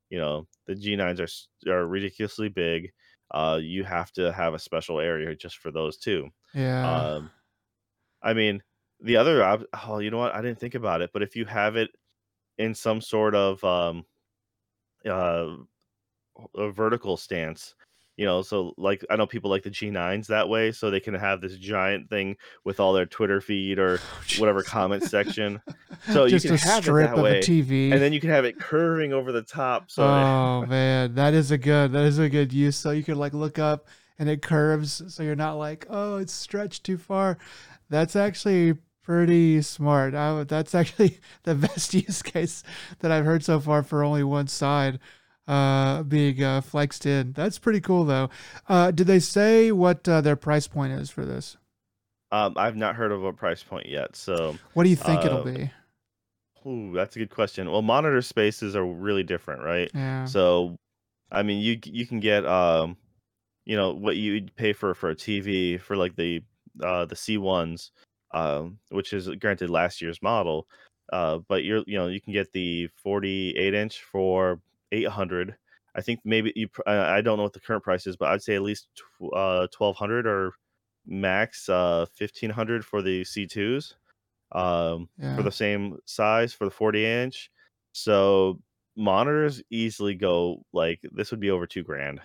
You 0.10 0.20
know, 0.20 0.48
the 0.68 0.76
G9s 0.76 1.20
are 1.20 1.72
are 1.72 1.88
ridiculously 1.88 2.50
big. 2.50 2.92
Uh, 3.32 3.60
you 3.62 3.84
have 3.86 4.12
to 4.14 4.32
have 4.34 4.54
a 4.54 4.60
special 4.60 5.00
area 5.00 5.36
just 5.36 5.58
for 5.58 5.72
those 5.72 5.98
too. 5.98 6.30
Yeah. 6.54 7.16
Um, 7.16 7.32
I 8.22 8.34
mean, 8.34 8.64
the 9.02 9.18
other 9.18 9.44
op- 9.44 9.66
oh, 9.88 10.00
you 10.00 10.12
know 10.12 10.18
what? 10.18 10.34
I 10.36 10.42
didn't 10.42 10.60
think 10.60 10.76
about 10.76 11.02
it, 11.02 11.12
but 11.14 11.22
if 11.24 11.36
you 11.36 11.46
have 11.46 11.76
it 11.76 11.90
in 12.58 12.76
some 12.76 13.02
sort 13.02 13.36
of 13.36 13.64
um, 13.64 14.06
uh, 15.08 15.56
a 16.56 16.72
vertical 16.72 17.18
stance. 17.18 17.76
You 18.18 18.26
know, 18.26 18.42
so 18.44 18.74
like 18.78 19.04
I 19.10 19.16
know 19.16 19.26
people 19.26 19.50
like 19.50 19.64
the 19.64 19.72
G9s 19.72 20.28
that 20.28 20.48
way, 20.48 20.72
so 20.72 20.92
they 20.92 21.00
can 21.00 21.16
have 21.16 21.42
this 21.42 21.56
giant 21.58 22.10
thing 22.10 22.36
with 22.64 22.80
all 22.80 22.94
their 22.94 23.06
Twitter 23.08 23.42
feed 23.42 23.80
or 23.80 24.00
Oh, 24.00 24.40
whatever 24.40 24.62
comment 24.64 25.04
section. 25.04 25.62
So 26.10 26.24
you 26.24 26.32
Just 26.32 26.46
can 26.46 26.56
a 26.56 26.58
have 26.58 26.80
it 26.80 26.84
strip 26.84 27.10
that 27.10 27.18
way, 27.24 27.42
and 27.94 28.02
then 28.02 28.12
you 28.12 28.20
can 28.20 28.32
have 28.32 28.44
it 28.44 28.58
curving 28.60 29.14
over 29.14 29.32
the 29.32 29.44
top. 29.44 29.92
So 29.92 30.04
Oh 30.04 30.66
man, 30.66 31.14
that 31.16 31.34
is 31.34 31.52
a 31.52 31.58
good 31.58 31.92
that 31.92 32.06
is 32.06 32.18
a 32.18 32.28
good 32.30 32.52
use. 32.52 32.76
So 32.76 32.90
you 32.92 33.04
can 33.04 33.18
like 33.18 33.34
look 33.34 33.60
up 33.60 33.88
and 34.18 34.28
it 34.28 34.42
curves, 34.42 35.04
so 35.14 35.22
you're 35.22 35.36
not 35.36 35.56
like, 35.56 35.86
oh, 35.90 36.18
it's 36.18 36.34
stretched 36.34 36.84
too 36.84 36.98
far. 36.98 37.38
That's 37.90 38.16
actually 38.16 38.78
pretty 39.04 39.62
smart. 39.62 40.14
I 40.16 40.44
that's 40.44 40.76
actually 40.76 41.20
the 41.44 41.56
best 41.56 41.94
use 41.94 42.22
case 42.22 42.64
that 43.00 43.12
I've 43.12 43.26
heard 43.26 43.44
so 43.44 43.60
far 43.60 43.84
for 43.84 44.04
only 44.04 44.24
one 44.24 44.48
side 44.48 45.00
uh 45.48 46.04
being 46.04 46.44
uh, 46.44 46.62
flexed 46.62 47.06
in. 47.06 47.34
That's 47.34 47.58
pretty 47.60 47.82
cool 47.82 48.06
though. 48.06 48.30
Uh 48.70 48.92
did 48.92 49.08
they 49.08 49.20
say 49.20 49.72
what 49.72 50.08
uh, 50.08 50.22
their 50.22 50.36
price 50.36 50.68
point 50.68 50.94
is 50.94 51.10
for 51.10 51.26
this? 51.26 51.58
um, 52.32 52.54
I've 52.58 52.78
not 52.78 52.96
heard 52.96 53.12
of 53.12 53.24
a 53.24 53.34
price 53.34 53.62
point 53.64 53.88
yet. 53.88 54.16
So, 54.16 54.58
What 54.74 54.84
do 54.84 54.90
you 54.90 54.96
think 54.96 55.26
it'll 55.26 55.40
uh, 55.40 55.44
be? 55.44 55.72
ooh, 56.66 56.94
that's 56.94 57.16
a 57.16 57.20
good 57.20 57.30
question. 57.30 57.70
Well, 57.72 57.82
monitor 57.82 58.22
spaces 58.22 58.76
are 58.76 58.86
really 58.86 59.24
different, 59.24 59.64
right? 59.64 59.92
Yeah. 59.94 60.26
So, 60.26 60.78
I 61.32 61.44
mean, 61.44 61.62
you 61.62 61.80
you 61.86 62.06
can 62.06 62.20
get 62.20 62.46
um, 62.46 62.98
you 63.66 63.76
know, 63.76 63.94
what 63.94 64.18
you'd 64.18 64.56
pay 64.56 64.74
for 64.74 64.94
for 64.94 65.10
a 65.10 65.16
TV 65.16 65.78
for 65.80 65.96
like 65.98 66.16
the 66.16 66.44
uh 66.84 67.06
the 67.06 67.16
C1s, 67.16 67.92
um, 68.34 68.78
which 68.90 69.14
is 69.14 69.30
granted 69.40 69.70
last 69.70 70.02
year's 70.02 70.22
model. 70.22 70.68
Uh, 71.12 71.40
but 71.48 71.64
you're 71.64 71.84
you 71.88 71.98
know, 71.98 72.08
you 72.08 72.22
can 72.22 72.34
get 72.34 72.52
the 72.54 72.88
48 73.04 73.74
inch 73.74 74.02
for 74.02 74.62
800. 74.92 75.56
I 75.94 76.02
think 76.02 76.22
maybe 76.24 76.54
you. 76.56 76.70
I 76.88 77.22
don't 77.22 77.38
know 77.38 77.44
what 77.44 77.54
the 77.54 77.60
current 77.60 77.84
price 77.84 78.08
is, 78.08 78.16
but 78.16 78.30
I'd 78.30 78.42
say 78.42 78.56
at 78.56 78.62
least 78.62 78.88
uh, 79.34 79.68
twelve 79.74 79.98
hundred 79.98 80.26
or 80.26 80.54
max 81.06 81.68
uh, 81.68 82.06
fifteen 82.16 82.50
hundred 82.50 82.86
for 82.86 83.02
the 83.02 83.26
C 83.26 83.46
twos, 83.46 83.96
um, 84.54 85.10
yeah. 85.18 85.36
for 85.36 85.44
the 85.44 85.52
same 85.52 85.98
size 86.06 86.54
for 86.54 86.64
the 86.64 86.72
forty 86.72 87.06
inch. 87.06 87.52
So 87.92 88.60
monitors 88.96 89.62
easily 89.70 90.16
go 90.16 90.64
like 90.72 91.02
this 91.12 91.32
would 91.32 91.42
be 91.42 91.52
over 91.52 91.68
two 91.68 91.84
grand, 91.84 92.22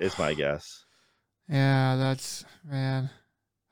is 0.00 0.18
my 0.18 0.34
guess. 0.34 0.84
Yeah, 1.48 1.94
that's 1.94 2.44
man, 2.64 3.10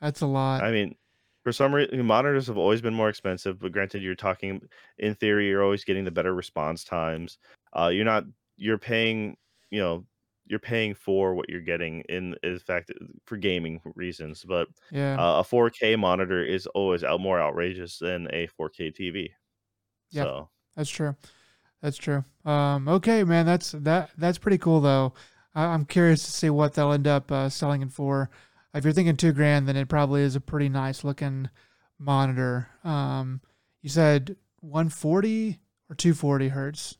that's 0.00 0.20
a 0.20 0.26
lot. 0.26 0.62
I 0.62 0.70
mean, 0.70 0.94
for 1.42 1.52
some 1.52 1.74
reason, 1.74 2.04
monitors 2.04 2.46
have 2.46 2.58
always 2.58 2.80
been 2.80 2.94
more 2.94 3.08
expensive. 3.08 3.58
But 3.58 3.72
granted, 3.72 4.02
you're 4.02 4.14
talking 4.14 4.60
in 4.98 5.14
theory, 5.14 5.48
you're 5.48 5.64
always 5.64 5.84
getting 5.84 6.04
the 6.04 6.10
better 6.10 6.34
response 6.34 6.84
times. 6.84 7.38
Uh, 7.76 7.88
you're 7.88 8.04
not 8.04 8.24
you're 8.56 8.78
paying 8.78 9.36
you 9.70 9.80
know 9.80 10.04
you're 10.46 10.58
paying 10.58 10.94
for 10.94 11.34
what 11.34 11.48
you're 11.48 11.60
getting 11.60 12.00
in 12.08 12.36
in 12.42 12.58
fact 12.58 12.92
for 13.24 13.36
gaming 13.36 13.80
reasons 13.94 14.44
but 14.46 14.68
yeah 14.90 15.14
uh, 15.14 15.40
a 15.40 15.44
4k 15.44 15.98
monitor 15.98 16.44
is 16.44 16.66
always 16.68 17.02
out 17.02 17.20
more 17.20 17.40
outrageous 17.40 17.98
than 17.98 18.28
a 18.32 18.48
4k 18.60 18.94
tv 18.94 19.30
yeah 20.10 20.24
so. 20.24 20.48
that's 20.76 20.90
true 20.90 21.16
that's 21.80 21.96
true 21.96 22.24
um 22.44 22.86
okay 22.88 23.24
man 23.24 23.46
that's 23.46 23.72
that 23.72 24.10
that's 24.18 24.38
pretty 24.38 24.58
cool 24.58 24.80
though 24.80 25.12
I, 25.54 25.74
am 25.74 25.84
curious 25.84 26.24
to 26.24 26.30
see 26.30 26.50
what 26.50 26.74
they'll 26.74 26.92
end 26.92 27.06
up 27.06 27.30
uh, 27.30 27.48
selling 27.48 27.82
it 27.82 27.92
for 27.92 28.30
if 28.74 28.84
you're 28.84 28.92
thinking 28.92 29.16
two 29.16 29.32
grand 29.32 29.68
then 29.68 29.76
it 29.76 29.88
probably 29.88 30.22
is 30.22 30.36
a 30.36 30.40
pretty 30.40 30.68
nice 30.68 31.04
looking 31.04 31.48
monitor 31.98 32.68
um 32.84 33.40
you 33.80 33.88
said 33.88 34.36
140 34.60 35.58
or 35.88 35.94
240 35.94 36.48
hertz 36.48 36.96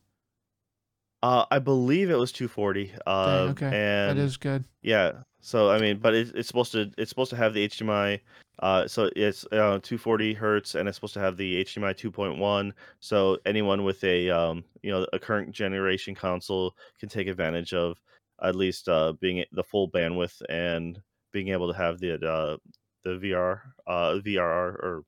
uh, 1.23 1.45
I 1.49 1.59
believe 1.59 2.09
it 2.09 2.17
was 2.17 2.33
240. 2.33 2.91
Uh, 3.07 3.25
Dang, 3.25 3.49
okay, 3.51 3.65
and 3.67 4.09
that 4.09 4.21
is 4.21 4.35
good. 4.35 4.65
Yeah. 4.81 5.13
So 5.39 5.71
I 5.71 5.79
mean, 5.79 5.99
but 5.99 6.13
it, 6.13 6.35
it's 6.35 6.49
supposed 6.49 6.73
to 6.73 6.91
it's 6.97 7.09
supposed 7.09 7.29
to 7.29 7.37
have 7.37 7.53
the 7.53 7.65
HDMI. 7.65 8.19
Uh, 8.59 8.87
so 8.87 9.09
it's 9.15 9.45
uh, 9.45 9.79
240 9.81 10.33
hertz, 10.33 10.75
and 10.75 10.87
it's 10.87 10.97
supposed 10.97 11.13
to 11.13 11.21
have 11.21 11.37
the 11.37 11.63
HDMI 11.63 11.95
2.1. 11.95 12.73
So 12.99 13.37
anyone 13.45 13.85
with 13.85 14.03
a 14.03 14.29
um, 14.29 14.65
you 14.81 14.91
know 14.91 15.07
a 15.13 15.19
current 15.19 15.51
generation 15.53 16.13
console 16.13 16.75
can 16.99 17.07
take 17.07 17.27
advantage 17.27 17.73
of 17.73 17.97
at 18.41 18.55
least 18.55 18.89
uh, 18.89 19.13
being 19.21 19.45
the 19.53 19.63
full 19.63 19.89
bandwidth 19.89 20.41
and 20.49 21.01
being 21.33 21.49
able 21.49 21.71
to 21.71 21.77
have 21.77 21.99
the 21.99 22.13
uh, 22.13 22.57
the 23.03 23.19
VR 23.19 23.59
uh, 23.85 24.19
VRR 24.25 24.39
or 24.39 25.03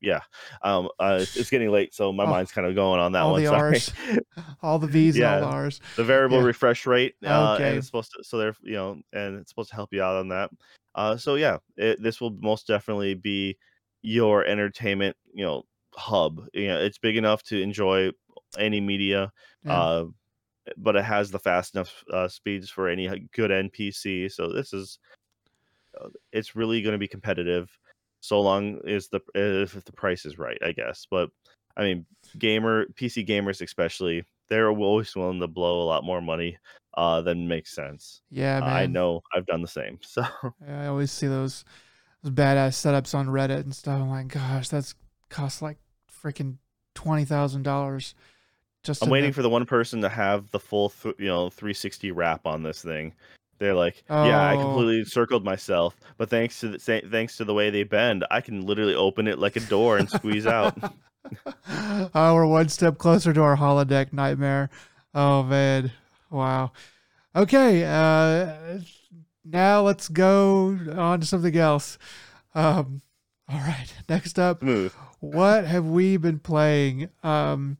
yeah. 0.00 0.20
Um, 0.62 0.88
uh, 0.98 1.18
it's, 1.20 1.50
getting 1.50 1.70
late, 1.70 1.94
so 1.94 2.12
my 2.12 2.24
oh, 2.24 2.28
mind's 2.28 2.52
kind 2.52 2.66
of 2.66 2.74
going 2.74 3.00
on 3.00 3.12
that 3.12 3.22
all 3.22 3.32
one. 3.32 3.42
The 3.42 3.48
sorry. 3.48 3.72
R's, 3.72 3.92
all 4.62 4.78
the 4.78 4.86
V's, 4.86 5.16
yeah, 5.16 5.36
all 5.36 5.40
the 5.40 5.46
R's. 5.46 5.80
The 5.96 6.04
variable 6.04 6.38
yeah. 6.38 6.44
refresh 6.44 6.86
rate. 6.86 7.14
Uh, 7.24 7.54
okay. 7.54 7.70
And 7.70 7.78
it's 7.78 7.86
supposed 7.86 8.12
to, 8.16 8.24
so 8.24 8.38
they're, 8.38 8.56
you 8.62 8.74
know, 8.74 9.00
and 9.12 9.38
it's 9.38 9.50
supposed 9.50 9.70
to 9.70 9.76
help 9.76 9.92
you 9.92 10.02
out 10.02 10.16
on 10.16 10.28
that. 10.28 10.50
Uh, 10.94 11.16
so 11.16 11.34
yeah, 11.34 11.58
it, 11.76 12.02
this 12.02 12.20
will 12.20 12.36
most 12.40 12.66
definitely 12.66 13.14
be 13.14 13.56
your 14.02 14.44
entertainment, 14.44 15.16
you 15.32 15.44
know, 15.44 15.64
hub. 15.94 16.42
You 16.52 16.68
know, 16.68 16.80
it's 16.80 16.98
big 16.98 17.16
enough 17.16 17.42
to 17.44 17.60
enjoy 17.60 18.10
any 18.58 18.80
media. 18.80 19.32
Yeah. 19.64 19.80
Uh, 19.80 20.04
but 20.76 20.96
it 20.96 21.04
has 21.04 21.30
the 21.30 21.38
fast 21.38 21.74
enough 21.74 22.04
uh, 22.12 22.28
speeds 22.28 22.68
for 22.68 22.88
any 22.88 23.28
good 23.32 23.50
NPC. 23.50 24.32
So 24.32 24.52
this 24.52 24.72
is, 24.72 24.98
it's 26.32 26.56
really 26.56 26.82
going 26.82 26.92
to 26.92 26.98
be 26.98 27.08
competitive 27.08 27.70
so 28.20 28.40
long 28.40 28.80
as 28.88 29.08
the 29.08 29.20
if 29.34 29.72
the 29.84 29.92
price 29.92 30.24
is 30.24 30.38
right, 30.38 30.58
I 30.64 30.72
guess. 30.72 31.06
But 31.10 31.30
I 31.76 31.82
mean, 31.82 32.06
gamer 32.38 32.86
PC 32.86 33.26
gamers 33.26 33.62
especially, 33.62 34.24
they're 34.48 34.70
always 34.70 35.14
willing 35.14 35.40
to 35.40 35.46
blow 35.46 35.82
a 35.82 35.84
lot 35.84 36.04
more 36.04 36.20
money 36.20 36.58
uh, 36.96 37.20
than 37.22 37.48
makes 37.48 37.74
sense. 37.74 38.22
Yeah, 38.30 38.60
uh, 38.62 38.66
I 38.66 38.86
know 38.86 39.22
I've 39.34 39.46
done 39.46 39.62
the 39.62 39.68
same. 39.68 39.98
So 40.06 40.24
yeah, 40.66 40.82
I 40.82 40.86
always 40.86 41.12
see 41.12 41.26
those 41.26 41.64
those 42.22 42.32
badass 42.32 42.74
setups 42.74 43.14
on 43.14 43.28
Reddit 43.28 43.60
and 43.60 43.74
stuff. 43.74 44.00
I'm 44.00 44.10
like, 44.10 44.28
gosh, 44.28 44.68
that's 44.68 44.94
cost 45.28 45.62
like 45.62 45.78
freaking 46.22 46.56
twenty 46.94 47.24
thousand 47.24 47.62
dollars. 47.62 48.14
Just 48.82 49.02
I'm 49.02 49.10
waiting 49.10 49.30
the... 49.30 49.34
for 49.34 49.42
the 49.42 49.50
one 49.50 49.66
person 49.66 50.00
to 50.02 50.08
have 50.08 50.50
the 50.50 50.60
full, 50.60 50.90
th- 50.90 51.16
you 51.18 51.26
know, 51.26 51.50
360 51.50 52.12
wrap 52.12 52.46
on 52.46 52.62
this 52.62 52.82
thing, 52.82 53.12
they're 53.58 53.74
like, 53.74 54.02
oh. 54.10 54.24
yeah, 54.26 54.40
I 54.40 54.56
oh. 54.56 54.62
completely 54.62 55.04
circled 55.04 55.44
myself, 55.44 55.96
but 56.18 56.30
thanks 56.30 56.60
to 56.60 56.68
the 56.68 56.78
thanks 56.78 57.36
to 57.38 57.44
the 57.44 57.54
way 57.54 57.70
they 57.70 57.84
bend, 57.84 58.24
I 58.30 58.40
can 58.40 58.66
literally 58.66 58.94
open 58.94 59.26
it 59.26 59.38
like 59.38 59.56
a 59.56 59.60
door 59.60 59.98
and 59.98 60.08
squeeze 60.08 60.46
out. 60.46 60.76
oh, 62.14 62.34
we're 62.34 62.46
one 62.46 62.68
step 62.68 62.98
closer 62.98 63.32
to 63.32 63.42
our 63.42 63.56
holodeck 63.56 64.12
nightmare. 64.12 64.70
Oh 65.14 65.42
man, 65.42 65.92
wow. 66.30 66.72
Okay, 67.34 67.84
uh, 67.84 68.78
now 69.44 69.82
let's 69.82 70.08
go 70.08 70.78
on 70.96 71.20
to 71.20 71.26
something 71.26 71.56
else. 71.56 71.98
Um, 72.54 73.02
all 73.48 73.58
right, 73.58 73.92
next 74.08 74.38
up, 74.38 74.60
Smooth. 74.60 74.92
what 75.20 75.64
have 75.64 75.86
we 75.86 76.16
been 76.16 76.38
playing? 76.38 77.10
Um, 77.22 77.78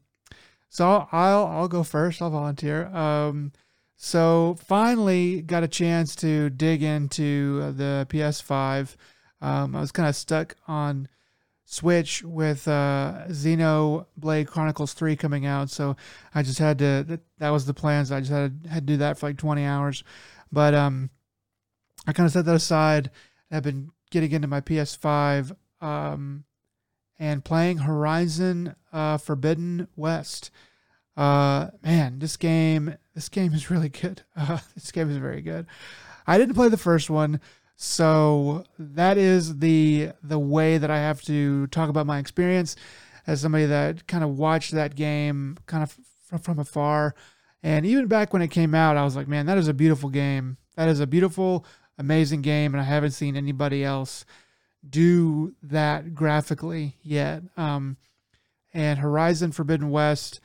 so 0.69 1.09
I'll 1.13 1.47
I'll 1.47 1.69
go 1.69 1.83
first. 1.83 2.21
I'll 2.21 2.31
volunteer. 2.31 2.87
Um, 2.89 3.53
so 3.97 4.57
finally 4.67 5.43
got 5.43 5.63
a 5.63 5.69
chance 5.69 6.15
to 6.17 6.51
dig 6.51 6.83
into 6.83 7.61
uh, 7.63 7.71
the 7.71 8.07
PS5. 8.11 8.97
Um, 9.41 9.75
I 9.75 9.81
was 9.81 9.93
kind 9.93 10.09
of 10.09 10.17
stuck 10.17 10.57
on 10.69 11.09
Switch 11.65 12.23
with 12.23 12.69
uh, 12.69 13.25
Xenoblade 13.29 14.47
Chronicles 14.47 14.93
3 14.93 15.17
coming 15.17 15.47
out, 15.47 15.69
so 15.69 15.97
I 16.35 16.43
just 16.43 16.59
had 16.59 16.79
to. 16.79 17.05
That, 17.09 17.21
that 17.39 17.51
was 17.51 17.67
the 17.67 17.75
plans. 17.75 18.13
I 18.13 18.21
just 18.21 18.33
had 18.33 18.63
to, 18.63 18.69
had 18.69 18.87
to 18.87 18.93
do 18.93 18.97
that 18.99 19.19
for 19.19 19.27
like 19.27 19.37
20 19.37 19.65
hours, 19.65 20.05
but 20.53 20.75
um, 20.75 21.11
I 22.07 22.13
kind 22.13 22.27
of 22.27 22.33
set 22.33 22.45
that 22.45 22.55
aside. 22.55 23.11
I've 23.51 23.63
been 23.63 23.91
getting 24.11 24.33
into 24.33 24.49
my 24.49 24.61
PS5 24.61 25.57
um, 25.81 26.45
and 27.19 27.45
playing 27.45 27.79
Horizon 27.79 28.77
uh, 28.93 29.19
Forbidden 29.19 29.89
West. 29.97 30.51
Uh, 31.17 31.69
man, 31.83 32.19
this 32.19 32.37
game, 32.37 32.97
this 33.15 33.29
game 33.29 33.55
is 33.55 33.71
really 33.71 33.89
good. 33.89 34.23
Uh, 34.37 34.59
this 34.75 34.93
game 34.93 35.11
is 35.11 35.17
very 35.17 35.41
good. 35.41 35.67
I 36.27 36.39
didn't 36.39 36.55
play 36.55 36.69
the 36.69 36.77
first 36.77 37.09
one, 37.09 37.41
so 37.77 38.65
that 38.79 39.17
is 39.17 39.59
the 39.59 40.11
the 40.23 40.39
way 40.39 40.77
that 40.79 40.91
I 40.91 40.99
have 40.99 41.23
to 41.23 41.67
talk 41.69 41.89
about 41.89 42.07
my 42.07 42.19
experience 42.19 42.77
as 43.27 43.41
somebody 43.41 43.67
that 43.67 44.07
kind 44.07 44.23
of 44.23 44.37
watched 44.37 44.73
that 44.73 44.95
game 44.95 45.57
kind 45.67 45.83
of 45.83 45.97
from, 46.23 46.39
from 46.39 46.59
afar. 46.59 47.15
And 47.63 47.87
even 47.87 48.07
back 48.07 48.33
when 48.33 48.43
it 48.43 48.49
came 48.49 48.75
out, 48.75 48.97
I 48.97 49.05
was 49.05 49.17
like, 49.17 49.29
man, 49.29 49.47
that 49.47 49.59
is 49.59 49.69
a 49.69 49.75
beautiful 49.75 50.11
game. 50.11 50.59
That 50.77 50.89
is 50.89 51.01
a 51.01 51.07
beautiful, 51.07 51.65
amazing 51.99 52.43
game, 52.43 52.75
and 52.75 52.81
I 52.81 52.85
haven't 52.85 53.13
seen 53.13 53.37
anybody 53.37 53.83
else 53.83 54.25
do 54.89 55.55
that 55.63 56.15
graphically 56.15 56.97
yet. 57.03 57.43
Um, 57.57 57.97
and 58.75 58.99
Horizon 58.99 59.53
Forbidden 59.53 59.91
West 59.91 60.41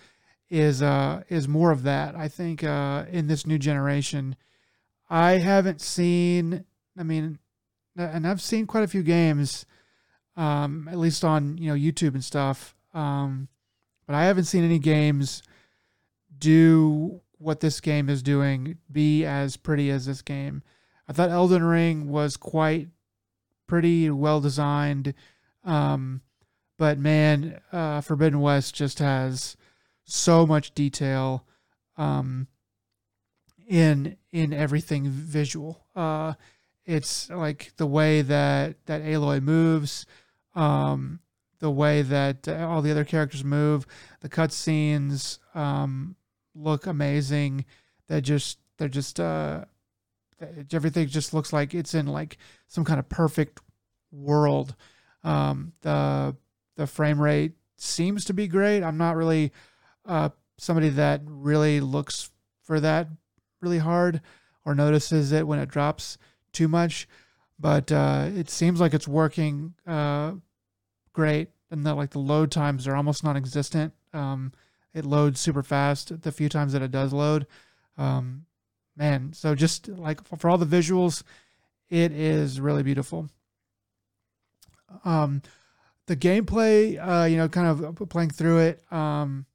is 0.52 0.82
uh 0.84 1.24
is 1.30 1.48
more 1.48 1.72
of 1.72 1.84
that. 1.84 2.16
I 2.16 2.28
think 2.28 2.64
uh 2.64 3.06
in 3.10 3.26
this 3.28 3.48
new 3.48 3.58
generation, 3.58 4.36
I 5.10 5.38
haven't 5.38 5.82
seen. 5.82 6.66
I 6.98 7.04
mean, 7.04 7.40
and 7.98 8.28
I've 8.28 8.42
seen 8.42 8.68
quite 8.68 8.84
a 8.84 8.88
few 8.88 9.02
games, 9.02 9.66
um, 10.36 10.88
at 10.92 11.00
least 11.00 11.24
on 11.24 11.58
you 11.58 11.70
know 11.70 11.76
YouTube 11.76 12.14
and 12.14 12.24
stuff. 12.24 12.76
Um, 12.94 13.48
but 14.06 14.16
I 14.16 14.26
haven't 14.26 14.44
seen 14.44 14.66
any 14.66 14.78
games 14.78 15.42
do 16.38 17.22
what 17.38 17.62
this 17.62 17.80
game 17.80 18.10
is 18.10 18.22
doing, 18.22 18.78
be 18.92 19.26
as 19.26 19.56
pretty 19.56 19.90
as 19.90 20.06
this 20.06 20.22
game. 20.22 20.64
I 21.08 21.14
thought 21.14 21.30
Elden 21.30 21.64
Ring 21.64 22.10
was 22.10 22.36
quite 22.36 22.90
pretty, 23.68 24.10
well 24.10 24.42
designed. 24.42 25.14
Um, 25.64 26.22
but 26.78 27.00
man, 27.00 27.62
uh, 27.72 28.02
Forbidden 28.02 28.42
West 28.42 28.76
just 28.76 29.00
has 29.00 29.56
so 30.12 30.46
much 30.46 30.74
detail 30.74 31.46
um, 31.98 32.48
in 33.68 34.18
in 34.32 34.54
everything 34.54 35.10
visual. 35.10 35.86
Uh, 35.96 36.34
it's 36.86 37.30
like 37.30 37.72
the 37.78 37.88
way 37.88 38.22
that 38.22 38.86
that 38.86 39.04
Aloy 39.04 39.42
moves, 39.42 40.06
um, 40.56 41.20
the 41.60 41.72
way 41.72 42.02
that 42.02 42.48
all 42.48 42.82
the 42.82 42.92
other 42.92 43.06
characters 43.06 43.44
move, 43.44 43.86
the 44.20 44.30
cutscenes 44.30 45.40
um, 45.56 46.16
look 46.54 46.86
amazing. 46.86 47.66
They 48.08 48.20
just 48.22 48.58
they're 48.78 48.90
just 48.90 49.20
uh, 49.20 49.66
everything 50.74 51.08
just 51.08 51.34
looks 51.34 51.54
like 51.54 51.74
it's 51.74 51.94
in 51.94 52.08
like 52.08 52.38
some 52.68 52.84
kind 52.84 53.00
of 53.00 53.08
perfect 53.08 53.62
world. 54.12 54.76
Um, 55.24 55.74
the 55.82 56.36
the 56.76 56.88
frame 56.88 57.22
rate 57.22 57.54
seems 57.78 58.26
to 58.26 58.34
be 58.34 58.48
great. 58.48 58.84
I'm 58.84 58.98
not 58.98 59.16
really 59.16 59.52
uh, 60.06 60.30
somebody 60.58 60.90
that 60.90 61.22
really 61.26 61.80
looks 61.82 62.30
for 62.62 62.80
that 62.80 63.08
really 63.62 63.80
hard 63.80 64.22
or 64.66 64.76
notices 64.76 65.32
it 65.32 65.48
when 65.48 65.60
it 65.60 65.70
drops 65.70 66.18
too 66.54 66.68
much. 66.68 67.08
But 67.60 67.92
uh, 67.92 68.30
it 68.36 68.50
seems 68.50 68.80
like 68.80 68.94
it's 68.94 69.08
working 69.08 69.76
uh, 69.86 70.34
great, 71.14 71.50
and 71.70 71.86
that 71.86 71.96
like 71.96 72.10
the 72.10 72.20
load 72.20 72.52
times 72.52 72.88
are 72.88 72.96
almost 72.96 73.24
non-existent. 73.24 73.94
Um, 74.14 74.52
it 74.94 75.06
loads 75.06 75.40
super 75.40 75.64
fast 75.64 76.22
the 76.22 76.32
few 76.32 76.50
times 76.50 76.74
that 76.74 76.82
it 76.82 76.92
does 76.92 77.14
load. 77.14 77.48
Um, 77.98 78.46
man, 78.98 79.32
so 79.34 79.56
just 79.56 79.88
like 79.88 80.24
for, 80.26 80.38
for 80.38 80.50
all 80.50 80.58
the 80.58 80.66
visuals, 80.66 81.24
it 81.90 82.12
is 82.12 82.60
really 82.60 82.84
beautiful. 82.84 83.30
Um, 85.06 85.42
the 86.08 86.16
gameplay, 86.16 86.98
uh, 87.00 87.26
you 87.26 87.38
know, 87.38 87.48
kind 87.48 87.68
of 87.68 88.10
playing 88.10 88.32
through 88.32 88.60
it, 88.60 88.92
um, 88.92 89.46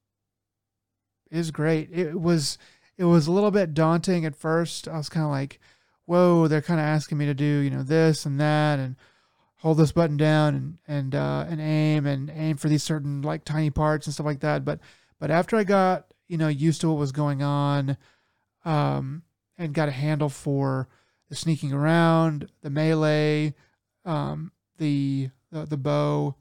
is 1.36 1.50
great. 1.50 1.90
It 1.92 2.20
was 2.20 2.58
it 2.98 3.04
was 3.04 3.26
a 3.26 3.32
little 3.32 3.50
bit 3.50 3.74
daunting 3.74 4.24
at 4.24 4.36
first. 4.36 4.88
I 4.88 4.96
was 4.96 5.08
kind 5.08 5.24
of 5.24 5.30
like, 5.30 5.60
whoa, 6.06 6.48
they're 6.48 6.62
kind 6.62 6.80
of 6.80 6.86
asking 6.86 7.18
me 7.18 7.26
to 7.26 7.34
do, 7.34 7.44
you 7.44 7.70
know, 7.70 7.82
this 7.82 8.24
and 8.24 8.40
that 8.40 8.78
and 8.78 8.96
hold 9.56 9.78
this 9.78 9.92
button 9.92 10.16
down 10.16 10.54
and 10.54 10.78
and 10.86 11.14
uh, 11.14 11.44
and 11.48 11.60
aim 11.60 12.06
and 12.06 12.30
aim 12.34 12.56
for 12.56 12.68
these 12.68 12.82
certain 12.82 13.22
like 13.22 13.44
tiny 13.44 13.70
parts 13.70 14.06
and 14.06 14.14
stuff 14.14 14.26
like 14.26 14.40
that. 14.40 14.64
But 14.64 14.80
but 15.18 15.30
after 15.30 15.56
I 15.56 15.64
got 15.64 16.06
you 16.28 16.38
know 16.38 16.48
used 16.48 16.80
to 16.82 16.88
what 16.88 16.98
was 16.98 17.12
going 17.12 17.42
on, 17.42 17.96
um, 18.64 19.22
and 19.58 19.74
got 19.74 19.88
a 19.88 19.92
handle 19.92 20.28
for 20.28 20.88
the 21.28 21.34
sneaking 21.34 21.72
around, 21.72 22.48
the 22.62 22.70
melee, 22.70 23.54
um, 24.04 24.52
the, 24.78 25.30
the 25.50 25.66
the 25.66 25.76
bow, 25.76 26.36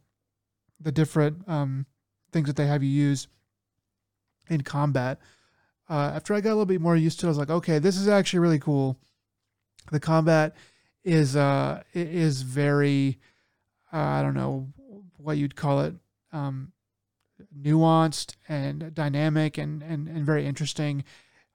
the 0.79 0.91
different 0.91 1.47
um, 1.47 1.85
things 2.31 2.47
that 2.47 2.55
they 2.55 2.67
have 2.67 2.83
you 2.83 2.89
use 2.89 3.27
in 4.49 4.61
combat. 4.61 5.19
Uh, 5.89 6.11
after 6.15 6.33
I 6.33 6.41
got 6.41 6.49
a 6.49 6.55
little 6.55 6.65
bit 6.65 6.81
more 6.81 6.95
used 6.95 7.19
to 7.19 7.25
it, 7.25 7.29
I 7.29 7.31
was 7.31 7.37
like, 7.37 7.49
okay, 7.49 7.79
this 7.79 7.97
is 7.97 8.07
actually 8.07 8.39
really 8.39 8.59
cool. 8.59 8.97
The 9.91 9.99
combat 9.99 10.55
is 11.03 11.35
uh 11.35 11.83
is 11.93 12.41
very 12.41 13.19
uh, 13.93 13.97
I 13.97 14.21
don't 14.23 14.33
know 14.33 14.67
what 15.17 15.37
you'd 15.37 15.55
call 15.55 15.81
it 15.81 15.93
um, 16.31 16.71
nuanced 17.57 18.35
and 18.49 18.93
dynamic 18.93 19.57
and, 19.57 19.81
and 19.81 20.07
and 20.07 20.25
very 20.25 20.45
interesting. 20.45 21.03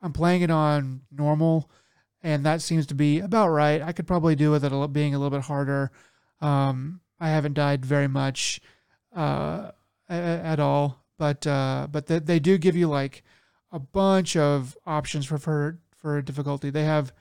I'm 0.03 0.13
playing 0.13 0.43
it 0.43 0.51
on 0.51 1.03
normal, 1.11 1.71
and 2.23 2.45
that 2.47 2.63
seems 2.63 2.87
to 2.87 2.95
be 2.95 3.21
about 3.21 3.49
right. 3.49 3.83
I 3.83 3.93
could 3.93 4.07
probably 4.07 4.35
do 4.35 4.51
with 4.51 4.65
it 4.65 4.93
being 4.93 5.15
a 5.15 5.19
little 5.19 5.37
bit 5.37 5.47
harder. 5.47 5.91
Um, 6.41 7.01
I 7.19 7.29
haven't 7.29 7.55
died 7.55 7.85
very 7.85 8.09
much 8.09 8.61
uh, 9.15 9.73
at 10.09 10.59
all, 10.59 11.00
but 11.21 11.47
uh, 11.47 11.87
but 11.91 12.07
they, 12.07 12.19
they 12.19 12.39
do 12.39 12.57
give 12.57 12.75
you 12.75 12.89
like 12.89 13.23
a 13.71 13.79
bunch 13.79 14.37
of 14.37 14.75
options 14.87 15.27
for 15.27 15.37
for 15.37 15.79
for 15.99 16.23
difficulty. 16.23 16.71
They 16.71 16.85
have 16.85 17.13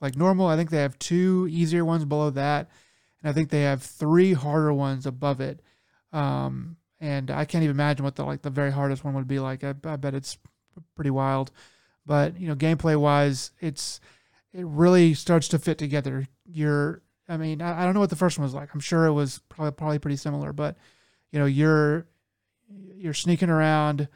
like 0.00 0.16
normal. 0.16 0.46
I 0.46 0.56
think 0.56 0.70
they 0.70 0.78
have 0.78 0.98
two 0.98 1.46
easier 1.50 1.84
ones 1.84 2.06
below 2.06 2.30
that, 2.30 2.70
and 3.20 3.28
I 3.28 3.34
think 3.34 3.50
they 3.50 3.60
have 3.60 3.82
three 3.82 4.32
harder 4.32 4.72
ones 4.72 5.04
above 5.04 5.42
it. 5.42 5.60
Um, 6.14 6.78
and 6.98 7.30
I 7.30 7.44
can't 7.44 7.62
even 7.62 7.76
imagine 7.76 8.04
what 8.04 8.16
the 8.16 8.24
like 8.24 8.40
the 8.40 8.48
very 8.48 8.72
hardest 8.72 9.04
one 9.04 9.12
would 9.12 9.28
be 9.28 9.38
like. 9.38 9.62
I, 9.62 9.74
I 9.84 9.96
bet 9.96 10.14
it's 10.14 10.38
pretty 10.94 11.10
wild, 11.10 11.52
but 12.06 12.40
you 12.40 12.48
know, 12.48 12.56
gameplay 12.56 12.98
wise, 12.98 13.50
it's 13.60 14.00
it 14.54 14.64
really 14.64 15.12
starts 15.12 15.48
to 15.48 15.58
fit 15.58 15.76
together. 15.76 16.26
You're, 16.46 17.02
I 17.28 17.36
mean, 17.36 17.60
I, 17.60 17.82
I 17.82 17.84
don't 17.84 17.92
know 17.92 18.00
what 18.00 18.08
the 18.08 18.16
first 18.16 18.38
one 18.38 18.44
was 18.44 18.54
like. 18.54 18.72
I'm 18.72 18.80
sure 18.80 19.04
it 19.04 19.12
was 19.12 19.42
probably 19.50 19.72
probably 19.72 19.98
pretty 19.98 20.16
similar, 20.16 20.54
but 20.54 20.78
you 21.32 21.38
know, 21.38 21.44
you're 21.44 22.06
you're 22.96 23.14
sneaking 23.14 23.50
around, 23.50 24.08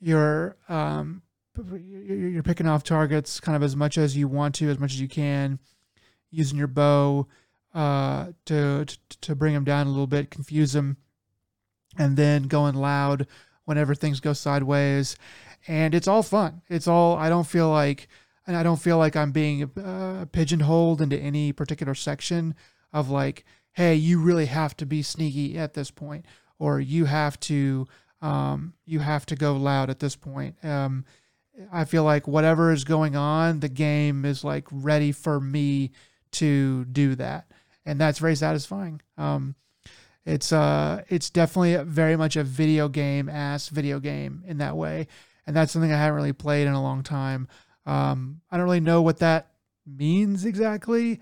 you're 0.00 0.56
um, 0.68 1.22
you're 1.56 2.42
picking 2.42 2.66
off 2.66 2.84
targets 2.84 3.40
kind 3.40 3.56
of 3.56 3.62
as 3.62 3.74
much 3.74 3.96
as 3.96 4.16
you 4.16 4.28
want 4.28 4.54
to, 4.56 4.68
as 4.68 4.78
much 4.78 4.92
as 4.92 5.00
you 5.00 5.08
can, 5.08 5.58
using 6.30 6.58
your 6.58 6.66
bow 6.66 7.26
uh, 7.74 8.26
to, 8.44 8.84
to 8.84 8.98
to 9.20 9.34
bring 9.34 9.54
them 9.54 9.64
down 9.64 9.86
a 9.86 9.90
little 9.90 10.06
bit, 10.06 10.30
confuse 10.30 10.72
them, 10.72 10.96
and 11.98 12.16
then 12.16 12.44
going 12.44 12.74
loud 12.74 13.26
whenever 13.64 13.94
things 13.94 14.20
go 14.20 14.32
sideways. 14.32 15.16
And 15.68 15.94
it's 15.94 16.08
all 16.08 16.22
fun. 16.22 16.62
It's 16.68 16.86
all. 16.86 17.16
I 17.16 17.28
don't 17.28 17.46
feel 17.46 17.70
like, 17.70 18.08
and 18.46 18.56
I 18.56 18.62
don't 18.62 18.80
feel 18.80 18.98
like 18.98 19.16
I'm 19.16 19.32
being 19.32 19.70
uh, 19.78 20.26
pigeonholed 20.30 21.00
into 21.02 21.18
any 21.18 21.52
particular 21.52 21.94
section 21.94 22.54
of 22.92 23.10
like, 23.10 23.44
hey, 23.72 23.94
you 23.94 24.20
really 24.20 24.46
have 24.46 24.76
to 24.78 24.86
be 24.86 25.02
sneaky 25.02 25.58
at 25.58 25.74
this 25.74 25.90
point, 25.90 26.24
or 26.58 26.80
you 26.80 27.04
have 27.04 27.38
to 27.40 27.86
um, 28.22 28.74
you 28.86 29.00
have 29.00 29.26
to 29.26 29.36
go 29.36 29.56
loud 29.56 29.90
at 29.90 30.00
this 30.00 30.16
point. 30.16 30.56
Um, 30.64 31.04
I 31.72 31.84
feel 31.84 32.04
like 32.04 32.26
whatever 32.26 32.72
is 32.72 32.84
going 32.84 33.16
on, 33.16 33.60
the 33.60 33.68
game 33.68 34.24
is 34.24 34.44
like 34.44 34.66
ready 34.70 35.12
for 35.12 35.40
me 35.40 35.92
to 36.32 36.84
do 36.86 37.14
that, 37.16 37.46
and 37.84 38.00
that's 38.00 38.18
very 38.18 38.36
satisfying. 38.36 39.00
Um, 39.16 39.54
it's 40.24 40.52
uh, 40.52 41.02
it's 41.08 41.30
definitely 41.30 41.76
very 41.84 42.16
much 42.16 42.36
a 42.36 42.42
video 42.42 42.88
game 42.88 43.28
ass 43.28 43.68
video 43.68 44.00
game 44.00 44.42
in 44.46 44.58
that 44.58 44.76
way, 44.76 45.06
and 45.46 45.54
that's 45.54 45.72
something 45.72 45.92
I 45.92 45.96
haven't 45.96 46.16
really 46.16 46.32
played 46.32 46.66
in 46.66 46.72
a 46.72 46.82
long 46.82 47.02
time. 47.02 47.48
Um, 47.86 48.40
I 48.50 48.56
don't 48.56 48.64
really 48.64 48.80
know 48.80 49.02
what 49.02 49.18
that 49.20 49.52
means 49.86 50.44
exactly. 50.44 51.20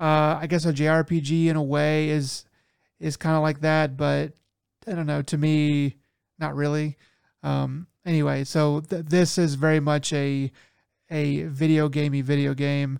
Uh, 0.00 0.38
I 0.40 0.46
guess 0.48 0.64
a 0.64 0.72
JRPG 0.72 1.48
in 1.48 1.56
a 1.56 1.62
way 1.62 2.08
is 2.08 2.46
is 2.98 3.16
kind 3.16 3.36
of 3.36 3.42
like 3.42 3.60
that, 3.60 3.96
but 3.96 4.32
I 4.90 4.94
don't 4.94 5.06
know. 5.06 5.22
To 5.22 5.38
me, 5.38 5.96
not 6.38 6.56
really. 6.56 6.96
Um, 7.42 7.86
anyway, 8.04 8.44
so 8.44 8.80
th- 8.80 9.06
this 9.06 9.38
is 9.38 9.54
very 9.54 9.80
much 9.80 10.12
a 10.12 10.50
a 11.10 11.44
video 11.44 11.88
gamey 11.88 12.22
video 12.22 12.54
game. 12.54 12.98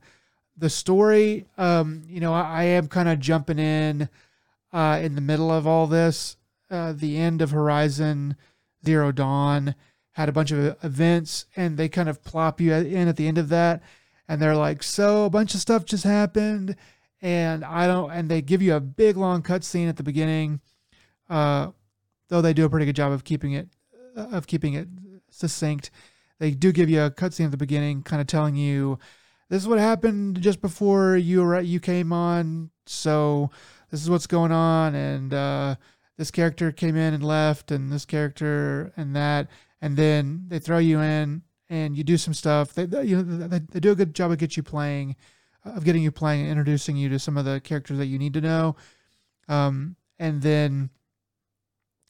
The 0.56 0.70
story, 0.70 1.46
um, 1.58 2.02
you 2.06 2.20
know, 2.20 2.32
I, 2.32 2.42
I 2.42 2.62
am 2.64 2.86
kind 2.88 3.08
of 3.08 3.18
jumping 3.18 3.58
in 3.58 4.08
uh, 4.72 5.00
in 5.02 5.14
the 5.14 5.20
middle 5.20 5.50
of 5.50 5.66
all 5.66 5.86
this. 5.86 6.36
Uh, 6.70 6.92
the 6.92 7.16
end 7.18 7.42
of 7.42 7.50
Horizon 7.50 8.36
Zero 8.84 9.10
Dawn 9.10 9.74
had 10.12 10.28
a 10.28 10.32
bunch 10.32 10.52
of 10.52 10.76
events, 10.84 11.46
and 11.56 11.76
they 11.76 11.88
kind 11.88 12.08
of 12.08 12.22
plop 12.22 12.60
you 12.60 12.72
in 12.72 13.08
at 13.08 13.16
the 13.16 13.26
end 13.26 13.38
of 13.38 13.48
that, 13.48 13.82
and 14.28 14.40
they're 14.40 14.56
like, 14.56 14.82
"So 14.84 15.24
a 15.24 15.30
bunch 15.30 15.54
of 15.54 15.60
stuff 15.60 15.84
just 15.84 16.04
happened," 16.04 16.76
and 17.20 17.64
I 17.64 17.88
don't, 17.88 18.12
and 18.12 18.28
they 18.28 18.42
give 18.42 18.62
you 18.62 18.74
a 18.74 18.80
big 18.80 19.16
long 19.16 19.42
cutscene 19.42 19.88
at 19.88 19.96
the 19.96 20.04
beginning. 20.04 20.60
Uh, 21.28 21.70
though 22.30 22.40
they 22.40 22.54
do 22.54 22.64
a 22.64 22.70
pretty 22.70 22.86
good 22.86 22.96
job 22.96 23.12
of 23.12 23.24
keeping 23.24 23.52
it 23.52 23.68
of 24.16 24.46
keeping 24.46 24.74
it 24.74 24.88
succinct. 25.30 25.90
They 26.38 26.52
do 26.52 26.72
give 26.72 26.88
you 26.88 27.02
a 27.02 27.10
cutscene 27.10 27.44
at 27.44 27.50
the 27.50 27.56
beginning, 27.58 28.02
kind 28.02 28.20
of 28.20 28.26
telling 28.26 28.56
you 28.56 28.98
this 29.50 29.62
is 29.62 29.68
what 29.68 29.78
happened 29.78 30.40
just 30.40 30.62
before 30.62 31.16
you 31.16 31.42
were 31.42 31.60
you 31.60 31.80
came 31.80 32.12
on. 32.12 32.70
So 32.86 33.50
this 33.90 34.00
is 34.00 34.08
what's 34.08 34.26
going 34.26 34.52
on, 34.52 34.94
and 34.94 35.34
uh, 35.34 35.74
this 36.16 36.30
character 36.30 36.72
came 36.72 36.96
in 36.96 37.12
and 37.12 37.22
left, 37.22 37.70
and 37.70 37.92
this 37.92 38.06
character 38.06 38.92
and 38.96 39.14
that, 39.14 39.48
and 39.82 39.96
then 39.96 40.44
they 40.48 40.58
throw 40.58 40.78
you 40.78 41.00
in 41.00 41.42
and 41.68 41.96
you 41.96 42.04
do 42.04 42.16
some 42.16 42.34
stuff. 42.34 42.74
They, 42.74 42.86
they 42.86 43.04
you 43.04 43.22
know 43.22 43.48
they, 43.48 43.58
they 43.58 43.80
do 43.80 43.92
a 43.92 43.96
good 43.96 44.14
job 44.14 44.30
of 44.30 44.38
get 44.38 44.56
you 44.56 44.62
playing, 44.62 45.16
of 45.64 45.84
getting 45.84 46.02
you 46.02 46.10
playing, 46.10 46.42
and 46.42 46.50
introducing 46.50 46.96
you 46.96 47.08
to 47.10 47.18
some 47.18 47.36
of 47.36 47.44
the 47.44 47.60
characters 47.60 47.98
that 47.98 48.06
you 48.06 48.18
need 48.18 48.34
to 48.34 48.40
know, 48.40 48.76
um, 49.48 49.96
and 50.18 50.42
then 50.42 50.90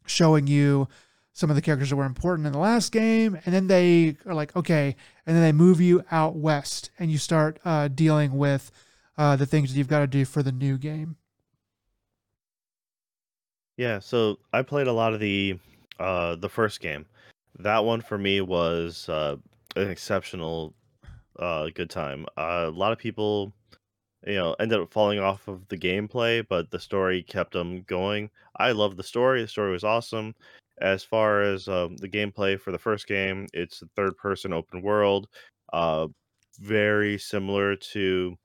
showing 0.07 0.47
you 0.47 0.89
some 1.33 1.51
of 1.51 1.57
the 1.57 1.63
characters 1.63 1.91
that 1.91 1.97
were 1.97 2.05
important 2.05 2.47
in 2.47 2.53
the 2.53 2.59
last 2.59 2.93
game, 2.93 3.39
and 3.45 3.55
then 3.55 3.67
they 3.69 4.17
are 4.27 4.35
like, 4.35 4.55
okay, 4.57 4.97
and 5.27 5.37
then 5.37 5.43
they 5.43 5.53
move 5.53 5.81
you 5.81 6.05
out 6.11 6.37
west, 6.37 6.91
and 6.99 7.11
you 7.11 7.19
start 7.19 7.59
uh, 7.65 7.89
dealing 7.89 8.37
with 8.37 8.71
uh, 9.17 9.37
the 9.37 9.47
things 9.47 9.73
that 9.73 9.79
you've 9.79 9.89
got 9.89 10.01
to 10.01 10.07
do 10.07 10.25
for 10.25 10.43
the 10.43 10.53
new 10.53 10.77
game. 10.77 11.17
Yeah, 13.77 13.99
so 13.99 14.39
I 14.53 14.63
played 14.63 14.89
a 14.89 14.93
lot 14.93 15.15
of 15.15 15.21
the 15.21 15.59
uh, 15.99 16.37
the 16.37 16.49
first 16.49 16.81
game. 16.81 17.07
That 17.59 17.85
one 17.85 18.01
for 18.01 18.19
me 18.19 18.41
was 18.41 19.09
uh, 19.09 19.37
an 19.77 19.91
exceptional 19.91 20.75
uh, 21.39 21.69
good 21.75 21.91
time. 21.91 22.27
Uh, 22.37 22.67
a 22.67 22.71
lot 22.71 22.93
of 22.93 22.99
people, 22.99 23.53
you 24.27 24.35
know, 24.35 24.55
ended 24.61 24.81
up 24.81 24.93
falling 24.93 25.19
off 25.19 25.49
of 25.49 25.67
the 25.69 25.77
gameplay, 25.79 26.47
but 26.49 26.71
the 26.71 26.79
story 26.81 27.23
kept 27.23 27.53
them 27.53 27.83
going. 27.83 28.31
I 28.57 28.73
love 28.73 28.97
the 28.97 29.03
story. 29.03 29.43
The 29.43 29.49
story 29.49 29.73
was 29.73 29.85
awesome. 29.85 30.35
As 30.81 31.05
far 31.05 31.43
as 31.43 31.69
um, 31.69 31.97
the 31.99 32.09
gameplay 32.09 32.59
for 32.61 32.73
the 32.73 32.79
first 32.79 33.07
game, 33.07 33.47
it's 33.53 33.83
a 33.83 33.87
third 33.97 34.17
person 34.17 34.53
open 34.53 34.83
world, 34.83 35.29
uh, 35.73 36.09
very 36.59 37.19
similar 37.19 37.77
to, 37.77 38.37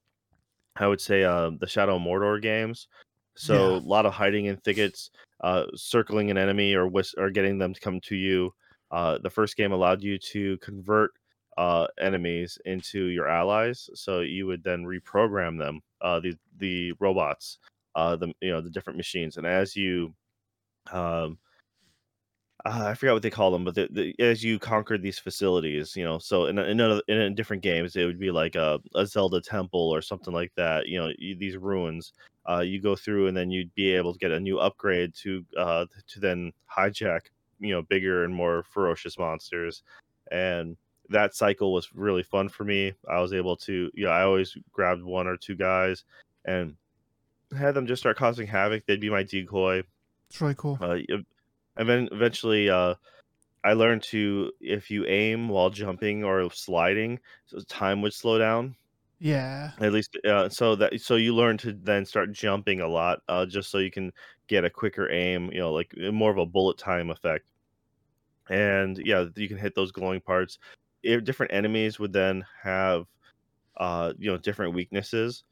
I 0.77 0.87
would 0.87 1.01
say, 1.01 1.23
uh, 1.23 1.51
the 1.59 1.67
Shadow 1.67 1.99
Mordor 1.99 2.41
games. 2.41 2.87
So 3.35 3.75
Yeah. 3.75 3.77
a 3.77 3.87
lot 3.87 4.05
of 4.05 4.13
hiding 4.13 4.45
in 4.45 4.57
thickets, 4.57 5.11
uh, 5.41 5.65
circling 5.75 6.31
an 6.31 6.37
enemy 6.37 6.73
or 6.75 6.87
whis- 6.87 7.15
or 7.17 7.29
getting 7.31 7.57
them 7.57 7.73
to 7.73 7.79
come 7.81 7.99
to 8.01 8.15
you. 8.15 8.53
Uh, 8.91 9.17
the 9.19 9.29
first 9.29 9.57
game 9.57 9.71
allowed 9.73 10.01
you 10.03 10.17
to 10.19 10.57
convert 10.59 11.11
uh, 11.57 11.87
enemies 11.99 12.57
into 12.65 13.05
your 13.05 13.27
allies, 13.27 13.89
so 13.93 14.21
you 14.21 14.47
would 14.47 14.63
then 14.63 14.83
reprogram 14.83 15.57
them, 15.57 15.81
uh, 16.01 16.19
the 16.19 16.35
the 16.57 16.93
robots, 16.99 17.59
uh, 17.95 18.15
the 18.15 18.33
you 18.41 18.51
know 18.51 18.61
the 18.61 18.69
different 18.69 18.97
machines, 18.97 19.37
and 19.37 19.47
as 19.47 19.75
you 19.75 20.13
um, 20.91 21.37
I 22.67 22.95
forgot 22.95 23.13
what 23.13 23.21
they 23.21 23.29
call 23.29 23.51
them, 23.51 23.63
but 23.63 23.75
the, 23.75 23.87
the, 23.91 24.15
as 24.19 24.43
you 24.43 24.57
conquered 24.57 25.03
these 25.03 25.19
facilities, 25.19 25.95
you 25.95 26.03
know, 26.03 26.17
so 26.17 26.47
in 26.47 26.57
in 26.57 26.79
a, 26.79 26.99
in 27.07 27.17
a 27.17 27.29
different 27.29 27.61
games, 27.61 27.95
it 27.95 28.05
would 28.05 28.19
be 28.19 28.31
like 28.31 28.55
a, 28.55 28.79
a 28.95 29.05
Zelda 29.05 29.39
temple 29.39 29.79
or 29.79 30.01
something 30.01 30.33
like 30.33 30.51
that. 30.55 30.87
You 30.87 30.99
know, 30.99 31.11
you, 31.19 31.35
these 31.35 31.57
ruins, 31.57 32.13
uh, 32.49 32.61
you 32.61 32.81
go 32.81 32.95
through, 32.95 33.27
and 33.27 33.37
then 33.37 33.51
you'd 33.51 33.73
be 33.75 33.91
able 33.91 34.13
to 34.13 34.19
get 34.19 34.31
a 34.31 34.39
new 34.39 34.57
upgrade 34.57 35.13
to 35.15 35.45
uh, 35.55 35.85
to 36.07 36.19
then 36.19 36.51
hijack, 36.75 37.21
you 37.59 37.71
know, 37.71 37.83
bigger 37.83 38.23
and 38.23 38.33
more 38.33 38.63
ferocious 38.63 39.19
monsters, 39.19 39.83
and 40.31 40.75
that 41.09 41.35
cycle 41.35 41.73
was 41.73 41.89
really 41.93 42.23
fun 42.23 42.49
for 42.49 42.63
me. 42.63 42.93
I 43.09 43.19
was 43.19 43.33
able 43.33 43.55
to, 43.57 43.91
you 43.93 44.05
know, 44.05 44.11
I 44.11 44.23
always 44.23 44.57
grabbed 44.71 45.03
one 45.03 45.27
or 45.27 45.37
two 45.37 45.55
guys 45.55 46.03
and 46.45 46.75
had 47.57 47.73
them 47.73 47.87
just 47.87 48.01
start 48.01 48.17
causing 48.17 48.47
havoc. 48.47 48.85
They'd 48.85 48.99
be 48.99 49.09
my 49.09 49.23
decoy. 49.23 49.83
It's 50.29 50.41
really 50.41 50.55
cool. 50.55 50.77
Uh, 50.81 50.97
and 51.77 51.89
then 51.89 52.09
eventually, 52.11 52.69
uh, 52.69 52.95
I 53.63 53.73
learned 53.73 54.03
to 54.03 54.51
if 54.61 54.91
you 54.91 55.05
aim 55.07 55.49
while 55.49 55.69
jumping 55.69 56.23
or 56.23 56.49
sliding, 56.51 57.19
so 57.47 57.59
time 57.67 58.01
would 58.01 58.13
slow 58.13 58.37
down. 58.37 58.75
Yeah. 59.19 59.71
At 59.79 59.93
least, 59.93 60.17
uh, 60.27 60.49
so 60.49 60.75
that 60.75 61.01
so 61.01 61.15
you 61.15 61.33
learn 61.33 61.57
to 61.59 61.73
then 61.73 62.05
start 62.05 62.31
jumping 62.31 62.81
a 62.81 62.87
lot, 62.87 63.19
uh, 63.27 63.45
just 63.45 63.71
so 63.71 63.79
you 63.79 63.91
can 63.91 64.11
get 64.47 64.65
a 64.65 64.69
quicker 64.69 65.09
aim. 65.09 65.49
You 65.51 65.59
know, 65.59 65.73
like 65.73 65.95
more 65.97 66.31
of 66.31 66.37
a 66.37 66.45
bullet 66.45 66.77
time 66.77 67.09
effect. 67.09 67.49
And 68.49 68.99
yeah, 69.03 69.25
you 69.35 69.47
can 69.47 69.57
hit 69.57 69.73
those 69.73 69.91
glowing 69.91 70.21
parts. 70.21 70.59
If 71.05 71.25
different 71.25 71.53
enemies 71.53 71.99
would 71.99 72.13
then 72.13 72.45
have, 72.63 73.07
uh, 73.77 74.13
you 74.19 74.31
know, 74.31 74.37
different 74.37 74.73
weaknesses. 74.75 75.43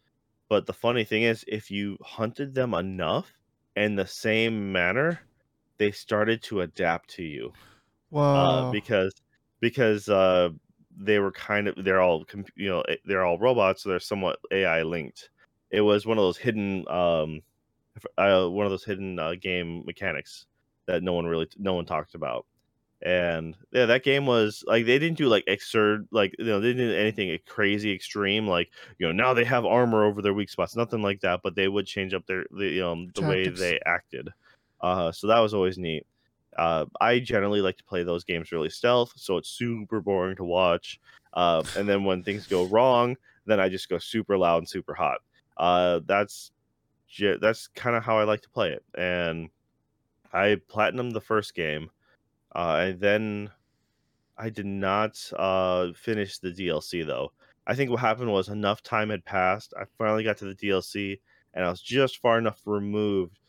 But 0.50 0.68
the 0.68 0.74
funny 0.74 1.06
thing 1.06 1.24
is, 1.24 1.46
if 1.48 1.72
you 1.72 1.98
hunted 2.04 2.56
them 2.56 2.74
enough 2.76 3.34
in 3.76 3.96
the 3.96 4.08
same 4.08 4.72
manner, 4.74 5.22
they 5.80 5.92
started 5.92 6.44
to 6.46 6.62
adapt 6.62 7.10
to 7.12 7.24
you. 7.24 7.56
Uh, 8.34 8.66
because 8.66 9.14
because 9.62 10.10
uh, 10.10 10.50
they 10.96 11.20
were 11.20 11.32
kind 11.32 11.68
of 11.68 11.76
they're 11.84 12.02
all 12.02 12.26
you 12.56 12.70
know 12.70 12.82
eh, 12.84 12.98
they're 13.06 13.24
all 13.26 13.38
robots, 13.40 13.84
so 13.84 13.90
they're 13.90 14.00
somewhat 14.00 14.40
AI 14.52 14.82
linked. 14.84 15.30
It 15.72 15.82
was 15.82 16.06
one 16.06 16.18
of 16.18 16.24
those 16.24 16.38
hidden 16.38 16.88
um, 16.90 17.42
uh, 18.18 18.48
one 18.48 18.66
of 18.66 18.72
those 18.72 18.86
hidden 18.86 19.20
uh, 19.20 19.36
game 19.42 19.84
mechanics 19.86 20.48
that 20.88 21.04
no 21.04 21.14
one 21.14 21.26
really 21.26 21.50
no 21.58 21.74
one 21.76 21.86
talked 21.86 22.16
about. 22.16 22.46
And 23.06 23.56
yeah, 23.72 23.86
that 23.88 24.04
game 24.04 24.26
was 24.26 24.64
like 24.66 24.86
they 24.86 24.98
didn't 24.98 25.18
do 25.18 25.28
like 25.28 25.44
exert 25.48 26.06
like 26.12 26.34
you 26.40 26.46
know 26.46 26.62
they 26.62 26.70
didn't 26.70 26.88
do 26.90 26.96
anything 26.96 27.38
crazy 27.46 27.94
extreme 27.94 28.48
like 28.48 28.72
you 28.98 29.06
know 29.06 29.12
now 29.12 29.34
they 29.34 29.44
have 29.44 29.66
armor 29.66 30.06
over 30.06 30.22
their 30.22 30.34
weak 30.34 30.50
spots 30.50 30.78
nothing 30.78 31.02
like 31.02 31.20
that 31.20 31.42
but 31.44 31.54
they 31.54 31.68
would 31.68 31.86
change 31.86 32.14
up 32.14 32.26
their 32.28 32.46
the 32.58 32.82
um 32.82 33.12
the 33.14 33.22
way 33.22 33.50
they 33.50 33.78
acted. 33.86 34.30
Uh, 34.80 35.12
so 35.12 35.28
that 35.28 35.40
was 35.40 35.54
always 35.54 35.78
neat. 35.78 36.06
Uh, 36.58 36.86
I 37.02 37.20
generally 37.20 37.62
like 37.62 37.78
to 37.78 37.84
play 37.84 38.04
those 38.04 38.24
games 38.24 38.52
really 38.52 38.70
stealth, 38.70 39.14
so 39.16 39.38
it's 39.38 39.50
super 39.50 40.02
boring 40.02 40.36
to 40.36 40.44
watch. 40.44 41.00
Uh, 41.34 41.64
and 41.78 41.88
then 41.90 42.04
when 42.04 42.24
things 42.24 42.48
go 42.48 42.66
wrong, 42.66 43.18
then 43.46 43.60
I 43.60 43.70
just 43.70 43.90
go 43.90 43.98
super 43.98 44.38
loud 44.38 44.60
and 44.60 44.70
super 44.70 44.94
hot. 44.94 45.20
Uh, 45.58 46.02
that's 46.06 46.52
that's 47.40 47.68
kind 47.68 47.96
of 47.96 48.04
how 48.04 48.18
I 48.18 48.24
like 48.24 48.42
to 48.42 48.50
play 48.50 48.72
it. 48.72 48.84
And 48.96 49.50
I 50.32 50.58
platinumed 50.70 51.14
the 51.14 51.22
first 51.22 51.54
game. 51.56 51.90
Uh, 52.56 52.86
and 52.88 53.00
then 53.00 53.52
I 54.38 54.50
did 54.50 54.66
not 54.66 55.20
uh, 55.38 55.92
finish 55.96 56.40
the 56.40 56.52
DLC 56.52 57.06
though. 57.06 57.32
I 57.66 57.76
think 57.76 57.90
what 57.90 58.00
happened 58.00 58.32
was 58.32 58.50
enough 58.50 58.84
time 58.84 59.10
had 59.10 59.24
passed. 59.26 59.74
I 59.80 59.86
finally 59.98 60.24
got 60.24 60.38
to 60.38 60.46
the 60.46 60.56
DLC, 60.56 61.20
and 61.54 61.66
I 61.66 61.70
was 61.70 61.82
just 61.82 62.20
far 62.20 62.38
enough 62.38 62.60
removed 62.66 63.40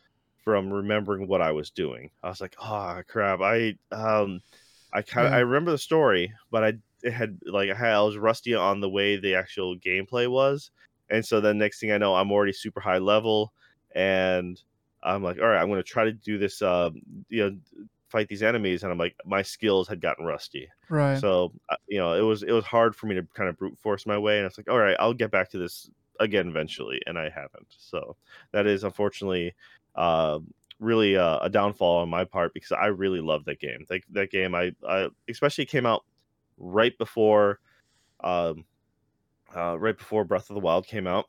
from 0.45 0.73
remembering 0.73 1.27
what 1.27 1.41
I 1.41 1.51
was 1.53 1.71
doing. 1.71 2.11
I 2.23 2.29
was 2.29 2.41
like, 2.41 2.55
"Oh 2.61 3.01
crap!" 3.09 3.41
I 3.41 3.77
um, 3.91 4.41
I 4.93 5.03
kind 5.03 5.27
of 5.27 5.33
Yeah. 5.33 5.39
I 5.39 5.41
remember 5.41 5.73
the 5.73 5.79
story, 5.79 6.33
but 6.51 6.65
I 6.65 6.75
it 7.03 7.13
had 7.13 7.39
like 7.47 7.71
I, 7.71 7.75
had, 7.75 7.95
I 7.95 8.03
was 8.03 8.17
rusty 8.17 8.55
on 8.55 8.81
the 8.81 8.91
way 8.91 9.17
the 9.17 9.35
actual 9.35 9.77
gameplay 9.77 10.29
was, 10.29 10.71
and 11.11 11.25
so 11.25 11.41
then 11.41 11.59
next 11.59 11.81
thing 11.81 11.93
I 11.93 11.99
know, 11.99 12.15
I'm 12.15 12.31
already 12.31 12.53
super 12.53 12.81
high 12.81 12.99
level, 12.99 13.53
and 13.95 14.61
I'm 15.03 15.23
like, 15.23 15.39
"All 15.41 15.49
right, 15.49 15.61
I'm 15.61 15.69
going 15.69 15.83
to 15.83 15.89
try 15.89 16.05
to 16.05 16.13
do 16.13 16.39
this." 16.39 16.63
Um, 16.63 17.01
you 17.29 17.51
know, 17.51 17.57
fight 18.15 18.29
these 18.29 18.45
enemies, 18.45 18.85
and 18.85 18.93
I'm 18.93 18.99
like, 18.99 19.17
my 19.27 19.43
skills 19.43 19.89
had 19.89 20.01
gotten 20.01 20.25
rusty. 20.25 20.69
Right. 20.89 21.19
So 21.19 21.53
uh, 21.69 21.77
you 21.89 21.99
know, 21.99 22.13
it 22.15 22.21
was 22.21 22.45
it 22.45 22.53
was 22.53 22.65
hard 22.65 22.95
for 22.95 23.07
me 23.09 23.17
to 23.17 23.27
kind 23.35 23.49
of 23.49 23.59
brute 23.59 23.77
force 23.77 24.07
my 24.07 24.17
way, 24.17 24.39
and 24.39 24.47
it's 24.47 24.57
like, 24.57 24.71
all 24.71 24.79
right, 24.79 24.97
I'll 25.01 25.13
get 25.13 25.33
back 25.33 25.51
to 25.51 25.59
this 25.59 25.91
again 26.21 26.47
eventually, 26.47 27.03
and 27.07 27.19
I 27.19 27.25
haven't. 27.29 27.67
So 27.77 28.17
that 28.53 28.69
is 28.69 28.85
unfortunately 28.85 29.53
uh, 29.97 30.39
really 30.79 31.17
uh, 31.17 31.41
a 31.43 31.51
downfall 31.51 32.03
on 32.03 32.09
my 32.09 32.25
part 32.25 32.55
because 32.55 32.71
I 32.71 32.87
really 32.87 33.21
love 33.21 33.45
that 33.47 33.59
game. 33.59 33.85
That 33.89 34.03
that 34.11 34.31
game, 34.31 34.55
I, 34.55 34.73
I 34.89 35.09
especially 35.29 35.67
came 35.67 35.85
out 35.85 36.05
right 36.57 36.97
before, 36.99 37.59
um, 38.21 38.65
uh, 39.57 39.77
right 39.77 39.99
before 39.99 40.25
Breath 40.25 40.51
of 40.51 40.55
the 40.55 40.61
Wild 40.61 40.87
came 40.87 41.09
out, 41.09 41.27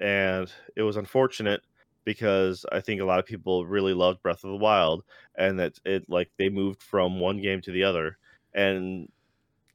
and 0.00 0.52
it 0.76 0.82
was 0.82 0.98
unfortunate 0.98 1.62
because 2.06 2.64
I 2.72 2.80
think 2.80 3.02
a 3.02 3.04
lot 3.04 3.18
of 3.18 3.26
people 3.26 3.66
really 3.66 3.92
loved 3.92 4.22
Breath 4.22 4.44
of 4.44 4.50
the 4.50 4.56
Wild, 4.56 5.04
and 5.36 5.58
that 5.60 5.78
it 5.84 6.08
like 6.08 6.30
they 6.38 6.48
moved 6.48 6.82
from 6.82 7.20
one 7.20 7.42
game 7.42 7.60
to 7.62 7.72
the 7.72 7.84
other, 7.84 8.16
and 8.54 9.10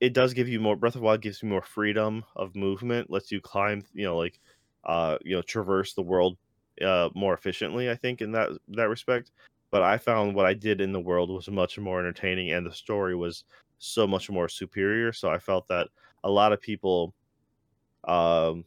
it 0.01 0.13
does 0.13 0.33
give 0.33 0.49
you 0.49 0.59
more 0.59 0.75
breath 0.75 0.95
of 0.95 1.01
the 1.01 1.05
wild 1.05 1.21
gives 1.21 1.41
you 1.41 1.47
more 1.47 1.61
freedom 1.61 2.25
of 2.35 2.55
movement 2.55 3.09
lets 3.09 3.31
you 3.31 3.39
climb 3.39 3.83
you 3.93 4.03
know 4.03 4.17
like 4.17 4.39
uh 4.85 5.17
you 5.21 5.35
know 5.35 5.43
traverse 5.43 5.93
the 5.93 6.01
world 6.01 6.37
uh 6.81 7.09
more 7.15 7.33
efficiently 7.33 7.89
i 7.89 7.95
think 7.95 8.21
in 8.21 8.31
that 8.31 8.49
that 8.67 8.89
respect 8.89 9.31
but 9.69 9.83
i 9.83 9.97
found 9.97 10.35
what 10.35 10.45
i 10.47 10.53
did 10.53 10.81
in 10.81 10.91
the 10.91 10.99
world 10.99 11.29
was 11.29 11.47
much 11.49 11.77
more 11.77 11.99
entertaining 11.99 12.51
and 12.51 12.65
the 12.65 12.73
story 12.73 13.15
was 13.15 13.43
so 13.77 14.07
much 14.07 14.29
more 14.29 14.49
superior 14.49 15.13
so 15.13 15.29
i 15.29 15.37
felt 15.37 15.67
that 15.67 15.87
a 16.23 16.29
lot 16.29 16.51
of 16.51 16.59
people 16.59 17.13
um 18.05 18.65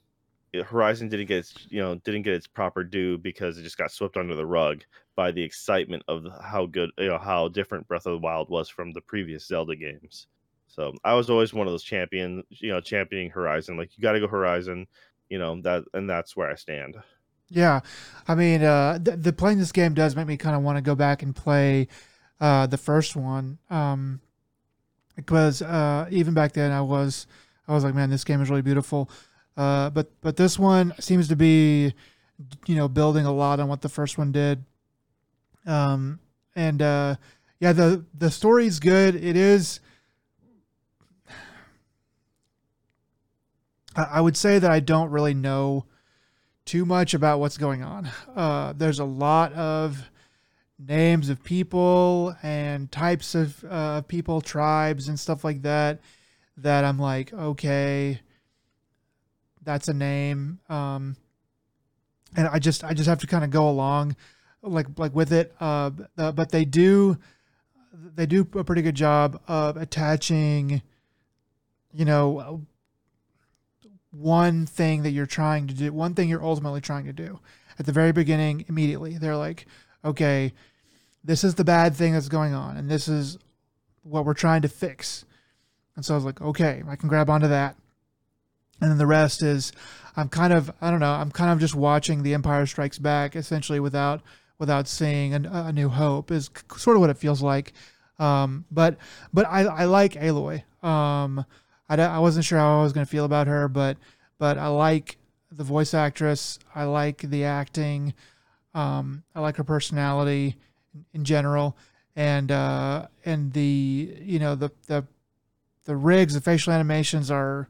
horizon 0.62 1.08
didn't 1.08 1.26
get 1.26 1.38
its 1.38 1.54
you 1.68 1.80
know 1.80 1.94
didn't 1.96 2.22
get 2.22 2.34
its 2.34 2.46
proper 2.46 2.84
due 2.84 3.18
because 3.18 3.58
it 3.58 3.62
just 3.62 3.78
got 3.78 3.90
swept 3.90 4.16
under 4.16 4.34
the 4.34 4.46
rug 4.46 4.82
by 5.16 5.30
the 5.30 5.42
excitement 5.42 6.02
of 6.08 6.24
how 6.42 6.66
good 6.66 6.90
you 6.98 7.08
know 7.08 7.18
how 7.18 7.48
different 7.48 7.86
breath 7.88 8.06
of 8.06 8.12
the 8.12 8.18
wild 8.18 8.48
was 8.50 8.68
from 8.68 8.92
the 8.92 9.00
previous 9.00 9.46
zelda 9.46 9.74
games 9.74 10.26
so 10.74 10.92
I 11.04 11.14
was 11.14 11.30
always 11.30 11.54
one 11.54 11.68
of 11.68 11.72
those 11.72 11.84
champion, 11.84 12.42
you 12.48 12.72
know, 12.72 12.80
championing 12.80 13.30
Horizon. 13.30 13.76
Like 13.76 13.96
you 13.96 14.02
got 14.02 14.12
to 14.12 14.20
go 14.20 14.26
Horizon, 14.26 14.88
you 15.28 15.38
know 15.38 15.60
that, 15.62 15.84
and 15.94 16.10
that's 16.10 16.36
where 16.36 16.50
I 16.50 16.56
stand. 16.56 16.96
Yeah, 17.48 17.80
I 18.26 18.34
mean, 18.34 18.62
uh, 18.64 18.98
the, 19.00 19.16
the 19.16 19.32
playing 19.32 19.58
this 19.58 19.70
game 19.70 19.94
does 19.94 20.16
make 20.16 20.26
me 20.26 20.36
kind 20.36 20.56
of 20.56 20.62
want 20.62 20.76
to 20.76 20.82
go 20.82 20.96
back 20.96 21.22
and 21.22 21.36
play 21.36 21.86
uh, 22.40 22.66
the 22.66 22.78
first 22.78 23.14
one, 23.14 23.58
um, 23.70 24.20
because 25.14 25.62
uh, 25.62 26.08
even 26.10 26.34
back 26.34 26.52
then 26.54 26.72
I 26.72 26.80
was 26.80 27.28
I 27.68 27.72
was 27.72 27.84
like, 27.84 27.94
man, 27.94 28.10
this 28.10 28.24
game 28.24 28.42
is 28.42 28.50
really 28.50 28.62
beautiful. 28.62 29.08
Uh, 29.56 29.90
but 29.90 30.10
but 30.20 30.36
this 30.36 30.58
one 30.58 30.94
seems 30.98 31.28
to 31.28 31.36
be, 31.36 31.94
you 32.66 32.74
know, 32.74 32.88
building 32.88 33.24
a 33.24 33.32
lot 33.32 33.60
on 33.60 33.68
what 33.68 33.82
the 33.82 33.88
first 33.88 34.18
one 34.18 34.32
did. 34.32 34.64
Um, 35.66 36.18
and 36.56 36.82
uh, 36.82 37.16
yeah, 37.60 37.72
the 37.72 38.04
the 38.14 38.30
story's 38.30 38.80
good. 38.80 39.14
It 39.14 39.36
is. 39.36 39.80
I 43.96 44.20
would 44.20 44.36
say 44.36 44.58
that 44.58 44.70
I 44.70 44.80
don't 44.80 45.10
really 45.10 45.34
know 45.34 45.84
too 46.64 46.84
much 46.84 47.14
about 47.14 47.38
what's 47.38 47.56
going 47.56 47.84
on. 47.84 48.10
Uh, 48.34 48.72
there's 48.76 48.98
a 48.98 49.04
lot 49.04 49.52
of 49.52 50.10
names 50.78 51.28
of 51.28 51.44
people 51.44 52.34
and 52.42 52.90
types 52.90 53.36
of 53.36 53.64
uh, 53.70 54.00
people, 54.02 54.40
tribes, 54.40 55.08
and 55.08 55.18
stuff 55.18 55.44
like 55.44 55.62
that. 55.62 56.00
That 56.56 56.84
I'm 56.84 56.98
like, 56.98 57.32
okay, 57.32 58.20
that's 59.64 59.88
a 59.88 59.94
name, 59.94 60.60
um, 60.68 61.16
and 62.36 62.48
I 62.48 62.58
just 62.58 62.84
I 62.84 62.94
just 62.94 63.08
have 63.08 63.20
to 63.20 63.26
kind 63.26 63.44
of 63.44 63.50
go 63.50 63.68
along, 63.68 64.16
like 64.62 64.86
like 64.98 65.14
with 65.14 65.32
it. 65.32 65.54
Uh, 65.60 65.90
but 66.16 66.50
they 66.50 66.64
do 66.64 67.18
they 68.14 68.26
do 68.26 68.46
a 68.54 68.64
pretty 68.64 68.82
good 68.82 68.94
job 68.94 69.40
of 69.48 69.76
attaching, 69.76 70.82
you 71.92 72.04
know, 72.04 72.66
one 74.10 74.66
thing 74.66 75.02
that 75.02 75.10
you're 75.10 75.26
trying 75.26 75.66
to 75.66 75.74
do, 75.74 75.92
one 75.92 76.14
thing 76.14 76.28
you're 76.28 76.44
ultimately 76.44 76.80
trying 76.80 77.04
to 77.06 77.12
do. 77.12 77.40
At 77.78 77.86
the 77.86 77.92
very 77.92 78.12
beginning, 78.12 78.64
immediately, 78.68 79.18
they're 79.18 79.36
like, 79.36 79.66
okay, 80.04 80.52
this 81.24 81.42
is 81.42 81.56
the 81.56 81.64
bad 81.64 81.96
thing 81.96 82.12
that's 82.12 82.28
going 82.28 82.54
on, 82.54 82.76
and 82.76 82.88
this 82.88 83.08
is 83.08 83.38
what 84.02 84.24
we're 84.24 84.34
trying 84.34 84.62
to 84.62 84.68
fix. 84.68 85.24
And 85.96 86.04
so 86.04 86.14
I 86.14 86.16
was 86.16 86.24
like, 86.24 86.40
okay, 86.40 86.82
I 86.88 86.96
can 86.96 87.08
grab 87.08 87.30
onto 87.30 87.48
that. 87.48 87.76
And 88.80 88.90
then 88.90 88.98
the 88.98 89.06
rest 89.06 89.42
is, 89.42 89.72
I'm 90.16 90.28
kind 90.28 90.52
of, 90.52 90.70
I 90.80 90.90
don't 90.90 91.00
know, 91.00 91.12
I'm 91.12 91.30
kind 91.30 91.50
of 91.52 91.58
just 91.58 91.74
watching 91.74 92.22
The 92.22 92.34
Empire 92.34 92.66
Strikes 92.66 92.98
Back 92.98 93.36
essentially 93.36 93.80
without 93.80 94.22
without 94.58 94.86
seeing 94.86 95.34
a, 95.34 95.64
a 95.66 95.72
New 95.72 95.88
Hope 95.88 96.30
is 96.30 96.48
sort 96.76 96.96
of 96.96 97.00
what 97.00 97.10
it 97.10 97.18
feels 97.18 97.42
like. 97.42 97.72
Um, 98.18 98.64
but 98.70 98.96
but 99.32 99.46
I, 99.46 99.62
I 99.62 99.84
like 99.86 100.12
Aloy. 100.14 100.62
Um, 100.84 101.44
I, 101.88 101.96
I 101.96 102.18
wasn't 102.18 102.44
sure 102.44 102.58
how 102.58 102.80
I 102.80 102.82
was 102.82 102.92
going 102.92 103.04
to 103.04 103.10
feel 103.10 103.24
about 103.24 103.46
her, 103.46 103.68
but 103.68 103.96
but 104.38 104.58
I 104.58 104.68
like 104.68 105.18
the 105.50 105.64
voice 105.64 105.94
actress. 105.94 106.58
I 106.74 106.84
like 106.84 107.18
the 107.18 107.44
acting. 107.44 108.14
Um, 108.74 109.24
I 109.34 109.40
like 109.40 109.56
her 109.56 109.64
personality 109.64 110.56
in 111.12 111.24
general, 111.24 111.76
and 112.14 112.50
uh, 112.50 113.08
and 113.24 113.52
the 113.52 114.16
you 114.20 114.38
know 114.38 114.54
the 114.54 114.70
the 114.86 115.04
the 115.84 115.96
rigs, 115.96 116.34
the 116.34 116.40
facial 116.40 116.72
animations 116.72 117.30
are 117.30 117.68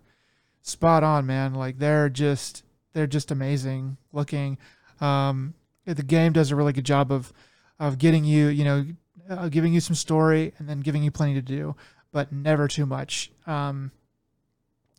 spot 0.64 1.04
on, 1.04 1.26
man. 1.26 1.54
Like 1.54 1.78
they're 1.78 2.08
just 2.08 2.64
they're 2.92 3.06
just 3.06 3.30
amazing 3.30 3.96
looking. 4.12 4.58
Um, 5.00 5.54
the 5.84 6.02
game 6.02 6.32
does 6.32 6.50
a 6.50 6.56
really 6.56 6.72
good 6.72 6.86
job 6.86 7.12
of 7.12 7.32
of 7.78 7.98
getting 7.98 8.24
you 8.24 8.48
you 8.48 8.64
know 8.64 8.86
uh, 9.30 9.48
giving 9.48 9.72
you 9.72 9.80
some 9.80 9.94
story 9.94 10.52
and 10.58 10.68
then 10.68 10.80
giving 10.80 11.04
you 11.04 11.10
plenty 11.12 11.34
to 11.34 11.42
do, 11.42 11.76
but 12.10 12.32
never 12.32 12.66
too 12.66 12.86
much. 12.86 13.30
Um, 13.46 13.92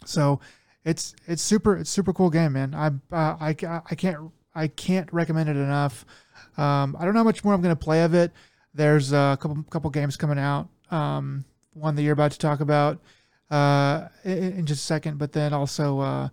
So 0.05 0.39
it's 0.83 1.15
it's 1.27 1.41
super 1.41 1.75
it's 1.77 1.89
super 1.89 2.13
cool 2.13 2.29
game, 2.29 2.53
man. 2.53 2.73
I 2.75 2.87
uh, 3.15 3.37
I 3.39 3.55
I 3.89 3.95
can't 3.95 4.31
I 4.53 4.67
can't 4.67 5.11
recommend 5.11 5.49
it 5.49 5.57
enough. 5.57 6.05
Um, 6.57 6.95
I 6.99 7.05
don't 7.05 7.13
know 7.13 7.19
how 7.21 7.25
much 7.25 7.43
more 7.43 7.53
I'm 7.53 7.61
to 7.75 7.75
play 7.75 8.03
of 8.03 8.13
it. 8.13 8.31
There's 8.73 9.11
a 9.13 9.37
couple 9.39 9.63
couple 9.69 9.89
games 9.89 10.15
coming 10.15 10.39
out. 10.39 10.69
Um, 10.91 11.45
one 11.73 11.95
that 11.95 12.03
you're 12.03 12.13
about 12.13 12.31
to 12.31 12.39
talk 12.39 12.59
about 12.59 13.01
uh, 13.49 14.07
in, 14.23 14.59
in, 14.59 14.65
just 14.65 14.81
a 14.81 14.85
second, 14.85 15.17
but 15.17 15.33
then 15.33 15.53
also 15.53 15.99
uh, 15.99 16.29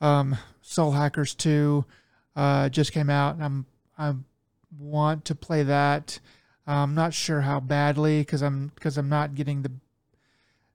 um, 0.00 0.36
Soul 0.60 0.92
Hackers 0.92 1.34
2 1.34 1.84
uh, 2.36 2.68
just 2.68 2.92
came 2.92 3.10
out, 3.10 3.34
and 3.34 3.44
I'm 3.44 3.66
I 3.98 4.14
want 4.78 5.24
to 5.26 5.34
play 5.34 5.62
that. 5.62 6.18
I'm 6.66 6.94
not 6.94 7.14
sure 7.14 7.40
how 7.40 7.60
badly 7.60 8.20
because 8.20 8.42
I'm 8.42 8.72
because 8.74 8.96
I'm 8.96 9.08
not 9.08 9.34
getting 9.34 9.62
the 9.62 9.72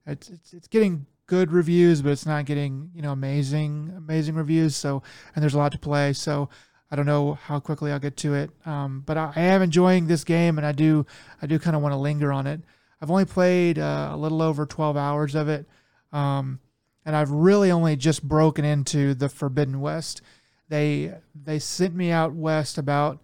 it's, 0.05 0.29
it's 0.29 0.53
it's 0.53 0.67
getting 0.67 1.05
good 1.27 1.51
reviews, 1.51 2.01
but 2.01 2.11
it's 2.11 2.25
not 2.25 2.45
getting 2.45 2.91
you 2.93 3.01
know 3.01 3.11
amazing 3.11 3.93
amazing 3.97 4.35
reviews. 4.35 4.75
So 4.75 5.03
and 5.35 5.43
there's 5.43 5.53
a 5.53 5.57
lot 5.57 5.71
to 5.73 5.79
play. 5.79 6.13
So 6.13 6.49
I 6.89 6.95
don't 6.95 7.05
know 7.05 7.33
how 7.33 7.59
quickly 7.59 7.91
I'll 7.91 7.99
get 7.99 8.17
to 8.17 8.33
it. 8.33 8.49
Um, 8.65 9.03
but 9.05 9.17
I, 9.17 9.33
I, 9.35 9.41
am 9.41 9.61
enjoying 9.61 10.07
this 10.07 10.23
game, 10.23 10.57
and 10.57 10.65
I 10.65 10.71
do 10.71 11.05
I 11.41 11.47
do 11.47 11.59
kind 11.59 11.75
of 11.75 11.81
want 11.81 11.93
to 11.93 11.97
linger 11.97 12.31
on 12.31 12.47
it. 12.47 12.61
I've 13.01 13.11
only 13.11 13.25
played 13.25 13.77
uh, 13.77 14.09
a 14.11 14.17
little 14.17 14.41
over 14.41 14.65
12 14.65 14.97
hours 14.97 15.35
of 15.35 15.49
it, 15.49 15.67
um, 16.11 16.59
and 17.05 17.15
I've 17.15 17.31
really 17.31 17.71
only 17.71 17.95
just 17.95 18.23
broken 18.23 18.65
into 18.65 19.13
the 19.13 19.29
Forbidden 19.29 19.79
West. 19.79 20.21
They 20.69 21.13
they 21.35 21.59
sent 21.59 21.95
me 21.95 22.11
out 22.11 22.33
west 22.33 22.77
about 22.77 23.19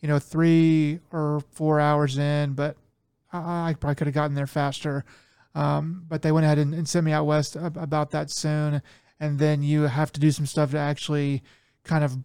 you 0.00 0.08
know 0.08 0.18
three 0.18 1.00
or 1.10 1.42
four 1.52 1.80
hours 1.80 2.16
in, 2.18 2.54
but 2.54 2.76
I, 3.32 3.70
I 3.70 3.74
probably 3.74 3.96
could 3.96 4.06
have 4.06 4.14
gotten 4.14 4.34
there 4.34 4.46
faster. 4.46 5.04
Um, 5.54 6.04
but 6.08 6.22
they 6.22 6.30
went 6.32 6.44
ahead 6.44 6.58
and, 6.58 6.72
and, 6.72 6.88
sent 6.88 7.04
me 7.04 7.10
out 7.10 7.26
west 7.26 7.56
about 7.56 8.12
that 8.12 8.30
soon. 8.30 8.82
And 9.18 9.38
then 9.38 9.64
you 9.64 9.82
have 9.82 10.12
to 10.12 10.20
do 10.20 10.30
some 10.30 10.46
stuff 10.46 10.70
to 10.70 10.78
actually 10.78 11.42
kind 11.82 12.04
of 12.04 12.16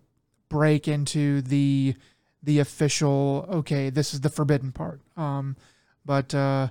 break 0.47 0.87
into 0.87 1.41
the 1.41 1.95
the 2.43 2.59
official. 2.59 3.47
Okay, 3.49 3.89
this 3.89 4.13
is 4.13 4.21
the 4.21 4.29
forbidden 4.29 4.71
part. 4.71 5.01
Um, 5.17 5.55
but 6.06 6.34
uh, 6.34 6.69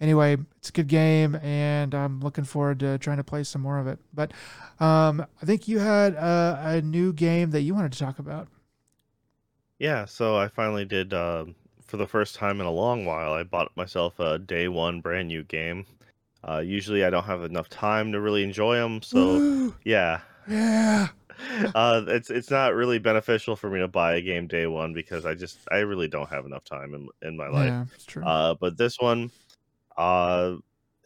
anyway, 0.00 0.36
it's 0.58 0.68
a 0.68 0.72
good 0.72 0.88
game, 0.88 1.34
and 1.36 1.94
I'm 1.94 2.20
looking 2.20 2.44
forward 2.44 2.80
to 2.80 2.98
trying 2.98 3.16
to 3.16 3.24
play 3.24 3.44
some 3.44 3.62
more 3.62 3.78
of 3.78 3.86
it. 3.86 3.98
But 4.12 4.32
um, 4.80 5.26
I 5.42 5.46
think 5.46 5.68
you 5.68 5.78
had 5.78 6.14
a, 6.14 6.60
a, 6.62 6.82
new 6.82 7.12
game 7.12 7.50
that 7.50 7.62
you 7.62 7.74
wanted 7.74 7.92
to 7.92 7.98
talk 7.98 8.18
about. 8.18 8.48
Yeah, 9.78 10.04
so 10.04 10.36
I 10.36 10.48
finally 10.48 10.84
did. 10.84 11.12
Uh, 11.12 11.46
for 11.86 11.96
the 11.96 12.06
first 12.06 12.34
time 12.34 12.60
in 12.60 12.66
a 12.66 12.70
long 12.70 13.04
while, 13.04 13.32
I 13.32 13.42
bought 13.42 13.76
myself 13.76 14.18
a 14.18 14.38
day 14.38 14.68
one 14.68 15.00
brand 15.00 15.28
new 15.28 15.44
game. 15.44 15.86
Uh, 16.46 16.58
usually, 16.58 17.04
I 17.04 17.10
don't 17.10 17.24
have 17.24 17.44
enough 17.44 17.68
time 17.68 18.12
to 18.12 18.20
really 18.20 18.42
enjoy 18.42 18.76
them, 18.76 19.02
so 19.02 19.72
yeah, 19.84 20.20
yeah. 20.48 21.08
Uh, 21.74 22.04
it's 22.08 22.30
it's 22.30 22.50
not 22.50 22.74
really 22.74 22.98
beneficial 22.98 23.56
for 23.56 23.70
me 23.70 23.80
to 23.80 23.88
buy 23.88 24.14
a 24.14 24.20
game 24.20 24.46
day 24.46 24.66
one 24.66 24.92
because 24.92 25.24
I 25.26 25.34
just 25.34 25.58
I 25.70 25.78
really 25.78 26.08
don't 26.08 26.28
have 26.28 26.46
enough 26.46 26.64
time 26.64 26.94
in 26.94 27.08
in 27.22 27.36
my 27.36 27.48
life. 27.48 27.68
Yeah, 27.68 27.84
it's 27.94 28.04
true. 28.04 28.24
Uh, 28.24 28.54
but 28.54 28.76
this 28.76 28.98
one, 29.00 29.30
uh, 29.96 30.56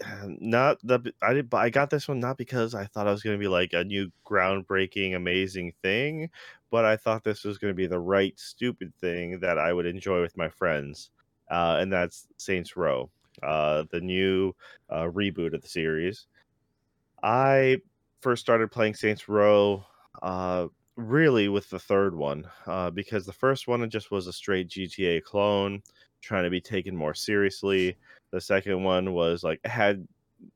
not 0.27 0.79
the 0.83 1.13
I 1.23 1.35
did 1.35 1.53
I 1.55 1.71
got 1.71 1.91
this 1.91 2.09
one 2.09 2.21
not 2.21 2.37
because 2.37 2.75
I 2.75 2.87
thought 2.87 3.07
I 3.07 3.13
was 3.13 3.23
going 3.23 3.37
to 3.37 3.41
be 3.41 3.49
like 3.49 3.73
a 3.73 3.85
new 3.85 4.11
groundbreaking 4.27 5.17
amazing 5.17 5.73
thing, 5.83 6.31
but 6.71 6.85
I 6.85 6.97
thought 6.97 7.25
this 7.25 7.45
was 7.45 7.59
going 7.59 7.73
to 7.73 7.77
be 7.77 7.87
the 7.87 7.99
right 7.99 8.39
stupid 8.39 8.93
thing 9.01 9.41
that 9.41 9.59
I 9.59 9.73
would 9.73 9.87
enjoy 9.87 10.21
with 10.21 10.37
my 10.37 10.49
friends, 10.49 11.11
uh, 11.51 11.79
and 11.81 11.93
that's 11.93 12.27
Saints 12.37 12.77
Row, 12.77 13.11
uh, 13.43 13.85
the 13.91 14.01
new 14.01 14.55
uh, 14.91 15.05
reboot 15.05 15.55
of 15.55 15.63
the 15.63 15.69
series. 15.69 16.27
I 17.23 17.79
first 18.21 18.43
started 18.43 18.71
playing 18.71 18.95
Saints 18.95 19.29
Row 19.29 19.85
uh, 20.23 20.67
really 20.97 21.49
with 21.49 21.71
the 21.71 21.79
third 21.79 22.15
one 22.15 22.45
uh, 22.67 22.91
because 22.91 23.25
the 23.25 23.33
first 23.33 23.69
one 23.69 23.89
just 23.89 24.11
was 24.11 24.27
a 24.27 24.33
straight 24.33 24.69
GTA 24.69 25.23
clone 25.23 25.83
trying 26.21 26.45
to 26.45 26.51
be 26.51 26.61
taken 26.61 26.97
more 26.97 27.15
seriously. 27.15 27.97
The 28.31 28.41
second 28.41 28.83
one 28.83 29.13
was 29.13 29.45
like 29.45 29.61
had 29.65 30.07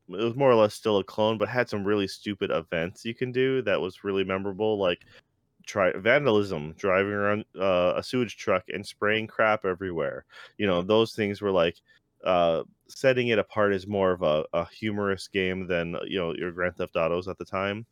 it 0.09 0.23
was 0.23 0.35
more 0.35 0.51
or 0.51 0.55
less 0.55 0.73
still 0.73 0.97
a 0.97 1.03
clone, 1.03 1.37
but 1.37 1.49
had 1.49 1.69
some 1.69 1.83
really 1.83 2.07
stupid 2.07 2.51
events 2.51 3.03
you 3.03 3.13
can 3.13 3.31
do 3.31 3.61
that 3.63 3.79
was 3.79 4.03
really 4.03 4.23
memorable, 4.23 4.77
like 4.77 5.05
try 5.65 5.91
vandalism, 5.97 6.73
driving 6.77 7.11
around 7.11 7.45
uh, 7.59 7.93
a 7.95 8.03
sewage 8.03 8.37
truck 8.37 8.63
and 8.69 8.85
spraying 8.85 9.27
crap 9.27 9.65
everywhere. 9.65 10.25
You 10.57 10.67
know, 10.67 10.81
those 10.81 11.13
things 11.13 11.41
were 11.41 11.51
like 11.51 11.77
uh, 12.23 12.63
setting 12.87 13.29
it 13.29 13.39
apart 13.39 13.73
as 13.73 13.87
more 13.87 14.11
of 14.11 14.21
a, 14.21 14.45
a 14.53 14.65
humorous 14.69 15.27
game 15.27 15.67
than 15.67 15.97
you 16.05 16.19
know 16.19 16.33
your 16.33 16.51
Grand 16.51 16.77
Theft 16.77 16.95
Autos 16.95 17.27
at 17.27 17.37
the 17.37 17.45
time. 17.45 17.85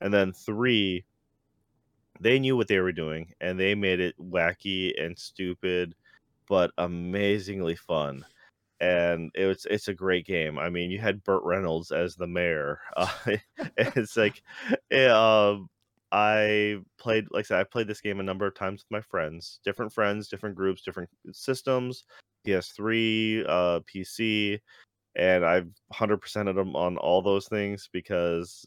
And 0.00 0.12
then 0.12 0.32
three, 0.32 1.04
they 2.20 2.38
knew 2.38 2.56
what 2.56 2.68
they 2.68 2.80
were 2.80 2.92
doing 2.92 3.32
and 3.40 3.58
they 3.58 3.74
made 3.74 4.00
it 4.00 4.14
wacky 4.18 4.92
and 5.02 5.18
stupid, 5.18 5.94
but 6.48 6.70
amazingly 6.78 7.76
fun 7.76 8.24
and 8.80 9.30
it 9.34 9.46
was 9.46 9.66
it's 9.70 9.88
a 9.88 9.94
great 9.94 10.26
game. 10.26 10.58
I 10.58 10.70
mean, 10.70 10.90
you 10.90 10.98
had 10.98 11.24
Burt 11.24 11.42
Reynolds 11.44 11.90
as 11.90 12.14
the 12.16 12.26
mayor. 12.26 12.80
Uh, 12.96 13.36
it's 13.76 14.16
like, 14.16 14.42
it, 14.90 15.10
uh, 15.10 15.58
I 16.12 16.78
played 16.98 17.26
like 17.30 17.44
I 17.46 17.48
said, 17.48 17.60
I 17.60 17.64
played 17.64 17.86
this 17.88 18.00
game 18.00 18.20
a 18.20 18.24
number 18.24 18.46
of 18.46 18.54
times 18.54 18.84
with 18.84 18.90
my 18.90 19.00
friends, 19.00 19.60
different 19.64 19.92
friends, 19.92 20.28
different 20.28 20.56
groups, 20.56 20.82
different 20.82 21.10
systems, 21.32 22.04
PS3, 22.46 23.44
uh, 23.48 23.80
PC, 23.80 24.60
and 25.16 25.44
I've 25.44 25.68
hundred 25.92 26.18
percent 26.18 26.48
of 26.48 26.56
them 26.56 26.76
on 26.76 26.96
all 26.98 27.22
those 27.22 27.48
things 27.48 27.88
because 27.92 28.66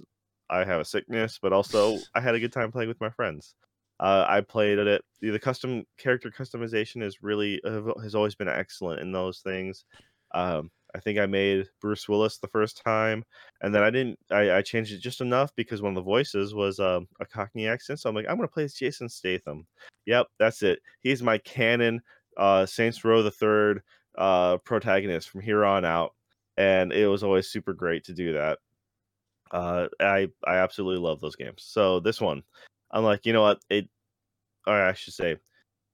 I 0.52 0.66
have 0.66 0.82
a 0.82 0.86
sickness, 0.86 1.40
but 1.42 1.54
also 1.54 1.98
I 2.14 2.22
had 2.22 2.36
a 2.36 2.40
good 2.40 2.54
time 2.54 2.72
playing 2.72 2.90
with 2.90 3.02
my 3.02 3.10
friends. 3.10 3.56
Uh, 4.00 4.26
I 4.28 4.42
played 4.42 4.80
at 4.80 4.88
it. 4.88 5.04
The 5.22 5.40
custom 5.40 5.86
character 5.98 6.32
customization 6.32 7.04
is 7.04 7.22
really 7.22 7.62
has 8.02 8.16
always 8.16 8.36
been 8.36 8.48
excellent 8.48 9.02
in 9.02 9.12
those 9.12 9.40
things. 9.40 9.86
Um, 10.34 10.72
I 10.94 11.00
think 11.00 11.20
I 11.20 11.26
made 11.26 11.68
Bruce 11.80 12.10
Willis 12.10 12.38
the 12.38 12.48
first 12.48 12.82
time, 12.84 13.24
and 13.62 13.74
then 13.74 13.84
I 13.84 13.90
didn't. 13.90 14.20
I, 14.30 14.58
I 14.58 14.62
changed 14.62 14.92
it 14.92 15.00
just 15.00 15.22
enough 15.22 15.56
because 15.56 15.82
one 15.82 15.92
of 15.92 15.96
the 15.96 16.02
voices 16.02 16.54
was 16.54 16.80
um, 16.80 17.08
a 17.20 17.26
Cockney 17.26 17.68
accent. 17.68 18.00
So 18.00 18.10
I'm 18.10 18.16
like, 18.16 18.26
I'm 18.28 18.36
gonna 18.36 18.48
play 18.48 18.64
as 18.64 18.74
Jason 18.74 19.08
Statham. 19.08 19.66
Yep, 20.06 20.28
that's 20.40 20.64
it. 20.64 20.80
He's 21.02 21.24
my 21.24 21.38
canon 21.38 22.02
uh, 22.38 22.66
Saints 22.66 23.06
Row 23.06 23.24
the 23.24 23.32
Third 23.32 23.84
uh, 24.18 24.58
protagonist 24.58 25.30
from 25.30 25.42
here 25.42 25.64
on 25.64 25.86
out, 25.86 26.14
and 26.58 26.92
it 26.92 27.08
was 27.08 27.24
always 27.24 27.48
super 27.48 27.74
great 27.74 28.04
to 28.06 28.14
do 28.14 28.34
that. 28.34 28.60
Uh, 29.52 29.88
I 30.00 30.28
I 30.46 30.58
absolutely 30.58 31.02
love 31.02 31.20
those 31.20 31.36
games. 31.36 31.64
So 31.64 32.00
this 32.00 32.22
one, 32.22 32.44
I'm 32.92 33.04
like, 33.04 33.26
you 33.26 33.34
know 33.34 33.42
what? 33.42 33.60
It, 33.70 33.90
or 34.68 34.82
I 34.82 34.94
should 34.94 35.14
say, 35.14 35.38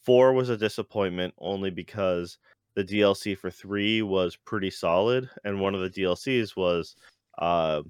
four 0.05 0.33
was 0.33 0.49
a 0.49 0.57
disappointment 0.57 1.33
only 1.39 1.69
because 1.71 2.37
the 2.75 2.83
DLC 2.83 3.37
for 3.37 3.49
three 3.49 4.01
was 4.03 4.35
pretty 4.35 4.69
solid, 4.69 5.29
and 5.43 5.59
one 5.59 5.73
of 5.73 5.81
the 5.81 5.89
DLCs 5.89 6.55
was, 6.55 6.95
uh, 7.39 7.81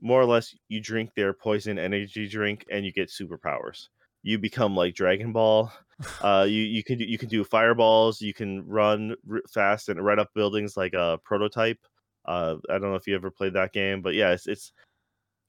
more 0.00 0.20
or 0.20 0.26
less, 0.26 0.54
you 0.68 0.80
drink 0.80 1.10
their 1.14 1.32
poison 1.32 1.78
energy 1.78 2.28
drink 2.28 2.64
and 2.70 2.84
you 2.84 2.92
get 2.92 3.08
superpowers. 3.08 3.88
You 4.22 4.38
become 4.38 4.74
like 4.76 4.94
Dragon 4.94 5.32
Ball. 5.32 5.72
Uh, 6.22 6.46
you 6.48 6.62
you 6.62 6.84
can 6.84 6.96
do, 6.96 7.04
you 7.04 7.18
can 7.18 7.28
do 7.28 7.42
fireballs. 7.42 8.20
You 8.20 8.32
can 8.32 8.64
run 8.68 9.16
fast 9.52 9.88
and 9.88 10.00
right 10.04 10.20
up 10.20 10.32
buildings 10.32 10.76
like 10.76 10.92
a 10.92 11.18
prototype. 11.24 11.78
Uh, 12.24 12.54
I 12.70 12.74
don't 12.74 12.90
know 12.90 12.94
if 12.94 13.08
you 13.08 13.16
ever 13.16 13.32
played 13.32 13.54
that 13.54 13.72
game, 13.72 14.00
but 14.00 14.14
yeah, 14.14 14.30
it's, 14.30 14.46
it's 14.46 14.72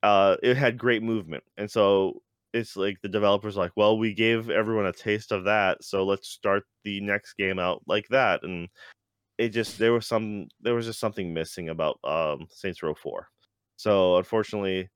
uh, 0.04 0.38
it 0.44 0.58
had 0.58 0.78
great 0.78 1.04
movement, 1.04 1.44
and 1.58 1.70
so 1.70 2.22
it's 2.54 2.76
like 2.76 2.98
the 3.02 3.10
developers 3.10 3.56
like, 3.56 3.72
well, 3.76 3.98
we 3.98 4.14
gave 4.14 4.50
everyone 4.50 4.88
a 4.88 4.94
taste 4.94 5.32
of 5.32 5.44
that, 5.46 5.84
so 5.84 6.04
let's 6.06 6.30
start 6.30 6.64
the 6.84 7.00
next 7.02 7.34
game 7.34 7.60
out 7.60 7.82
like 7.88 8.08
that. 8.10 8.44
And 8.44 8.70
it 9.38 9.50
just 9.50 9.80
there 9.80 9.94
was 9.94 10.08
some 10.08 10.48
there 10.62 10.76
was 10.76 10.86
just 10.86 11.00
something 11.00 11.34
missing 11.34 11.70
about 11.70 12.00
um 12.04 12.48
Saints 12.52 12.84
Row 12.84 12.96
4. 12.96 13.28
So 13.78 14.18
unfortunately, 14.18 14.90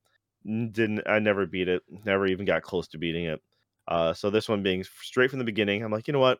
didn't 0.45 1.01
I 1.07 1.19
never 1.19 1.45
beat 1.45 1.67
it, 1.69 1.83
never 2.05 2.27
even 2.27 2.45
got 2.45 2.63
close 2.63 2.87
to 2.89 2.97
beating 2.97 3.25
it. 3.25 3.41
Uh, 3.87 4.13
so 4.13 4.29
this 4.29 4.49
one 4.49 4.63
being 4.63 4.83
straight 4.83 5.29
from 5.29 5.39
the 5.39 5.45
beginning, 5.45 5.83
I'm 5.83 5.91
like, 5.91 6.07
you 6.07 6.13
know 6.13 6.19
what? 6.19 6.39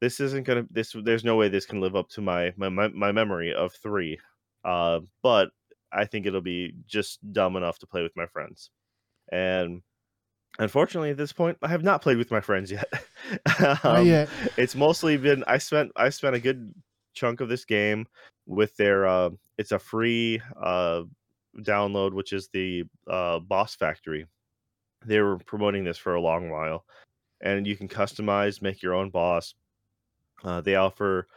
This 0.00 0.20
isn't 0.20 0.44
gonna 0.44 0.64
this 0.70 0.94
there's 1.04 1.24
no 1.24 1.36
way 1.36 1.48
this 1.48 1.66
can 1.66 1.80
live 1.80 1.96
up 1.96 2.08
to 2.10 2.20
my 2.20 2.52
my 2.56 2.68
my 2.68 3.12
memory 3.12 3.54
of 3.54 3.72
three. 3.74 4.18
Uh, 4.64 5.00
but 5.22 5.50
I 5.94 6.04
think 6.04 6.26
it'll 6.26 6.40
be 6.40 6.74
just 6.86 7.18
dumb 7.32 7.56
enough 7.56 7.78
to 7.80 7.86
play 7.86 8.02
with 8.02 8.16
my 8.16 8.26
friends. 8.26 8.70
And 9.30 9.82
Unfortunately, 10.58 11.10
at 11.10 11.16
this 11.16 11.32
point, 11.32 11.56
I 11.62 11.68
have 11.68 11.82
not 11.82 12.02
played 12.02 12.18
with 12.18 12.30
my 12.30 12.40
friends 12.40 12.70
yet. 12.70 12.86
um, 13.84 14.06
yet. 14.06 14.28
It's 14.56 14.74
mostly 14.74 15.16
been 15.16 15.42
I 15.46 15.58
spent 15.58 15.92
I 15.96 16.10
spent 16.10 16.36
a 16.36 16.40
good 16.40 16.74
chunk 17.14 17.40
of 17.40 17.48
this 17.48 17.64
game 17.64 18.06
with 18.46 18.76
their. 18.76 19.06
Uh, 19.06 19.30
it's 19.56 19.72
a 19.72 19.78
free 19.78 20.42
uh, 20.60 21.04
download, 21.60 22.12
which 22.12 22.32
is 22.34 22.48
the 22.52 22.84
uh, 23.08 23.38
Boss 23.38 23.74
Factory. 23.74 24.26
They 25.06 25.20
were 25.20 25.38
promoting 25.38 25.84
this 25.84 25.98
for 25.98 26.14
a 26.14 26.20
long 26.20 26.50
while, 26.50 26.84
and 27.40 27.66
you 27.66 27.76
can 27.76 27.88
customize, 27.88 28.60
make 28.60 28.82
your 28.82 28.94
own 28.94 29.08
boss. 29.08 29.54
Uh, 30.44 30.60
they 30.60 30.74
offer 30.74 31.28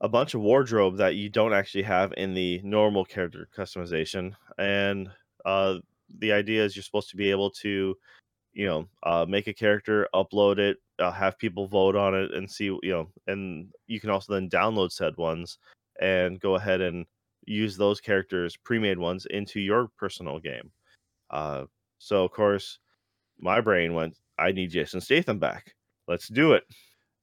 a 0.00 0.08
bunch 0.08 0.34
of 0.34 0.40
wardrobe 0.40 0.96
that 0.98 1.14
you 1.14 1.28
don't 1.28 1.54
actually 1.54 1.82
have 1.82 2.12
in 2.16 2.34
the 2.34 2.60
normal 2.62 3.04
character 3.04 3.48
customization, 3.56 4.32
and 4.58 5.08
uh, 5.44 5.76
the 6.18 6.32
idea 6.32 6.64
is 6.64 6.76
you're 6.76 6.82
supposed 6.82 7.10
to 7.10 7.16
be 7.16 7.30
able 7.30 7.50
to 7.50 7.96
you 8.52 8.66
know 8.66 8.88
uh, 9.02 9.24
make 9.28 9.46
a 9.46 9.54
character 9.54 10.08
upload 10.14 10.58
it 10.58 10.78
uh, 10.98 11.12
have 11.12 11.38
people 11.38 11.66
vote 11.66 11.94
on 11.94 12.14
it 12.14 12.32
and 12.32 12.50
see 12.50 12.64
you 12.64 12.80
know 12.84 13.08
and 13.26 13.68
you 13.86 14.00
can 14.00 14.10
also 14.10 14.32
then 14.32 14.48
download 14.48 14.90
said 14.90 15.16
ones 15.16 15.58
and 16.00 16.40
go 16.40 16.54
ahead 16.56 16.80
and 16.80 17.06
use 17.44 17.76
those 17.76 18.00
characters 18.00 18.56
pre-made 18.56 18.98
ones 18.98 19.26
into 19.30 19.60
your 19.60 19.88
personal 19.98 20.40
game. 20.40 20.72
Uh, 21.30 21.64
so 21.98 22.24
of 22.24 22.30
course 22.32 22.78
my 23.38 23.60
brain 23.60 23.94
went 23.94 24.16
i 24.38 24.52
need 24.52 24.70
jason 24.70 25.00
statham 25.00 25.38
back. 25.38 25.74
Let's 26.08 26.28
do 26.28 26.52
it. 26.52 26.64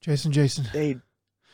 Jason, 0.01 0.31
Jason. 0.31 0.65
they 0.73 0.97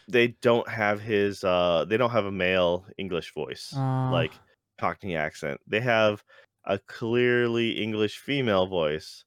they 0.10 0.30
don't 0.42 0.68
have 0.70 1.02
his 1.02 1.44
uh 1.44 1.86
they 1.88 1.98
don't 1.98 2.12
have 2.12 2.26
a 2.26 2.32
male 2.32 2.86
english 2.98 3.34
voice 3.34 3.86
Uh, 4.04 4.10
like 4.10 4.42
cockney 4.80 5.16
accent. 5.16 5.60
They 5.68 5.82
have 5.82 6.24
a 6.66 6.80
clearly 6.80 7.82
english 7.82 8.18
female 8.20 8.68
voice 8.68 9.26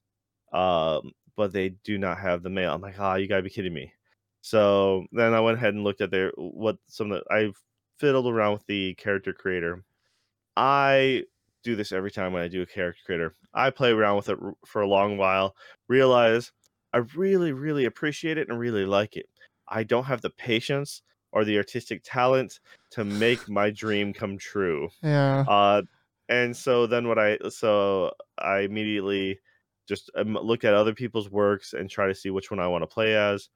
um 0.53 1.11
but 1.37 1.53
they 1.53 1.69
do 1.69 1.97
not 1.97 2.19
have 2.19 2.43
the 2.43 2.49
male. 2.51 2.73
I'm 2.73 2.81
like 2.81 2.99
ah 2.99 3.15
you 3.15 3.27
gotta 3.27 3.43
be 3.43 3.49
kidding 3.49 3.73
me. 3.73 3.93
So 4.41 5.05
then 5.13 5.33
i 5.33 5.39
went 5.41 5.57
ahead 5.57 5.73
and 5.75 5.83
looked 5.83 6.01
at 6.01 6.11
their 6.11 6.31
what 6.37 6.77
some 6.87 7.11
of 7.11 7.23
the 7.23 7.33
i've 7.33 7.61
fiddled 7.99 8.27
around 8.27 8.53
with 8.53 8.65
the 8.67 8.95
character 8.95 9.33
creator. 9.33 9.85
I 10.57 11.25
do 11.63 11.75
this 11.75 11.91
every 11.91 12.11
time 12.11 12.33
when 12.33 12.43
i 12.43 12.47
do 12.47 12.61
a 12.61 12.65
character 12.65 13.01
creator. 13.05 13.35
I 13.53 13.69
play 13.69 13.91
around 13.91 14.17
with 14.17 14.29
it 14.29 14.39
r- 14.41 14.55
for 14.65 14.81
a 14.81 14.87
long 14.87 15.17
while 15.17 15.55
realize 15.87 16.51
i 16.93 16.97
really 17.15 17.51
really 17.53 17.85
appreciate 17.85 18.37
it 18.37 18.49
and 18.49 18.59
really 18.59 18.85
like 18.85 19.15
it 19.17 19.27
i 19.67 19.83
don't 19.83 20.05
have 20.05 20.21
the 20.21 20.29
patience 20.29 21.01
or 21.31 21.43
the 21.43 21.57
artistic 21.57 22.01
talent 22.03 22.59
to 22.91 23.03
make 23.03 23.49
my 23.49 23.69
dream 23.69 24.13
come 24.13 24.37
true 24.37 24.89
yeah. 25.01 25.43
uh, 25.47 25.81
and 26.29 26.55
so 26.55 26.87
then 26.87 27.07
what 27.07 27.19
I 27.19 27.37
so 27.49 28.11
I 28.37 28.59
immediately 28.59 29.39
just 29.87 30.09
um, 30.15 30.33
look 30.41 30.63
at 30.63 30.73
other 30.73 30.93
people's 30.93 31.29
works 31.29 31.73
and 31.73 31.89
try 31.89 32.07
to 32.07 32.15
see 32.15 32.29
which 32.29 32.49
one 32.49 32.59
I 32.59 32.67
want 32.67 32.83
to 32.83 32.87
play 32.87 33.15
as. 33.15 33.49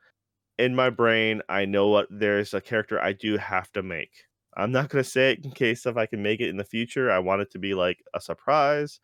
In 0.59 0.75
my 0.75 0.89
brain, 0.89 1.41
I 1.49 1.65
know 1.65 1.87
what 1.87 2.07
there's 2.09 2.53
a 2.53 2.61
character 2.61 2.99
I 2.99 3.13
do 3.13 3.37
have 3.37 3.71
to 3.73 3.83
make. 3.83 4.11
I'm 4.55 4.71
not 4.71 4.89
gonna 4.89 5.03
say 5.03 5.33
it 5.33 5.45
in 5.45 5.51
case 5.51 5.85
if 5.85 5.97
I 5.97 6.07
can 6.07 6.21
make 6.21 6.41
it 6.41 6.49
in 6.49 6.57
the 6.57 6.63
future. 6.63 7.11
I 7.11 7.19
want 7.19 7.41
it 7.41 7.51
to 7.51 7.59
be 7.59 7.73
like 7.73 8.03
a 8.13 8.19
surprise, 8.19 8.99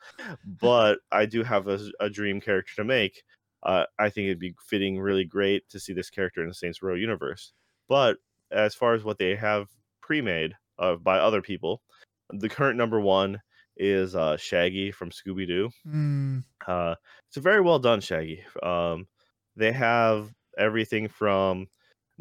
but 0.62 1.00
I 1.12 1.26
do 1.26 1.44
have 1.44 1.68
a, 1.68 1.80
a 2.00 2.10
dream 2.10 2.42
character 2.42 2.74
to 2.78 2.84
make. 2.84 3.24
Uh, 3.66 3.86
I 3.98 4.10
think 4.10 4.26
it'd 4.26 4.40
be 4.40 4.56
fitting 4.68 5.00
really 5.00 5.24
great 5.26 5.68
to 5.70 5.80
see 5.80 5.94
this 5.94 6.10
character 6.10 6.42
in 6.42 6.48
the 6.48 6.54
Saints 6.54 6.82
Row 6.84 6.96
universe. 6.96 7.54
But 7.88 8.18
as 8.52 8.76
far 8.76 8.94
as 8.94 9.04
what 9.04 9.18
they 9.18 9.36
have 9.36 9.68
pre-made 10.02 10.54
uh, 10.80 10.96
by 10.96 11.18
other 11.18 11.42
people, 11.42 11.82
the 12.30 12.50
current 12.50 12.78
number 12.78 13.00
one 13.00 13.42
is 13.78 14.16
uh, 14.16 14.38
Shaggy 14.38 14.92
from 14.92 15.10
Scooby 15.10 15.48
Doo. 15.48 15.70
Mm, 15.88 16.44
Uh, 16.68 16.96
it's 17.28 17.38
a 17.38 17.42
very 17.42 17.62
well 17.62 17.80
done 17.80 18.02
Shaggy. 18.02 18.44
Um, 18.62 19.08
they 19.56 19.72
have 19.72 20.32
everything 20.58 21.08
from 21.08 21.68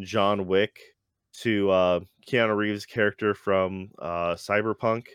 John 0.01 0.47
Wick 0.47 0.79
to 1.41 1.71
uh, 1.71 2.01
Keanu 2.29 2.57
Reeves' 2.57 2.87
character 2.87 3.35
from 3.35 3.91
uh, 3.99 4.35
Cyberpunk, 4.35 5.07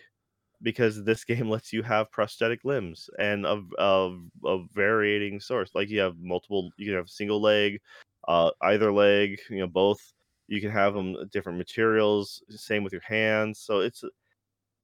because 0.61 1.03
this 1.03 1.23
game 1.25 1.49
lets 1.49 1.73
you 1.73 1.83
have 1.83 2.11
prosthetic 2.11 2.63
limbs 2.63 3.09
and 3.19 3.45
of 3.45 3.65
of 3.77 4.21
of 4.43 4.67
varying 4.73 5.39
source. 5.39 5.71
Like 5.75 5.89
you 5.89 5.99
have 5.99 6.17
multiple, 6.19 6.71
you 6.77 6.87
can 6.87 6.95
have 6.95 7.09
single 7.09 7.41
leg, 7.41 7.79
uh, 8.27 8.51
either 8.61 8.91
leg, 8.91 9.39
you 9.49 9.59
know, 9.59 9.67
both. 9.67 9.99
You 10.47 10.61
can 10.61 10.71
have 10.71 10.93
them 10.93 11.15
different 11.31 11.57
materials. 11.57 12.41
Same 12.49 12.83
with 12.83 12.93
your 12.93 13.01
hands. 13.01 13.59
So 13.59 13.79
it's 13.79 14.03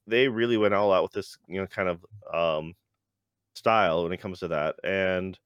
they 0.08 0.28
really 0.28 0.58
went 0.58 0.74
all 0.74 0.92
out 0.92 1.04
with 1.04 1.14
this, 1.14 1.38
you 1.48 1.62
know, 1.62 1.68
kind 1.68 1.90
of 1.90 2.06
um, 2.34 2.74
style 3.56 4.04
when 4.04 4.12
it 4.14 4.20
comes 4.20 4.40
to 4.40 4.50
that. 4.50 4.76
And 4.84 5.38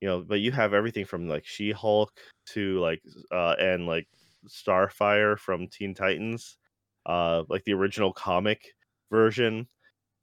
you 0.00 0.08
know, 0.08 0.20
but 0.20 0.40
you 0.40 0.52
have 0.52 0.74
everything 0.74 1.04
from 1.04 1.28
like 1.28 1.46
She 1.46 1.72
Hulk 1.72 2.12
to 2.50 2.78
like 2.80 3.02
uh, 3.32 3.56
and 3.58 3.86
like 3.86 4.06
Starfire 4.48 5.38
from 5.38 5.68
Teen 5.68 5.94
Titans, 5.94 6.58
uh, 7.06 7.44
like 7.48 7.64
the 7.64 7.72
original 7.72 8.12
comic 8.12 8.74
version. 9.14 9.68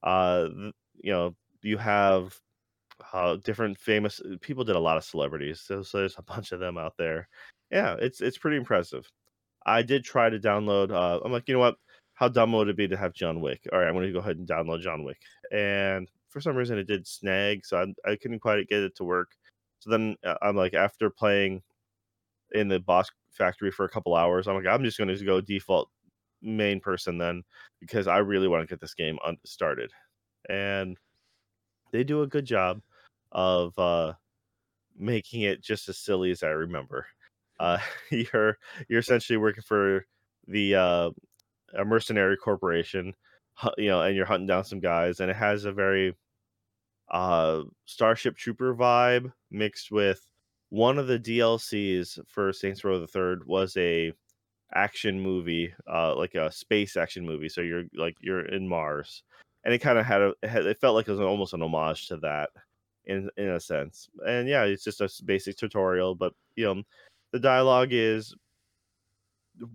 Uh, 0.04 0.48
you 0.98 1.12
know, 1.12 1.36
you 1.62 1.78
have 1.78 2.38
uh, 3.14 3.38
different 3.38 3.80
famous 3.80 4.22
people 4.42 4.64
did 4.64 4.76
a 4.76 4.80
lot 4.80 4.98
of 4.98 5.04
celebrities, 5.04 5.62
so, 5.62 5.82
so 5.82 6.00
there's 6.00 6.18
a 6.18 6.22
bunch 6.34 6.52
of 6.52 6.60
them 6.60 6.78
out 6.78 6.96
there. 6.98 7.28
Yeah, 7.72 7.96
it's 8.00 8.20
it's 8.22 8.38
pretty 8.38 8.58
impressive. 8.58 9.10
I 9.66 9.82
did 9.82 10.04
try 10.04 10.30
to 10.30 10.40
download. 10.40 10.92
Uh, 10.92 11.20
I'm 11.24 11.32
like, 11.32 11.48
you 11.48 11.54
know 11.54 11.60
what? 11.60 11.78
How 12.16 12.28
dumb 12.28 12.52
would 12.54 12.68
it 12.68 12.78
be 12.78 12.88
to 12.88 12.98
have 12.98 13.14
John 13.14 13.40
Wick? 13.42 13.62
All 13.72 13.80
right, 13.80 13.88
I'm 13.88 13.94
going 13.94 14.08
to 14.08 14.14
go 14.14 14.20
ahead 14.20 14.38
and 14.38 14.48
download 14.48 14.82
John 14.82 15.04
Wick. 15.04 15.20
And 15.52 16.10
for 16.30 16.42
some 16.42 16.56
reason, 16.56 16.78
it 16.78 16.88
did 16.88 17.08
snag, 17.08 17.66
so 17.66 17.78
I, 17.78 18.12
I 18.12 18.16
couldn't 18.16 18.40
quite 18.40 18.68
get 18.68 18.84
it 18.84 18.96
to 18.98 19.04
work. 19.04 19.32
So 19.80 19.90
then 19.90 20.16
uh, 20.26 20.36
I'm 20.42 20.56
like, 20.56 20.74
after 20.74 21.10
playing 21.10 21.62
in 22.54 22.68
the 22.68 22.80
boss 22.80 23.10
factory 23.32 23.72
for 23.72 23.86
a 23.86 23.90
couple 23.90 24.16
hours, 24.16 24.48
I'm 24.48 24.56
like, 24.56 24.68
I'm 24.68 24.84
just 24.84 24.98
going 24.98 25.16
to 25.16 25.26
go 25.26 25.42
default 25.42 25.90
main 26.42 26.80
person 26.80 27.18
then 27.18 27.44
because 27.80 28.08
I 28.08 28.18
really 28.18 28.48
want 28.48 28.64
to 28.64 28.72
get 28.72 28.80
this 28.80 28.94
game 28.94 29.18
un- 29.26 29.38
started. 29.46 29.92
And 30.50 30.98
they 31.92 32.04
do 32.04 32.22
a 32.22 32.28
good 32.28 32.46
job 32.46 32.82
of 33.32 33.78
uh, 33.78 34.14
making 34.98 35.42
it 35.42 35.62
just 35.62 35.90
as 35.90 35.98
silly 35.98 36.32
as 36.32 36.44
I 36.44 36.50
remember. 36.50 37.06
Uh, 37.60 37.80
you're 38.10 38.58
you're 38.88 39.00
essentially 39.00 39.38
working 39.38 39.64
for 39.64 40.06
the 40.48 40.76
uh, 40.76 41.10
a 41.78 41.86
mercenary 41.86 42.38
corporation, 42.38 43.14
you 43.78 43.90
know, 43.90 44.02
and 44.02 44.16
you're 44.16 44.26
hunting 44.26 44.48
down 44.48 44.64
some 44.64 44.80
guys, 44.80 45.20
and 45.20 45.30
it 45.30 45.36
has 45.36 45.66
a 45.66 45.72
very 45.72 46.16
uh, 47.12 47.64
Starship 47.86 48.36
Trooper 48.38 48.74
vibe 48.76 49.32
mixed 49.52 49.92
with 49.92 50.22
one 50.70 50.98
of 50.98 51.08
the 51.08 51.20
DLCs 51.20 52.20
for 52.28 52.54
Saints 52.54 52.84
Row 52.84 53.00
the 53.00 53.08
Third 53.08 53.46
was 53.46 53.76
a 53.78 54.14
action 54.74 55.20
movie, 55.20 55.74
uh, 55.92 56.16
like 56.16 56.36
a 56.36 56.52
space 56.52 56.98
action 56.98 57.26
movie. 57.26 57.50
So 57.50 57.62
you're 57.62 57.86
like 57.94 58.18
you're 58.22 58.46
in 58.46 58.68
Mars, 58.68 59.24
and 59.64 59.74
it 59.74 59.80
kind 59.80 59.98
of 59.98 60.06
had 60.06 60.22
a 60.22 60.34
it 60.44 60.80
felt 60.80 60.96
like 60.96 61.08
it 61.08 61.12
was 61.12 61.20
almost 61.20 61.54
an 61.54 61.62
homage 61.64 62.08
to 62.10 62.18
that 62.18 62.50
in 63.06 63.30
in 63.38 63.50
a 63.50 63.60
sense. 63.60 64.10
And 64.26 64.48
yeah, 64.48 64.64
it's 64.64 64.84
just 64.84 65.02
a 65.02 65.10
basic 65.26 65.58
tutorial, 65.58 66.16
but 66.16 66.34
you 66.56 66.66
know, 66.66 66.84
the 67.32 67.40
dialogue 67.40 67.90
is 67.92 68.36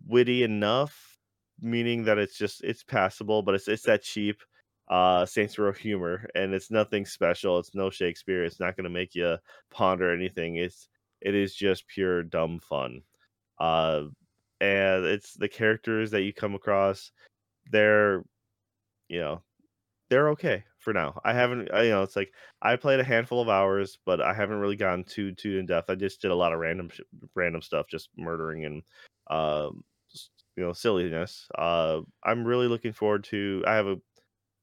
witty 0.07 0.43
enough, 0.43 1.19
meaning 1.61 2.05
that 2.05 2.19
it's 2.19 2.39
just 2.39 2.65
it's 2.65 2.83
passable, 2.83 3.43
but 3.43 3.55
it's 3.55 3.69
it's 3.69 3.85
that 3.85 4.03
cheap 4.03 4.41
uh 4.89 5.27
Saints 5.27 5.59
Row 5.59 5.73
humor, 5.73 6.29
and 6.35 6.55
it's 6.55 6.71
nothing 6.71 7.07
special. 7.07 7.59
It's 7.59 7.75
no 7.75 7.91
Shakespeare. 7.91 8.45
It's 8.45 8.61
not 8.61 8.77
going 8.77 8.85
to 8.85 8.91
make 8.91 9.15
you 9.15 9.37
ponder 9.71 10.13
anything. 10.13 10.57
It's 10.57 10.89
it 11.21 11.35
is 11.35 11.55
just 11.55 11.89
pure 11.89 12.23
dumb 12.23 12.61
fun. 12.61 13.03
Uh, 13.59 14.05
and 14.61 15.05
it's 15.05 15.35
the 15.35 15.49
characters 15.49 16.11
that 16.13 16.23
you 16.23 16.33
come 16.33 16.55
across. 16.55 17.13
They're 17.71 18.25
you 19.09 19.21
know 19.21 19.43
they're 20.09 20.31
okay 20.31 20.65
for 20.79 20.93
now. 20.93 21.21
I 21.25 21.33
haven't, 21.33 21.69
you 21.75 21.91
know, 21.91 22.03
it's 22.03 22.17
like 22.17 22.33
I 22.63 22.77
played 22.77 23.01
a 23.01 23.05
handful 23.05 23.41
of 23.41 23.49
hours, 23.49 23.99
but 24.07 24.21
I 24.21 24.33
haven't 24.33 24.59
really 24.59 24.77
gone 24.77 25.05
too 25.05 25.33
too 25.33 25.59
in 25.59 25.67
depth. 25.67 25.91
I 25.91 25.97
just 25.97 26.23
did 26.23 26.31
a 26.31 26.35
lot 26.35 26.53
of 26.53 26.61
random 26.61 26.91
random 27.35 27.63
stuff, 27.63 27.87
just 27.89 28.11
murdering 28.17 28.65
and 28.65 28.83
um, 29.29 29.83
you 30.57 30.65
know, 30.65 30.73
silliness. 30.73 31.49
Uh, 31.57 32.01
I'm 32.25 32.45
really 32.45 32.69
looking 32.69 32.93
forward 32.93 33.25
to. 33.25 33.63
I 33.67 33.75
have 33.75 33.87
a, 33.87 33.97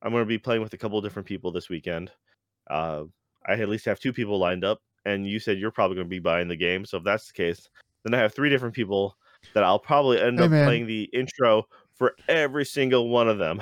I'm 0.01 0.11
going 0.11 0.23
to 0.23 0.25
be 0.25 0.37
playing 0.37 0.61
with 0.61 0.73
a 0.73 0.77
couple 0.77 0.97
of 0.97 1.03
different 1.03 1.27
people 1.27 1.51
this 1.51 1.69
weekend. 1.69 2.11
Uh, 2.69 3.03
I 3.47 3.53
at 3.53 3.69
least 3.69 3.85
have 3.85 3.99
two 3.99 4.13
people 4.13 4.39
lined 4.39 4.63
up, 4.63 4.79
and 5.05 5.27
you 5.27 5.39
said 5.39 5.59
you're 5.59 5.71
probably 5.71 5.95
going 5.95 6.07
to 6.07 6.09
be 6.09 6.19
buying 6.19 6.47
the 6.47 6.55
game. 6.55 6.85
So 6.85 6.97
if 6.97 7.03
that's 7.03 7.27
the 7.27 7.33
case, 7.33 7.69
then 8.03 8.13
I 8.13 8.17
have 8.17 8.33
three 8.33 8.49
different 8.49 8.75
people 8.75 9.17
that 9.53 9.63
I'll 9.63 9.79
probably 9.79 10.19
end 10.19 10.39
Hey, 10.39 10.45
up 10.45 10.51
man. 10.51 10.65
playing 10.65 10.87
the 10.87 11.03
intro 11.13 11.67
for 11.95 12.15
every 12.27 12.65
single 12.65 13.09
one 13.09 13.27
of 13.27 13.37
them. 13.37 13.61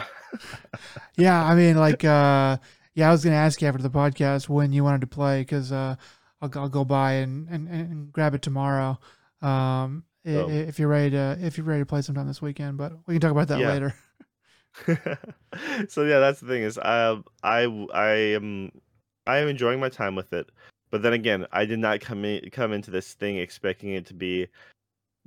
yeah, 1.18 1.44
I 1.44 1.56
mean, 1.56 1.78
like, 1.78 2.03
uh, 2.03 2.58
yeah, 2.94 3.10
I 3.10 3.12
was 3.12 3.24
gonna 3.24 3.36
ask 3.36 3.62
you 3.62 3.68
after 3.68 3.82
the 3.82 3.90
podcast 3.90 4.49
when 4.49 4.72
you 4.74 4.84
wanted 4.84 5.02
to 5.02 5.08
play 5.08 5.41
because 5.41 5.72
uh, 5.72 5.95
I'll, 6.41 6.52
I'll 6.56 6.70
go 6.70 6.86
by 6.86 7.14
and, 7.14 7.48
and, 7.49 7.68
and 7.68 8.14
grab 8.14 8.34
it 8.34 8.41
tomorrow. 8.41 8.99
Um, 9.41 10.03
if 10.24 10.78
you're 10.78 10.88
ready 10.88 11.12
to 11.12 11.38
if 11.41 11.58
you're 11.58 11.66
ready 11.66 11.82
to 11.82 11.86
play 11.86 12.02
sometime 12.02 12.28
this 12.28 12.41
weekend, 12.41 12.78
but 12.78 12.94
we 13.08 13.16
can 13.16 13.22
talk 13.22 13.32
about 13.32 13.48
that 13.48 13.60
Yeah. 13.60 13.70
later. 13.70 13.95
so 15.90 16.03
yeah, 16.03 16.20
that's 16.20 16.40
the 16.40 16.48
thing 16.48 16.64
is 16.64 16.78
I 16.78 17.18
I 17.44 17.64
I 17.94 18.10
am 18.12 18.72
I 19.28 19.38
am 19.38 19.48
enjoying 19.48 19.80
my 19.80 19.90
time 19.90 20.16
with 20.16 20.34
it. 20.34 20.49
But 20.91 21.02
then 21.02 21.14
again, 21.14 21.48
I 21.52 21.66
did 21.66 21.80
not 21.80 22.02
come 22.02 22.26
in, 22.26 22.49
come 22.52 22.74
into 22.74 22.91
this 22.91 23.14
thing 23.14 23.38
expecting 23.38 23.91
it 23.94 24.06
to 24.08 24.14
be 24.14 24.48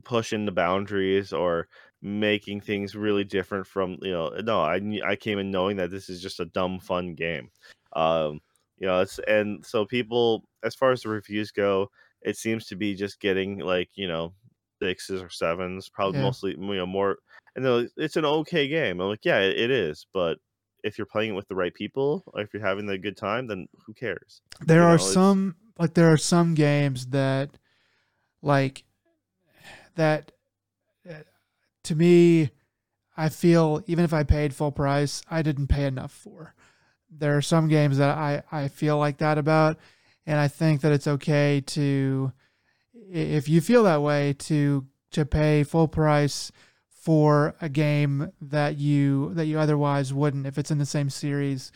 pushing 0.04 0.44
the 0.44 0.52
boundaries 0.52 1.32
or 1.32 1.68
making 2.02 2.60
things 2.60 2.94
really 2.94 3.24
different 3.24 3.66
from 3.66 3.96
you 4.02 4.10
know 4.12 4.28
no 4.42 4.60
I 4.60 4.80
I 5.04 5.16
came 5.16 5.38
in 5.38 5.50
knowing 5.50 5.76
that 5.78 5.90
this 5.90 6.08
is 6.10 6.20
just 6.20 6.40
a 6.40 6.44
dumb 6.46 6.80
fun 6.80 7.14
game. 7.14 7.50
Um 7.94 8.40
you 8.78 8.86
know 8.86 9.00
it's 9.00 9.18
and 9.20 9.64
so 9.64 9.84
people 9.86 10.44
as 10.64 10.74
far 10.74 10.90
as 10.92 11.02
the 11.02 11.08
reviews 11.10 11.50
go, 11.50 11.90
it 12.22 12.36
seems 12.36 12.66
to 12.66 12.76
be 12.76 12.94
just 12.94 13.20
getting 13.20 13.58
like, 13.58 13.90
you 13.94 14.08
know, 14.08 14.34
sixes 14.82 15.22
or 15.22 15.30
sevens, 15.30 15.88
probably 15.88 16.18
Yeah. 16.18 16.24
mostly 16.24 16.50
you 16.52 16.74
know 16.74 16.86
more 16.86 17.18
and 17.56 17.64
though 17.64 17.86
it's 17.96 18.16
an 18.16 18.24
okay 18.24 18.66
game. 18.68 19.00
I'm 19.00 19.08
like, 19.08 19.24
yeah, 19.24 19.40
it, 19.40 19.56
it 19.58 19.70
is, 19.70 20.06
but 20.12 20.38
if 20.82 20.98
you're 20.98 21.06
playing 21.06 21.30
it 21.30 21.34
with 21.34 21.48
the 21.48 21.54
right 21.54 21.72
people, 21.72 22.22
or 22.34 22.42
if 22.42 22.52
you're 22.52 22.62
having 22.66 22.88
a 22.90 22.98
good 22.98 23.16
time, 23.16 23.46
then 23.46 23.66
who 23.86 23.94
cares? 23.94 24.42
There 24.60 24.82
You 24.82 24.88
are 24.88 24.98
know, 24.98 25.04
some 25.12 25.56
like 25.78 25.94
there 25.94 26.12
are 26.12 26.16
some 26.18 26.54
games 26.54 27.06
that 27.06 27.50
like 28.42 28.84
that 29.96 30.32
uh, 31.08 31.14
to 31.84 31.94
me 31.94 32.50
I 33.16 33.28
feel 33.28 33.82
even 33.86 34.04
if 34.04 34.12
I 34.12 34.24
paid 34.24 34.54
full 34.54 34.72
price, 34.72 35.22
I 35.30 35.42
didn't 35.42 35.68
pay 35.68 35.84
enough 35.84 36.12
for. 36.12 36.54
There 37.10 37.36
are 37.36 37.42
some 37.42 37.68
games 37.68 37.98
that 37.98 38.16
I 38.16 38.42
I 38.50 38.68
feel 38.68 38.98
like 38.98 39.18
that 39.18 39.38
about 39.38 39.78
and 40.26 40.38
I 40.38 40.48
think 40.48 40.80
that 40.80 40.92
it's 40.92 41.06
okay 41.06 41.62
to 41.66 42.32
if 42.92 43.48
you 43.48 43.60
feel 43.60 43.84
that 43.84 44.02
way 44.02 44.32
to 44.40 44.86
to 45.12 45.24
pay 45.24 45.62
full 45.62 45.88
price 45.88 46.50
for 46.88 47.54
a 47.60 47.68
game 47.68 48.32
that 48.40 48.78
you 48.78 49.32
that 49.34 49.46
you 49.46 49.58
otherwise 49.58 50.12
wouldn't 50.12 50.46
if 50.46 50.58
it's 50.58 50.70
in 50.70 50.78
the 50.78 50.86
same 50.86 51.10
series 51.10 51.70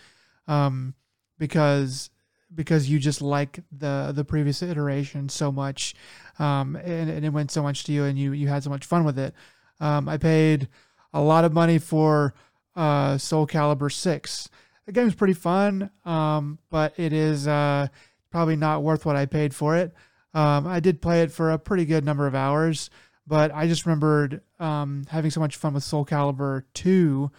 um 0.46 0.94
because 1.38 2.10
because 2.54 2.88
you 2.88 2.98
just 2.98 3.20
like 3.20 3.60
the 3.70 4.12
the 4.14 4.24
previous 4.24 4.62
iteration 4.62 5.28
so 5.28 5.52
much 5.52 5.94
um 6.38 6.76
and, 6.76 7.10
and 7.10 7.24
it 7.24 7.30
meant 7.30 7.50
so 7.50 7.62
much 7.62 7.84
to 7.84 7.92
you 7.92 8.04
and 8.04 8.18
you 8.18 8.32
you 8.32 8.48
had 8.48 8.62
so 8.62 8.70
much 8.70 8.84
fun 8.84 9.04
with 9.04 9.18
it. 9.18 9.34
Um 9.80 10.08
i 10.08 10.16
paid 10.16 10.68
a 11.12 11.20
lot 11.20 11.44
of 11.44 11.52
money 11.52 11.78
for 11.78 12.34
uh 12.76 13.18
soul 13.18 13.46
calibur 13.46 13.92
6 13.92 14.48
the 14.86 14.92
game's 14.92 15.14
pretty 15.14 15.34
fun 15.34 15.90
um 16.04 16.58
but 16.70 16.94
it 16.98 17.12
is 17.12 17.46
uh 17.46 17.88
probably 18.30 18.56
not 18.56 18.82
worth 18.82 19.04
what 19.06 19.16
i 19.16 19.26
paid 19.26 19.54
for 19.54 19.76
it. 19.76 19.92
Um 20.34 20.66
i 20.66 20.80
did 20.80 21.02
play 21.02 21.22
it 21.22 21.32
for 21.32 21.50
a 21.50 21.58
pretty 21.58 21.84
good 21.84 22.04
number 22.04 22.26
of 22.26 22.34
hours 22.34 22.90
but 23.26 23.50
i 23.54 23.66
just 23.66 23.84
remembered 23.84 24.40
um 24.58 25.04
having 25.10 25.30
so 25.30 25.40
much 25.40 25.56
fun 25.56 25.74
with 25.74 25.84
soul 25.84 26.04
calibur 26.04 26.62
2 26.74 27.30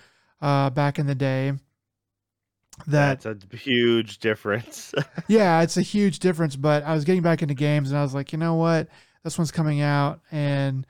uh 0.42 0.70
back 0.70 1.00
in 1.00 1.08
the 1.08 1.16
day 1.16 1.54
that 2.88 3.22
That's 3.22 3.46
a 3.52 3.58
huge 3.58 4.20
difference. 4.20 4.94
yeah, 5.28 5.62
it's 5.62 5.78
a 5.78 5.82
huge 5.82 6.20
difference. 6.20 6.56
But 6.56 6.84
I 6.84 6.94
was 6.94 7.06
getting 7.06 7.22
back 7.22 7.42
into 7.42 7.54
games, 7.54 7.92
and 7.92 8.00
I 8.00 8.04
was 8.04 8.14
like, 8.14 8.32
you 8.32 8.38
know 8.38 8.56
what, 8.56 8.88
this 9.24 9.38
one's 9.38 9.52
coming 9.52 9.82
out, 9.82 10.20
and 10.32 10.86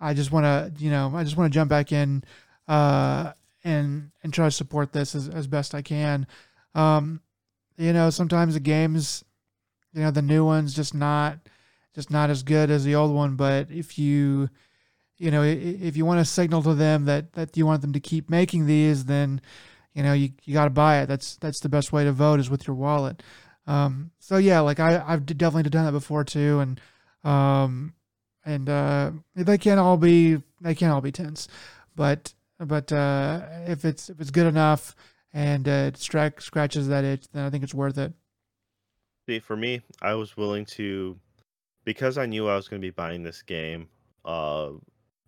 I 0.00 0.14
just 0.14 0.32
want 0.32 0.44
to, 0.44 0.72
you 0.82 0.90
know, 0.90 1.12
I 1.14 1.24
just 1.24 1.36
want 1.36 1.52
to 1.52 1.54
jump 1.54 1.70
back 1.70 1.92
in, 1.92 2.24
uh, 2.68 3.32
and 3.64 4.10
and 4.22 4.32
try 4.32 4.46
to 4.46 4.50
support 4.50 4.92
this 4.92 5.14
as 5.14 5.28
as 5.28 5.46
best 5.46 5.74
I 5.74 5.82
can. 5.82 6.26
Um, 6.74 7.20
you 7.76 7.92
know, 7.92 8.10
sometimes 8.10 8.54
the 8.54 8.60
games, 8.60 9.24
you 9.92 10.02
know, 10.02 10.10
the 10.10 10.22
new 10.22 10.44
one's 10.44 10.74
just 10.74 10.94
not 10.94 11.38
just 11.94 12.10
not 12.10 12.30
as 12.30 12.42
good 12.42 12.70
as 12.70 12.84
the 12.84 12.94
old 12.94 13.14
one. 13.14 13.36
But 13.36 13.70
if 13.70 13.98
you 13.98 14.48
you 15.18 15.30
know, 15.30 15.42
if 15.44 15.96
you 15.96 16.04
want 16.04 16.18
to 16.18 16.24
signal 16.24 16.62
to 16.64 16.74
them 16.74 17.04
that 17.04 17.32
that 17.34 17.56
you 17.56 17.64
want 17.64 17.82
them 17.82 17.92
to 17.92 18.00
keep 18.00 18.28
making 18.28 18.66
these, 18.66 19.04
then 19.04 19.40
you 19.94 20.02
know 20.02 20.12
you, 20.12 20.30
you 20.44 20.54
got 20.54 20.64
to 20.64 20.70
buy 20.70 21.00
it. 21.00 21.06
That's 21.06 21.36
that's 21.36 21.60
the 21.60 21.68
best 21.68 21.92
way 21.92 22.04
to 22.04 22.12
vote 22.12 22.40
is 22.40 22.50
with 22.50 22.66
your 22.66 22.76
wallet. 22.76 23.22
Um, 23.66 24.10
so 24.18 24.36
yeah, 24.36 24.60
like 24.60 24.80
I 24.80 25.02
I've 25.06 25.26
definitely 25.26 25.70
done 25.70 25.84
that 25.84 25.92
before 25.92 26.24
too, 26.24 26.60
and 26.60 26.80
um, 27.24 27.94
and 28.44 28.68
uh, 28.68 29.12
they 29.34 29.58
can't 29.58 29.80
all 29.80 29.96
be 29.96 30.42
they 30.60 30.74
can't 30.74 30.92
all 30.92 31.00
be 31.00 31.12
tens, 31.12 31.48
but 31.94 32.34
but 32.58 32.92
uh, 32.92 33.40
if 33.66 33.84
it's 33.84 34.08
if 34.08 34.20
it's 34.20 34.30
good 34.30 34.46
enough 34.46 34.94
and 35.32 35.68
uh, 35.68 35.88
it 35.88 35.96
stra- 35.96 36.32
scratches 36.38 36.88
that 36.88 37.04
itch, 37.04 37.26
then 37.32 37.44
I 37.44 37.50
think 37.50 37.64
it's 37.64 37.74
worth 37.74 37.98
it. 37.98 38.12
See, 39.28 39.38
for 39.38 39.56
me, 39.56 39.82
I 40.00 40.14
was 40.14 40.36
willing 40.36 40.64
to 40.66 41.18
because 41.84 42.18
I 42.18 42.26
knew 42.26 42.48
I 42.48 42.56
was 42.56 42.68
going 42.68 42.80
to 42.80 42.86
be 42.86 42.90
buying 42.90 43.22
this 43.22 43.42
game, 43.42 43.88
uh, 44.24 44.70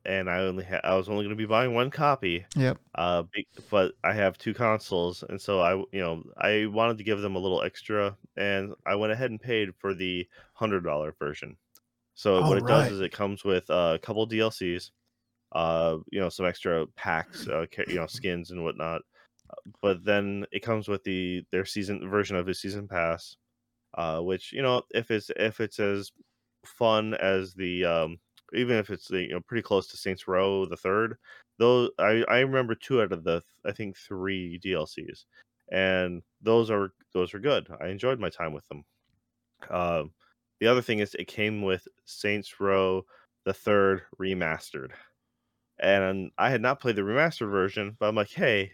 and 0.07 0.31
I 0.31 0.41
only 0.41 0.65
ha- 0.65 0.81
I 0.85 0.95
was 0.97 1.09
only 1.09 1.25
going 1.25 1.37
to 1.37 1.43
be 1.43 1.47
buying 1.47 1.75
one 1.75 1.91
copy. 1.91 2.47
Yep. 2.57 2.79
Uh, 2.95 3.25
but 3.71 3.95
I 4.05 4.13
have 4.15 4.39
two 4.39 4.55
consoles, 4.55 5.23
and 5.25 5.41
so 5.41 5.61
I, 5.61 5.75
you 5.93 6.01
know, 6.01 6.23
I 6.39 6.67
wanted 6.67 6.99
to 6.99 7.05
give 7.05 7.21
them 7.21 7.37
a 7.37 7.41
little 7.41 7.63
extra, 7.63 8.17
and 8.37 8.75
I 8.87 8.95
went 8.97 9.13
ahead 9.13 9.31
and 9.31 9.41
paid 9.41 9.75
for 9.77 9.95
the 9.95 10.29
hundred 10.55 10.83
dollar 10.85 11.13
version. 11.19 11.57
So 12.15 12.43
Oh, 12.43 12.45
what 12.45 12.59
it 12.59 12.67
does 12.67 12.91
is 12.91 13.01
it 13.01 13.13
comes 13.13 13.45
with 13.45 13.69
uh, 13.71 13.93
a 13.97 13.99
couple 13.99 14.27
DLCs, 14.27 14.93
uh, 15.53 15.99
you 16.13 16.21
know, 16.21 16.29
some 16.29 16.47
extra 16.47 16.87
packs, 16.89 17.47
uh, 17.49 17.67
you 17.89 17.97
know, 17.97 18.07
skins 18.07 18.51
and 18.51 18.65
whatnot. 18.65 19.03
Uh, 19.51 19.71
But 19.83 20.05
then 20.05 20.47
it 20.53 20.61
comes 20.61 20.89
with 20.89 21.05
the 21.05 21.45
their 21.53 21.65
season 21.67 22.09
version 22.11 22.37
of 22.37 22.47
the 22.47 22.55
season 22.55 22.89
pass, 22.89 23.37
uh, 23.95 24.21
which 24.21 24.53
you 24.53 24.63
know, 24.63 24.83
if 24.91 25.11
it's 25.11 25.31
if 25.37 25.61
it's 25.61 25.81
as 25.81 26.13
fun 26.67 27.15
as 27.15 27.55
the 27.55 27.85
um, 27.85 28.21
even 28.55 28.77
if 28.77 28.91
it's 28.91 29.11
you 29.11 29.29
know 29.29 29.41
pretty 29.41 29.63
close 29.63 29.87
to 29.89 29.97
Saints 29.97 30.29
Row 30.29 30.67
the 30.67 30.77
third, 30.77 31.17
those 31.59 31.91
I 31.99 32.25
I 32.29 32.41
remember 32.41 32.75
two 32.75 33.03
out 33.03 33.13
of 33.13 33.25
the 33.25 33.43
I 33.65 33.73
think 33.73 33.97
three 33.97 34.61
DLCs, 34.65 35.25
and 35.73 36.23
those 36.43 36.71
are 36.71 36.93
those 37.13 37.35
are 37.35 37.39
good. 37.41 37.69
I 37.81 37.89
enjoyed 37.89 38.19
my 38.21 38.31
time 38.31 38.53
with 38.53 38.67
them. 38.69 38.85
Um, 39.71 40.13
the 40.61 40.67
other 40.67 40.83
thing 40.83 41.01
is 41.01 41.15
it 41.15 41.27
came 41.27 41.63
with 41.63 41.87
Saints 42.05 42.61
Row 42.61 43.05
the 43.45 43.55
third 43.55 44.03
remastered, 44.21 44.91
and 45.79 46.31
I 46.39 46.51
had 46.51 46.63
not 46.63 46.81
played 46.81 46.97
the 46.97 47.03
remastered 47.03 47.51
version, 47.51 47.97
but 47.99 48.09
I'm 48.09 48.15
like, 48.15 48.31
hey, 48.31 48.73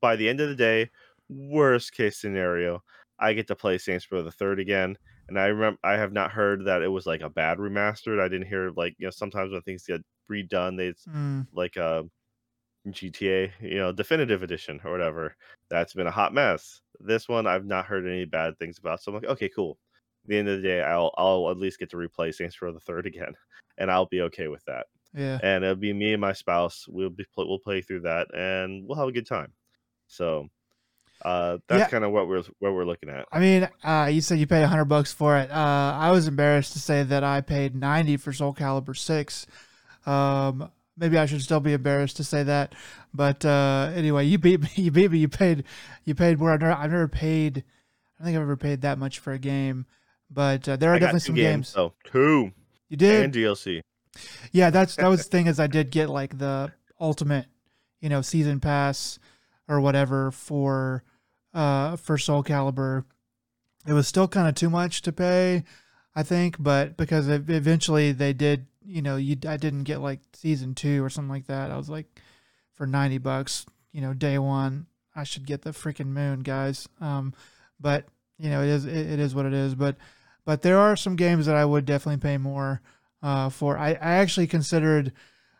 by 0.00 0.16
the 0.16 0.28
end 0.28 0.40
of 0.40 0.48
the 0.48 0.56
day, 0.56 0.90
worst 1.28 1.92
case 1.92 2.18
scenario, 2.18 2.82
I 3.18 3.32
get 3.34 3.46
to 3.48 3.56
play 3.56 3.78
Saints 3.78 4.10
Row 4.10 4.22
the 4.22 4.32
third 4.32 4.60
again. 4.60 4.96
And 5.30 5.40
I 5.40 5.48
remember 5.48 5.80
I 5.84 5.94
have 5.98 6.12
not 6.12 6.32
heard 6.32 6.66
that 6.66 6.82
it 6.82 6.88
was 6.90 7.06
like 7.06 7.22
a 7.22 7.30
bad 7.30 7.58
remastered. 7.58 8.20
I 8.20 8.28
didn't 8.28 8.48
hear 8.48 8.70
like 8.72 8.96
you 8.98 9.06
know 9.08 9.12
sometimes 9.12 9.52
when 9.52 9.62
things 9.62 9.86
get 9.86 10.02
redone, 10.30 10.76
they 10.78 10.94
Mm, 11.06 11.46
like 11.52 11.76
uh 11.78 12.04
GTA, 12.92 13.54
you 13.60 13.76
know, 13.78 13.92
definitive 13.92 14.42
edition 14.42 14.80
or 14.84 14.92
whatever. 14.92 15.36
That's 15.70 15.94
been 15.94 16.06
a 16.08 16.10
hot 16.12 16.34
mess. 16.34 16.82
This 17.00 17.28
one 17.28 17.46
I've 17.46 17.66
not 17.66 17.86
heard 17.86 18.06
any 18.06 18.24
bad 18.26 18.58
things 18.58 18.78
about. 18.78 19.02
So 19.02 19.12
I'm 19.12 19.22
like, 19.22 19.30
okay, 19.32 19.48
cool. 19.50 19.78
At 20.24 20.28
the 20.30 20.38
end 20.38 20.48
of 20.48 20.58
the 20.62 20.68
day, 20.68 20.82
I'll 20.82 21.12
I'll 21.18 21.50
at 21.50 21.58
least 21.58 21.78
get 21.78 21.90
to 21.90 21.96
replay 21.98 22.34
Saints 22.34 22.60
Row 22.62 22.72
the 22.72 22.80
Third 22.80 23.06
again, 23.08 23.34
and 23.78 23.90
I'll 23.90 24.06
be 24.06 24.22
okay 24.22 24.48
with 24.48 24.64
that. 24.66 24.86
yeah. 25.12 25.40
And 25.42 25.64
it'll 25.64 25.76
be 25.76 25.92
me 25.94 26.12
and 26.12 26.20
my 26.20 26.32
spouse. 26.34 26.86
We'll 26.88 27.10
be 27.10 27.26
we'll 27.36 27.58
play 27.60 27.82
through 27.82 28.00
that, 28.02 28.28
and 28.34 28.86
we'll 28.86 28.98
have 28.98 29.08
a 29.08 29.12
good 29.12 29.26
time. 29.26 29.54
So 30.08 30.48
uh, 31.22 31.58
that's 31.68 31.80
Yeah. 31.80 31.88
kind 31.88 32.04
of 32.04 32.12
what 32.12 32.28
we're 32.28 32.42
what 32.58 32.72
we're 32.72 32.84
looking 32.84 33.08
at. 33.08 33.26
I 33.32 33.38
mean, 33.40 33.68
uh, 33.84 34.08
you 34.12 34.20
said 34.20 34.38
you 34.38 34.46
paid 34.46 34.64
hundred 34.64 34.86
bucks 34.86 35.12
for 35.12 35.36
it. 35.38 35.50
Uh, 35.50 35.96
I 35.98 36.10
was 36.10 36.26
embarrassed 36.28 36.72
to 36.74 36.78
say 36.78 37.02
that 37.02 37.22
I 37.24 37.40
paid 37.40 37.74
ninety 37.74 38.16
for 38.16 38.32
Soul 38.32 38.54
Calibur 38.54 38.96
Six. 38.96 39.46
Um, 40.06 40.70
maybe 40.96 41.18
I 41.18 41.26
should 41.26 41.42
still 41.42 41.60
be 41.60 41.72
embarrassed 41.72 42.16
to 42.18 42.24
say 42.24 42.42
that, 42.44 42.74
but 43.12 43.44
uh, 43.44 43.90
anyway, 43.94 44.24
you 44.26 44.38
beat 44.38 44.60
me. 44.62 44.68
You 44.76 44.90
beat 44.90 45.10
me. 45.10 45.18
You 45.18 45.28
paid. 45.28 45.64
You 46.04 46.14
paid 46.14 46.38
more. 46.38 46.52
I've 46.52 46.60
never, 46.60 46.72
I've 46.72 46.90
never 46.90 47.08
paid. 47.08 47.58
I 47.58 48.22
don't 48.22 48.26
think 48.26 48.36
I've 48.36 48.42
ever 48.42 48.56
paid 48.56 48.82
that 48.82 48.98
much 48.98 49.18
for 49.18 49.32
a 49.32 49.38
game, 49.38 49.86
but 50.30 50.68
uh, 50.68 50.76
there 50.76 50.90
are 50.90 50.94
I 50.96 50.98
definitely 50.98 51.20
some 51.20 51.34
games, 51.34 51.54
games. 51.54 51.68
so 51.68 51.92
two 52.04 52.52
You 52.88 52.96
did. 52.96 53.24
and 53.24 53.32
DLC. 53.34 53.80
Yeah, 54.52 54.70
that's 54.70 54.96
that 54.96 55.06
was 55.08 55.24
the 55.24 55.30
thing 55.30 55.46
is 55.46 55.58
I 55.60 55.66
did 55.66 55.90
get 55.90 56.10
like 56.10 56.36
the 56.38 56.72
ultimate, 57.00 57.46
you 58.00 58.08
know, 58.08 58.20
season 58.22 58.60
pass 58.60 59.18
or 59.68 59.80
whatever 59.80 60.30
for 60.32 61.02
uh 61.54 61.96
for 61.96 62.18
Soul 62.18 62.42
Calibur. 62.42 63.04
It 63.86 63.92
was 63.92 64.06
still 64.06 64.28
kind 64.28 64.48
of 64.48 64.54
too 64.54 64.70
much 64.70 65.02
to 65.02 65.12
pay, 65.12 65.64
I 66.14 66.22
think, 66.22 66.56
but 66.58 66.96
because 66.96 67.28
eventually 67.28 68.12
they 68.12 68.32
did, 68.32 68.66
you 68.84 69.02
know, 69.02 69.16
you 69.16 69.36
I 69.46 69.56
didn't 69.56 69.84
get 69.84 70.00
like 70.00 70.20
season 70.34 70.74
2 70.74 71.02
or 71.02 71.10
something 71.10 71.30
like 71.30 71.46
that. 71.46 71.70
I 71.70 71.76
was 71.76 71.88
like 71.88 72.06
for 72.74 72.86
90 72.86 73.18
bucks, 73.18 73.66
you 73.92 74.00
know, 74.00 74.12
day 74.12 74.38
1, 74.38 74.86
I 75.14 75.24
should 75.24 75.46
get 75.46 75.62
the 75.62 75.70
freaking 75.70 76.08
moon, 76.08 76.40
guys. 76.40 76.88
Um 77.00 77.34
but, 77.80 78.04
you 78.38 78.50
know, 78.50 78.62
it 78.62 78.68
is 78.68 78.84
it, 78.84 79.10
it 79.12 79.20
is 79.20 79.34
what 79.34 79.46
it 79.46 79.54
is, 79.54 79.74
but 79.74 79.96
but 80.44 80.62
there 80.62 80.78
are 80.78 80.96
some 80.96 81.16
games 81.16 81.46
that 81.46 81.56
I 81.56 81.64
would 81.64 81.84
definitely 81.84 82.20
pay 82.20 82.38
more 82.38 82.80
uh, 83.22 83.50
for. 83.50 83.78
I, 83.78 83.90
I 83.90 84.12
actually 84.14 84.46
considered 84.46 85.12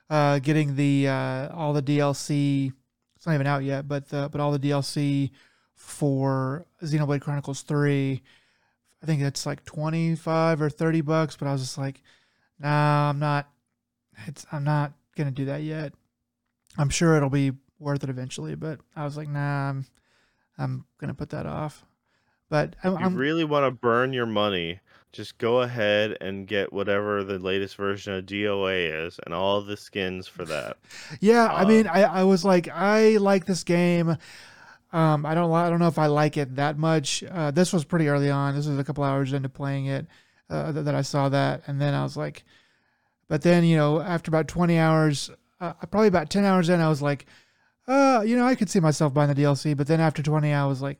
uh, 0.08 0.38
getting 0.38 0.76
the 0.76 1.08
uh, 1.08 1.54
all 1.54 1.72
the 1.72 1.82
DLC. 1.82 2.72
It's 3.16 3.26
not 3.26 3.34
even 3.34 3.46
out 3.46 3.62
yet, 3.64 3.86
but 3.86 4.08
the, 4.08 4.28
but 4.30 4.40
all 4.40 4.52
the 4.52 4.58
DLC 4.58 5.30
for 5.80 6.66
Xenoblade 6.82 7.22
Chronicles 7.22 7.62
Three. 7.62 8.22
I 9.02 9.06
think 9.06 9.22
it's 9.22 9.46
like 9.46 9.64
twenty 9.64 10.14
five 10.14 10.60
or 10.60 10.68
thirty 10.68 11.00
bucks, 11.00 11.36
but 11.36 11.48
I 11.48 11.52
was 11.52 11.62
just 11.62 11.78
like, 11.78 12.02
nah, 12.58 13.08
I'm 13.08 13.18
not. 13.18 13.48
It's 14.26 14.44
I'm 14.52 14.62
not 14.62 14.92
gonna 15.16 15.30
do 15.30 15.46
that 15.46 15.62
yet. 15.62 15.94
I'm 16.76 16.90
sure 16.90 17.16
it'll 17.16 17.30
be 17.30 17.52
worth 17.78 18.04
it 18.04 18.10
eventually, 18.10 18.54
but 18.54 18.80
I 18.94 19.04
was 19.04 19.16
like, 19.16 19.28
nah, 19.28 19.70
I'm 19.70 19.86
I'm 20.58 20.84
gonna 20.98 21.14
put 21.14 21.30
that 21.30 21.46
off. 21.46 21.86
But 22.50 22.76
If 22.84 23.00
you 23.00 23.08
really 23.16 23.44
want 23.44 23.64
to 23.64 23.70
burn 23.70 24.12
your 24.12 24.26
money, 24.26 24.80
just 25.12 25.38
go 25.38 25.62
ahead 25.62 26.18
and 26.20 26.46
get 26.46 26.72
whatever 26.72 27.24
the 27.24 27.38
latest 27.38 27.76
version 27.76 28.12
of 28.12 28.26
DOA 28.26 29.06
is 29.06 29.18
and 29.24 29.32
all 29.32 29.62
the 29.62 29.76
skins 29.76 30.26
for 30.26 30.44
that. 30.44 30.76
Yeah, 31.20 31.46
I 31.46 31.62
Uh, 31.62 31.68
mean, 31.68 31.86
I, 31.86 32.02
I 32.02 32.24
was 32.24 32.44
like, 32.44 32.68
I 32.68 33.16
like 33.18 33.46
this 33.46 33.62
game. 33.64 34.16
Um, 34.92 35.24
I 35.24 35.34
don't, 35.34 35.52
I 35.52 35.70
don't 35.70 35.78
know 35.78 35.86
if 35.86 35.98
I 35.98 36.06
like 36.06 36.36
it 36.36 36.56
that 36.56 36.76
much. 36.76 37.22
Uh, 37.22 37.50
this 37.50 37.72
was 37.72 37.84
pretty 37.84 38.08
early 38.08 38.30
on. 38.30 38.54
This 38.54 38.66
was 38.66 38.78
a 38.78 38.84
couple 38.84 39.04
hours 39.04 39.32
into 39.32 39.48
playing 39.48 39.86
it 39.86 40.06
uh, 40.48 40.72
that, 40.72 40.82
that 40.82 40.94
I 40.94 41.02
saw 41.02 41.28
that, 41.28 41.62
and 41.66 41.80
then 41.80 41.94
I 41.94 42.02
was 42.02 42.16
like, 42.16 42.44
but 43.28 43.42
then 43.42 43.62
you 43.64 43.76
know, 43.76 44.00
after 44.00 44.30
about 44.30 44.48
twenty 44.48 44.78
hours, 44.78 45.30
uh, 45.60 45.72
probably 45.90 46.08
about 46.08 46.28
ten 46.30 46.44
hours 46.44 46.68
in, 46.68 46.80
I 46.80 46.88
was 46.88 47.00
like, 47.00 47.26
uh, 47.90 48.22
you 48.24 48.36
know, 48.36 48.46
I 48.46 48.54
could 48.54 48.70
see 48.70 48.80
myself 48.80 49.12
buying 49.12 49.32
the 49.32 49.42
DLC, 49.42 49.76
but 49.76 49.88
then 49.88 50.00
after 50.00 50.22
20, 50.22 50.52
I 50.52 50.64
was 50.66 50.80
like, 50.80 50.98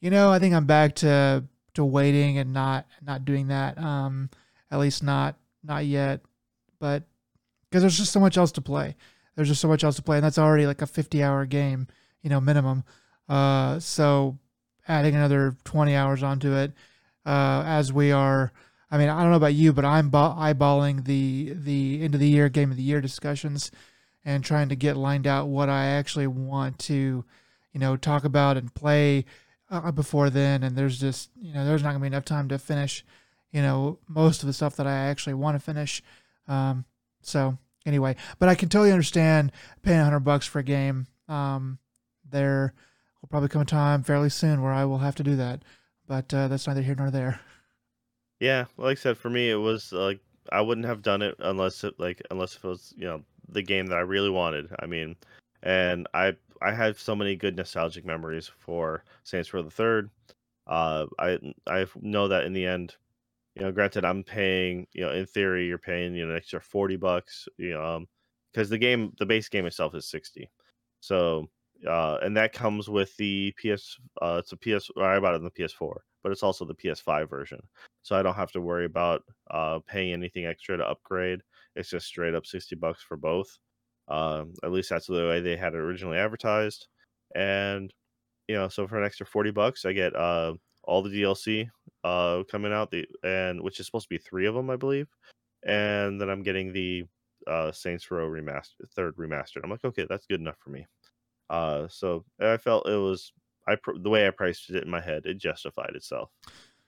you 0.00 0.08
know, 0.08 0.30
I 0.30 0.38
think 0.38 0.54
I'm 0.54 0.66
back 0.66 0.94
to 0.96 1.44
to 1.74 1.84
waiting 1.84 2.38
and 2.38 2.52
not 2.52 2.86
not 3.04 3.24
doing 3.24 3.48
that. 3.48 3.78
Um, 3.78 4.30
at 4.70 4.78
least 4.78 5.02
not 5.02 5.36
not 5.64 5.84
yet, 5.84 6.20
but 6.78 7.02
because 7.68 7.82
there's 7.82 7.98
just 7.98 8.12
so 8.12 8.20
much 8.20 8.36
else 8.36 8.52
to 8.52 8.60
play. 8.60 8.94
There's 9.34 9.48
just 9.48 9.60
so 9.60 9.68
much 9.68 9.82
else 9.82 9.96
to 9.96 10.02
play, 10.02 10.16
and 10.18 10.24
that's 10.24 10.38
already 10.38 10.66
like 10.66 10.82
a 10.82 10.86
50 10.86 11.22
hour 11.22 11.44
game, 11.46 11.88
you 12.22 12.30
know, 12.30 12.40
minimum. 12.40 12.84
Uh, 13.28 13.78
so 13.78 14.38
adding 14.86 15.14
another 15.14 15.54
20 15.64 15.94
hours 15.94 16.22
onto 16.22 16.54
it, 16.54 16.72
uh, 17.26 17.62
as 17.66 17.92
we 17.92 18.10
are. 18.10 18.52
I 18.90 18.96
mean, 18.96 19.10
I 19.10 19.20
don't 19.20 19.30
know 19.30 19.36
about 19.36 19.54
you, 19.54 19.74
but 19.74 19.84
I'm 19.84 20.10
eyeballing 20.10 21.04
the 21.04 21.52
the 21.54 22.00
end 22.02 22.14
of 22.14 22.20
the 22.20 22.28
year 22.28 22.48
game 22.48 22.70
of 22.70 22.78
the 22.78 22.82
year 22.82 23.02
discussions 23.02 23.70
and 24.24 24.42
trying 24.42 24.70
to 24.70 24.76
get 24.76 24.96
lined 24.96 25.26
out 25.26 25.48
what 25.48 25.68
I 25.68 25.86
actually 25.86 26.26
want 26.26 26.78
to, 26.80 27.24
you 27.72 27.80
know, 27.80 27.96
talk 27.96 28.24
about 28.24 28.56
and 28.56 28.74
play 28.74 29.26
uh, 29.70 29.92
before 29.92 30.30
then. 30.30 30.62
And 30.62 30.74
there's 30.74 30.98
just, 30.98 31.30
you 31.38 31.52
know, 31.52 31.66
there's 31.66 31.82
not 31.82 31.90
gonna 31.90 32.00
be 32.00 32.06
enough 32.06 32.24
time 32.24 32.48
to 32.48 32.58
finish, 32.58 33.04
you 33.52 33.60
know, 33.60 33.98
most 34.08 34.42
of 34.42 34.46
the 34.46 34.54
stuff 34.54 34.76
that 34.76 34.86
I 34.86 34.94
actually 34.94 35.34
want 35.34 35.54
to 35.54 35.60
finish. 35.60 36.02
Um, 36.46 36.86
so 37.20 37.58
anyway, 37.84 38.16
but 38.38 38.48
I 38.48 38.54
can 38.54 38.70
totally 38.70 38.92
understand 38.92 39.52
paying 39.82 39.98
100 39.98 40.20
bucks 40.20 40.46
for 40.46 40.60
a 40.60 40.64
game. 40.64 41.06
Um, 41.28 41.78
there 42.30 42.72
will 43.28 43.40
probably 43.40 43.48
come 43.50 43.62
a 43.62 43.66
time 43.66 44.02
fairly 44.02 44.30
soon 44.30 44.62
where 44.62 44.72
I 44.72 44.84
will 44.86 44.98
have 44.98 45.14
to 45.16 45.22
do 45.22 45.36
that, 45.36 45.62
but 46.06 46.32
uh, 46.32 46.48
that's 46.48 46.66
neither 46.66 46.80
here 46.80 46.94
nor 46.94 47.10
there. 47.10 47.40
Yeah, 48.40 48.66
like 48.78 48.98
I 48.98 49.00
said, 49.00 49.18
for 49.18 49.28
me, 49.28 49.50
it 49.50 49.56
was 49.56 49.92
like 49.92 50.20
I 50.50 50.62
wouldn't 50.62 50.86
have 50.86 51.02
done 51.02 51.20
it 51.20 51.34
unless 51.40 51.84
it 51.84 51.98
like 51.98 52.22
unless 52.30 52.56
it 52.56 52.64
was 52.64 52.94
you 52.96 53.04
know 53.04 53.22
the 53.48 53.62
game 53.62 53.86
that 53.88 53.98
I 53.98 54.02
really 54.02 54.30
wanted. 54.30 54.70
I 54.78 54.86
mean, 54.86 55.16
and 55.62 56.06
I 56.14 56.36
I 56.62 56.72
have 56.72 56.98
so 56.98 57.14
many 57.14 57.36
good 57.36 57.56
nostalgic 57.56 58.06
memories 58.06 58.50
for 58.58 59.04
Saints 59.24 59.52
Row 59.52 59.62
the 59.62 59.70
Third. 59.70 60.08
Uh, 60.66 61.06
I 61.18 61.38
I 61.66 61.86
know 62.00 62.28
that 62.28 62.44
in 62.44 62.52
the 62.52 62.64
end, 62.66 62.96
you 63.56 63.62
know, 63.62 63.72
granted, 63.72 64.04
I'm 64.04 64.22
paying, 64.24 64.86
you 64.92 65.02
know, 65.02 65.12
in 65.12 65.26
theory, 65.26 65.66
you're 65.66 65.78
paying, 65.78 66.14
you 66.14 66.24
know, 66.24 66.30
an 66.30 66.36
extra 66.38 66.60
forty 66.60 66.96
bucks, 66.96 67.46
you 67.58 67.72
know, 67.72 67.84
um, 67.84 68.08
because 68.52 68.70
the 68.70 68.78
game, 68.78 69.12
the 69.18 69.26
base 69.26 69.48
game 69.48 69.66
itself 69.66 69.94
is 69.94 70.06
sixty. 70.06 70.48
So, 71.00 71.48
uh, 71.86 72.18
and 72.22 72.36
that 72.36 72.52
comes 72.52 72.88
with 72.88 73.16
the 73.16 73.52
PS. 73.52 73.96
Uh, 74.20 74.40
it's 74.40 74.52
a 74.52 74.56
PS. 74.56 74.90
I 74.96 75.18
bought 75.20 75.34
it 75.34 75.38
in 75.38 75.44
the 75.44 75.50
PS4, 75.50 75.96
but 76.22 76.32
it's 76.32 76.42
also 76.42 76.64
the 76.64 76.74
PS5 76.74 77.28
version. 77.28 77.60
So 78.02 78.16
I 78.16 78.22
don't 78.22 78.34
have 78.34 78.52
to 78.52 78.60
worry 78.60 78.86
about 78.86 79.22
uh 79.50 79.80
paying 79.86 80.12
anything 80.12 80.46
extra 80.46 80.76
to 80.76 80.88
upgrade. 80.88 81.40
It's 81.76 81.90
just 81.90 82.06
straight 82.06 82.34
up 82.34 82.46
sixty 82.46 82.74
bucks 82.74 83.02
for 83.02 83.16
both. 83.16 83.58
Um, 84.08 84.54
at 84.64 84.72
least 84.72 84.90
that's 84.90 85.06
the 85.06 85.28
way 85.28 85.40
they 85.40 85.56
had 85.56 85.74
it 85.74 85.78
originally 85.78 86.18
advertised. 86.18 86.88
And 87.34 87.92
you 88.48 88.56
know, 88.56 88.68
so 88.68 88.86
for 88.86 88.98
an 88.98 89.04
extra 89.04 89.26
forty 89.26 89.50
bucks, 89.50 89.84
I 89.84 89.92
get 89.92 90.16
uh 90.16 90.54
all 90.84 91.02
the 91.02 91.10
DLC 91.10 91.68
uh 92.04 92.44
coming 92.50 92.72
out 92.72 92.90
the 92.90 93.06
and 93.22 93.60
which 93.60 93.78
is 93.78 93.86
supposed 93.86 94.06
to 94.06 94.14
be 94.14 94.18
three 94.18 94.46
of 94.46 94.54
them, 94.54 94.70
I 94.70 94.76
believe. 94.76 95.08
And 95.64 96.20
then 96.20 96.30
I'm 96.30 96.42
getting 96.42 96.72
the 96.72 97.04
uh 97.46 97.72
Saints 97.72 98.10
Row 98.10 98.28
remastered, 98.28 98.90
third 98.94 99.16
remastered. 99.16 99.60
I'm 99.64 99.70
like, 99.70 99.84
okay, 99.84 100.06
that's 100.08 100.26
good 100.26 100.40
enough 100.40 100.56
for 100.58 100.70
me. 100.70 100.86
Uh, 101.50 101.88
so 101.88 102.24
I 102.40 102.56
felt 102.56 102.88
it 102.88 102.96
was 102.96 103.32
I 103.66 103.76
pr- 103.76 103.98
the 103.98 104.10
way 104.10 104.26
I 104.26 104.30
priced 104.30 104.70
it 104.70 104.82
in 104.82 104.90
my 104.90 105.00
head, 105.00 105.26
it 105.26 105.38
justified 105.38 105.94
itself. 105.94 106.30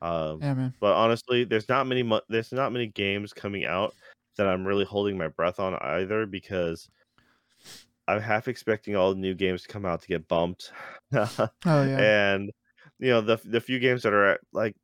Um, 0.03 0.41
Yeah, 0.41 0.55
man. 0.55 0.75
but 0.81 0.95
honestly, 0.95 1.45
there's 1.45 1.69
not 1.69 1.87
many 1.87 2.03
mu- 2.03 2.21
there's 2.29 2.53
not 2.53 2.73
many 2.73 2.87
games 2.87 3.33
coming 3.33 3.65
out 3.67 3.95
that 4.37 4.47
I'm 4.47 4.67
really 4.67 4.85
holding 4.85 5.19
my 5.19 5.29
breath 5.29 5.61
on 5.61 5.75
either 5.75 6.25
because 6.27 6.89
I'm 8.09 8.21
half 8.21 8.49
expecting 8.49 8.97
all 8.97 9.13
the 9.13 9.21
new 9.21 9.35
games 9.35 9.63
to 9.63 9.69
come 9.69 9.85
out 9.85 10.01
to 10.03 10.09
get 10.09 10.27
bumped. 10.27 10.73
Oh 11.15 11.49
yeah. 11.67 11.99
and 12.33 12.51
you 12.99 13.09
know 13.11 13.21
the 13.21 13.39
the 13.45 13.61
few 13.61 13.79
games 13.79 14.03
that 14.03 14.13
are 14.13 14.33
at, 14.33 14.41
like 14.53 14.75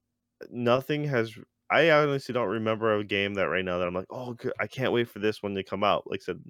nothing 0.50 1.04
has 1.04 1.36
I 1.70 1.90
honestly 1.90 2.32
don't 2.32 2.48
remember 2.48 2.96
a 2.96 3.04
game 3.04 3.34
that 3.34 3.48
right 3.48 3.64
now 3.64 3.78
that 3.78 3.88
I'm 3.88 3.94
like, 3.94 4.06
oh, 4.10 4.34
good, 4.34 4.52
I 4.60 4.66
can't 4.66 4.92
wait 4.92 5.08
for 5.08 5.18
this 5.18 5.42
one 5.42 5.54
to 5.54 5.64
come 5.64 5.82
out. 5.82 6.04
Like 6.06 6.20
I 6.22 6.26
said, 6.26 6.40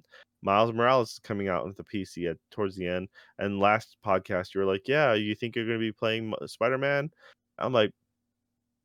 Miles 0.43 0.73
Morales 0.73 1.13
is 1.13 1.19
coming 1.19 1.47
out 1.47 1.65
with 1.65 1.77
the 1.77 1.83
PC 1.83 2.29
at 2.29 2.37
towards 2.51 2.75
the 2.75 2.87
end. 2.87 3.07
And 3.39 3.59
last 3.59 3.97
podcast, 4.05 4.53
you 4.53 4.61
were 4.61 4.67
like, 4.67 4.87
yeah, 4.87 5.13
you 5.13 5.33
think 5.33 5.55
you're 5.55 5.65
going 5.65 5.79
to 5.79 5.85
be 5.85 5.91
playing 5.91 6.33
Spider 6.45 6.77
Man? 6.77 7.09
I'm 7.57 7.73
like, 7.73 7.91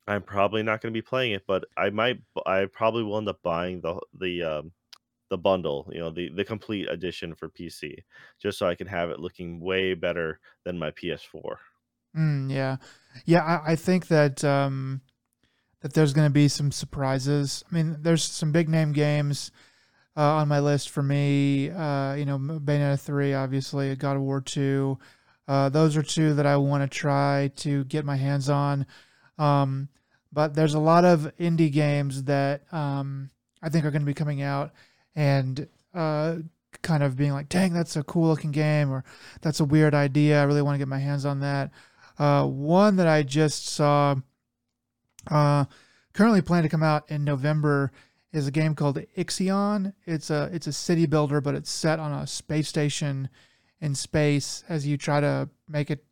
I'm 0.08 0.22
probably 0.22 0.62
not 0.62 0.80
going 0.80 0.92
to 0.92 0.96
be 0.96 1.02
playing 1.02 1.32
it, 1.32 1.42
but 1.46 1.64
I 1.76 1.90
might. 1.90 2.18
I 2.46 2.66
probably 2.72 3.04
will 3.04 3.18
end 3.18 3.28
up 3.28 3.38
buying 3.42 3.80
the 3.80 4.00
the 4.18 4.42
um, 4.42 4.72
the 5.30 5.38
bundle, 5.38 5.88
you 5.92 6.00
know, 6.00 6.10
the 6.10 6.30
the 6.30 6.44
complete 6.44 6.88
edition 6.90 7.34
for 7.34 7.48
PC, 7.48 7.96
just 8.40 8.58
so 8.58 8.66
I 8.66 8.74
can 8.74 8.86
have 8.86 9.10
it 9.10 9.20
looking 9.20 9.60
way 9.60 9.94
better 9.94 10.40
than 10.64 10.78
my 10.78 10.90
PS4. 10.90 11.56
Mm, 12.16 12.50
yeah, 12.50 12.76
yeah. 13.24 13.42
I, 13.42 13.72
I 13.72 13.76
think 13.76 14.08
that 14.08 14.42
um, 14.42 15.02
that 15.82 15.92
there's 15.94 16.12
going 16.12 16.26
to 16.26 16.32
be 16.32 16.48
some 16.48 16.72
surprises. 16.72 17.64
I 17.70 17.74
mean, 17.74 17.98
there's 18.00 18.24
some 18.24 18.52
big 18.52 18.68
name 18.68 18.92
games 18.92 19.50
uh, 20.16 20.22
on 20.22 20.48
my 20.48 20.60
list 20.60 20.90
for 20.90 21.02
me. 21.02 21.70
Uh, 21.70 22.14
you 22.14 22.24
know, 22.24 22.38
Bayonetta 22.38 23.00
three, 23.00 23.34
obviously, 23.34 23.94
God 23.96 24.16
of 24.16 24.22
War 24.22 24.40
two. 24.40 24.98
Uh, 25.48 25.68
those 25.68 25.96
are 25.96 26.02
two 26.02 26.34
that 26.34 26.46
I 26.46 26.56
want 26.56 26.82
to 26.88 26.98
try 26.98 27.50
to 27.56 27.84
get 27.84 28.04
my 28.04 28.16
hands 28.16 28.48
on. 28.48 28.86
Um, 29.38 29.88
but 30.32 30.54
there's 30.54 30.74
a 30.74 30.80
lot 30.80 31.04
of 31.04 31.30
indie 31.38 31.72
games 31.72 32.24
that 32.24 32.62
um, 32.72 33.30
I 33.60 33.68
think 33.68 33.84
are 33.84 33.90
going 33.90 34.02
to 34.02 34.06
be 34.06 34.14
coming 34.14 34.40
out 34.40 34.72
and 35.16 35.68
uh, 35.92 36.36
kind 36.80 37.02
of 37.02 37.16
being 37.16 37.32
like, 37.32 37.48
dang, 37.48 37.72
that's 37.72 37.96
a 37.96 38.04
cool 38.04 38.28
looking 38.28 38.52
game, 38.52 38.90
or 38.90 39.04
that's 39.40 39.60
a 39.60 39.64
weird 39.64 39.94
idea. 39.94 40.40
I 40.40 40.44
really 40.44 40.62
want 40.62 40.74
to 40.74 40.78
get 40.78 40.88
my 40.88 40.98
hands 40.98 41.26
on 41.26 41.40
that. 41.40 41.70
Uh, 42.18 42.46
one 42.46 42.96
that 42.96 43.08
I 43.08 43.22
just 43.22 43.66
saw, 43.66 44.14
uh, 45.30 45.64
currently 46.12 46.42
planned 46.42 46.64
to 46.64 46.68
come 46.68 46.82
out 46.82 47.10
in 47.10 47.24
November, 47.24 47.92
is 48.32 48.46
a 48.46 48.50
game 48.50 48.74
called 48.74 48.98
Ixion. 49.16 49.92
It's 50.06 50.30
a 50.30 50.48
it's 50.52 50.66
a 50.66 50.72
city 50.72 51.06
builder, 51.06 51.40
but 51.40 51.54
it's 51.54 51.70
set 51.70 51.98
on 51.98 52.12
a 52.12 52.26
space 52.26 52.68
station 52.68 53.28
in 53.80 53.94
space 53.94 54.64
as 54.68 54.86
you 54.86 54.96
try 54.96 55.20
to 55.20 55.48
make 55.68 55.90
it 55.90 56.04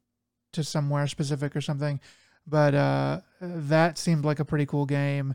to 0.53 0.65
somewhere 0.65 1.07
specific 1.07 1.57
or 1.57 1.61
something. 1.61 2.01
But 2.47 2.75
uh, 2.75 3.21
that 3.41 3.97
seemed 3.97 4.25
like 4.25 4.41
a 4.41 4.45
pretty 4.45 4.67
cool 4.67 4.87
game. 4.87 5.35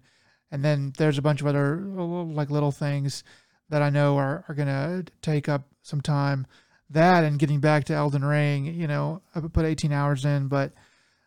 And 0.52 0.64
then 0.64 0.94
there's 0.98 1.18
a 1.18 1.24
bunch 1.24 1.42
of 1.42 1.48
other 1.48 1.78
like 1.78 2.50
little 2.50 2.72
things 2.72 3.24
that 3.70 3.82
I 3.82 3.90
know 3.90 4.18
are, 4.18 4.46
are 4.48 4.56
to 4.56 5.06
take 5.22 5.50
up 5.50 5.64
some 5.82 6.02
time. 6.02 6.46
That 6.90 7.24
and 7.24 7.40
getting 7.40 7.62
back 7.62 7.86
to 7.86 7.94
Elden 7.94 8.24
Ring, 8.24 8.66
you 8.66 8.88
know, 8.88 9.22
I 9.34 9.40
put 9.40 9.66
18 9.66 9.92
hours 9.92 10.24
in, 10.24 10.48
but 10.48 10.72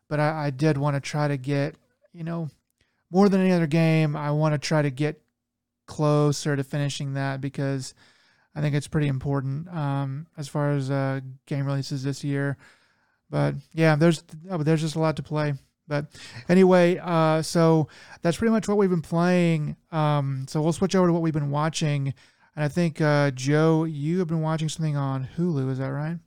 but 0.08 0.20
I, 0.20 0.46
I 0.46 0.50
did 0.50 0.78
want 0.78 0.94
to 0.94 1.00
try 1.00 1.28
to 1.28 1.36
get, 1.36 1.74
you 2.18 2.24
know, 2.24 2.50
more 3.12 3.28
than 3.28 3.40
any 3.40 3.52
other 3.52 3.68
game, 3.68 4.16
I 4.16 4.32
want 4.32 4.52
to 4.52 4.58
try 4.58 4.82
to 4.82 4.90
get 4.90 5.22
closer 5.86 6.56
to 6.56 6.64
finishing 6.64 7.14
that 7.14 7.40
because 7.40 7.94
I 8.56 8.60
think 8.60 8.74
it's 8.74 8.88
pretty 8.88 9.06
important 9.06 9.68
um, 9.68 10.26
as 10.36 10.48
far 10.48 10.72
as 10.72 10.90
uh, 10.90 11.20
game 11.46 11.64
releases 11.64 12.02
this 12.02 12.24
year. 12.24 12.56
But 13.30 13.54
yeah, 13.72 13.94
there's 13.94 14.24
oh, 14.50 14.64
there's 14.64 14.80
just 14.80 14.96
a 14.96 14.98
lot 14.98 15.14
to 15.16 15.22
play. 15.22 15.54
But 15.86 16.06
anyway, 16.48 16.98
uh, 17.00 17.40
so 17.40 17.86
that's 18.20 18.36
pretty 18.36 18.50
much 18.50 18.66
what 18.66 18.78
we've 18.78 18.90
been 18.90 19.00
playing. 19.00 19.76
Um, 19.92 20.46
so 20.48 20.60
we'll 20.60 20.72
switch 20.72 20.96
over 20.96 21.06
to 21.06 21.12
what 21.12 21.22
we've 21.22 21.32
been 21.32 21.50
watching. 21.50 22.12
And 22.56 22.64
I 22.64 22.68
think 22.68 23.00
uh, 23.00 23.30
Joe, 23.30 23.84
you 23.84 24.18
have 24.18 24.28
been 24.28 24.42
watching 24.42 24.68
something 24.68 24.96
on 24.96 25.28
Hulu. 25.36 25.70
Is 25.70 25.78
that 25.78 25.92
right? 25.92 26.18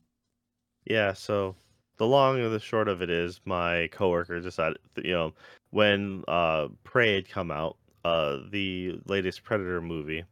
Yeah. 0.85 1.11
So 1.13 1.55
the 1.97 2.07
long 2.07 2.39
and 2.39 2.51
the 2.51 2.59
short 2.59 2.87
of 2.87 3.03
it 3.03 3.11
is, 3.11 3.41
my 3.45 3.87
coworker 3.91 4.39
decided, 4.39 4.79
you 5.03 5.11
know, 5.11 5.33
when 5.71 6.23
uh, 6.27 6.67
Prey 6.83 7.15
had 7.15 7.27
come 7.29 7.51
out, 7.51 7.77
uh, 8.05 8.37
the 8.51 8.99
latest 9.07 9.43
Predator 9.43 9.81
movie, 9.81 10.23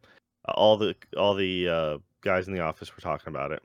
uh, 0.47 0.51
all 0.51 0.77
the 0.77 0.95
all 1.17 1.33
the 1.33 1.67
uh, 1.67 1.97
guys 2.21 2.47
in 2.47 2.53
the 2.53 2.61
office 2.61 2.95
were 2.95 3.01
talking 3.01 3.29
about 3.29 3.51
it, 3.51 3.63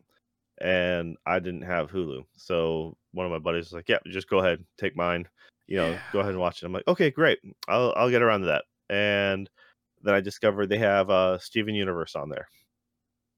and 0.60 1.16
I 1.26 1.38
didn't 1.38 1.62
have 1.62 1.90
Hulu, 1.90 2.24
so 2.36 2.96
one 3.12 3.26
of 3.26 3.32
my 3.32 3.38
buddies 3.38 3.66
was 3.66 3.72
like, 3.74 3.88
"Yeah, 3.88 3.98
just 4.06 4.28
go 4.28 4.38
ahead, 4.38 4.64
take 4.78 4.96
mine." 4.96 5.28
you 5.66 5.78
know, 5.78 5.92
Yeah. 5.92 5.98
go 6.12 6.18
ahead 6.18 6.32
and 6.32 6.40
watch 6.40 6.62
it. 6.62 6.66
I'm 6.66 6.74
like, 6.74 6.86
okay, 6.86 7.10
great. 7.10 7.38
I'll 7.68 7.94
I'll 7.96 8.10
get 8.10 8.20
around 8.20 8.40
to 8.40 8.46
that. 8.48 8.64
And 8.90 9.48
then 10.02 10.14
I 10.14 10.20
discovered 10.20 10.68
they 10.68 10.76
have 10.76 11.08
uh 11.08 11.38
Steven 11.38 11.74
Universe 11.74 12.14
on 12.16 12.28
there. 12.28 12.48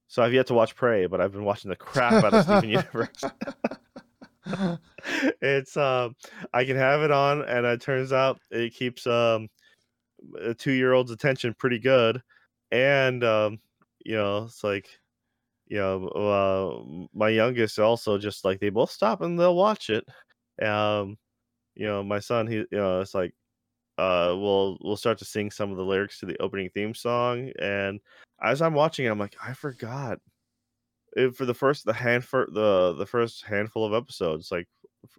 So 0.09 0.21
I've 0.21 0.33
yet 0.33 0.47
to 0.47 0.53
watch 0.53 0.75
Prey, 0.75 1.05
but 1.05 1.21
I've 1.21 1.31
been 1.31 1.45
watching 1.45 1.69
the 1.69 1.77
crap 1.77 2.23
out 2.25 2.33
of 2.33 2.43
Steven 2.43 2.69
Universe. 2.69 3.23
it's 5.41 5.77
um 5.77 6.15
I 6.53 6.65
can 6.65 6.75
have 6.75 7.01
it 7.01 7.11
on 7.11 7.41
and 7.43 7.65
it 7.65 7.81
turns 7.81 8.13
out 8.13 8.39
it 8.51 8.73
keeps 8.73 9.05
um 9.07 9.49
a 10.41 10.53
two 10.53 10.71
year 10.71 10.93
old's 10.93 11.11
attention 11.11 11.55
pretty 11.57 11.79
good. 11.79 12.21
And 12.71 13.23
um, 13.23 13.59
you 14.05 14.15
know, 14.15 14.45
it's 14.45 14.63
like 14.63 14.87
you 15.67 15.77
know, 15.77 16.07
uh, 16.07 17.07
my 17.13 17.29
youngest 17.29 17.79
also 17.79 18.17
just 18.17 18.45
like 18.45 18.59
they 18.59 18.69
both 18.69 18.91
stop 18.91 19.21
and 19.21 19.39
they'll 19.39 19.55
watch 19.55 19.89
it. 19.89 20.05
Um, 20.65 21.17
you 21.75 21.85
know, 21.85 22.03
my 22.03 22.19
son, 22.19 22.47
he, 22.47 22.55
you 22.57 22.67
know, 22.71 23.01
it's 23.01 23.13
like, 23.13 23.33
uh, 23.97 24.33
we'll 24.37 24.77
we'll 24.81 24.97
start 24.97 25.17
to 25.19 25.25
sing 25.25 25.51
some 25.51 25.71
of 25.71 25.77
the 25.77 25.83
lyrics 25.83 26.19
to 26.19 26.25
the 26.25 26.41
opening 26.41 26.69
theme 26.73 26.93
song, 26.93 27.51
and 27.59 27.99
as 28.41 28.61
I'm 28.61 28.73
watching 28.73 29.05
it, 29.05 29.09
I'm 29.09 29.19
like, 29.19 29.35
I 29.43 29.53
forgot 29.53 30.19
for 31.35 31.45
the 31.45 31.53
first 31.53 31.85
the 31.85 31.93
hand 31.93 32.23
for 32.25 32.47
the 32.51 32.93
the 32.97 33.05
first 33.05 33.43
handful 33.45 33.85
of 33.85 33.93
episodes, 33.93 34.51
like 34.51 34.67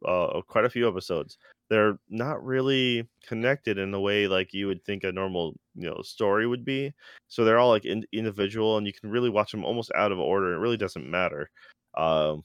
uh, 0.07 0.41
quite 0.49 0.65
a 0.65 0.71
few 0.71 0.89
episodes, 0.89 1.39
they're 1.71 1.99
not 2.09 2.45
really 2.45 3.09
connected 3.27 3.79
in 3.79 3.91
the 3.91 4.01
way 4.01 4.27
like 4.29 4.53
you 4.53 4.67
would 4.67 4.85
think 4.85 5.05
a 5.05 5.13
normal 5.13 5.55
you 5.75 5.89
know 5.89 6.01
story 6.03 6.47
would 6.47 6.65
be. 6.65 6.93
So 7.29 7.45
they're 7.45 7.59
all 7.59 7.71
like 7.71 7.85
in, 7.85 8.05
individual, 8.13 8.77
and 8.79 8.87
you 8.87 8.93
can 8.93 9.11
really 9.11 9.31
watch 9.31 9.53
them 9.53 9.65
almost 9.65 9.93
out 9.97 10.13
of 10.13 10.19
order. 10.19 10.55
It 10.55 10.59
really 10.59 10.77
doesn't 10.77 11.11
matter. 11.11 11.51
Um, 11.97 12.45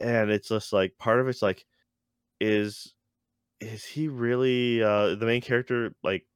and 0.00 0.30
it's 0.30 0.48
just 0.48 0.72
like 0.72 0.96
part 0.98 1.20
of 1.20 1.28
it's 1.28 1.42
like, 1.42 1.66
is 2.40 2.94
is 3.60 3.84
he 3.84 4.08
really 4.08 4.82
uh 4.82 5.14
the 5.16 5.26
main 5.26 5.40
character 5.42 5.94
like 6.02 6.26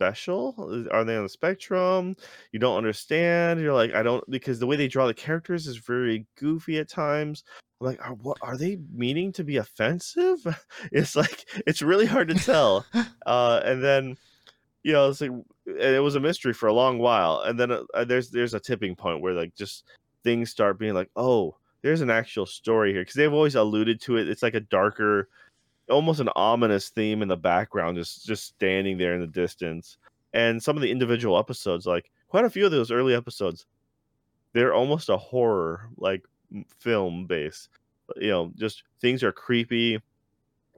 special? 0.00 0.88
Are 0.90 1.04
they 1.04 1.14
on 1.14 1.24
the 1.24 1.28
spectrum? 1.28 2.16
You 2.52 2.58
don't 2.58 2.78
understand. 2.78 3.60
You're 3.60 3.74
like, 3.74 3.94
I 3.94 4.02
don't 4.02 4.28
because 4.30 4.58
the 4.58 4.66
way 4.66 4.76
they 4.76 4.88
draw 4.88 5.06
the 5.06 5.12
characters 5.12 5.66
is 5.66 5.76
very 5.76 6.26
goofy 6.38 6.78
at 6.78 6.88
times. 6.88 7.44
I'm 7.80 7.88
like, 7.88 8.00
are 8.02 8.14
what 8.14 8.38
are 8.40 8.56
they 8.56 8.78
meaning 8.94 9.30
to 9.32 9.44
be 9.44 9.58
offensive? 9.58 10.38
It's 10.92 11.14
like 11.14 11.44
it's 11.66 11.82
really 11.82 12.06
hard 12.06 12.28
to 12.28 12.34
tell. 12.34 12.86
uh, 13.26 13.60
and 13.62 13.84
then 13.84 14.16
you 14.82 14.94
know, 14.94 15.10
it's 15.10 15.20
like 15.20 15.32
it 15.66 16.02
was 16.02 16.14
a 16.14 16.20
mystery 16.20 16.54
for 16.54 16.68
a 16.68 16.72
long 16.72 16.98
while, 16.98 17.40
and 17.40 17.60
then 17.60 17.70
uh, 17.70 18.04
there's 18.04 18.30
there's 18.30 18.54
a 18.54 18.60
tipping 18.60 18.96
point 18.96 19.20
where 19.20 19.34
like 19.34 19.54
just 19.54 19.84
things 20.24 20.50
start 20.50 20.78
being 20.78 20.94
like, 20.94 21.10
oh, 21.16 21.56
there's 21.82 22.00
an 22.00 22.10
actual 22.10 22.46
story 22.46 22.92
here 22.92 23.02
because 23.02 23.14
they've 23.14 23.32
always 23.32 23.54
alluded 23.54 24.00
to 24.02 24.16
it. 24.16 24.28
It's 24.28 24.42
like 24.42 24.54
a 24.54 24.60
darker 24.60 25.28
almost 25.90 26.20
an 26.20 26.30
ominous 26.36 26.88
theme 26.88 27.22
in 27.22 27.28
the 27.28 27.36
background, 27.36 27.96
just 27.96 28.26
just 28.26 28.44
standing 28.46 28.98
there 28.98 29.14
in 29.14 29.20
the 29.20 29.26
distance. 29.26 29.98
And 30.32 30.62
some 30.62 30.76
of 30.76 30.82
the 30.82 30.90
individual 30.90 31.38
episodes, 31.38 31.86
like 31.86 32.10
quite 32.28 32.44
a 32.44 32.50
few 32.50 32.64
of 32.64 32.70
those 32.70 32.90
early 32.90 33.14
episodes, 33.14 33.66
they're 34.52 34.74
almost 34.74 35.08
a 35.08 35.16
horror 35.16 35.90
like 35.96 36.24
film 36.78 37.26
base. 37.26 37.68
You 38.16 38.30
know, 38.30 38.52
just 38.56 38.82
things 39.00 39.22
are 39.22 39.32
creepy, 39.32 40.00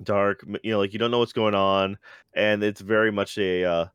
dark. 0.02 0.44
You 0.62 0.72
know, 0.72 0.78
like 0.78 0.92
you 0.92 0.98
don't 0.98 1.10
know 1.10 1.18
what's 1.18 1.32
going 1.32 1.54
on, 1.54 1.98
and 2.34 2.62
it's 2.62 2.80
very 2.80 3.12
much 3.12 3.38
a 3.38 3.64
uh, 3.64 3.86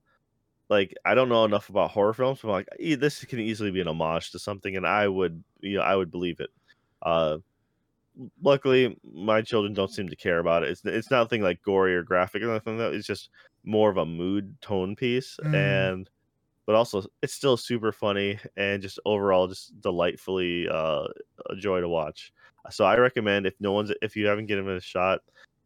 like 0.69 0.93
I 1.05 1.15
don't 1.15 1.29
know 1.29 1.45
enough 1.45 1.69
about 1.69 1.91
horror 1.91 2.13
films, 2.13 2.39
but 2.41 2.49
I'm 2.49 2.53
like 2.53 2.99
this 2.99 3.23
can 3.25 3.39
easily 3.39 3.71
be 3.71 3.81
an 3.81 3.87
homage 3.87 4.31
to 4.31 4.39
something, 4.39 4.75
and 4.75 4.85
I 4.85 5.07
would 5.07 5.43
you 5.61 5.77
know 5.77 5.83
I 5.83 5.95
would 5.95 6.11
believe 6.11 6.39
it. 6.39 6.49
Uh, 7.01 7.37
luckily 8.41 8.97
my 9.03 9.41
children 9.41 9.73
don't 9.73 9.91
seem 9.91 10.09
to 10.09 10.15
care 10.15 10.39
about 10.39 10.63
it. 10.63 10.69
It's 10.69 10.81
it's 10.85 11.11
nothing 11.11 11.41
like 11.41 11.61
gory 11.61 11.95
or 11.95 12.03
graphic 12.03 12.41
or 12.41 12.47
nothing. 12.47 12.77
That 12.77 12.93
it's 12.93 13.07
just 13.07 13.29
more 13.63 13.89
of 13.89 13.97
a 13.97 14.05
mood 14.05 14.55
tone 14.61 14.95
piece, 14.95 15.37
mm. 15.43 15.53
and 15.53 16.09
but 16.65 16.75
also 16.75 17.03
it's 17.21 17.33
still 17.33 17.57
super 17.57 17.91
funny 17.91 18.39
and 18.57 18.81
just 18.81 18.99
overall 19.05 19.47
just 19.47 19.79
delightfully 19.81 20.67
uh, 20.69 21.07
a 21.49 21.55
joy 21.57 21.81
to 21.81 21.89
watch. 21.89 22.33
So 22.69 22.85
I 22.85 22.97
recommend 22.97 23.45
if 23.45 23.55
no 23.59 23.71
one's 23.71 23.91
if 24.01 24.15
you 24.15 24.27
haven't 24.27 24.47
given 24.47 24.67
it 24.67 24.77
a 24.77 24.81
shot, 24.81 25.21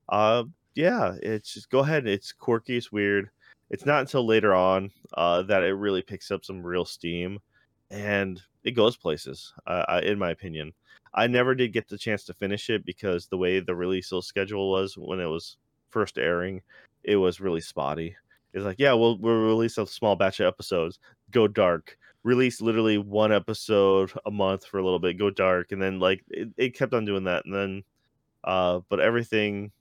uh, 0.09 0.43
yeah, 0.75 1.15
it's 1.21 1.53
just 1.53 1.69
go 1.69 1.79
ahead. 1.79 2.07
It's 2.07 2.31
quirky, 2.31 2.77
it's 2.77 2.91
weird. 2.91 3.29
It's 3.69 3.85
not 3.85 4.01
until 4.01 4.25
later 4.25 4.53
on 4.53 4.91
uh, 5.13 5.43
that 5.43 5.63
it 5.63 5.73
really 5.73 6.01
picks 6.01 6.29
up 6.29 6.43
some 6.43 6.61
real 6.61 6.85
steam, 6.85 7.39
and 7.89 8.41
it 8.63 8.71
goes 8.71 8.97
places. 8.97 9.53
Uh, 9.65 10.01
in 10.03 10.19
my 10.19 10.31
opinion. 10.31 10.73
I 11.13 11.27
never 11.27 11.55
did 11.55 11.73
get 11.73 11.89
the 11.89 11.97
chance 11.97 12.23
to 12.25 12.33
finish 12.33 12.69
it 12.69 12.85
because 12.85 13.27
the 13.27 13.37
way 13.37 13.59
the 13.59 13.75
release 13.75 14.13
schedule 14.21 14.71
was 14.71 14.97
when 14.97 15.19
it 15.19 15.25
was 15.25 15.57
first 15.89 16.17
airing, 16.17 16.61
it 17.03 17.17
was 17.17 17.41
really 17.41 17.61
spotty. 17.61 18.15
It's 18.53 18.65
like, 18.65 18.79
yeah, 18.79 18.93
we'll 18.93 19.17
we'll 19.17 19.41
release 19.41 19.77
a 19.77 19.87
small 19.87 20.15
batch 20.15 20.39
of 20.39 20.47
episodes, 20.47 20.99
go 21.31 21.47
dark, 21.47 21.97
release 22.23 22.61
literally 22.61 22.97
one 22.97 23.31
episode 23.31 24.11
a 24.25 24.31
month 24.31 24.65
for 24.65 24.77
a 24.77 24.83
little 24.83 24.99
bit, 24.99 25.17
go 25.17 25.29
dark, 25.29 25.71
and 25.71 25.81
then 25.81 25.99
like 25.99 26.23
it, 26.29 26.49
it 26.57 26.77
kept 26.77 26.93
on 26.93 27.05
doing 27.05 27.25
that, 27.25 27.45
and 27.45 27.53
then, 27.53 27.83
uh, 28.43 28.79
but 28.89 28.99
everything 28.99 29.71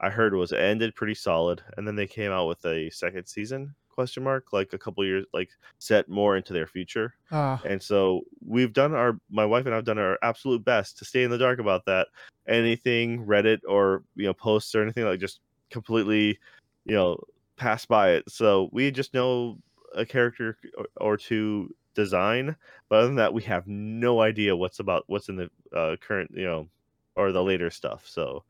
I 0.00 0.10
heard 0.10 0.34
was 0.34 0.52
ended 0.52 0.94
pretty 0.94 1.14
solid, 1.14 1.62
and 1.76 1.86
then 1.86 1.96
they 1.96 2.06
came 2.06 2.32
out 2.32 2.48
with 2.48 2.64
a 2.64 2.90
second 2.90 3.26
season 3.26 3.74
question 3.96 4.22
mark 4.22 4.52
like 4.52 4.72
a 4.74 4.78
couple 4.78 5.04
years 5.04 5.24
like 5.32 5.48
set 5.78 6.08
more 6.08 6.36
into 6.36 6.52
their 6.52 6.66
future. 6.66 7.14
Uh. 7.32 7.58
and 7.64 7.82
so 7.82 8.20
we've 8.46 8.72
done 8.72 8.94
our 8.94 9.18
my 9.30 9.44
wife 9.44 9.66
and 9.66 9.74
i've 9.74 9.84
done 9.84 9.98
our 9.98 10.16
absolute 10.22 10.64
best 10.64 10.96
to 10.98 11.04
stay 11.04 11.24
in 11.24 11.30
the 11.30 11.38
dark 11.38 11.58
about 11.58 11.84
that. 11.86 12.06
Anything 12.46 13.26
reddit 13.26 13.60
or 13.66 14.04
you 14.14 14.26
know 14.26 14.34
posts 14.34 14.74
or 14.74 14.82
anything 14.82 15.04
like 15.04 15.18
just 15.18 15.40
completely 15.70 16.38
you 16.84 16.94
know 16.94 17.18
pass 17.56 17.86
by 17.86 18.10
it. 18.10 18.30
So 18.30 18.68
we 18.70 18.90
just 18.90 19.14
know 19.14 19.58
a 19.94 20.04
character 20.04 20.58
or 20.98 21.16
two 21.16 21.74
design 21.94 22.54
but 22.90 22.96
other 22.96 23.06
than 23.06 23.16
that 23.16 23.32
we 23.32 23.42
have 23.42 23.66
no 23.66 24.20
idea 24.20 24.54
what's 24.54 24.80
about 24.80 25.04
what's 25.06 25.30
in 25.30 25.36
the 25.36 25.50
uh, 25.74 25.96
current 25.96 26.30
you 26.34 26.44
know 26.44 26.68
or 27.16 27.32
the 27.32 27.42
later 27.42 27.70
stuff. 27.70 28.04
So 28.06 28.44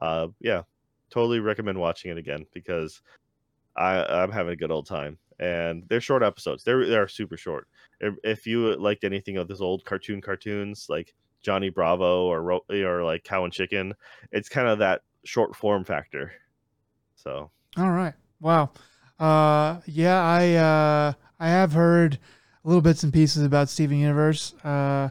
uh 0.00 0.28
yeah 0.40 0.62
totally 1.10 1.40
recommend 1.40 1.78
watching 1.78 2.10
it 2.10 2.18
again 2.18 2.46
because 2.52 3.00
I, 3.76 4.02
I'm 4.04 4.32
having 4.32 4.52
a 4.52 4.56
good 4.56 4.70
old 4.70 4.86
time. 4.86 5.18
And 5.38 5.84
they're 5.88 6.00
short 6.00 6.22
episodes. 6.22 6.64
They're 6.64 6.86
they're 6.86 7.08
super 7.08 7.36
short. 7.36 7.68
If 8.00 8.46
you 8.46 8.74
liked 8.76 9.04
anything 9.04 9.36
of 9.36 9.48
those 9.48 9.60
old 9.60 9.84
cartoon 9.84 10.22
cartoons 10.22 10.86
like 10.88 11.14
Johnny 11.42 11.68
Bravo 11.68 12.24
or 12.24 12.60
or 12.70 13.04
like 13.04 13.24
Cow 13.24 13.44
and 13.44 13.52
Chicken, 13.52 13.92
it's 14.32 14.48
kind 14.48 14.66
of 14.66 14.78
that 14.78 15.02
short 15.24 15.54
form 15.54 15.84
factor. 15.84 16.32
So. 17.16 17.50
All 17.76 17.90
right. 17.90 18.14
Wow. 18.40 18.70
Uh, 19.18 19.80
yeah, 19.86 20.22
I 20.22 20.54
uh, 20.54 21.12
I 21.38 21.48
have 21.48 21.72
heard 21.72 22.18
little 22.64 22.82
bits 22.82 23.02
and 23.02 23.12
pieces 23.12 23.44
about 23.44 23.68
Steven 23.68 23.98
Universe 23.98 24.54
uh, 24.64 25.10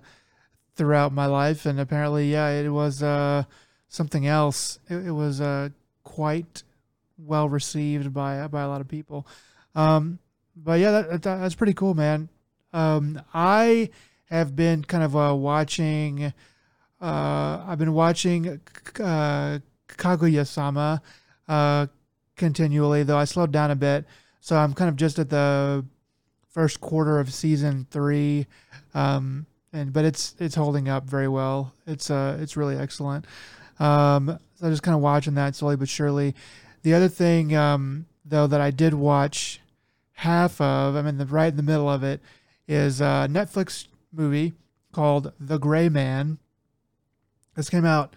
throughout 0.76 1.14
my 1.14 1.26
life, 1.26 1.66
and 1.66 1.80
apparently, 1.80 2.32
yeah, 2.32 2.50
it 2.50 2.70
was 2.70 3.02
uh, 3.02 3.44
something 3.88 4.28
else. 4.28 4.80
It, 4.90 5.08
it 5.08 5.12
was 5.12 5.42
uh, 5.42 5.70
quite 6.04 6.64
well 7.18 7.50
received 7.50 8.14
by 8.14 8.48
by 8.48 8.62
a 8.62 8.68
lot 8.68 8.82
of 8.82 8.88
people. 8.88 9.28
Um, 9.74 10.20
but 10.56 10.80
yeah, 10.80 10.92
that, 10.92 11.10
that, 11.10 11.38
that's 11.38 11.56
pretty 11.56 11.74
cool, 11.74 11.94
man. 11.94 12.30
Um, 12.74 13.22
I 13.34 13.90
have 14.26 14.56
been 14.56 14.84
kind 14.84 15.04
of 15.04 15.16
uh, 15.16 15.36
watching. 15.36 16.34
Uh, 17.02 17.64
I've 17.68 17.78
been 17.78 17.94
watching 17.94 18.62
uh, 19.00 19.60
Kaguya-sama 19.90 21.02
uh, 21.48 21.88
continually, 22.36 23.04
though 23.04 23.18
I 23.18 23.26
slowed 23.26 23.52
down 23.52 23.72
a 23.72 23.76
bit. 23.76 24.06
So 24.40 24.56
I'm 24.56 24.74
kind 24.74 24.90
of 24.90 24.96
just 24.96 25.20
at 25.20 25.30
the 25.30 25.86
first 26.50 26.80
quarter 26.80 27.20
of 27.20 27.34
season 27.34 27.86
three, 27.92 28.48
um, 28.94 29.46
and 29.74 29.92
but 29.92 30.06
it's 30.06 30.36
it's 30.40 30.56
holding 30.56 30.88
up 30.88 31.04
very 31.04 31.28
well. 31.28 31.74
It's 31.86 32.10
uh 32.10 32.38
it's 32.40 32.56
really 32.56 32.78
excellent. 32.78 33.26
Um, 33.80 34.40
so 34.56 34.66
I'm 34.66 34.72
just 34.72 34.84
kind 34.84 34.96
of 34.96 35.02
watching 35.02 35.36
that 35.36 35.56
slowly 35.56 35.76
but 35.76 35.90
surely. 35.90 36.34
The 36.86 36.94
other 36.94 37.10
thing, 37.10 37.56
um, 37.56 38.06
though, 38.24 38.46
that 38.46 38.62
I 38.62 38.70
did 38.70 38.94
watch 38.94 39.60
half 40.12 40.62
of, 40.62 40.96
I'm 40.96 41.08
in 41.08 41.18
the 41.18 41.26
right 41.26 41.48
in 41.48 41.58
the 41.58 41.64
middle 41.64 41.90
of 41.90 42.04
it, 42.04 42.22
is 42.68 43.02
a 43.02 43.28
Netflix 43.28 43.88
movie 44.14 44.54
called 44.92 45.34
The 45.40 45.58
Gray 45.58 45.90
Man. 45.90 46.38
This 47.56 47.72
came 47.72 47.86
out 47.86 48.16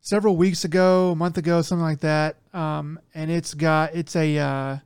several 0.00 0.36
weeks 0.36 0.62
ago, 0.62 1.10
a 1.10 1.16
month 1.16 1.38
ago, 1.38 1.60
something 1.60 1.82
like 1.82 1.98
that. 1.98 2.36
Um, 2.54 3.00
and 3.16 3.32
it's 3.32 3.52
got 3.52 3.92
it's 3.96 4.14
a 4.14 4.38
uh, 4.38 4.76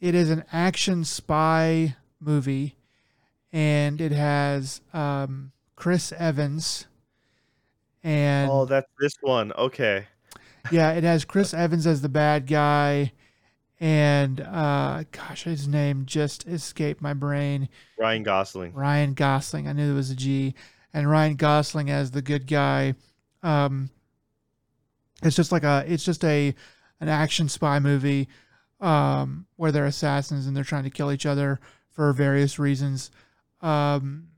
it 0.00 0.14
is 0.14 0.30
an 0.30 0.44
action 0.54 1.04
spy 1.04 1.96
movie, 2.18 2.76
and 3.52 4.00
it 4.00 4.12
has 4.12 4.80
um, 4.94 5.52
Chris 5.76 6.12
Evans. 6.12 6.86
And 8.02 8.50
oh, 8.50 8.64
that's 8.64 8.88
this 8.98 9.18
one. 9.20 9.52
Okay 9.52 10.06
yeah, 10.70 10.92
it 10.92 11.04
has 11.04 11.24
Chris 11.24 11.52
Evans 11.52 11.86
as 11.86 12.02
the 12.02 12.08
bad 12.08 12.46
guy, 12.46 13.12
and 13.80 14.40
uh, 14.40 15.04
gosh, 15.10 15.44
his 15.44 15.66
name 15.66 16.04
just 16.06 16.46
escaped 16.46 17.02
my 17.02 17.14
brain. 17.14 17.68
Ryan 17.98 18.22
Gosling. 18.22 18.72
Ryan 18.74 19.14
Gosling. 19.14 19.66
I 19.66 19.72
knew 19.72 19.92
it 19.92 19.96
was 19.96 20.10
a 20.10 20.16
G, 20.16 20.54
and 20.94 21.10
Ryan 21.10 21.34
Gosling 21.34 21.90
as 21.90 22.10
the 22.12 22.22
good 22.22 22.46
guy. 22.46 22.94
Um, 23.42 23.90
it's 25.22 25.36
just 25.36 25.52
like 25.52 25.64
a, 25.64 25.84
it's 25.86 26.04
just 26.04 26.24
a, 26.24 26.54
an 27.00 27.08
action 27.08 27.48
spy 27.48 27.80
movie, 27.80 28.28
um, 28.80 29.46
where 29.56 29.72
they're 29.72 29.86
assassins 29.86 30.46
and 30.46 30.56
they're 30.56 30.64
trying 30.64 30.84
to 30.84 30.90
kill 30.90 31.10
each 31.10 31.26
other 31.26 31.58
for 31.90 32.12
various 32.12 32.58
reasons. 32.58 33.10
Um, 33.60 34.28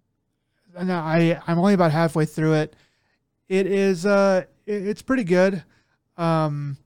and 0.76 0.90
I, 0.92 1.40
I'm 1.46 1.58
only 1.58 1.74
about 1.74 1.92
halfway 1.92 2.24
through 2.24 2.54
it. 2.54 2.76
It 3.48 3.66
is, 3.66 4.06
uh, 4.06 4.44
it, 4.66 4.86
it's 4.86 5.02
pretty 5.02 5.24
good. 5.24 5.62
Um, 6.16 6.78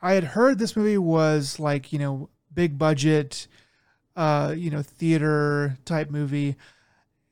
I 0.00 0.14
had 0.14 0.24
heard 0.24 0.58
this 0.58 0.76
movie 0.76 0.98
was 0.98 1.58
like 1.60 1.92
you 1.92 1.98
know 1.98 2.28
big 2.52 2.78
budget, 2.78 3.46
uh, 4.16 4.54
you 4.56 4.70
know 4.70 4.82
theater 4.82 5.78
type 5.84 6.10
movie, 6.10 6.56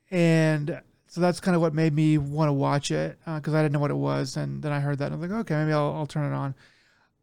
and 0.09 0.81
so 1.07 1.19
that's 1.19 1.41
kind 1.41 1.55
of 1.55 1.61
what 1.61 1.73
made 1.73 1.93
me 1.93 2.17
want 2.17 2.47
to 2.47 2.53
watch 2.53 2.89
it 2.89 3.19
because 3.25 3.53
uh, 3.53 3.57
I 3.57 3.61
didn't 3.61 3.73
know 3.73 3.79
what 3.79 3.91
it 3.91 3.95
was, 3.95 4.37
and 4.37 4.61
then 4.61 4.71
I 4.71 4.79
heard 4.79 4.99
that 4.99 5.11
and 5.11 5.15
I 5.15 5.17
was 5.17 5.29
like, 5.29 5.39
okay, 5.41 5.55
maybe 5.55 5.73
I'll, 5.73 5.93
I'll 5.93 6.07
turn 6.07 6.31
it 6.31 6.35
on. 6.35 6.55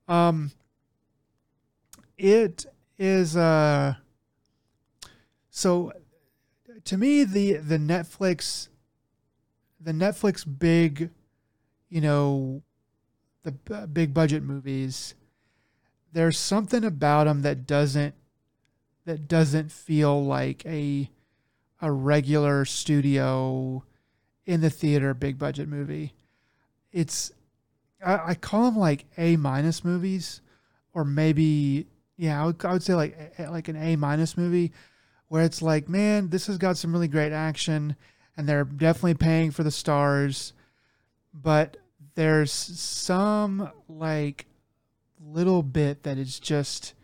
Um, 0.08 0.50
it 2.18 2.66
is 2.98 3.36
uh, 3.36 3.94
so 5.50 5.92
to 6.84 6.96
me 6.98 7.24
the 7.24 7.54
the 7.54 7.78
Netflix 7.78 8.68
the 9.80 9.92
Netflix 9.92 10.44
big 10.46 11.10
you 11.88 12.00
know 12.00 12.62
the 13.64 13.86
big 13.86 14.12
budget 14.14 14.42
movies 14.42 15.14
there's 16.12 16.38
something 16.38 16.84
about 16.84 17.24
them 17.24 17.42
that 17.42 17.66
doesn't 17.66 18.14
that 19.04 19.28
doesn't 19.28 19.72
feel 19.72 20.24
like 20.24 20.64
a 20.66 21.10
a 21.80 21.90
regular 21.90 22.64
studio 22.64 23.82
in 24.46 24.60
the 24.60 24.70
theater 24.70 25.14
big 25.14 25.38
budget 25.38 25.68
movie. 25.68 26.12
It's 26.92 27.32
I, 28.04 28.30
I 28.30 28.34
call 28.34 28.64
them 28.64 28.76
like 28.76 29.06
A 29.16 29.36
minus 29.36 29.84
movies 29.84 30.40
or 30.92 31.04
maybe 31.04 31.86
yeah 32.16 32.42
I 32.42 32.46
would, 32.46 32.64
I 32.64 32.72
would 32.72 32.82
say 32.82 32.94
like 32.94 33.34
like 33.38 33.68
an 33.68 33.76
A 33.76 33.96
minus 33.96 34.36
movie 34.36 34.72
where 35.28 35.44
it's 35.44 35.60
like, 35.60 35.88
man, 35.88 36.30
this 36.30 36.46
has 36.46 36.56
got 36.56 36.78
some 36.78 36.90
really 36.90 37.06
great 37.06 37.32
action, 37.32 37.94
and 38.34 38.48
they're 38.48 38.64
definitely 38.64 39.12
paying 39.12 39.50
for 39.50 39.62
the 39.62 39.70
stars, 39.70 40.54
but 41.34 41.76
there's 42.19 42.51
some 42.51 43.70
like 43.89 44.47
little 45.20 45.62
bit 45.62 46.03
that 46.03 46.19
is 46.19 46.40
just 46.40 46.95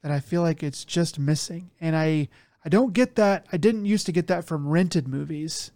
that 0.00 0.12
I 0.12 0.20
feel 0.20 0.42
like 0.42 0.62
it's 0.62 0.84
just 0.84 1.18
missing, 1.18 1.72
and 1.80 1.96
I 1.96 2.28
I 2.64 2.68
don't 2.68 2.92
get 2.92 3.16
that. 3.16 3.46
I 3.52 3.56
didn't 3.56 3.86
used 3.86 4.06
to 4.06 4.12
get 4.12 4.28
that 4.28 4.44
from 4.44 4.68
rented 4.68 5.08
movies. 5.08 5.72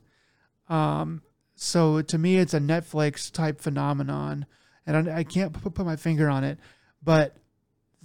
Um, 0.68 1.22
so 1.56 2.02
to 2.02 2.18
me, 2.18 2.36
it's 2.36 2.54
a 2.54 2.60
Netflix 2.60 3.32
type 3.32 3.60
phenomenon, 3.60 4.46
and 4.86 5.10
I, 5.10 5.18
I 5.18 5.24
can't 5.24 5.52
put, 5.52 5.76
my 5.84 5.96
finger 5.96 6.30
on 6.30 6.44
it, 6.44 6.60
but 7.02 7.34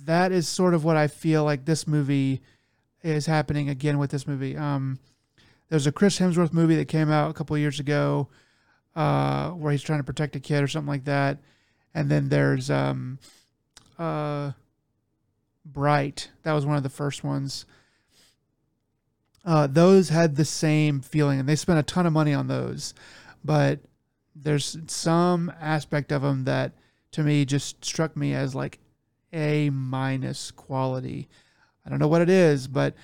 that 0.06 0.32
is 0.32 0.48
sort 0.48 0.74
of 0.74 0.84
what 0.84 0.98
I 0.98 1.06
feel 1.06 1.44
like 1.44 1.66
this 1.66 1.86
movie 1.86 2.42
is 3.04 3.28
happening 3.28 3.70
again 3.70 4.00
with 4.00 4.10
this 4.10 4.26
movie. 4.26 4.58
Um, 4.58 4.98
there's 5.70 5.86
a 5.86 5.92
Chris 5.92 6.18
Hemsworth 6.18 6.52
movie 6.52 6.78
that 6.78 6.88
came 6.88 7.12
out 7.12 7.30
a 7.30 7.34
couple 7.36 7.56
years 7.60 7.80
ago 7.80 8.28
uh, 9.00 9.52
where 9.52 9.72
he's 9.72 9.82
trying 9.82 10.00
to 10.00 10.04
protect 10.04 10.36
a 10.36 10.42
kid 10.42 10.62
or 10.62 10.68
something 10.68 10.90
like 10.90 11.06
that. 11.06 11.38
And 11.94 12.12
then 12.12 12.28
there's 12.28 12.70
um, 12.70 13.18
uh, 13.98 14.52
Bright. 15.66 16.30
That 16.44 16.52
was 16.52 16.66
one 16.66 16.76
of 16.76 16.84
the 16.84 16.90
first 16.90 17.24
ones. 17.24 17.66
Uh, 19.46 19.68
those 19.68 20.10
had 20.10 20.36
the 20.36 20.44
same 20.44 21.00
feeling, 21.00 21.40
and 21.40 21.48
they 21.48 21.56
spent 21.56 21.80
a 21.80 21.84
ton 21.84 22.06
of 22.06 22.12
money 22.12 22.34
on 22.34 22.48
those. 22.48 22.94
But 23.42 23.80
there's 24.36 24.78
some 24.88 25.50
aspect 25.62 26.12
of 26.12 26.22
them 26.22 26.44
that, 26.44 26.74
to 27.14 27.24
me, 27.24 27.46
just 27.46 27.86
struck 27.86 28.18
me 28.18 28.34
as 28.34 28.54
like 28.54 28.80
A 29.32 29.70
minus 29.70 30.52
quality. 30.52 31.30
I 31.86 31.90
don't 31.90 32.00
know 32.00 32.10
what 32.10 32.22
it 32.22 32.30
is, 32.30 32.68
but 32.68 32.96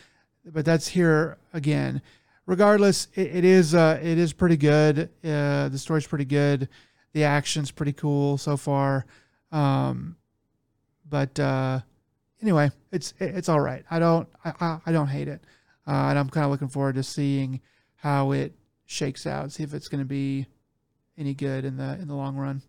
but 0.45 0.65
that's 0.65 0.89
here 0.89 1.38
again. 1.53 2.01
Regardless, 2.45 3.07
it, 3.15 3.38
it 3.38 3.45
is 3.45 3.73
uh, 3.73 3.99
it 4.01 4.17
is 4.17 4.34
pretty 4.34 4.57
good. 4.57 5.09
Uh, 5.23 5.69
the 5.69 5.77
story's 5.77 6.07
pretty 6.07 6.26
good. 6.26 6.69
The 7.13 7.23
action's 7.23 7.72
pretty 7.72 7.93
cool 7.93 8.38
so 8.38 8.57
far. 8.57 9.05
Um, 9.51 10.17
but 11.09 11.39
uh, 11.39 11.80
anyway, 12.41 12.72
it's 12.91 13.13
it's 13.19 13.49
all 13.49 13.61
right. 13.61 13.84
I 13.89 13.99
don't 13.99 14.27
I, 14.43 14.80
I 14.85 14.91
don't 14.91 15.07
hate 15.07 15.27
it, 15.27 15.43
uh, 15.88 16.09
and 16.09 16.19
I'm 16.19 16.30
kind 16.30 16.45
of 16.45 16.51
looking 16.51 16.67
forward 16.67 16.95
to 16.95 17.03
seeing 17.03 17.61
how 17.95 18.31
it 18.31 18.53
shakes 18.85 19.26
out. 19.26 19.51
See 19.51 19.63
if 19.63 19.73
it's 19.73 19.88
going 19.88 20.01
to 20.03 20.07
be 20.07 20.45
any 21.17 21.34
good 21.34 21.65
in 21.65 21.77
the 21.77 21.97
in 21.99 22.07
the 22.07 22.15
long 22.15 22.35
run. 22.35 22.61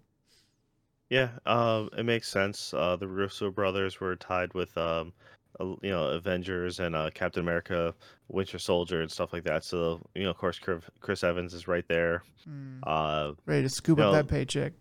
Yeah, 1.11 1.31
um, 1.44 1.90
it 1.97 2.05
makes 2.05 2.28
sense. 2.28 2.74
Uh, 2.74 2.97
the 2.97 3.07
Russo 3.07 3.51
brothers 3.51 4.01
were 4.01 4.16
tied 4.16 4.55
with 4.55 4.77
um, 4.77 5.12
you 5.61 5.91
know 5.91 6.09
Avengers 6.09 6.81
and 6.81 6.95
uh, 6.95 7.11
Captain 7.15 7.43
America, 7.43 7.95
Winter 8.28 8.59
Soldier, 8.59 9.03
and 9.03 9.11
stuff 9.11 9.33
like 9.33 9.45
that. 9.45 9.65
So 9.65 10.01
you 10.15 10.24
know, 10.24 10.31
of 10.31 10.37
course, 10.37 10.61
Chris 11.01 11.24
Evans 11.24 11.55
is 11.55 11.69
right 11.69 11.87
there. 11.89 12.23
Mm. 12.49 12.81
Uh, 12.83 13.33
Ready 13.47 13.62
to 13.62 13.69
scoop 13.69 13.99
up 13.99 14.07
know, 14.07 14.12
that 14.12 14.28
paycheck. 14.28 14.73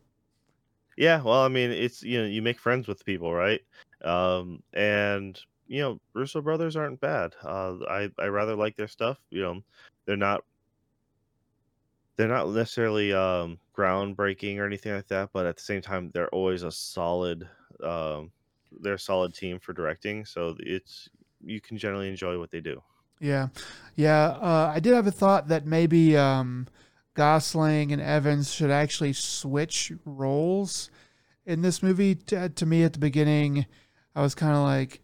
yeah, 0.97 1.21
well, 1.21 1.41
I 1.41 1.47
mean, 1.47 1.71
it's 1.71 2.03
you 2.03 2.21
know, 2.21 2.27
you 2.27 2.41
make 2.41 2.59
friends 2.59 2.87
with 2.87 3.05
people, 3.05 3.33
right? 3.33 3.61
Um, 4.03 4.61
and 4.73 5.39
you 5.67 5.81
know, 5.81 5.99
Russo 6.13 6.41
brothers 6.41 6.75
aren't 6.75 7.01
bad. 7.01 7.35
Uh, 7.43 7.75
I 7.89 8.09
I 8.19 8.27
rather 8.27 8.55
like 8.55 8.75
their 8.75 8.87
stuff. 8.87 9.17
You 9.29 9.41
know, 9.41 9.61
they're 10.05 10.17
not 10.17 10.43
they're 12.17 12.27
not 12.27 12.49
necessarily 12.49 13.13
um 13.13 13.59
groundbreaking 13.75 14.57
or 14.57 14.65
anything 14.65 14.93
like 14.93 15.07
that, 15.07 15.29
but 15.33 15.45
at 15.45 15.57
the 15.57 15.63
same 15.63 15.81
time, 15.81 16.11
they're 16.13 16.29
always 16.29 16.63
a 16.63 16.71
solid 16.71 17.47
um 17.83 18.31
they're 18.81 18.95
a 18.95 18.99
solid 18.99 19.33
team 19.33 19.59
for 19.59 19.73
directing, 19.73 20.25
so 20.25 20.55
it's 20.59 21.09
you 21.43 21.61
can 21.61 21.77
generally 21.77 22.09
enjoy 22.09 22.37
what 22.39 22.51
they 22.51 22.61
do. 22.61 22.81
Yeah, 23.19 23.47
yeah. 23.95 24.27
Uh, 24.27 24.71
I 24.73 24.79
did 24.79 24.93
have 24.93 25.07
a 25.07 25.11
thought 25.11 25.47
that 25.47 25.65
maybe 25.65 26.17
um, 26.17 26.67
Gosling 27.13 27.91
and 27.91 28.01
Evans 28.01 28.53
should 28.53 28.71
actually 28.71 29.13
switch 29.13 29.91
roles 30.05 30.89
in 31.45 31.61
this 31.61 31.81
movie. 31.81 32.15
To, 32.15 32.49
to 32.49 32.65
me, 32.65 32.83
at 32.83 32.93
the 32.93 32.99
beginning, 32.99 33.65
I 34.15 34.21
was 34.21 34.35
kind 34.35 34.53
of 34.53 34.63
like, 34.63 35.01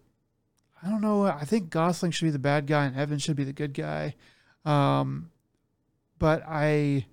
I 0.84 0.90
don't 0.90 1.02
know. 1.02 1.26
I 1.26 1.46
think 1.46 1.70
Gosling 1.70 2.12
should 2.12 2.26
be 2.26 2.32
the 2.32 2.40
bad 2.40 2.68
guy 2.68 2.86
and 2.86 2.98
Evans 2.98 3.24
should 3.24 3.38
be 3.38 3.44
the 3.44 3.54
good 3.54 3.74
guy. 3.74 4.16
Um, 4.66 5.32
but 6.20 6.44
I, 6.48 7.06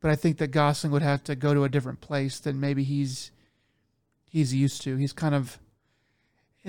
but 0.00 0.10
I 0.10 0.16
think 0.16 0.38
that 0.38 0.52
Gosling 0.52 0.92
would 0.92 1.02
have 1.02 1.24
to 1.24 1.34
go 1.34 1.52
to 1.52 1.64
a 1.64 1.68
different 1.68 2.00
place 2.00 2.38
than 2.38 2.60
maybe 2.60 2.84
he's 2.84 3.32
he's 4.24 4.54
used 4.54 4.82
to. 4.82 4.96
He's 4.96 5.12
kind 5.12 5.34
of 5.34 5.58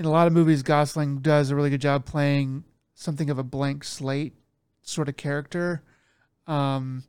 in 0.00 0.06
a 0.06 0.10
lot 0.10 0.26
of 0.26 0.32
movies, 0.32 0.62
Gosling 0.62 1.18
does 1.18 1.50
a 1.50 1.54
really 1.54 1.68
good 1.68 1.82
job 1.82 2.06
playing 2.06 2.64
something 2.94 3.28
of 3.28 3.38
a 3.38 3.42
blank 3.42 3.84
slate 3.84 4.32
sort 4.80 5.10
of 5.10 5.16
character. 5.18 5.82
Um, 6.46 7.04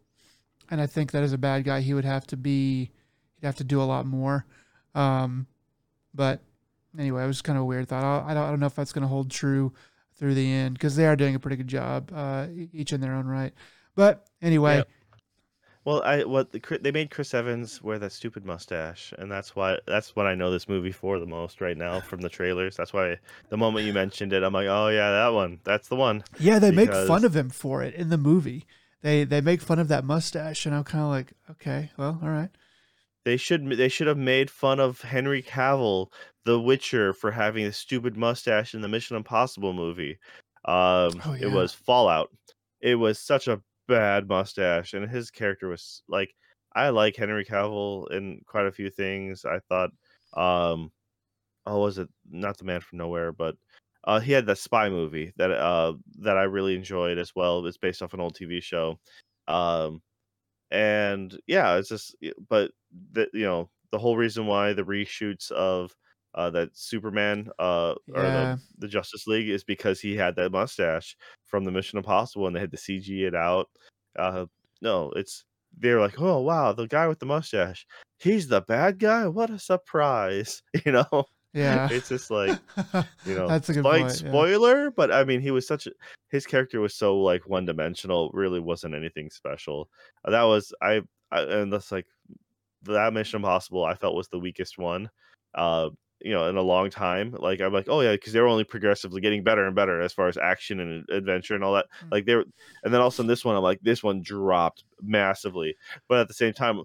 and 0.70 0.82
I 0.82 0.88
think 0.88 1.12
that 1.12 1.24
as 1.24 1.32
a 1.32 1.38
bad 1.38 1.64
guy, 1.64 1.80
he 1.80 1.94
would 1.94 2.04
have 2.04 2.28
to 2.28 2.36
be, 2.36 2.92
he'd 3.40 3.46
have 3.46 3.56
to 3.56 3.64
do 3.64 3.82
a 3.82 3.84
lot 3.84 4.06
more. 4.06 4.46
Um, 4.94 5.48
but 6.14 6.42
anyway, 7.00 7.24
it 7.24 7.28
was 7.28 7.42
kind 7.42 7.58
of 7.58 7.62
a 7.62 7.66
weird 7.66 7.88
thought. 7.88 8.04
I 8.26 8.34
don't, 8.34 8.44
I 8.44 8.50
don't 8.50 8.60
know 8.60 8.66
if 8.66 8.76
that's 8.76 8.92
going 8.92 9.04
to 9.04 9.08
hold 9.08 9.32
true 9.32 9.72
through 10.18 10.34
the 10.34 10.52
end 10.52 10.74
because 10.74 10.98
they 10.98 11.08
are 11.08 11.16
doing 11.16 11.36
a 11.36 11.40
pretty 11.40 11.56
good 11.56 11.70
job, 11.70 12.12
uh, 12.14 12.48
each 12.74 12.92
in 12.92 13.00
their 13.00 13.14
own 13.14 13.26
right. 13.26 13.54
But 13.96 14.28
anyway, 14.42 14.80
Yep. 14.80 14.90
Well, 15.84 16.04
I 16.04 16.24
what 16.26 16.52
the, 16.52 16.62
they 16.82 16.92
made 16.92 17.10
Chris 17.10 17.34
Evans 17.34 17.82
wear 17.82 17.98
that 18.00 18.12
stupid 18.12 18.46
mustache, 18.46 19.14
and 19.18 19.32
that's 19.32 19.56
why 19.56 19.80
that's 19.88 20.16
what 20.16 20.28
I 20.28 20.36
know 20.36 20.52
this 20.52 20.70
movie 20.70 20.92
for 20.92 21.18
the 21.18 21.26
most 21.26 21.60
right 21.60 21.76
now 21.78 22.00
from 22.02 22.22
the 22.22 22.30
trailers. 22.30 22.76
That's 22.78 22.94
why 22.94 23.18
the 23.50 23.58
moment 23.58 23.88
you 23.88 23.94
mentioned 23.94 24.32
it, 24.32 24.44
I'm 24.44 24.54
like, 24.54 24.68
oh 24.68 24.90
yeah, 24.90 25.10
that 25.10 25.30
one, 25.30 25.60
that's 25.64 25.88
the 25.88 25.96
one. 25.96 26.24
yeah, 26.40 26.60
they 26.60 26.72
make 26.72 26.92
fun 26.92 27.26
of 27.26 27.36
him 27.36 27.50
for 27.50 27.82
it 27.82 27.96
in 27.96 28.10
the 28.10 28.18
movie. 28.18 28.66
They 29.02 29.24
they 29.24 29.42
make 29.42 29.62
fun 29.62 29.80
of 29.80 29.88
that 29.88 30.06
mustache, 30.06 30.68
and 30.68 30.76
I'm 30.76 30.84
kind 30.84 31.04
of 31.04 31.10
like, 31.10 31.34
okay, 31.50 31.90
well, 31.98 32.20
all 32.22 32.30
right. 32.30 32.50
They 33.26 33.38
should 33.38 33.68
they 33.68 33.90
should 33.90 34.08
have 34.08 34.18
made 34.18 34.52
fun 34.52 34.80
of 34.80 35.02
Henry 35.02 35.42
Cavill, 35.42 36.12
The 36.46 36.60
Witcher, 36.60 37.14
for 37.14 37.32
having 37.32 37.66
a 37.66 37.72
stupid 37.72 38.18
mustache 38.18 38.76
in 38.76 38.82
the 38.82 38.88
Mission 38.88 39.18
Impossible 39.18 39.74
movie. 39.74 40.20
Um, 40.66 41.22
Oh, 41.26 41.36
It 41.40 41.52
was 41.52 41.74
Fallout. 41.74 42.30
It 42.82 42.96
was 42.96 43.18
such 43.20 43.48
a 43.48 43.62
bad 43.92 44.28
mustache, 44.28 44.94
and 44.94 45.10
his 45.10 45.32
character 45.32 45.68
was 45.70 46.04
like, 46.08 46.34
I 46.76 46.90
like 46.90 47.16
Henry 47.16 47.46
Cavill 47.46 48.10
in 48.12 48.42
quite 48.48 48.66
a 48.68 48.72
few 48.72 48.90
things. 48.90 49.46
I 49.46 49.60
thought, 49.70 49.92
um, 50.36 50.92
oh, 51.66 51.82
was 51.82 51.98
it 52.00 52.10
not 52.30 52.58
the 52.58 52.66
Man 52.66 52.82
from 52.82 53.00
Nowhere, 53.00 53.32
but 53.34 53.56
uh, 54.06 54.20
he 54.20 54.32
had 54.32 54.46
that 54.48 54.58
spy 54.58 54.90
movie 54.90 55.34
that 55.38 55.52
uh 55.52 55.94
that 56.20 56.38
I 56.38 56.44
really 56.44 56.76
enjoyed 56.76 57.18
as 57.18 57.36
well. 57.36 57.66
It's 57.66 57.78
based 57.78 58.02
off 58.02 58.14
an 58.14 58.22
old 58.22 58.36
TV 58.36 58.62
show. 58.64 59.00
Um, 59.48 60.02
and 60.72 61.38
yeah, 61.48 61.76
it's 61.78 61.90
just 61.90 62.16
but 62.50 62.72
the 63.14 63.28
you 63.34 63.44
know 63.44 63.70
the 63.92 64.00
whole 64.00 64.18
reason 64.18 64.48
why 64.48 64.74
the 64.74 64.84
reshoots 64.84 65.52
of 65.52 65.94
uh 66.36 66.50
that 66.50 66.70
Superman 66.78 67.50
uh 67.60 67.96
or 68.14 68.22
the 68.22 68.60
the 68.80 68.88
Justice 68.88 69.28
League 69.28 69.50
is 69.50 69.64
because 69.64 70.00
he 70.00 70.16
had 70.16 70.36
that 70.36 70.52
mustache 70.52 71.16
from 71.46 71.64
the 71.66 71.72
Mission 71.72 71.98
Impossible 71.98 72.48
and 72.48 72.56
they 72.56 72.60
had 72.60 72.72
to 72.72 72.78
CG 72.78 73.28
it 73.28 73.36
out. 73.36 73.70
Uh 74.18 74.46
no, 74.82 75.12
it's 75.16 75.46
they're 75.78 76.02
like, 76.02 76.20
"Oh 76.20 76.42
wow, 76.42 76.74
the 76.74 76.88
guy 76.88 77.08
with 77.08 77.20
the 77.20 77.26
mustache. 77.26 77.86
He's 78.20 78.48
the 78.48 78.62
bad 78.62 79.00
guy? 79.00 79.28
What 79.28 79.50
a 79.50 79.60
surprise." 79.60 80.62
You 80.86 80.92
know? 80.94 81.26
Yeah, 81.54 81.90
It's 81.92 82.08
just 82.08 82.32
like 82.32 82.58
you 83.26 83.36
know, 83.36 83.48
that's 83.48 83.68
a 83.70 83.74
good 83.74 83.84
point. 83.84 84.04
yeah. 84.06 84.30
spoiler, 84.30 84.90
but 84.92 85.12
I 85.12 85.26
mean, 85.26 85.42
he 85.42 85.52
was 85.52 85.68
such 85.68 85.86
a 85.88 85.92
his 86.30 86.46
character 86.46 86.80
was 86.80 86.96
so 86.96 87.18
like 87.20 87.48
one 87.48 87.66
dimensional. 87.66 88.32
Really 88.34 88.60
wasn't 88.62 88.96
anything 88.96 89.30
special. 89.30 89.90
Uh, 90.24 90.32
That 90.32 90.44
was 90.44 90.74
I, 90.82 91.02
I 91.30 91.42
and 91.42 91.72
that's 91.72 91.92
like 91.92 92.08
that 92.84 93.14
Mission 93.14 93.38
Impossible. 93.38 93.84
I 93.84 93.96
felt 93.96 94.16
was 94.16 94.30
the 94.30 94.40
weakest 94.40 94.78
one. 94.78 95.10
Uh, 95.54 95.90
you 96.24 96.32
know, 96.32 96.48
in 96.50 96.58
a 96.58 96.62
long 96.62 96.90
time. 96.90 97.36
Like 97.38 97.62
I'm 97.62 97.74
like, 97.74 97.88
oh 97.90 98.02
yeah, 98.02 98.12
because 98.12 98.34
they 98.34 98.40
were 98.40 98.48
only 98.48 98.64
progressively 98.64 99.22
getting 99.22 99.44
better 99.44 99.66
and 99.66 99.76
better 99.76 100.02
as 100.02 100.14
far 100.14 100.28
as 100.28 100.38
action 100.38 100.80
and 100.80 101.10
adventure 101.10 101.56
and 101.56 101.64
all 101.64 101.74
that. 101.74 101.86
Mm. 102.06 102.12
Like 102.12 102.26
they 102.26 102.36
were, 102.36 102.46
and 102.84 102.94
then 102.94 103.02
also 103.02 103.24
in 103.24 103.28
this 103.28 103.44
one, 103.44 103.56
I'm 103.56 103.64
like, 103.64 103.80
this 103.82 104.04
one 104.04 104.22
dropped 104.22 104.84
massively. 105.02 105.76
But 106.08 106.20
at 106.20 106.28
the 106.28 106.34
same 106.34 106.54
time, 106.54 106.84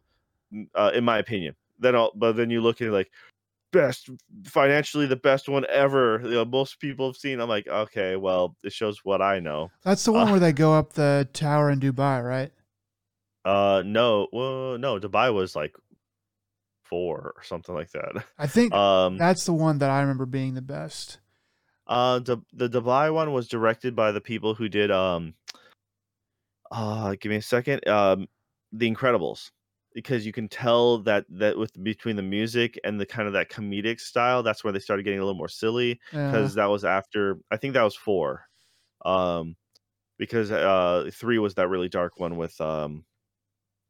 uh, 0.74 0.92
in 0.94 1.04
my 1.04 1.18
opinion, 1.18 1.54
then 1.78 1.94
all, 1.94 2.12
but 2.14 2.32
then 2.32 2.50
you 2.50 2.60
look 2.60 2.80
at 2.80 2.88
it 2.88 2.92
like 2.92 3.10
best 3.72 4.08
financially 4.44 5.06
the 5.06 5.16
best 5.16 5.48
one 5.48 5.66
ever. 5.68 6.20
You 6.24 6.30
know, 6.30 6.44
most 6.44 6.80
people 6.80 7.08
have 7.08 7.16
seen. 7.16 7.40
I'm 7.40 7.48
like, 7.48 7.66
okay, 7.68 8.16
well, 8.16 8.56
it 8.62 8.72
shows 8.72 9.00
what 9.04 9.20
I 9.20 9.40
know. 9.40 9.70
That's 9.82 10.04
the 10.04 10.12
one 10.12 10.28
Uh, 10.28 10.30
where 10.32 10.40
they 10.40 10.52
go 10.52 10.74
up 10.74 10.94
the 10.94 11.28
tower 11.32 11.70
in 11.70 11.80
Dubai, 11.80 12.24
right? 12.24 12.52
Uh, 13.44 13.82
no, 13.86 14.26
well, 14.32 14.76
no, 14.78 14.98
Dubai 14.98 15.32
was 15.32 15.54
like 15.54 15.74
four 16.88 17.32
or 17.36 17.42
something 17.42 17.74
like 17.74 17.90
that. 17.92 18.24
I 18.38 18.46
think 18.46 18.72
Um, 18.72 19.16
that's 19.18 19.44
the 19.44 19.52
one 19.54 19.78
that 19.78 19.90
I 19.90 20.00
remember 20.00 20.26
being 20.26 20.54
the 20.54 20.62
best. 20.62 21.18
uh, 21.86 22.18
the 22.18 22.38
the 22.52 22.68
Dubai 22.68 23.12
one 23.12 23.32
was 23.32 23.48
directed 23.48 23.94
by 23.96 24.12
the 24.12 24.20
people 24.20 24.54
who 24.54 24.68
did 24.68 24.90
um, 24.90 25.34
uh, 26.70 27.14
give 27.20 27.30
me 27.30 27.36
a 27.36 27.42
second. 27.42 27.86
Um, 27.88 28.26
The 28.72 28.90
Incredibles, 28.92 29.50
because 29.94 30.26
you 30.26 30.32
can 30.32 30.48
tell 30.48 30.98
that 31.04 31.24
that 31.30 31.56
with 31.56 31.72
between 31.82 32.16
the 32.16 32.22
music 32.22 32.78
and 32.84 33.00
the 33.00 33.06
kind 33.06 33.26
of 33.26 33.32
that 33.34 33.50
comedic 33.50 34.00
style, 34.00 34.42
that's 34.42 34.62
where 34.64 34.72
they 34.72 34.80
started 34.80 35.04
getting 35.04 35.20
a 35.20 35.24
little 35.24 35.38
more 35.38 35.48
silly. 35.48 36.00
Yeah. 36.12 36.30
because 36.30 36.54
that 36.54 36.66
was 36.66 36.84
after 36.84 37.38
I 37.50 37.56
think 37.56 37.74
that 37.74 37.82
was 37.82 37.96
four. 37.96 38.44
Um 39.04 39.56
because 40.18 40.50
uh 40.50 41.08
three 41.12 41.38
was 41.38 41.54
that 41.54 41.68
really 41.68 41.88
dark 41.88 42.18
one 42.18 42.36
with 42.36 42.60
um 42.60 43.05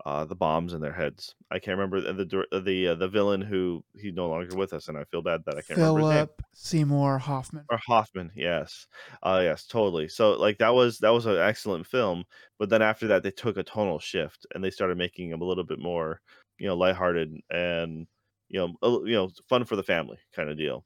uh 0.06 0.24
the 0.24 0.36
bombs 0.36 0.72
in 0.72 0.80
their 0.80 0.92
heads. 0.92 1.34
I 1.50 1.58
can't 1.58 1.76
remember 1.76 2.00
the 2.00 2.24
the 2.24 2.60
the, 2.60 2.88
uh, 2.88 2.94
the 2.94 3.08
villain 3.08 3.40
who 3.42 3.84
he's 3.96 4.14
no 4.14 4.28
longer 4.28 4.56
with 4.56 4.72
us 4.72 4.86
and 4.86 4.96
I 4.96 5.02
feel 5.04 5.20
bad 5.20 5.42
that 5.46 5.56
I 5.56 5.62
can't 5.62 5.78
remember 5.80 5.98
his 6.00 6.08
name. 6.08 6.14
Philip 6.14 6.42
Seymour 6.54 7.18
Hoffman. 7.18 7.64
Or 7.68 7.78
Hoffman, 7.88 8.30
yes. 8.36 8.86
Uh 9.22 9.40
yes, 9.42 9.66
totally. 9.66 10.08
So 10.08 10.34
like 10.34 10.58
that 10.58 10.72
was 10.72 10.98
that 10.98 11.10
was 11.10 11.26
an 11.26 11.36
excellent 11.36 11.88
film, 11.88 12.22
but 12.58 12.70
then 12.70 12.82
after 12.82 13.08
that 13.08 13.24
they 13.24 13.32
took 13.32 13.56
a 13.56 13.64
tonal 13.64 13.98
shift 13.98 14.46
and 14.54 14.62
they 14.62 14.70
started 14.70 14.96
making 14.96 15.30
them 15.30 15.42
a 15.42 15.44
little 15.44 15.64
bit 15.64 15.80
more, 15.80 16.20
you 16.58 16.68
know, 16.68 16.76
lighthearted 16.76 17.34
and 17.50 18.06
you 18.48 18.60
know, 18.60 18.74
a, 18.82 19.08
you 19.08 19.14
know, 19.14 19.28
fun 19.48 19.64
for 19.64 19.74
the 19.74 19.82
family 19.82 20.18
kind 20.36 20.48
of 20.48 20.56
deal. 20.56 20.84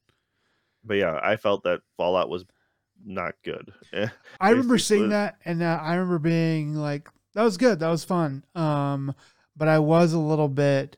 But 0.83 0.95
yeah, 0.95 1.21
I 1.23 1.37
felt 1.37 1.65
that 1.65 1.83
Fallout 1.99 2.31
was 2.31 2.47
not 3.05 3.35
good. 3.45 3.71
I 4.41 4.51
remember 4.51 4.79
seeing 4.79 5.11
that, 5.11 5.37
and 5.45 5.63
uh, 5.63 5.79
I 5.83 5.95
remember 5.95 6.19
being 6.19 6.75
like, 6.75 7.11
"That 7.35 7.43
was 7.43 7.57
good. 7.57 7.79
That 7.81 7.89
was 7.91 8.05
fun." 8.05 8.45
Um, 8.55 9.15
but 9.57 9.69
I 9.69 9.79
was 9.79 10.13
a 10.13 10.19
little 10.19 10.49
bit 10.49 10.97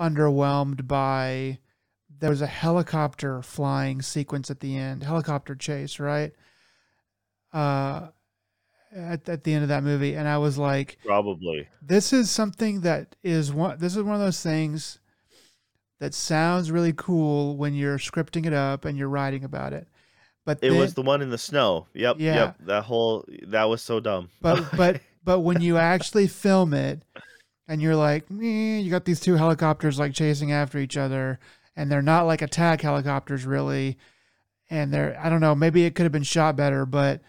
underwhelmed 0.00 0.86
by 0.86 1.58
there 2.18 2.30
was 2.30 2.42
a 2.42 2.46
helicopter 2.46 3.42
flying 3.42 4.00
sequence 4.02 4.50
at 4.50 4.60
the 4.60 4.76
end, 4.76 5.02
helicopter 5.02 5.54
chase, 5.54 5.98
right? 6.00 6.32
Uh, 7.52 8.08
at 8.94 9.28
at 9.28 9.44
the 9.44 9.52
end 9.54 9.62
of 9.62 9.68
that 9.68 9.82
movie, 9.84 10.14
and 10.14 10.28
I 10.28 10.38
was 10.38 10.58
like, 10.58 10.98
Probably. 11.04 11.68
this 11.80 12.12
is 12.12 12.30
something 12.30 12.80
that 12.82 13.16
is 13.22 13.52
one 13.52 13.78
this 13.78 13.96
is 13.96 14.02
one 14.02 14.14
of 14.14 14.20
those 14.20 14.42
things 14.42 14.98
that 16.00 16.14
sounds 16.14 16.70
really 16.70 16.92
cool 16.92 17.56
when 17.56 17.74
you're 17.74 17.98
scripting 17.98 18.44
it 18.46 18.52
up 18.52 18.84
and 18.84 18.98
you're 18.98 19.08
writing 19.08 19.44
about 19.44 19.72
it 19.72 19.86
but 20.44 20.58
It 20.60 20.70
then, 20.70 20.78
was 20.80 20.94
the 20.94 21.02
one 21.02 21.22
in 21.22 21.30
the 21.30 21.38
snow. 21.38 21.86
Yep. 21.94 22.16
Yeah. 22.18 22.34
Yep. 22.34 22.56
That 22.66 22.82
whole 22.84 23.24
that 23.46 23.64
was 23.64 23.80
so 23.82 24.00
dumb. 24.00 24.28
but 24.40 24.64
but 24.76 25.00
but 25.24 25.40
when 25.40 25.60
you 25.60 25.76
actually 25.78 26.26
film 26.26 26.74
it 26.74 27.02
and 27.68 27.80
you're 27.80 27.96
like 27.96 28.30
"Meh," 28.30 28.78
you 28.80 28.90
got 28.90 29.04
these 29.04 29.20
two 29.20 29.34
helicopters 29.36 29.98
like 29.98 30.12
chasing 30.14 30.52
after 30.52 30.78
each 30.78 30.96
other 30.96 31.38
and 31.76 31.90
they're 31.90 32.02
not 32.02 32.26
like 32.26 32.42
attack 32.42 32.80
helicopters 32.82 33.44
really. 33.46 33.98
And 34.70 34.92
they're 34.92 35.18
i 35.22 35.28
don't 35.28 35.40
know 35.42 35.54
maybe 35.54 35.84
it 35.84 35.94
could 35.94 36.04
have 36.04 36.12
been 36.12 36.22
shot 36.22 36.56
better 36.56 36.86
but 36.86 37.20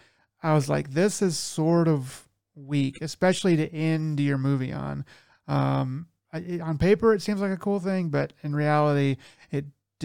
i 0.41 0.53
was 0.53 0.70
like 0.70 0.91
this 0.91 1.22
is 1.22 1.38
sort 1.38 1.90
of 1.90 2.26
weak 2.56 2.99
especially 3.02 3.57
to 3.57 3.74
end 3.74 4.20
your 4.22 4.38
movie 4.38 4.72
on. 4.72 5.03
Um 5.48 6.07
I- 6.32 6.61
on 6.64 6.78
paper 6.78 7.14
it 7.14 7.22
seems 7.22 7.41
like 7.41 7.52
a 7.52 7.57
cool 7.57 7.80
thing 7.82 8.07
but 8.10 8.32
in 8.44 8.56
reality 8.56 9.18
it 9.43 9.43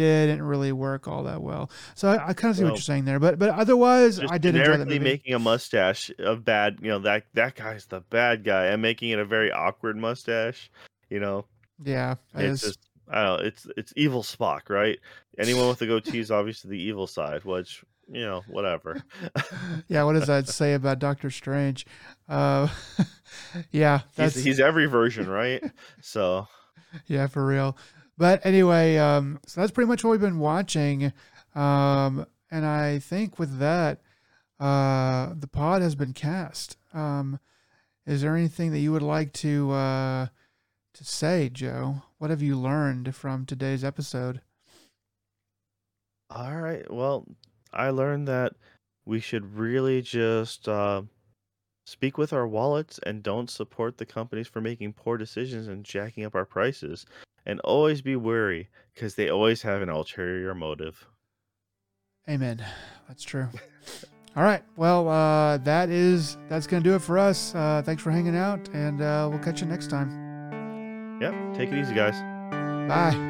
didn't 0.02 0.42
really 0.42 0.72
work 0.72 1.06
all 1.08 1.24
that 1.24 1.42
well 1.42 1.70
so 1.94 2.08
i, 2.08 2.28
I 2.28 2.32
kind 2.32 2.50
of 2.50 2.56
see 2.56 2.64
what 2.64 2.74
you're 2.74 2.80
saying 2.80 3.04
there 3.04 3.18
but 3.18 3.38
but 3.38 3.50
otherwise 3.50 4.20
i 4.30 4.38
did 4.38 4.54
enjoy 4.54 4.64
generically 4.72 4.98
movie 4.98 5.10
making 5.10 5.34
a 5.34 5.38
mustache 5.38 6.10
of 6.18 6.44
bad, 6.44 6.78
you 6.82 6.88
know, 6.88 6.98
that 7.00 7.24
that 7.34 7.54
guy's 7.54 7.86
the 7.86 8.00
bad 8.00 8.44
guy 8.44 8.66
and 8.66 8.80
making 8.82 9.10
it 9.10 9.18
a 9.18 9.24
very 9.24 9.50
awkward 9.52 9.96
mustache, 9.96 10.70
you 11.10 11.20
know. 11.20 11.44
yeah 11.84 12.12
it 12.34 12.44
It's 12.44 12.62
is. 12.62 12.68
just 12.70 12.78
I 13.10 13.24
don't 13.24 13.40
know, 13.40 13.46
it's 13.46 13.66
it's 13.76 13.92
evil 13.96 14.22
Spock, 14.22 14.68
right? 14.68 14.98
Anyone 15.38 15.68
with 15.68 15.80
a 15.82 15.86
goatee 15.86 16.18
is 16.18 16.30
obviously 16.30 16.70
the 16.70 16.82
evil 16.82 17.06
side, 17.06 17.44
which, 17.44 17.82
you 18.10 18.20
know, 18.20 18.42
whatever. 18.48 19.02
yeah, 19.88 20.02
what 20.02 20.12
does 20.12 20.26
that 20.26 20.46
say 20.48 20.74
about 20.74 20.98
Doctor 20.98 21.30
Strange? 21.30 21.86
Uh, 22.28 22.68
yeah, 23.70 24.00
that's 24.14 24.34
he's 24.34 24.44
he's 24.44 24.60
every 24.60 24.86
version, 24.86 25.28
right? 25.28 25.62
So 26.02 26.48
yeah 27.06 27.26
for 27.26 27.46
real. 27.46 27.76
But 28.18 28.44
anyway, 28.44 28.96
um, 28.96 29.38
so 29.46 29.60
that's 29.60 29.70
pretty 29.70 29.86
much 29.86 30.02
what 30.02 30.10
we've 30.10 30.20
been 30.20 30.40
watching, 30.40 31.12
um, 31.54 32.26
and 32.50 32.66
I 32.66 32.98
think 32.98 33.38
with 33.38 33.60
that, 33.60 34.00
uh, 34.58 35.34
the 35.38 35.46
pod 35.46 35.82
has 35.82 35.94
been 35.94 36.12
cast. 36.12 36.76
Um, 36.92 37.38
is 38.06 38.22
there 38.22 38.36
anything 38.36 38.72
that 38.72 38.80
you 38.80 38.90
would 38.90 39.02
like 39.02 39.32
to 39.34 39.70
uh, 39.70 40.26
to 40.94 41.04
say, 41.04 41.48
Joe? 41.48 42.02
What 42.18 42.30
have 42.30 42.42
you 42.42 42.58
learned 42.58 43.14
from 43.14 43.46
today's 43.46 43.84
episode? 43.84 44.40
All 46.28 46.56
right. 46.56 46.90
Well, 46.92 47.24
I 47.72 47.90
learned 47.90 48.26
that 48.26 48.54
we 49.06 49.20
should 49.20 49.56
really 49.56 50.02
just 50.02 50.68
uh, 50.68 51.02
speak 51.86 52.18
with 52.18 52.32
our 52.32 52.48
wallets 52.48 52.98
and 53.06 53.22
don't 53.22 53.48
support 53.48 53.96
the 53.96 54.06
companies 54.06 54.48
for 54.48 54.60
making 54.60 54.92
poor 54.94 55.16
decisions 55.16 55.68
and 55.68 55.84
jacking 55.84 56.24
up 56.24 56.34
our 56.34 56.44
prices. 56.44 57.06
And 57.48 57.58
always 57.60 58.02
be 58.02 58.14
wary 58.14 58.68
because 58.94 59.14
they 59.16 59.30
always 59.30 59.62
have 59.62 59.82
an 59.82 59.88
ulterior 59.88 60.54
motive. 60.54 61.06
Amen. 62.28 62.64
That's 63.08 63.24
true. 63.24 63.48
All 64.36 64.44
right. 64.44 64.62
Well, 64.76 65.08
uh, 65.08 65.56
that 65.58 65.88
is 65.88 66.36
that's 66.48 66.66
gonna 66.66 66.84
do 66.84 66.94
it 66.94 67.02
for 67.02 67.18
us. 67.18 67.54
Uh, 67.54 67.82
thanks 67.84 68.02
for 68.02 68.10
hanging 68.10 68.36
out, 68.36 68.68
and 68.72 69.00
uh, 69.00 69.26
we'll 69.30 69.40
catch 69.40 69.62
you 69.62 69.66
next 69.66 69.88
time. 69.88 71.18
Yep. 71.20 71.54
Take 71.54 71.72
it 71.72 71.80
easy, 71.80 71.94
guys. 71.94 72.14
Bye. 72.88 73.27